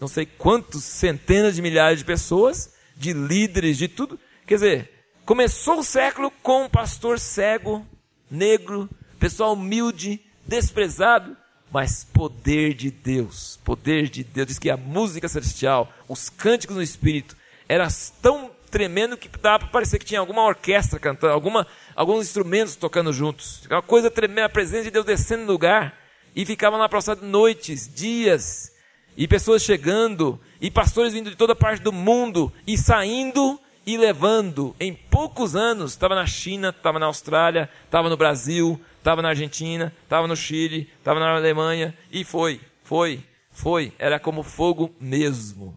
não 0.00 0.08
sei 0.08 0.26
quantos 0.26 0.84
centenas 0.84 1.54
de 1.54 1.62
milhares 1.62 2.00
de 2.00 2.04
pessoas, 2.04 2.74
de 2.96 3.12
líderes, 3.12 3.78
de 3.78 3.88
tudo. 3.88 4.18
Quer 4.46 4.54
dizer, 4.54 4.90
começou 5.24 5.80
o 5.80 5.84
século 5.84 6.30
com 6.42 6.64
um 6.64 6.68
pastor 6.68 7.18
cego, 7.18 7.86
negro, 8.30 8.88
pessoal 9.18 9.54
humilde, 9.54 10.20
desprezado, 10.46 11.36
mas 11.72 12.04
poder 12.04 12.74
de 12.74 12.90
Deus, 12.90 13.58
poder 13.64 14.08
de 14.08 14.22
Deus. 14.22 14.46
Diz 14.46 14.58
que 14.58 14.70
a 14.70 14.76
música 14.76 15.28
celestial, 15.28 15.92
os 16.08 16.28
cânticos 16.28 16.76
no 16.76 16.82
Espírito, 16.82 17.36
era 17.68 17.88
tão 18.22 18.50
tremendo 18.70 19.16
que 19.16 19.28
dava 19.28 19.60
para 19.60 19.68
parecer 19.68 19.98
que 19.98 20.04
tinha 20.04 20.20
alguma 20.20 20.42
orquestra 20.44 21.00
cantando, 21.00 21.32
alguma, 21.32 21.66
alguns 21.94 22.26
instrumentos 22.26 22.76
tocando 22.76 23.12
juntos. 23.12 23.62
Uma 23.70 23.82
coisa 23.82 24.10
tremenda, 24.10 24.44
a 24.44 24.50
presença 24.50 24.84
de 24.84 24.90
Deus 24.90 25.06
descendo 25.06 25.44
no 25.44 25.52
lugar. 25.52 25.98
E 26.34 26.44
ficavam 26.44 26.78
lá 26.78 26.86
passadas 26.86 27.26
noites, 27.26 27.90
dias, 27.92 28.70
e 29.16 29.26
pessoas 29.26 29.62
chegando, 29.62 30.38
e 30.60 30.70
pastores 30.70 31.12
vindo 31.12 31.30
de 31.30 31.36
toda 31.36 31.54
parte 31.54 31.82
do 31.82 31.92
mundo, 31.92 32.52
e 32.66 32.76
saindo 32.76 33.58
e 33.86 33.96
levando. 33.96 34.74
Em 34.78 34.92
poucos 34.92 35.54
anos, 35.54 35.92
estava 35.92 36.14
na 36.14 36.26
China, 36.26 36.70
estava 36.70 36.98
na 36.98 37.06
Austrália, 37.06 37.70
estava 37.84 38.10
no 38.10 38.16
Brasil, 38.16 38.80
estava 38.98 39.22
na 39.22 39.28
Argentina, 39.28 39.92
estava 40.02 40.26
no 40.26 40.36
Chile, 40.36 40.90
estava 40.98 41.20
na 41.20 41.34
Alemanha, 41.34 41.96
e 42.10 42.24
foi, 42.24 42.60
foi, 42.82 43.22
foi. 43.50 43.92
Era 43.98 44.18
como 44.18 44.42
fogo 44.42 44.94
mesmo. 45.00 45.76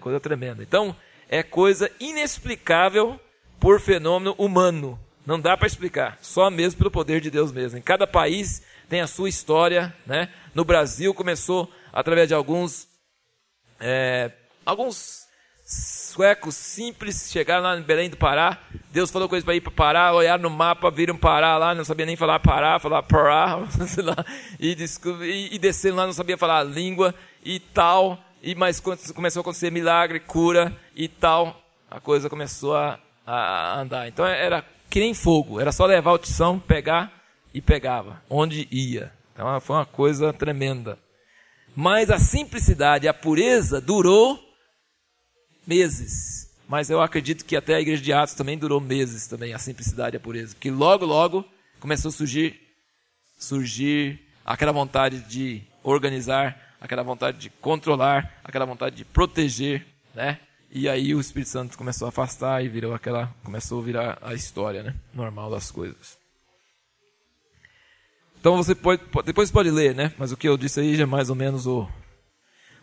Coisa 0.00 0.18
tremenda. 0.18 0.62
Então, 0.62 0.96
é 1.28 1.42
coisa 1.42 1.90
inexplicável 2.00 3.20
por 3.60 3.80
fenômeno 3.80 4.34
humano. 4.38 4.98
Não 5.26 5.40
dá 5.40 5.56
para 5.56 5.66
explicar, 5.66 6.18
só 6.20 6.50
mesmo 6.50 6.78
pelo 6.78 6.90
poder 6.90 7.20
de 7.20 7.30
Deus 7.30 7.50
mesmo. 7.50 7.78
Em 7.78 7.82
cada 7.82 8.06
país 8.06 8.62
tem 8.88 9.00
a 9.00 9.06
sua 9.06 9.28
história, 9.28 9.94
né? 10.06 10.28
No 10.54 10.64
Brasil 10.64 11.14
começou 11.14 11.70
através 11.94 12.26
de 12.26 12.34
alguns, 12.34 12.88
é, 13.78 14.32
alguns 14.66 15.22
suecos 15.64 16.56
simples, 16.56 17.30
chegaram 17.30 17.62
lá 17.62 17.78
em 17.78 17.82
Belém 17.82 18.10
do 18.10 18.16
Pará, 18.16 18.58
Deus 18.90 19.10
falou 19.10 19.28
coisa 19.28 19.44
para 19.44 19.54
ir 19.54 19.60
para 19.60 19.70
Pará, 19.70 20.12
olharam 20.12 20.42
no 20.42 20.50
mapa, 20.50 20.90
viram 20.90 21.16
Pará 21.16 21.56
lá, 21.56 21.72
não 21.72 21.84
sabia 21.84 22.04
nem 22.04 22.16
falar 22.16 22.40
Pará, 22.40 22.80
falar 22.80 23.02
Pará, 23.04 23.60
e, 24.58 24.72
e, 24.72 25.54
e 25.54 25.58
desceram 25.58 25.96
lá, 25.96 26.04
não 26.04 26.12
sabia 26.12 26.36
falar 26.36 26.58
a 26.58 26.64
língua 26.64 27.14
e 27.44 27.60
tal, 27.60 28.18
e 28.42 28.56
mas 28.56 28.80
começou 28.80 29.40
a 29.40 29.42
acontecer 29.42 29.70
milagre, 29.70 30.18
cura 30.18 30.76
e 30.96 31.06
tal, 31.06 31.62
a 31.88 32.00
coisa 32.00 32.28
começou 32.28 32.76
a, 32.76 32.98
a 33.24 33.80
andar. 33.80 34.08
Então 34.08 34.26
era 34.26 34.64
que 34.90 34.98
nem 34.98 35.14
fogo, 35.14 35.60
era 35.60 35.70
só 35.70 35.86
levar 35.86 36.12
o 36.12 36.18
tição, 36.18 36.58
pegar 36.58 37.12
e 37.54 37.62
pegava, 37.62 38.20
onde 38.28 38.68
ia. 38.70 39.12
Então 39.32 39.60
foi 39.60 39.76
uma 39.76 39.86
coisa 39.86 40.32
tremenda. 40.32 40.98
Mas 41.74 42.10
a 42.10 42.18
simplicidade, 42.18 43.08
a 43.08 43.14
pureza 43.14 43.80
durou 43.80 44.38
meses. 45.66 46.50
Mas 46.68 46.88
eu 46.88 47.00
acredito 47.00 47.44
que 47.44 47.56
até 47.56 47.74
a 47.74 47.80
igreja 47.80 48.02
de 48.02 48.12
Atos 48.12 48.34
também 48.34 48.56
durou 48.56 48.80
meses 48.80 49.26
também, 49.26 49.52
a 49.52 49.58
simplicidade 49.58 50.16
e 50.16 50.18
a 50.18 50.20
pureza. 50.20 50.54
Porque 50.54 50.70
logo, 50.70 51.04
logo 51.04 51.44
começou 51.80 52.08
a 52.08 52.12
surgir, 52.12 52.60
surgir 53.38 54.20
aquela 54.44 54.72
vontade 54.72 55.20
de 55.20 55.62
organizar, 55.82 56.76
aquela 56.80 57.02
vontade 57.02 57.38
de 57.38 57.50
controlar, 57.50 58.40
aquela 58.42 58.64
vontade 58.64 58.96
de 58.96 59.04
proteger, 59.04 59.84
né? 60.14 60.38
E 60.70 60.88
aí 60.88 61.14
o 61.14 61.20
Espírito 61.20 61.50
Santo 61.50 61.78
começou 61.78 62.06
a 62.06 62.08
afastar 62.08 62.64
e 62.64 62.68
virou 62.68 62.94
aquela, 62.94 63.32
começou 63.44 63.80
a 63.80 63.84
virar 63.84 64.18
a 64.22 64.34
história, 64.34 64.82
né? 64.82 64.94
Normal 65.12 65.50
das 65.50 65.70
coisas. 65.70 66.18
Então 68.44 68.58
você 68.58 68.74
pode, 68.74 69.00
depois 69.24 69.50
pode 69.50 69.70
ler, 69.70 69.94
né? 69.94 70.12
Mas 70.18 70.30
o 70.30 70.36
que 70.36 70.46
eu 70.46 70.58
disse 70.58 70.78
aí 70.78 70.94
já 70.96 71.04
é 71.04 71.06
mais 71.06 71.30
ou 71.30 71.34
menos 71.34 71.66
o, 71.66 71.88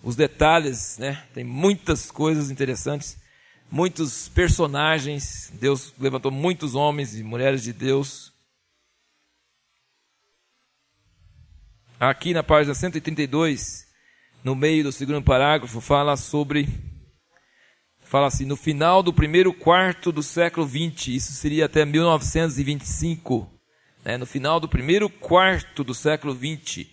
os 0.01 0.15
detalhes, 0.15 0.97
né? 0.97 1.23
Tem 1.35 1.43
muitas 1.43 2.09
coisas 2.09 2.49
interessantes, 2.49 3.15
muitos 3.69 4.27
personagens. 4.27 5.53
Deus 5.53 5.93
levantou 5.99 6.31
muitos 6.31 6.73
homens 6.73 7.15
e 7.15 7.21
mulheres 7.21 7.61
de 7.61 7.71
Deus. 7.73 8.33
Aqui 11.99 12.33
na 12.33 12.41
página 12.41 12.73
132, 12.73 13.85
no 14.43 14.55
meio 14.55 14.85
do 14.85 14.91
segundo 14.91 15.21
parágrafo, 15.21 15.79
fala 15.79 16.17
sobre 16.17 16.67
fala 17.99 18.25
assim, 18.25 18.45
no 18.45 18.57
final 18.57 19.03
do 19.03 19.13
primeiro 19.13 19.53
quarto 19.53 20.11
do 20.11 20.23
século 20.23 20.65
20, 20.65 21.15
isso 21.15 21.33
seria 21.33 21.65
até 21.65 21.85
1925 21.85 23.60
né, 24.03 24.17
no 24.17 24.25
final 24.25 24.59
do 24.59 24.67
primeiro 24.67 25.09
quarto 25.09 25.83
do 25.83 25.93
século 25.93 26.33
XX, 26.35 26.87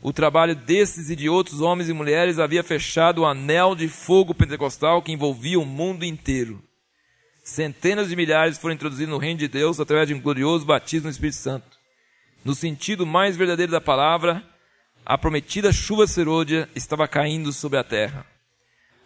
o 0.00 0.12
trabalho 0.12 0.56
desses 0.56 1.10
e 1.10 1.16
de 1.16 1.28
outros 1.28 1.60
homens 1.60 1.88
e 1.88 1.92
mulheres 1.92 2.38
havia 2.38 2.62
fechado 2.62 3.22
o 3.22 3.26
anel 3.26 3.74
de 3.74 3.88
fogo 3.88 4.34
pentecostal 4.34 5.00
que 5.00 5.12
envolvia 5.12 5.60
o 5.60 5.64
mundo 5.64 6.04
inteiro. 6.04 6.62
Centenas 7.44 8.08
de 8.08 8.16
milhares 8.16 8.58
foram 8.58 8.74
introduzidos 8.74 9.12
no 9.12 9.18
reino 9.18 9.38
de 9.38 9.48
Deus 9.48 9.80
através 9.80 10.08
de 10.08 10.14
um 10.14 10.20
glorioso 10.20 10.64
batismo 10.64 11.04
no 11.04 11.10
Espírito 11.10 11.36
Santo. 11.36 11.78
No 12.44 12.54
sentido 12.54 13.06
mais 13.06 13.36
verdadeiro 13.36 13.70
da 13.70 13.80
palavra, 13.80 14.44
a 15.04 15.16
prometida 15.16 15.72
chuva 15.72 16.06
serôdia 16.06 16.68
estava 16.74 17.06
caindo 17.06 17.52
sobre 17.52 17.78
a 17.78 17.84
terra. 17.84 18.26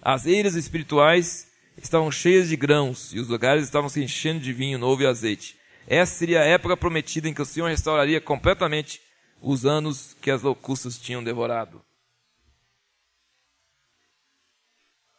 As 0.00 0.26
eiras 0.26 0.54
espirituais 0.54 1.48
estavam 1.76 2.10
cheias 2.10 2.48
de 2.48 2.56
grãos 2.56 3.12
e 3.12 3.18
os 3.18 3.28
lugares 3.28 3.64
estavam 3.64 3.88
se 3.88 4.02
enchendo 4.02 4.40
de 4.40 4.52
vinho 4.52 4.78
novo 4.78 5.02
e 5.02 5.06
azeite. 5.06 5.56
Essa 5.86 6.14
seria 6.14 6.40
a 6.40 6.44
época 6.44 6.76
prometida 6.76 7.28
em 7.28 7.34
que 7.34 7.42
o 7.42 7.46
Senhor 7.46 7.68
restauraria 7.68 8.20
completamente 8.20 9.00
os 9.40 9.64
anos 9.64 10.16
que 10.20 10.30
as 10.30 10.42
locuças 10.42 10.98
tinham 10.98 11.22
devorado. 11.22 11.84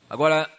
Agora, 0.10 0.50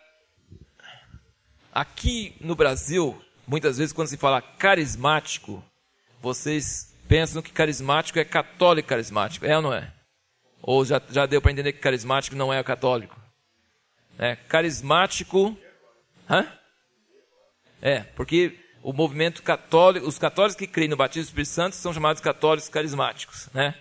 aqui 1.73 2.35
no 2.41 2.55
Brasil, 2.55 3.21
muitas 3.47 3.79
vezes 3.79 3.93
quando 3.93 4.09
se 4.09 4.17
fala 4.17 4.43
carismático, 4.43 5.65
vocês 6.21 6.95
pensam 7.07 7.41
que 7.41 7.53
carismático 7.53 8.19
é 8.19 8.25
católico 8.25 8.89
carismático, 8.89 9.47
é 9.47 9.57
ou 9.57 9.63
não 9.63 9.73
é? 9.73 9.93
Ou 10.61 10.85
já, 10.85 11.01
já 11.11 11.25
deu 11.25 11.41
para 11.41 11.53
entender 11.53 11.73
que 11.73 11.79
carismático 11.79 12.37
não 12.37 12.53
é 12.53 12.63
católico? 12.63 13.19
É, 14.19 14.37
carismático. 14.37 15.57
Hã? 16.29 16.47
É, 17.81 18.01
porque 18.01 18.59
o 18.89 18.93
movimento 18.95 19.43
católico, 19.43 20.09
os 20.09 20.18
católicos 20.18 20.57
que 20.57 20.66
creem 20.66 20.89
no 20.89 20.97
batismo 20.97 21.24
do 21.24 21.28
Espírito 21.28 21.51
Santo 21.51 21.76
são 21.76 21.93
chamados 21.93 22.22
católicos 22.22 22.70
carismáticos, 22.70 23.51
né? 23.53 23.74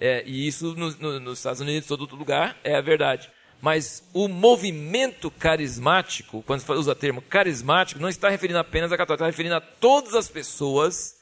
É, 0.00 0.22
e 0.24 0.48
isso 0.48 0.74
no, 0.74 0.90
no, 0.92 1.20
nos 1.20 1.40
Estados 1.40 1.60
Unidos, 1.60 1.86
todo 1.86 2.00
outro 2.00 2.16
lugar, 2.16 2.56
é 2.64 2.74
a 2.74 2.80
verdade. 2.80 3.30
Mas 3.60 4.02
o 4.14 4.26
movimento 4.26 5.30
carismático, 5.30 6.42
quando 6.46 6.60
se 6.60 6.72
usa 6.72 6.92
o 6.92 6.94
termo 6.94 7.20
carismático, 7.20 8.00
não 8.00 8.08
está 8.08 8.30
referindo 8.30 8.58
apenas 8.58 8.90
a 8.90 8.96
católicos, 8.96 9.20
está 9.22 9.30
referindo 9.30 9.54
a 9.56 9.60
todas 9.60 10.14
as 10.14 10.30
pessoas 10.30 11.18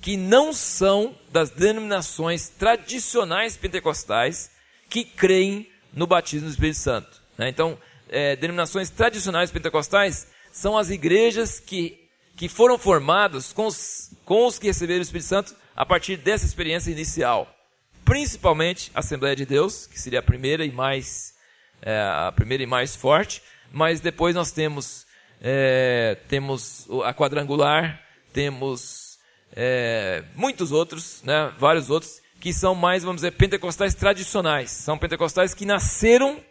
que 0.00 0.16
não 0.16 0.52
são 0.52 1.18
das 1.32 1.50
denominações 1.50 2.50
tradicionais 2.50 3.56
pentecostais 3.56 4.48
que 4.88 5.02
creem 5.02 5.68
no 5.92 6.06
batismo 6.06 6.46
do 6.46 6.52
Espírito 6.52 6.78
Santo. 6.78 7.20
Né? 7.36 7.48
Então, 7.48 7.76
é, 8.08 8.36
denominações 8.36 8.90
tradicionais 8.90 9.50
pentecostais 9.50 10.28
são 10.52 10.76
as 10.76 10.90
igrejas 10.90 11.58
que, 11.58 11.99
que 12.40 12.48
foram 12.48 12.78
formadas 12.78 13.52
com 13.52 13.66
os, 13.66 14.12
com 14.24 14.46
os 14.46 14.58
que 14.58 14.68
receberam 14.68 15.00
o 15.00 15.02
Espírito 15.02 15.26
Santo 15.26 15.54
a 15.76 15.84
partir 15.84 16.16
dessa 16.16 16.46
experiência 16.46 16.90
inicial. 16.90 17.46
Principalmente 18.02 18.90
a 18.94 19.00
Assembleia 19.00 19.36
de 19.36 19.44
Deus, 19.44 19.86
que 19.86 20.00
seria 20.00 20.20
a 20.20 20.22
primeira 20.22 20.64
e 20.64 20.72
mais, 20.72 21.34
é, 21.82 22.00
a 22.00 22.32
primeira 22.34 22.62
e 22.62 22.66
mais 22.66 22.96
forte, 22.96 23.42
mas 23.70 24.00
depois 24.00 24.34
nós 24.34 24.52
temos, 24.52 25.06
é, 25.42 26.16
temos 26.28 26.88
a 27.04 27.12
quadrangular, 27.12 28.02
temos 28.32 29.18
é, 29.52 30.24
muitos 30.34 30.72
outros, 30.72 31.22
né, 31.22 31.52
vários 31.58 31.90
outros, 31.90 32.22
que 32.40 32.54
são 32.54 32.74
mais, 32.74 33.02
vamos 33.02 33.20
dizer, 33.20 33.32
pentecostais 33.32 33.94
tradicionais. 33.94 34.70
São 34.70 34.96
pentecostais 34.96 35.52
que 35.52 35.66
nasceram, 35.66 36.42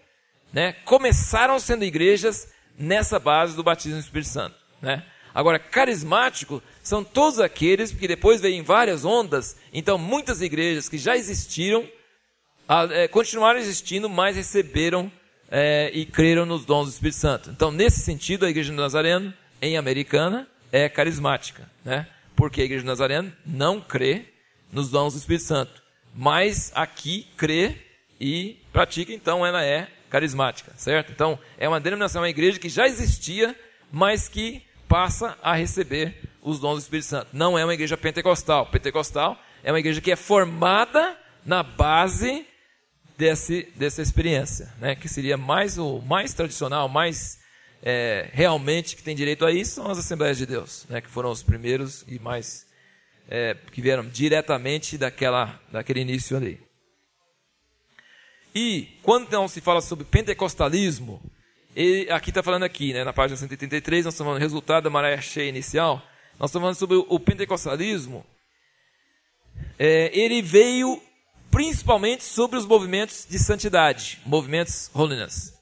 né, 0.53 0.73
começaram 0.85 1.59
sendo 1.59 1.83
igrejas 1.83 2.47
nessa 2.77 3.17
base 3.17 3.55
do 3.55 3.63
batismo 3.63 3.95
no 3.95 4.03
Espírito 4.03 4.29
Santo. 4.29 4.55
Né? 4.79 5.03
Agora, 5.33 5.59
carismático 5.59 6.61
são 6.81 7.03
todos 7.03 7.39
aqueles 7.39 7.91
que 7.91 8.07
depois 8.07 8.41
vêm 8.41 8.61
várias 8.61 9.05
ondas, 9.05 9.57
então 9.73 9.97
muitas 9.97 10.41
igrejas 10.41 10.89
que 10.89 10.97
já 10.97 11.15
existiram, 11.15 11.87
é, 12.91 13.07
continuaram 13.07 13.59
existindo, 13.59 14.09
mas 14.09 14.35
receberam 14.35 15.11
é, 15.51 15.91
e 15.93 16.05
creram 16.05 16.45
nos 16.45 16.65
dons 16.65 16.85
do 16.85 16.91
Espírito 16.91 17.17
Santo. 17.17 17.49
Então, 17.49 17.71
nesse 17.71 18.01
sentido, 18.01 18.45
a 18.45 18.49
igreja 18.49 18.71
do 18.71 18.81
Nazareno, 18.81 19.33
em 19.61 19.77
Americana, 19.77 20.47
é 20.71 20.87
carismática. 20.87 21.69
Né? 21.83 22.07
porque 22.39 22.61
a 22.61 22.63
igreja 22.63 22.83
de 22.83 22.87
Nazareno 22.87 23.33
não 23.45 23.81
crê 23.81 24.23
nos 24.71 24.89
dons 24.89 25.13
do 25.13 25.19
Espírito 25.19 25.43
Santo. 25.43 25.83
Mas 26.15 26.71
aqui 26.73 27.27
crê 27.35 27.75
e 28.17 28.57
pratica, 28.71 29.11
então 29.11 29.45
ela 29.45 29.61
é 29.61 29.89
carismática, 30.09 30.71
certo? 30.77 31.11
Então 31.11 31.37
é 31.57 31.67
uma 31.67 31.81
denominação, 31.81 32.21
uma 32.21 32.29
igreja 32.29 32.57
que 32.57 32.69
já 32.69 32.87
existia, 32.87 33.53
mas 33.91 34.29
que 34.29 34.63
passa 34.89 35.37
a 35.41 35.53
receber 35.53 36.15
os 36.41 36.59
dons 36.59 36.75
do 36.75 36.81
Espírito 36.81 37.05
Santo. 37.05 37.29
Não 37.31 37.57
é 37.57 37.63
uma 37.63 37.73
igreja 37.73 37.95
pentecostal. 37.95 38.65
Pentecostal 38.65 39.39
é 39.63 39.71
uma 39.71 39.79
igreja 39.79 40.01
que 40.01 40.11
é 40.11 40.15
formada 40.17 41.15
na 41.45 41.63
base 41.63 42.45
desse, 43.17 43.71
dessa 43.75 44.01
experiência, 44.01 44.73
né? 44.79 44.95
que 44.95 45.07
seria 45.07 45.37
mais 45.37 45.77
o 45.77 46.01
mais 46.01 46.33
tradicional, 46.33 46.89
mais 46.89 47.39
é, 47.81 48.29
realmente 48.33 48.95
que 48.95 49.03
tem 49.03 49.15
direito 49.15 49.45
a 49.45 49.51
isso 49.51 49.75
são 49.75 49.89
as 49.89 49.97
Assembleias 49.97 50.37
de 50.37 50.45
Deus, 50.45 50.85
né, 50.89 50.99
que 50.99 51.07
foram 51.07 51.31
os 51.31 51.41
primeiros 51.41 52.03
e 52.07 52.19
mais 52.19 52.67
é, 53.29 53.55
que 53.71 53.81
vieram 53.81 54.05
diretamente 54.05 54.97
daquela, 54.97 55.61
daquele 55.71 56.01
início 56.01 56.35
ali. 56.35 56.59
E 58.53 58.99
quando 59.03 59.27
então 59.27 59.47
se 59.47 59.61
fala 59.61 59.79
sobre 59.79 60.03
pentecostalismo, 60.03 61.21
ele, 61.75 62.11
aqui 62.11 62.29
está 62.29 62.41
falando 62.43 62.63
aqui, 62.63 62.93
né, 62.93 63.03
na 63.03 63.13
página 63.13 63.37
133, 63.37 64.05
nós 64.05 64.13
estamos 64.13 64.29
falando 64.29 64.39
do 64.39 64.43
resultado 64.43 64.83
da 64.83 64.89
maré 64.89 65.19
cheia 65.21 65.49
inicial, 65.49 66.01
nós 66.39 66.49
estamos 66.49 66.63
falando 66.63 66.75
sobre 66.75 66.97
o 66.97 67.19
pentecostalismo. 67.19 68.25
É, 69.77 70.09
ele 70.17 70.41
veio 70.41 71.01
principalmente 71.51 72.23
sobre 72.23 72.57
os 72.57 72.65
movimentos 72.65 73.25
de 73.29 73.39
santidade, 73.39 74.19
movimentos 74.25 74.89
holiness. 74.93 75.53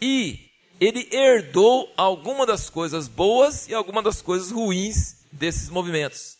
E 0.00 0.46
ele 0.80 1.08
herdou 1.10 1.92
alguma 1.96 2.44
das 2.44 2.68
coisas 2.68 3.08
boas 3.08 3.68
e 3.68 3.74
alguma 3.74 4.02
das 4.02 4.20
coisas 4.20 4.50
ruins 4.50 5.16
desses 5.32 5.68
movimentos. 5.68 6.36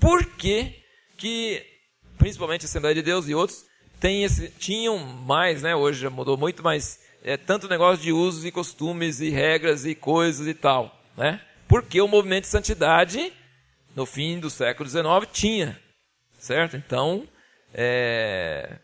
Por 0.00 0.24
que, 0.24 0.74
que 1.16 1.64
principalmente 2.16 2.64
a 2.64 2.68
Assembleia 2.68 2.94
de 2.94 3.02
Deus 3.02 3.28
e 3.28 3.34
outros, 3.34 3.64
tem 4.00 4.24
esse, 4.24 4.48
tinham 4.58 4.98
mais, 4.98 5.62
né, 5.62 5.74
hoje 5.74 6.00
já 6.00 6.10
mudou 6.10 6.36
muito, 6.36 6.62
mas 6.62 7.00
é, 7.26 7.36
tanto 7.36 7.68
negócio 7.68 8.02
de 8.02 8.12
usos 8.12 8.46
e 8.46 8.50
costumes 8.50 9.20
e 9.20 9.28
regras 9.28 9.84
e 9.84 9.94
coisas 9.94 10.46
e 10.46 10.54
tal, 10.54 10.98
né? 11.14 11.40
Porque 11.68 12.00
o 12.00 12.08
movimento 12.08 12.44
de 12.44 12.50
santidade, 12.50 13.32
no 13.94 14.06
fim 14.06 14.40
do 14.40 14.48
século 14.48 14.88
XIX, 14.88 15.04
tinha, 15.30 15.78
certo? 16.38 16.76
Então, 16.76 17.28
é, 17.74 18.78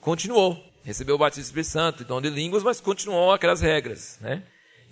continuou 0.00 0.74
recebeu 0.84 1.14
o 1.14 1.18
batismo 1.18 1.42
do 1.42 1.46
Espírito 1.46 1.70
Santo 1.70 2.02
e 2.02 2.04
dom 2.04 2.20
de 2.20 2.28
línguas, 2.28 2.62
mas 2.62 2.80
continuou 2.80 3.32
aquelas 3.32 3.60
regras, 3.60 4.18
né? 4.20 4.42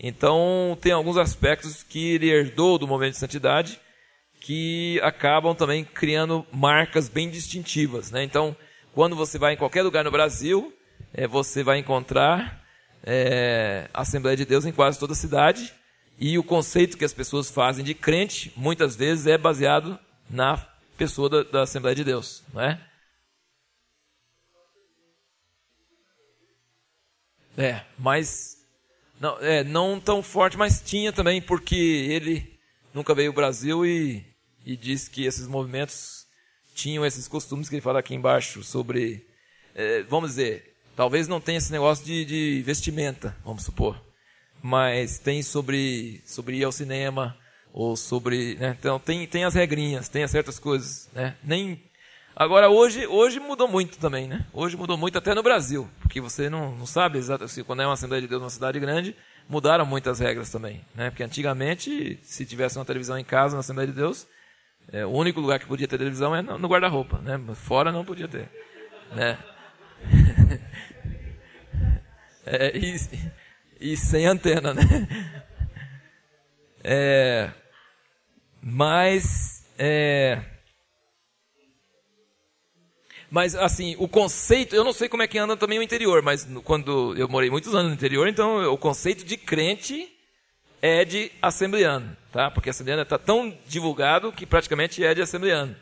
Então, 0.01 0.77
tem 0.81 0.91
alguns 0.91 1.19
aspectos 1.19 1.83
que 1.83 2.15
ele 2.15 2.31
herdou 2.31 2.79
do 2.79 2.89
movimento 2.89 3.13
de 3.13 3.21
santidade 3.21 3.79
que 4.41 4.99
acabam 5.03 5.55
também 5.55 5.85
criando 5.85 6.45
marcas 6.51 7.09
bem 7.09 7.31
distintivas, 7.31 8.11
né? 8.11 8.25
Então, 8.25 8.57
quando 8.95 9.15
você 9.15 9.39
vai 9.39 9.53
em 9.53 9.57
qualquer 9.57 9.83
lugar 9.83 10.03
no 10.03 10.11
Brasil, 10.11 10.73
é, 11.15 11.27
você 11.27 11.63
vai 11.63 11.79
encontrar 11.79 12.63
é, 13.03 13.89
a 13.93 14.03
Assembleia 14.03 14.37
de 14.37 14.45
Deus 14.45 14.65
em 14.65 14.73
quase 14.73 14.99
toda 14.99 15.13
a 15.13 15.17
cidade 15.17 15.73
e 16.19 16.39
o 16.39 16.45
conceito 16.45 16.97
que 16.97 17.05
as 17.05 17.13
pessoas 17.13 17.51
fazem 17.51 17.85
de 17.85 17.95
crente, 17.95 18.53
muitas 18.57 18.95
vezes, 18.95 19.27
é 19.27 19.37
baseado 19.37 19.99
na 20.31 20.57
pessoa 20.97 21.29
da, 21.29 21.43
da 21.43 21.63
Assembleia 21.63 21.97
de 21.97 22.05
Deus, 22.05 22.43
não 22.53 22.63
é? 22.63 22.81
É, 27.57 27.85
mas 27.99 28.57
não, 29.21 29.39
é, 29.41 29.63
não 29.63 30.01
tão 30.01 30.23
forte, 30.23 30.57
mas 30.57 30.81
tinha 30.81 31.13
também, 31.13 31.41
porque 31.43 31.75
ele 31.75 32.59
nunca 32.95 33.15
veio 33.15 33.31
ao 33.31 33.35
Brasil 33.35 33.85
e, 33.85 34.25
e 34.65 34.77
disse 34.77 35.11
que 35.11 35.25
esses 35.25 35.47
movimentos 35.47 36.27
tinham 36.75 37.05
esses 37.05 37.29
costumes 37.29 37.69
que 37.69 37.75
ele 37.75 37.83
fala 37.83 37.99
aqui 37.99 38.15
embaixo 38.15 38.63
sobre, 38.63 39.27
é, 39.75 40.03
vamos 40.05 40.31
dizer, 40.31 40.72
talvez 40.97 41.29
não 41.29 41.41
tenha 41.41 41.59
esse 41.59 41.73
negócio 41.73 42.05
de, 42.05 42.25
de, 42.25 42.63
vestimenta, 42.63 43.37
vamos 43.45 43.65
supor, 43.65 44.01
mas 44.63 45.19
tem 45.19 45.43
sobre, 45.43 46.23
sobre 46.25 46.59
ir 46.59 46.65
ao 46.65 46.73
cinema, 46.73 47.37
ou 47.73 47.97
sobre, 47.97 48.57
né, 48.57 48.77
então 48.79 48.99
tem, 48.99 49.27
tem 49.27 49.45
as 49.45 49.55
regrinhas, 49.55 50.09
tem 50.09 50.27
certas 50.29 50.59
coisas, 50.59 51.09
né, 51.15 51.37
nem 51.43 51.81
Agora, 52.35 52.71
hoje, 52.71 53.07
hoje 53.07 53.39
mudou 53.39 53.69
muito 53.69 53.99
também, 53.99 54.27
né? 54.27 54.47
Hoje 54.55 54.75
mudou 54.75 54.97
muito 54.97 55.19
até 55.19 55.35
no 55.35 55.43
Brasil, 55.43 55.89
porque 56.01 56.19
você 56.19 56.49
não, 56.49 56.75
não 56.75 56.87
sabe 56.87 57.19
exatamente, 57.19 57.63
quando 57.63 57.83
é 57.83 57.87
uma 57.87 57.93
Assembleia 57.93 58.23
de 58.23 58.29
Deus 58.29 58.41
numa 58.41 58.51
cidade 58.51 58.81
grande, 58.81 59.15
mudaram 59.47 59.85
muitas 59.85 60.19
regras 60.19 60.51
também, 60.51 60.83
né? 60.95 61.11
Porque 61.11 61.23
antigamente, 61.23 62.19
se 62.23 62.47
tivesse 62.47 62.79
uma 62.79 62.87
televisão 62.87 63.19
em 63.19 63.25
casa 63.25 63.55
na 63.55 63.61
Assembleia 63.61 63.87
de 63.87 63.95
Deus, 63.95 64.27
é, 64.91 65.05
o 65.05 65.11
único 65.11 65.41
lugar 65.41 65.59
que 65.59 65.67
podia 65.67 65.87
ter 65.87 65.99
televisão 65.99 66.35
é 66.35 66.41
no, 66.41 66.59
no 66.59 66.69
guarda-roupa, 66.69 67.19
né? 67.19 67.39
Fora 67.55 67.93
não 67.93 68.05
podia 68.05 68.27
ter, 68.27 68.49
né? 69.15 69.39
é, 72.47 72.77
e, 72.77 72.97
e 73.81 73.97
sem 73.97 74.27
antena, 74.27 74.75
né? 74.75 74.83
É, 76.85 77.51
mas, 78.61 79.65
é, 79.79 80.43
mas, 83.33 83.55
assim, 83.55 83.97
o 83.99 84.07
conceito, 84.07 84.77
eu 84.77 84.85
não 84.85 84.93
sei 84.93 85.09
como 85.09 85.23
é 85.23 85.27
que 85.27 85.39
anda 85.39 85.57
também 85.57 85.79
o 85.79 85.83
interior, 85.83 86.21
mas 86.21 86.47
quando 86.65 87.17
eu 87.17 87.27
morei 87.27 87.49
muitos 87.49 87.75
anos 87.75 87.89
no 87.89 87.95
interior, 87.95 88.29
então 88.29 88.71
o 88.71 88.77
conceito 88.77 89.25
de 89.25 89.39
crente 89.39 90.07
é 90.83 91.03
de 91.03 91.33
assembleano, 91.41 92.15
tá? 92.31 92.51
Porque 92.51 92.69
assembleano 92.69 93.01
está 93.01 93.17
tão 93.17 93.57
divulgado 93.67 94.33
que 94.33 94.45
praticamente 94.45 95.03
é 95.03 95.15
de 95.15 95.23
assembleano. 95.23 95.75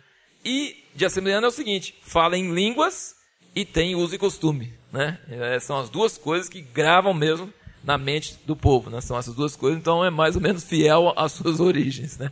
E 0.45 0.85
de 0.95 1.05
assembleano 1.05 1.45
é 1.45 1.49
o 1.49 1.53
seguinte: 1.53 1.99
fala 2.03 2.39
em 2.39 2.55
línguas 2.55 3.17
e 3.55 3.65
tem 3.65 3.95
uso 3.95 4.15
e 4.15 4.19
costume. 4.19 4.73
Né? 4.93 5.19
É, 5.29 5.61
são 5.61 5.79
as 5.79 5.89
duas 5.89 6.19
coisas 6.19 6.49
que 6.49 6.61
gravam 6.61 7.15
mesmo 7.15 7.53
na 7.83 7.97
mente 7.97 8.39
do 8.45 8.57
povo. 8.57 8.91
Né? 8.91 9.01
São 9.01 9.19
essas 9.19 9.35
duas 9.35 9.57
coisas, 9.57 9.79
então 9.79 10.05
é 10.05 10.11
mais 10.11 10.37
ou 10.37 10.43
menos 10.43 10.65
fiel 10.65 11.13
às 11.17 11.33
suas 11.33 11.61
origens. 11.61 12.19
Né? 12.19 12.31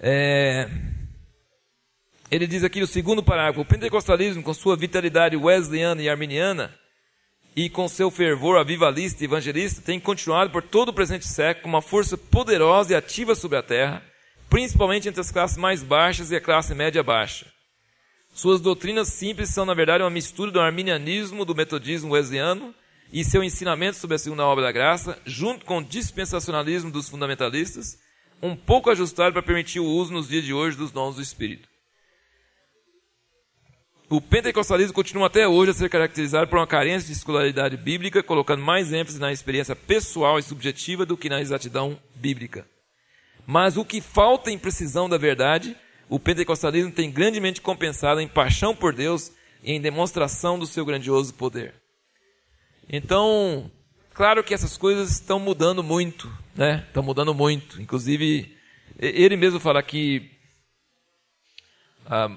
É... 0.00 0.68
Ele 2.30 2.46
diz 2.46 2.64
aqui 2.64 2.80
no 2.80 2.86
segundo 2.86 3.22
parágrafo: 3.22 3.60
o 3.60 3.64
pentecostalismo, 3.64 4.42
com 4.42 4.54
sua 4.54 4.76
vitalidade 4.76 5.36
wesleyana 5.36 6.02
e 6.02 6.08
arminiana, 6.08 6.74
e 7.54 7.68
com 7.68 7.86
seu 7.86 8.10
fervor 8.10 8.58
avivalista 8.58 9.22
e 9.22 9.26
evangelista, 9.26 9.82
tem 9.82 10.00
continuado 10.00 10.50
por 10.50 10.62
todo 10.62 10.88
o 10.88 10.92
presente 10.94 11.26
século 11.26 11.68
uma 11.68 11.82
força 11.82 12.16
poderosa 12.16 12.92
e 12.92 12.96
ativa 12.96 13.34
sobre 13.34 13.58
a 13.58 13.62
terra 13.62 14.11
principalmente 14.52 15.08
entre 15.08 15.22
as 15.22 15.30
classes 15.30 15.56
mais 15.56 15.82
baixas 15.82 16.30
e 16.30 16.36
a 16.36 16.40
classe 16.40 16.74
média 16.74 17.02
baixa. 17.02 17.46
Suas 18.34 18.60
doutrinas 18.60 19.08
simples 19.08 19.48
são, 19.48 19.64
na 19.64 19.72
verdade, 19.72 20.04
uma 20.04 20.10
mistura 20.10 20.50
do 20.50 20.60
arminianismo, 20.60 21.46
do 21.46 21.54
metodismo 21.54 22.12
wesleyano 22.12 22.74
e 23.10 23.24
seu 23.24 23.42
ensinamento 23.42 23.96
sobre 23.96 24.16
a 24.16 24.18
segunda 24.18 24.44
obra 24.44 24.64
da 24.64 24.70
graça, 24.70 25.18
junto 25.24 25.64
com 25.64 25.78
o 25.78 25.82
dispensacionalismo 25.82 26.90
dos 26.90 27.08
fundamentalistas, 27.08 27.98
um 28.42 28.54
pouco 28.54 28.90
ajustado 28.90 29.32
para 29.32 29.42
permitir 29.42 29.80
o 29.80 29.86
uso 29.86 30.12
nos 30.12 30.28
dias 30.28 30.44
de 30.44 30.52
hoje 30.52 30.76
dos 30.76 30.92
dons 30.92 31.16
do 31.16 31.22
Espírito. 31.22 31.66
O 34.10 34.20
pentecostalismo 34.20 34.92
continua 34.92 35.28
até 35.28 35.48
hoje 35.48 35.70
a 35.70 35.74
ser 35.74 35.88
caracterizado 35.88 36.46
por 36.46 36.58
uma 36.58 36.66
carência 36.66 37.06
de 37.06 37.14
escolaridade 37.14 37.78
bíblica, 37.78 38.22
colocando 38.22 38.62
mais 38.62 38.92
ênfase 38.92 39.18
na 39.18 39.32
experiência 39.32 39.74
pessoal 39.74 40.38
e 40.38 40.42
subjetiva 40.42 41.06
do 41.06 41.16
que 41.16 41.30
na 41.30 41.40
exatidão 41.40 41.98
bíblica. 42.14 42.70
Mas 43.46 43.76
o 43.76 43.84
que 43.84 44.00
falta 44.00 44.50
em 44.50 44.58
precisão 44.58 45.08
da 45.08 45.18
verdade, 45.18 45.76
o 46.08 46.18
pentecostalismo 46.18 46.92
tem 46.92 47.10
grandemente 47.10 47.60
compensado 47.60 48.20
em 48.20 48.28
paixão 48.28 48.74
por 48.74 48.94
Deus 48.94 49.32
e 49.62 49.72
em 49.72 49.80
demonstração 49.80 50.58
do 50.58 50.66
seu 50.66 50.84
grandioso 50.84 51.34
poder. 51.34 51.74
Então, 52.88 53.70
claro 54.14 54.44
que 54.44 54.54
essas 54.54 54.76
coisas 54.76 55.12
estão 55.12 55.38
mudando 55.38 55.82
muito, 55.82 56.30
né? 56.54 56.84
Estão 56.86 57.02
mudando 57.02 57.34
muito. 57.34 57.80
Inclusive, 57.80 58.56
ele 58.98 59.36
mesmo 59.36 59.58
fala 59.58 59.82
que. 59.82 60.30
Ah, 62.06 62.28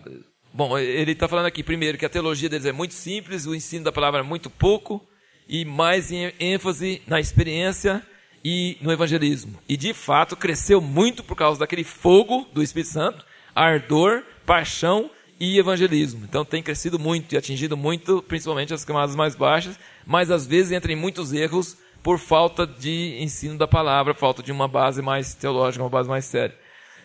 bom, 0.53 0.77
ele 0.77 1.11
está 1.11 1.27
falando 1.27 1.47
aqui, 1.47 1.63
primeiro, 1.63 1.97
que 1.97 2.05
a 2.05 2.09
teologia 2.09 2.47
deles 2.47 2.65
é 2.65 2.71
muito 2.71 2.93
simples, 2.93 3.45
o 3.45 3.55
ensino 3.55 3.83
da 3.83 3.91
palavra 3.91 4.21
é 4.21 4.23
muito 4.23 4.49
pouco, 4.49 5.05
e 5.47 5.65
mais 5.65 6.11
ênfase 6.11 7.01
na 7.07 7.19
experiência 7.19 8.05
e 8.47 8.77
no 8.79 8.91
evangelismo. 8.91 9.59
E 9.67 9.75
de 9.75 9.91
fato 9.91 10.37
cresceu 10.37 10.79
muito 10.79 11.23
por 11.23 11.35
causa 11.35 11.59
daquele 11.59 11.83
fogo 11.83 12.47
do 12.53 12.61
Espírito 12.61 12.91
Santo, 12.91 13.25
ardor, 13.55 14.21
paixão 14.45 15.09
e 15.39 15.57
evangelismo. 15.57 16.23
Então 16.29 16.45
tem 16.45 16.61
crescido 16.61 16.99
muito 16.99 17.33
e 17.33 17.37
atingido 17.39 17.75
muito, 17.75 18.21
principalmente 18.21 18.71
as 18.71 18.85
camadas 18.85 19.15
mais 19.15 19.33
baixas, 19.33 19.79
mas 20.05 20.29
às 20.29 20.45
vezes 20.45 20.71
entra 20.71 20.93
em 20.93 20.95
muitos 20.95 21.33
erros 21.33 21.75
por 22.03 22.19
falta 22.19 22.67
de 22.67 23.17
ensino 23.19 23.57
da 23.57 23.67
palavra, 23.67 24.13
falta 24.13 24.43
de 24.43 24.51
uma 24.51 24.67
base 24.67 25.01
mais 25.01 25.33
teológica, 25.33 25.83
uma 25.83 25.89
base 25.89 26.07
mais 26.07 26.25
séria. 26.25 26.55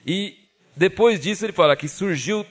E 0.07 0.37
depois 0.77 1.19
disso 1.19 1.47
ele 1.47 1.55
fala 1.55 1.75
que 1.75 1.89
surgiu 1.89 2.45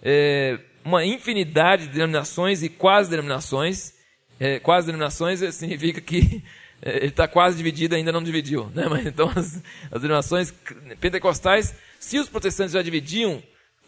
é, 0.00 0.56
uma 0.84 1.04
infinidade 1.04 1.88
de 1.88 1.94
denominações 1.94 2.62
e 2.62 2.68
quase 2.68 3.10
denominações. 3.10 3.92
É, 4.38 4.60
quase 4.60 4.86
denominações 4.86 5.40
significa 5.52 6.00
que 6.00 6.44
ele 6.82 7.06
está 7.06 7.28
quase 7.28 7.56
dividido, 7.56 7.94
ainda 7.94 8.12
não 8.12 8.22
dividiu. 8.22 8.70
Né? 8.74 8.86
Mas, 8.88 9.06
então 9.06 9.30
as, 9.34 9.62
as 9.90 10.02
denominações 10.02 10.52
pentecostais, 11.00 11.74
se 11.98 12.18
os 12.18 12.28
protestantes 12.28 12.72
já 12.72 12.82
dividiam 12.82 13.42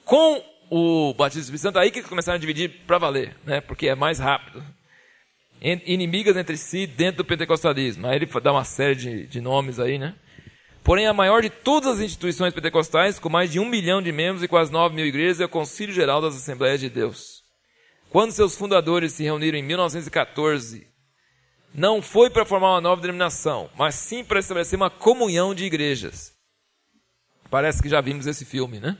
com 0.04 0.42
o 0.70 1.14
batismo 1.14 1.40
do 1.40 1.44
Espírito 1.44 1.62
Santo, 1.62 1.78
aí 1.78 1.90
que 1.90 2.02
começaram 2.02 2.36
a 2.36 2.40
dividir 2.40 2.70
para 2.86 2.98
valer, 2.98 3.36
né? 3.44 3.60
porque 3.60 3.88
é 3.88 3.94
mais 3.94 4.18
rápido. 4.18 4.62
Inimigas 5.86 6.36
entre 6.36 6.56
si 6.56 6.86
dentro 6.86 7.18
do 7.18 7.24
pentecostalismo. 7.24 8.06
Aí 8.06 8.16
ele 8.16 8.26
dá 8.42 8.50
uma 8.52 8.64
série 8.64 8.96
de, 8.96 9.26
de 9.28 9.40
nomes 9.40 9.78
aí, 9.78 9.96
né? 9.96 10.16
Porém, 10.82 11.06
a 11.06 11.12
maior 11.12 11.40
de 11.40 11.48
todas 11.48 11.92
as 11.92 12.00
instituições 12.00 12.52
pentecostais, 12.52 13.20
com 13.20 13.28
mais 13.28 13.52
de 13.52 13.60
um 13.60 13.64
milhão 13.64 14.02
de 14.02 14.10
membros 14.10 14.42
e 14.42 14.48
quase 14.48 14.72
nove 14.72 14.96
mil 14.96 15.06
igrejas, 15.06 15.40
é 15.40 15.44
o 15.44 15.48
Concílio 15.48 15.94
Geral 15.94 16.20
das 16.20 16.34
Assembleias 16.34 16.80
de 16.80 16.90
Deus. 16.90 17.44
Quando 18.10 18.32
seus 18.32 18.56
fundadores 18.56 19.12
se 19.12 19.22
reuniram 19.22 19.56
em 19.56 19.62
1914, 19.62 20.91
não 21.74 22.02
foi 22.02 22.30
para 22.30 22.44
formar 22.44 22.72
uma 22.72 22.80
nova 22.80 23.00
denominação, 23.00 23.70
mas 23.76 23.94
sim 23.94 24.24
para 24.24 24.40
estabelecer 24.40 24.76
uma 24.76 24.90
comunhão 24.90 25.54
de 25.54 25.64
igrejas. 25.64 26.32
Parece 27.50 27.82
que 27.82 27.88
já 27.88 28.00
vimos 28.00 28.26
esse 28.26 28.44
filme, 28.44 28.80
né? 28.80 28.96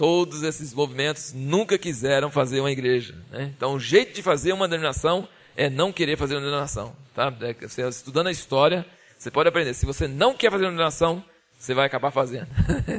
todos 0.00 0.42
esses 0.42 0.72
movimentos 0.72 1.34
nunca 1.34 1.76
quiseram 1.76 2.30
fazer 2.30 2.58
uma 2.58 2.72
igreja. 2.72 3.14
Né? 3.30 3.52
Então, 3.54 3.74
o 3.74 3.78
jeito 3.78 4.14
de 4.14 4.22
fazer 4.22 4.50
uma 4.54 4.66
denominação 4.66 5.28
é 5.54 5.68
não 5.68 5.92
querer 5.92 6.16
fazer 6.16 6.36
uma 6.36 6.40
denominação. 6.40 6.96
Tá? 7.14 7.30
É, 7.42 7.52
você, 7.52 7.86
estudando 7.86 8.28
a 8.28 8.30
história, 8.30 8.86
você 9.18 9.30
pode 9.30 9.50
aprender. 9.50 9.74
Se 9.74 9.84
você 9.84 10.08
não 10.08 10.32
quer 10.32 10.50
fazer 10.50 10.64
uma 10.64 10.70
denominação, 10.70 11.22
você 11.58 11.74
vai 11.74 11.84
acabar 11.84 12.10
fazendo. 12.10 12.48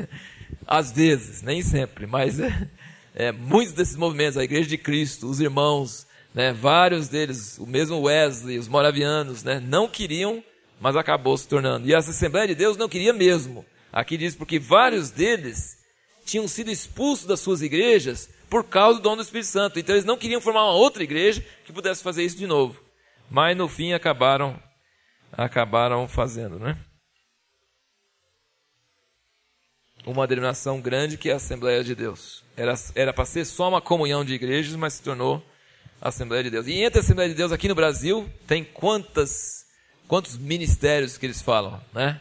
Às 0.68 0.92
vezes, 0.92 1.42
nem 1.42 1.64
sempre, 1.64 2.06
mas 2.06 2.38
é, 2.40 2.70
é, 3.16 3.32
muitos 3.32 3.74
desses 3.74 3.96
movimentos, 3.96 4.38
a 4.38 4.44
Igreja 4.44 4.70
de 4.70 4.78
Cristo, 4.78 5.28
os 5.28 5.42
irmãos, 5.42 6.06
né, 6.34 6.54
vários 6.54 7.08
deles, 7.08 7.58
o 7.58 7.66
mesmo 7.66 8.02
Wesley, 8.02 8.58
os 8.58 8.68
moravianos, 8.68 9.44
né, 9.44 9.60
não 9.60 9.88
queriam, 9.88 10.44
mas 10.80 10.96
acabou 10.96 11.38
se 11.38 11.48
tornando. 11.48 11.88
E 11.88 11.94
a 11.94 12.00
Assembleia 12.00 12.48
de 12.48 12.56
Deus 12.56 12.78
não 12.78 12.90
queria 12.90 13.14
mesmo. 13.14 13.66
Aqui 13.92 14.18
diz 14.18 14.36
porque 14.36 14.58
vários 14.58 15.12
deles 15.12 15.78
tinham 16.26 16.48
sido 16.48 16.72
expulsos 16.72 17.26
das 17.26 17.40
suas 17.40 17.62
igrejas 17.62 18.30
por 18.50 18.64
causa 18.64 19.00
do 19.00 19.04
dom 19.04 19.16
do 19.16 19.22
Espírito 19.22 19.48
Santo. 19.48 19.80
Então 19.80 19.94
eles 19.96 20.06
não 20.06 20.18
queriam 20.18 20.42
formar 20.42 20.64
uma 20.64 20.74
outra 20.74 21.04
igreja 21.04 21.46
que 21.66 21.74
pudesse 21.74 22.02
fazer 22.02 22.24
isso 22.24 22.38
de 22.38 22.48
novo. 22.48 22.82
Mas 23.30 23.56
no 23.56 23.68
fim 23.68 23.94
acabaram 23.94 24.62
acabaram 25.32 26.08
fazendo, 26.08 26.60
né? 26.60 26.78
Uma 30.06 30.28
denominação 30.28 30.82
grande 30.82 31.18
que 31.18 31.30
é 31.30 31.34
a 31.34 31.38
Assembleia 31.38 31.84
de 31.84 31.96
Deus. 31.96 32.44
Era 32.58 32.74
era 32.96 33.14
para 33.14 33.26
ser 33.26 33.46
só 33.46 33.70
uma 33.70 33.82
comunhão 33.82 34.26
de 34.26 34.34
igrejas, 34.34 34.76
mas 34.76 34.94
se 34.94 35.04
tornou 35.04 35.44
Assembleia 36.02 36.44
de 36.44 36.50
Deus. 36.50 36.68
E 36.68 36.74
entre 36.82 37.00
a 37.00 37.02
Assembleia 37.04 37.30
de 37.30 37.36
Deus 37.36 37.52
aqui 37.52 37.68
no 37.68 37.76
Brasil 37.76 38.30
tem 38.48 38.64
quantas 38.64 39.66
quantos 40.08 40.38
ministérios 40.38 41.18
que 41.18 41.26
eles 41.26 41.42
falam, 41.42 41.80
né? 41.94 42.20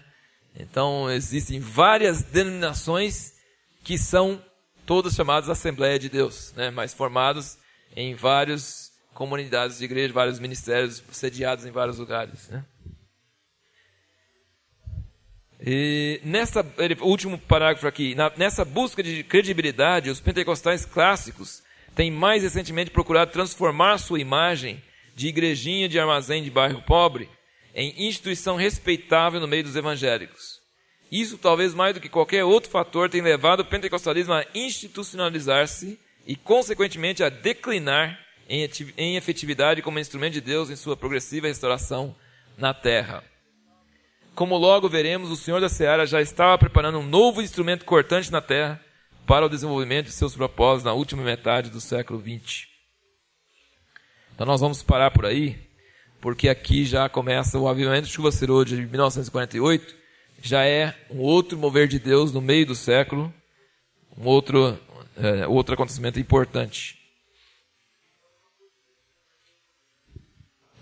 Então 0.55 1.11
existem 1.11 1.59
várias 1.59 2.23
denominações 2.23 3.35
que 3.82 3.98
são 3.98 4.40
todos 4.86 5.15
chamados 5.15 5.48
Assembleia 5.48 5.98
de 5.98 6.09
Deus, 6.09 6.52
né? 6.57 6.70
mas 6.70 6.93
formados 6.93 7.57
em 7.97 8.15
várias 8.15 8.93
comunidades 9.15 9.78
de 9.78 9.85
igreja, 9.85 10.12
vários 10.12 10.39
ministérios 10.39 11.02
sediados 11.12 11.65
em 11.65 11.70
vários 11.70 11.98
lugares. 11.98 12.48
Né? 12.48 12.65
E 15.61 16.20
nessa, 16.24 16.65
último 17.02 17.39
parágrafo 17.39 17.86
aqui, 17.86 18.15
na, 18.15 18.32
nessa 18.36 18.65
busca 18.65 19.02
de 19.02 19.23
credibilidade, 19.23 20.11
os 20.11 20.20
pentecostais 20.20 20.85
clássicos 20.85 21.62
têm 21.95 22.11
mais 22.11 22.43
recentemente 22.43 22.91
procurado 22.91 23.33
transformar 23.33 23.99
sua 23.99 24.21
imagem 24.21 24.83
de 25.15 25.29
igrejinha 25.29 25.89
de 25.89 25.99
armazém 25.99 26.43
de 26.43 26.51
bairro 26.51 26.83
pobre 26.83 27.29
em 27.75 28.07
instituição 28.07 28.57
respeitável 28.57 29.41
no 29.41 29.47
meio 29.49 29.65
dos 29.65 29.77
evangélicos. 29.77 30.61
Isso, 31.11 31.39
talvez 31.39 31.75
mais 31.75 31.95
do 31.95 32.01
que 32.01 32.09
qualquer 32.09 32.45
outro 32.45 32.71
fator, 32.71 33.09
tem 33.09 33.21
levado 33.21 33.61
o 33.61 33.65
pentecostalismo 33.65 34.33
a 34.33 34.47
institucionalizar-se 34.55 35.99
e, 36.27 36.37
consequentemente, 36.37 37.23
a 37.23 37.29
declinar 37.29 38.19
em 38.49 39.17
efetividade 39.17 39.83
como 39.83 39.99
instrumento 39.99 40.35
de 40.35 40.41
Deus 40.41 40.71
em 40.71 40.77
sua 40.77 40.97
progressiva 40.97 41.47
restauração 41.47 42.15
na 42.57 42.75
terra. 42.75 43.25
Como 44.35 44.57
logo 44.57 44.89
veremos, 44.89 45.31
o 45.31 45.37
Senhor 45.37 45.61
da 45.61 45.69
Seara 45.69 46.07
já 46.07 46.21
estava 46.21 46.57
preparando 46.59 46.99
um 46.99 47.07
novo 47.07 47.43
instrumento 47.43 47.85
cortante 47.85 48.31
na 48.31 48.41
terra 48.41 48.81
para 49.31 49.47
o 49.47 49.48
desenvolvimento 49.48 50.07
de 50.07 50.12
seus 50.12 50.35
propósitos 50.35 50.82
na 50.82 50.93
última 50.93 51.23
metade 51.23 51.70
do 51.70 51.81
século 51.81 52.20
XX. 52.20 52.66
Então 54.35 54.44
nós 54.44 54.61
vamos 54.61 54.82
parar 54.82 55.12
por 55.12 55.24
aí, 55.24 55.57
porque 56.20 56.48
aqui 56.48 56.85
já 56.85 57.09
começa 57.09 57.57
o 57.57 57.69
avivamento 57.69 58.09
de 58.09 58.12
chuva 58.12 58.32
serô 58.32 58.65
de 58.65 58.74
1948, 58.74 59.94
já 60.43 60.66
é 60.66 60.97
um 61.09 61.20
outro 61.20 61.57
mover 61.57 61.86
de 61.86 62.01
Deus 62.01 62.32
no 62.32 62.40
meio 62.40 62.66
do 62.66 62.74
século, 62.74 63.32
um 64.19 64.27
outro, 64.27 64.77
é, 65.16 65.47
outro 65.47 65.74
acontecimento 65.74 66.19
importante. 66.19 66.98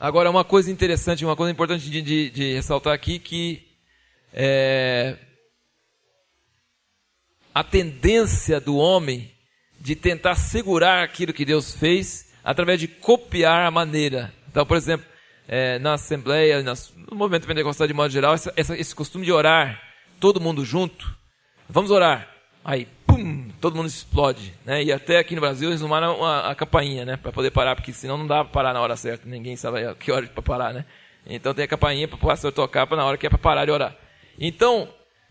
Agora, 0.00 0.30
uma 0.30 0.42
coisa 0.42 0.70
interessante, 0.70 1.22
uma 1.22 1.36
coisa 1.36 1.52
importante 1.52 1.90
de, 1.90 2.00
de, 2.00 2.30
de 2.30 2.54
ressaltar 2.54 2.94
aqui, 2.94 3.18
que 3.18 3.68
é, 4.32 5.18
a 7.54 7.64
tendência 7.64 8.60
do 8.60 8.76
homem 8.76 9.30
de 9.80 9.94
tentar 9.94 10.34
segurar 10.34 11.02
aquilo 11.02 11.32
que 11.32 11.44
Deus 11.44 11.74
fez 11.74 12.32
através 12.42 12.80
de 12.80 12.88
copiar 12.88 13.66
a 13.66 13.70
maneira. 13.70 14.32
Então, 14.50 14.64
por 14.64 14.76
exemplo, 14.76 15.06
é, 15.46 15.78
na 15.78 15.94
Assembleia, 15.94 16.62
no 16.62 17.16
movimento 17.16 17.46
pentecostal 17.46 17.86
de 17.86 17.94
modo 17.94 18.10
geral, 18.10 18.34
essa, 18.34 18.52
essa, 18.56 18.76
esse 18.76 18.94
costume 18.94 19.24
de 19.24 19.32
orar, 19.32 19.80
todo 20.20 20.40
mundo 20.40 20.64
junto. 20.64 21.16
Vamos 21.68 21.90
orar. 21.90 22.28
Aí, 22.64 22.86
pum, 23.06 23.48
todo 23.60 23.76
mundo 23.76 23.86
explode. 23.86 24.54
Né? 24.64 24.84
E 24.84 24.92
até 24.92 25.18
aqui 25.18 25.34
no 25.34 25.40
Brasil 25.40 25.70
eles 25.70 25.80
arrumaram 25.80 26.24
a, 26.24 26.50
a 26.50 26.54
campainha, 26.54 27.04
né? 27.04 27.16
Para 27.16 27.32
poder 27.32 27.50
parar, 27.50 27.74
porque 27.74 27.92
senão 27.92 28.18
não 28.18 28.26
dá 28.26 28.44
para 28.44 28.52
parar 28.52 28.74
na 28.74 28.80
hora 28.80 28.96
certa. 28.96 29.28
Ninguém 29.28 29.56
sabe 29.56 29.94
que 29.94 30.12
hora 30.12 30.26
para 30.26 30.42
parar, 30.42 30.74
né? 30.74 30.84
Então 31.26 31.54
tem 31.54 31.64
a 31.64 31.68
campainha 31.68 32.08
para 32.08 32.16
o 32.16 32.20
pastor 32.20 32.52
tocar 32.52 32.86
para 32.86 32.96
na 32.96 33.04
hora 33.04 33.16
que 33.16 33.26
é 33.26 33.30
para 33.30 33.38
parar 33.38 33.64
de 33.64 33.70
orar. 33.70 33.96
Então, 34.38 34.88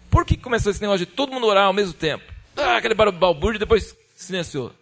Por 0.10 0.26
que 0.26 0.38
começou 0.38 0.72
esse 0.72 0.82
negócio 0.82 1.06
de 1.06 1.12
todo 1.12 1.32
mundo 1.32 1.48
orar 1.48 1.66
ao 1.66 1.74
mesmo 1.74 1.94
tempo? 1.94 2.24
Ah, 2.56 2.78
aquele 2.78 2.94
balbúrdio 2.94 3.60
depois 3.60 3.96
silenciou. 4.16 4.74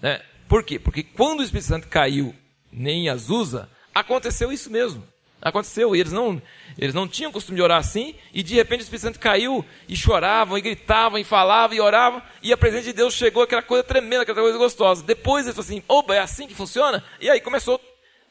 Né? 0.00 0.22
Por 0.48 0.62
quê? 0.62 0.78
Porque 0.78 1.02
quando 1.02 1.40
o 1.40 1.42
Espírito 1.42 1.66
Santo 1.66 1.88
caiu 1.88 2.34
em 2.72 3.08
Azusa, 3.08 3.68
aconteceu 3.94 4.52
isso 4.52 4.70
mesmo. 4.70 5.06
Aconteceu, 5.40 5.94
e 5.94 6.00
eles 6.00 6.12
não, 6.12 6.40
eles 6.78 6.94
não 6.94 7.06
tinham 7.06 7.30
costume 7.30 7.56
de 7.56 7.62
orar 7.62 7.78
assim, 7.78 8.14
e 8.32 8.42
de 8.42 8.54
repente 8.54 8.80
o 8.80 8.84
Espírito 8.84 9.02
Santo 9.02 9.20
caiu, 9.20 9.62
e 9.86 9.94
choravam, 9.94 10.56
e 10.56 10.60
gritavam, 10.62 11.18
e 11.18 11.24
falavam, 11.24 11.76
e 11.76 11.80
oravam, 11.80 12.22
e 12.42 12.50
a 12.50 12.56
presença 12.56 12.84
de 12.84 12.94
Deus 12.94 13.12
chegou, 13.12 13.42
aquela 13.42 13.60
coisa 13.60 13.84
tremenda, 13.84 14.22
aquela 14.22 14.40
coisa 14.40 14.56
gostosa. 14.56 15.02
Depois 15.02 15.44
eles 15.44 15.54
falaram 15.54 15.74
assim, 15.74 15.84
oba, 15.86 16.14
é 16.14 16.20
assim 16.20 16.46
que 16.46 16.54
funciona? 16.54 17.04
E 17.20 17.28
aí 17.28 17.42
começou 17.42 17.78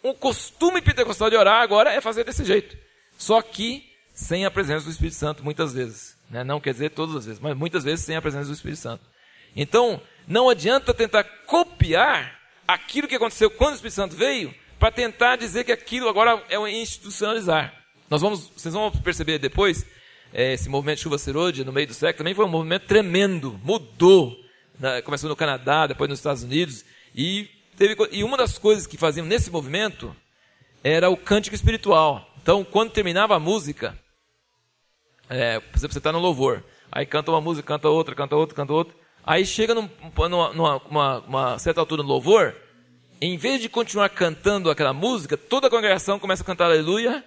um 0.04 0.14
costume 0.14 0.82
pentecostal 0.82 1.30
de 1.30 1.36
orar, 1.36 1.62
agora 1.62 1.94
é 1.94 2.02
fazer 2.02 2.24
desse 2.24 2.44
jeito. 2.44 2.76
Só 3.16 3.44
que 3.44 3.88
sem 4.12 4.46
a 4.46 4.52
presença 4.52 4.86
do 4.86 4.92
Espírito 4.92 5.16
Santo, 5.16 5.44
muitas 5.44 5.72
vezes. 5.72 6.13
Né? 6.34 6.44
Não 6.44 6.60
quer 6.60 6.74
dizer 6.74 6.90
todas 6.90 7.16
as 7.16 7.26
vezes, 7.28 7.40
mas 7.40 7.56
muitas 7.56 7.84
vezes 7.84 8.04
sem 8.04 8.16
a 8.16 8.22
presença 8.22 8.48
do 8.48 8.54
Espírito 8.54 8.80
Santo. 8.80 9.04
Então, 9.56 10.02
não 10.28 10.50
adianta 10.50 10.92
tentar 10.92 11.24
copiar 11.46 12.40
aquilo 12.68 13.08
que 13.08 13.16
aconteceu 13.16 13.52
quando 13.52 13.74
o 13.74 13.76
Espírito 13.76 13.96
Santo 13.96 14.16
veio, 14.16 14.54
para 14.80 14.92
tentar 14.92 15.36
dizer 15.36 15.64
que 15.64 15.72
aquilo 15.72 16.10
agora 16.10 16.44
é 16.50 16.58
institucionalizar. 16.72 17.72
Nós 18.10 18.20
vamos, 18.20 18.50
vocês 18.50 18.74
vão 18.74 18.92
perceber 18.92 19.38
depois, 19.38 19.86
é, 20.34 20.54
esse 20.54 20.68
movimento 20.68 21.02
Chuva 21.02 21.20
Serôdia 21.20 21.64
no 21.64 21.72
meio 21.72 21.86
do 21.86 21.94
século 21.94 22.18
também 22.18 22.34
foi 22.34 22.46
um 22.46 22.50
movimento 22.50 22.88
tremendo, 22.88 23.60
mudou. 23.64 24.36
Né? 24.80 25.04
Começou 25.04 25.30
no 25.30 25.36
Canadá, 25.36 25.86
depois 25.86 26.10
nos 26.10 26.18
Estados 26.18 26.42
Unidos, 26.42 26.84
e, 27.16 27.48
teve, 27.78 27.96
e 28.12 28.24
uma 28.24 28.38
das 28.38 28.58
coisas 28.58 28.88
que 28.88 28.98
faziam 28.98 29.26
nesse 29.26 29.52
movimento 29.52 30.16
era 30.84 31.12
o 31.12 31.16
cântico 31.16 31.56
espiritual. 31.56 32.28
Então, 32.42 32.64
quando 32.64 32.92
terminava 32.92 33.36
a 33.36 33.40
música, 33.40 33.98
é, 35.30 35.60
por 35.60 35.78
exemplo, 35.78 35.94
você 35.94 35.98
está 35.98 36.12
no 36.12 36.20
louvor, 36.20 36.64
aí 36.92 37.06
canta 37.06 37.32
uma 37.32 37.42
música, 37.42 37.68
canta 37.68 37.90
outra, 37.90 38.16
canta 38.16 38.36
outra, 38.36 38.56
canta 38.56 38.74
outra, 38.74 38.96
aí 39.26 39.46
chega 39.46 39.74
num, 39.74 39.90
numa, 40.30 40.54
numa 40.54 41.20
uma 41.20 41.60
certa 41.60 41.80
altura 41.80 42.04
no 42.04 42.10
louvor, 42.10 42.56
em 43.22 43.38
vez 43.38 43.62
de 43.62 43.70
continuar 43.70 44.10
cantando 44.10 44.70
aquela 44.70 44.94
música, 44.94 45.38
toda 45.38 45.68
a 45.68 45.70
congregação 45.70 46.20
começa 46.20 46.44
a 46.44 46.46
cantar 46.46 46.66
aleluia 46.66 47.24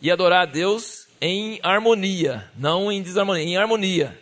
e 0.00 0.10
adorar 0.10 0.42
a 0.42 0.46
Deus 0.46 1.08
em 1.20 1.58
harmonia, 1.62 2.50
não 2.56 2.92
em 2.92 3.02
desarmonia, 3.02 3.44
em 3.44 3.56
harmonia. 3.56 4.18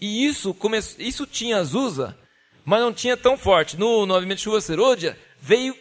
E 0.00 0.26
isso, 0.26 0.52
come, 0.52 0.78
isso 0.98 1.26
tinha 1.26 1.58
Azusa, 1.58 2.16
mas 2.64 2.80
não 2.80 2.92
tinha 2.92 3.16
tão 3.16 3.38
forte. 3.38 3.76
No, 3.76 4.04
no 4.04 4.14
movimento 4.14 4.40
Chuva 4.40 4.60
Serôdia, 4.60 5.18
veio 5.40 5.74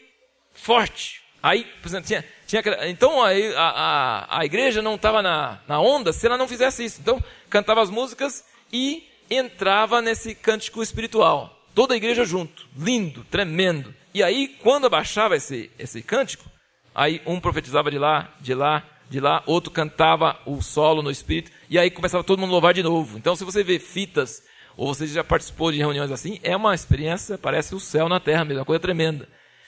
forte. 0.54 1.22
Aí, 1.44 1.66
por 1.82 1.88
exemplo, 1.88 2.08
tinha, 2.08 2.24
tinha 2.46 2.62
então 2.88 3.24
a, 3.24 3.30
a, 3.58 4.40
a 4.40 4.46
igreja 4.46 4.82
não 4.82 4.96
estava 4.96 5.22
na, 5.22 5.60
na 5.68 5.80
onda 5.80 6.14
se 6.14 6.26
ela 6.26 6.38
não 6.38 6.48
fizesse 6.48 6.86
isso. 6.86 7.02
Então, 7.02 7.24
cantava 7.50 7.82
as 7.82 7.90
músicas 7.90 8.44
e 8.72 9.04
entrava 9.30 10.02
nesse 10.02 10.36
cântico 10.36 10.84
espiritual. 10.84 11.66
Toda 11.74 11.94
a 11.94 11.98
igreja 11.98 12.24
junto. 12.24 12.68
Lindo, 12.78 13.26
tremendo. 13.26 13.94
E 14.14 14.24
aí, 14.24 14.48
quando 14.48 14.86
abaixava 14.86 15.36
esse, 15.36 15.70
esse 15.78 16.02
cântico, 16.02 16.46
aí 16.94 17.22
um 17.26 17.40
profetizava 17.40 17.92
de 17.92 17.98
lá, 17.98 18.34
de 18.40 18.54
lá, 18.54 18.84
de 19.10 19.20
lá, 19.20 19.44
outro 19.46 19.72
cantava 19.72 20.40
o 20.46 20.62
solo 20.62 21.02
no 21.02 21.12
espírito, 21.12 21.52
e 21.70 21.78
aí 21.78 21.92
começava 21.92 22.24
todo 22.24 22.40
mundo 22.40 22.50
a 22.50 22.54
louvar 22.54 22.74
de 22.74 22.82
novo. 22.82 23.18
Então, 23.18 23.36
se 23.36 23.44
você 23.44 23.64
vê 23.64 23.78
fitas, 23.78 24.42
ou 24.78 24.94
você 24.94 25.06
já 25.08 25.24
participou 25.24 25.72
de 25.72 25.78
reuniões 25.78 26.12
assim, 26.12 26.40
é 26.44 26.56
uma 26.56 26.74
experiência, 26.74 27.38
parece 27.38 27.76
o 27.76 27.80
céu 27.80 28.08
na 28.08 28.20
terra 28.20 28.46
mesmo, 28.46 28.60
uma 28.60 28.66
coisa 28.66 28.80
tremenda. 28.80 29.28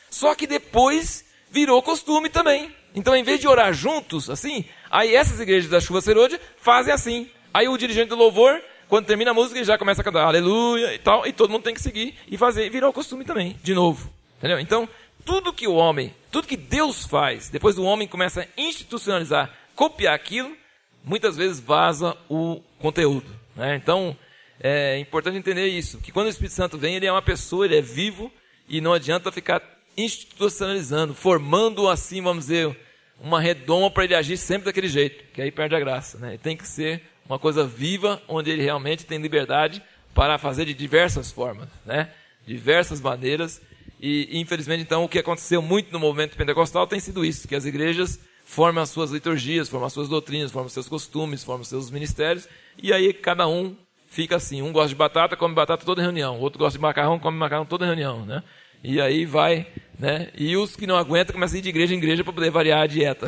Só 0.09 0.33
que 0.33 0.47
depois 0.47 1.25
virou 1.51 1.81
costume 1.81 2.29
também. 2.29 2.73
Então, 2.95 3.15
em 3.15 3.23
vez 3.23 3.39
de 3.39 3.47
orar 3.47 3.73
juntos, 3.73 4.29
assim, 4.29 4.65
aí 4.89 5.15
essas 5.15 5.39
igrejas 5.39 5.69
da 5.69 5.79
chuva 5.79 6.01
serôdia 6.01 6.39
fazem 6.57 6.93
assim. 6.93 7.29
Aí 7.53 7.67
o 7.67 7.77
dirigente 7.77 8.09
do 8.09 8.15
louvor, 8.15 8.61
quando 8.87 9.05
termina 9.05 9.31
a 9.31 9.33
música, 9.33 9.57
ele 9.57 9.65
já 9.65 9.77
começa 9.77 10.01
a 10.01 10.03
cantar 10.03 10.23
aleluia 10.23 10.93
e 10.93 10.99
tal, 10.99 11.25
e 11.25 11.33
todo 11.33 11.49
mundo 11.49 11.63
tem 11.63 11.73
que 11.73 11.81
seguir 11.81 12.15
e 12.27 12.37
fazer. 12.37 12.69
Virou 12.69 12.91
costume 12.93 13.23
também, 13.23 13.57
de 13.63 13.73
novo. 13.73 14.11
Entendeu? 14.37 14.59
Então, 14.59 14.87
tudo 15.25 15.53
que 15.53 15.67
o 15.67 15.73
homem, 15.73 16.13
tudo 16.31 16.47
que 16.47 16.57
Deus 16.57 17.05
faz, 17.05 17.49
depois 17.49 17.77
o 17.77 17.83
homem 17.83 18.07
começa 18.07 18.41
a 18.41 18.61
institucionalizar, 18.61 19.51
copiar 19.75 20.15
aquilo, 20.15 20.55
muitas 21.03 21.35
vezes 21.35 21.59
vaza 21.59 22.15
o 22.29 22.61
conteúdo. 22.79 23.27
Né? 23.55 23.75
Então, 23.75 24.15
é 24.59 24.97
importante 24.99 25.37
entender 25.37 25.67
isso, 25.67 25.99
que 25.99 26.11
quando 26.11 26.27
o 26.27 26.29
Espírito 26.29 26.55
Santo 26.55 26.77
vem, 26.77 26.95
ele 26.95 27.05
é 27.05 27.11
uma 27.11 27.21
pessoa, 27.21 27.65
ele 27.65 27.77
é 27.77 27.81
vivo, 27.81 28.31
e 28.69 28.81
não 28.81 28.93
adianta 28.93 29.31
ficar 29.31 29.61
institucionalizando, 29.97 31.13
formando 31.13 31.89
assim, 31.89 32.21
vamos 32.21 32.45
dizer, 32.45 32.77
uma 33.19 33.41
redoma 33.41 33.89
para 33.89 34.03
ele 34.03 34.15
agir 34.15 34.37
sempre 34.37 34.65
daquele 34.65 34.87
jeito, 34.87 35.23
que 35.33 35.41
aí 35.41 35.51
perde 35.51 35.75
a 35.75 35.79
graça. 35.79 36.17
Né? 36.17 36.29
Ele 36.29 36.37
tem 36.37 36.55
que 36.55 36.67
ser 36.67 37.01
uma 37.25 37.39
coisa 37.39 37.65
viva, 37.65 38.21
onde 38.27 38.51
ele 38.51 38.61
realmente 38.61 39.05
tem 39.05 39.19
liberdade 39.19 39.81
para 40.13 40.37
fazer 40.37 40.65
de 40.65 40.73
diversas 40.73 41.31
formas, 41.31 41.67
né? 41.85 42.09
diversas 42.45 43.01
maneiras, 43.01 43.61
e, 43.99 44.39
infelizmente, 44.39 44.83
então, 44.83 45.03
o 45.03 45.09
que 45.09 45.19
aconteceu 45.19 45.61
muito 45.61 45.91
no 45.91 45.99
movimento 45.99 46.37
pentecostal 46.37 46.85
tem 46.85 46.99
sido 46.99 47.25
isso, 47.25 47.47
que 47.47 47.55
as 47.55 47.65
igrejas 47.65 48.19
formam 48.45 48.83
as 48.83 48.89
suas 48.89 49.11
liturgias, 49.11 49.67
formam 49.67 49.87
as 49.87 49.93
suas 49.93 50.07
doutrinas, 50.07 50.51
formam 50.51 50.67
os 50.67 50.73
seus 50.73 50.87
costumes, 50.87 51.43
formam 51.43 51.63
os 51.63 51.67
seus 51.67 51.89
ministérios, 51.89 52.47
e 52.81 52.93
aí 52.93 53.11
cada 53.11 53.47
um 53.47 53.75
fica 54.07 54.35
assim. 54.35 54.61
Um 54.61 54.71
gosta 54.71 54.89
de 54.89 54.95
batata, 54.95 55.35
come 55.35 55.55
batata 55.55 55.85
toda 55.85 56.01
reunião. 56.01 56.39
Outro 56.39 56.59
gosta 56.59 56.77
de 56.77 56.81
macarrão, 56.81 57.19
come 57.19 57.37
macarrão 57.37 57.65
toda 57.65 57.85
reunião, 57.85 58.25
né? 58.25 58.43
E 58.83 59.01
aí 59.01 59.25
vai, 59.25 59.67
né? 59.99 60.29
E 60.35 60.55
os 60.55 60.75
que 60.75 60.87
não 60.87 60.95
aguentam 60.95 61.33
começam 61.33 61.55
a 61.55 61.59
ir 61.59 61.61
de 61.61 61.69
igreja 61.69 61.93
em 61.93 61.97
igreja 61.97 62.23
para 62.23 62.33
poder 62.33 62.51
variar 62.51 62.81
a 62.81 62.87
dieta. 62.87 63.27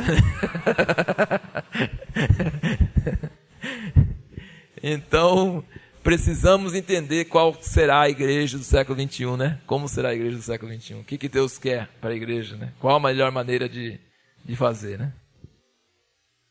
então, 4.82 5.64
precisamos 6.02 6.74
entender 6.74 7.26
qual 7.26 7.56
será 7.60 8.00
a 8.02 8.08
igreja 8.08 8.56
do 8.56 8.64
século 8.64 9.00
XXI, 9.00 9.36
né? 9.36 9.60
Como 9.66 9.88
será 9.88 10.10
a 10.10 10.14
igreja 10.14 10.36
do 10.36 10.42
século 10.42 10.72
XXI? 10.72 10.94
O 10.94 11.04
que, 11.04 11.18
que 11.18 11.28
Deus 11.28 11.58
quer 11.58 11.88
para 12.00 12.10
a 12.10 12.16
igreja, 12.16 12.56
né? 12.56 12.72
Qual 12.78 12.96
a 12.96 13.00
melhor 13.00 13.30
maneira 13.30 13.68
de, 13.68 13.98
de 14.44 14.56
fazer, 14.56 14.98
né? 14.98 15.12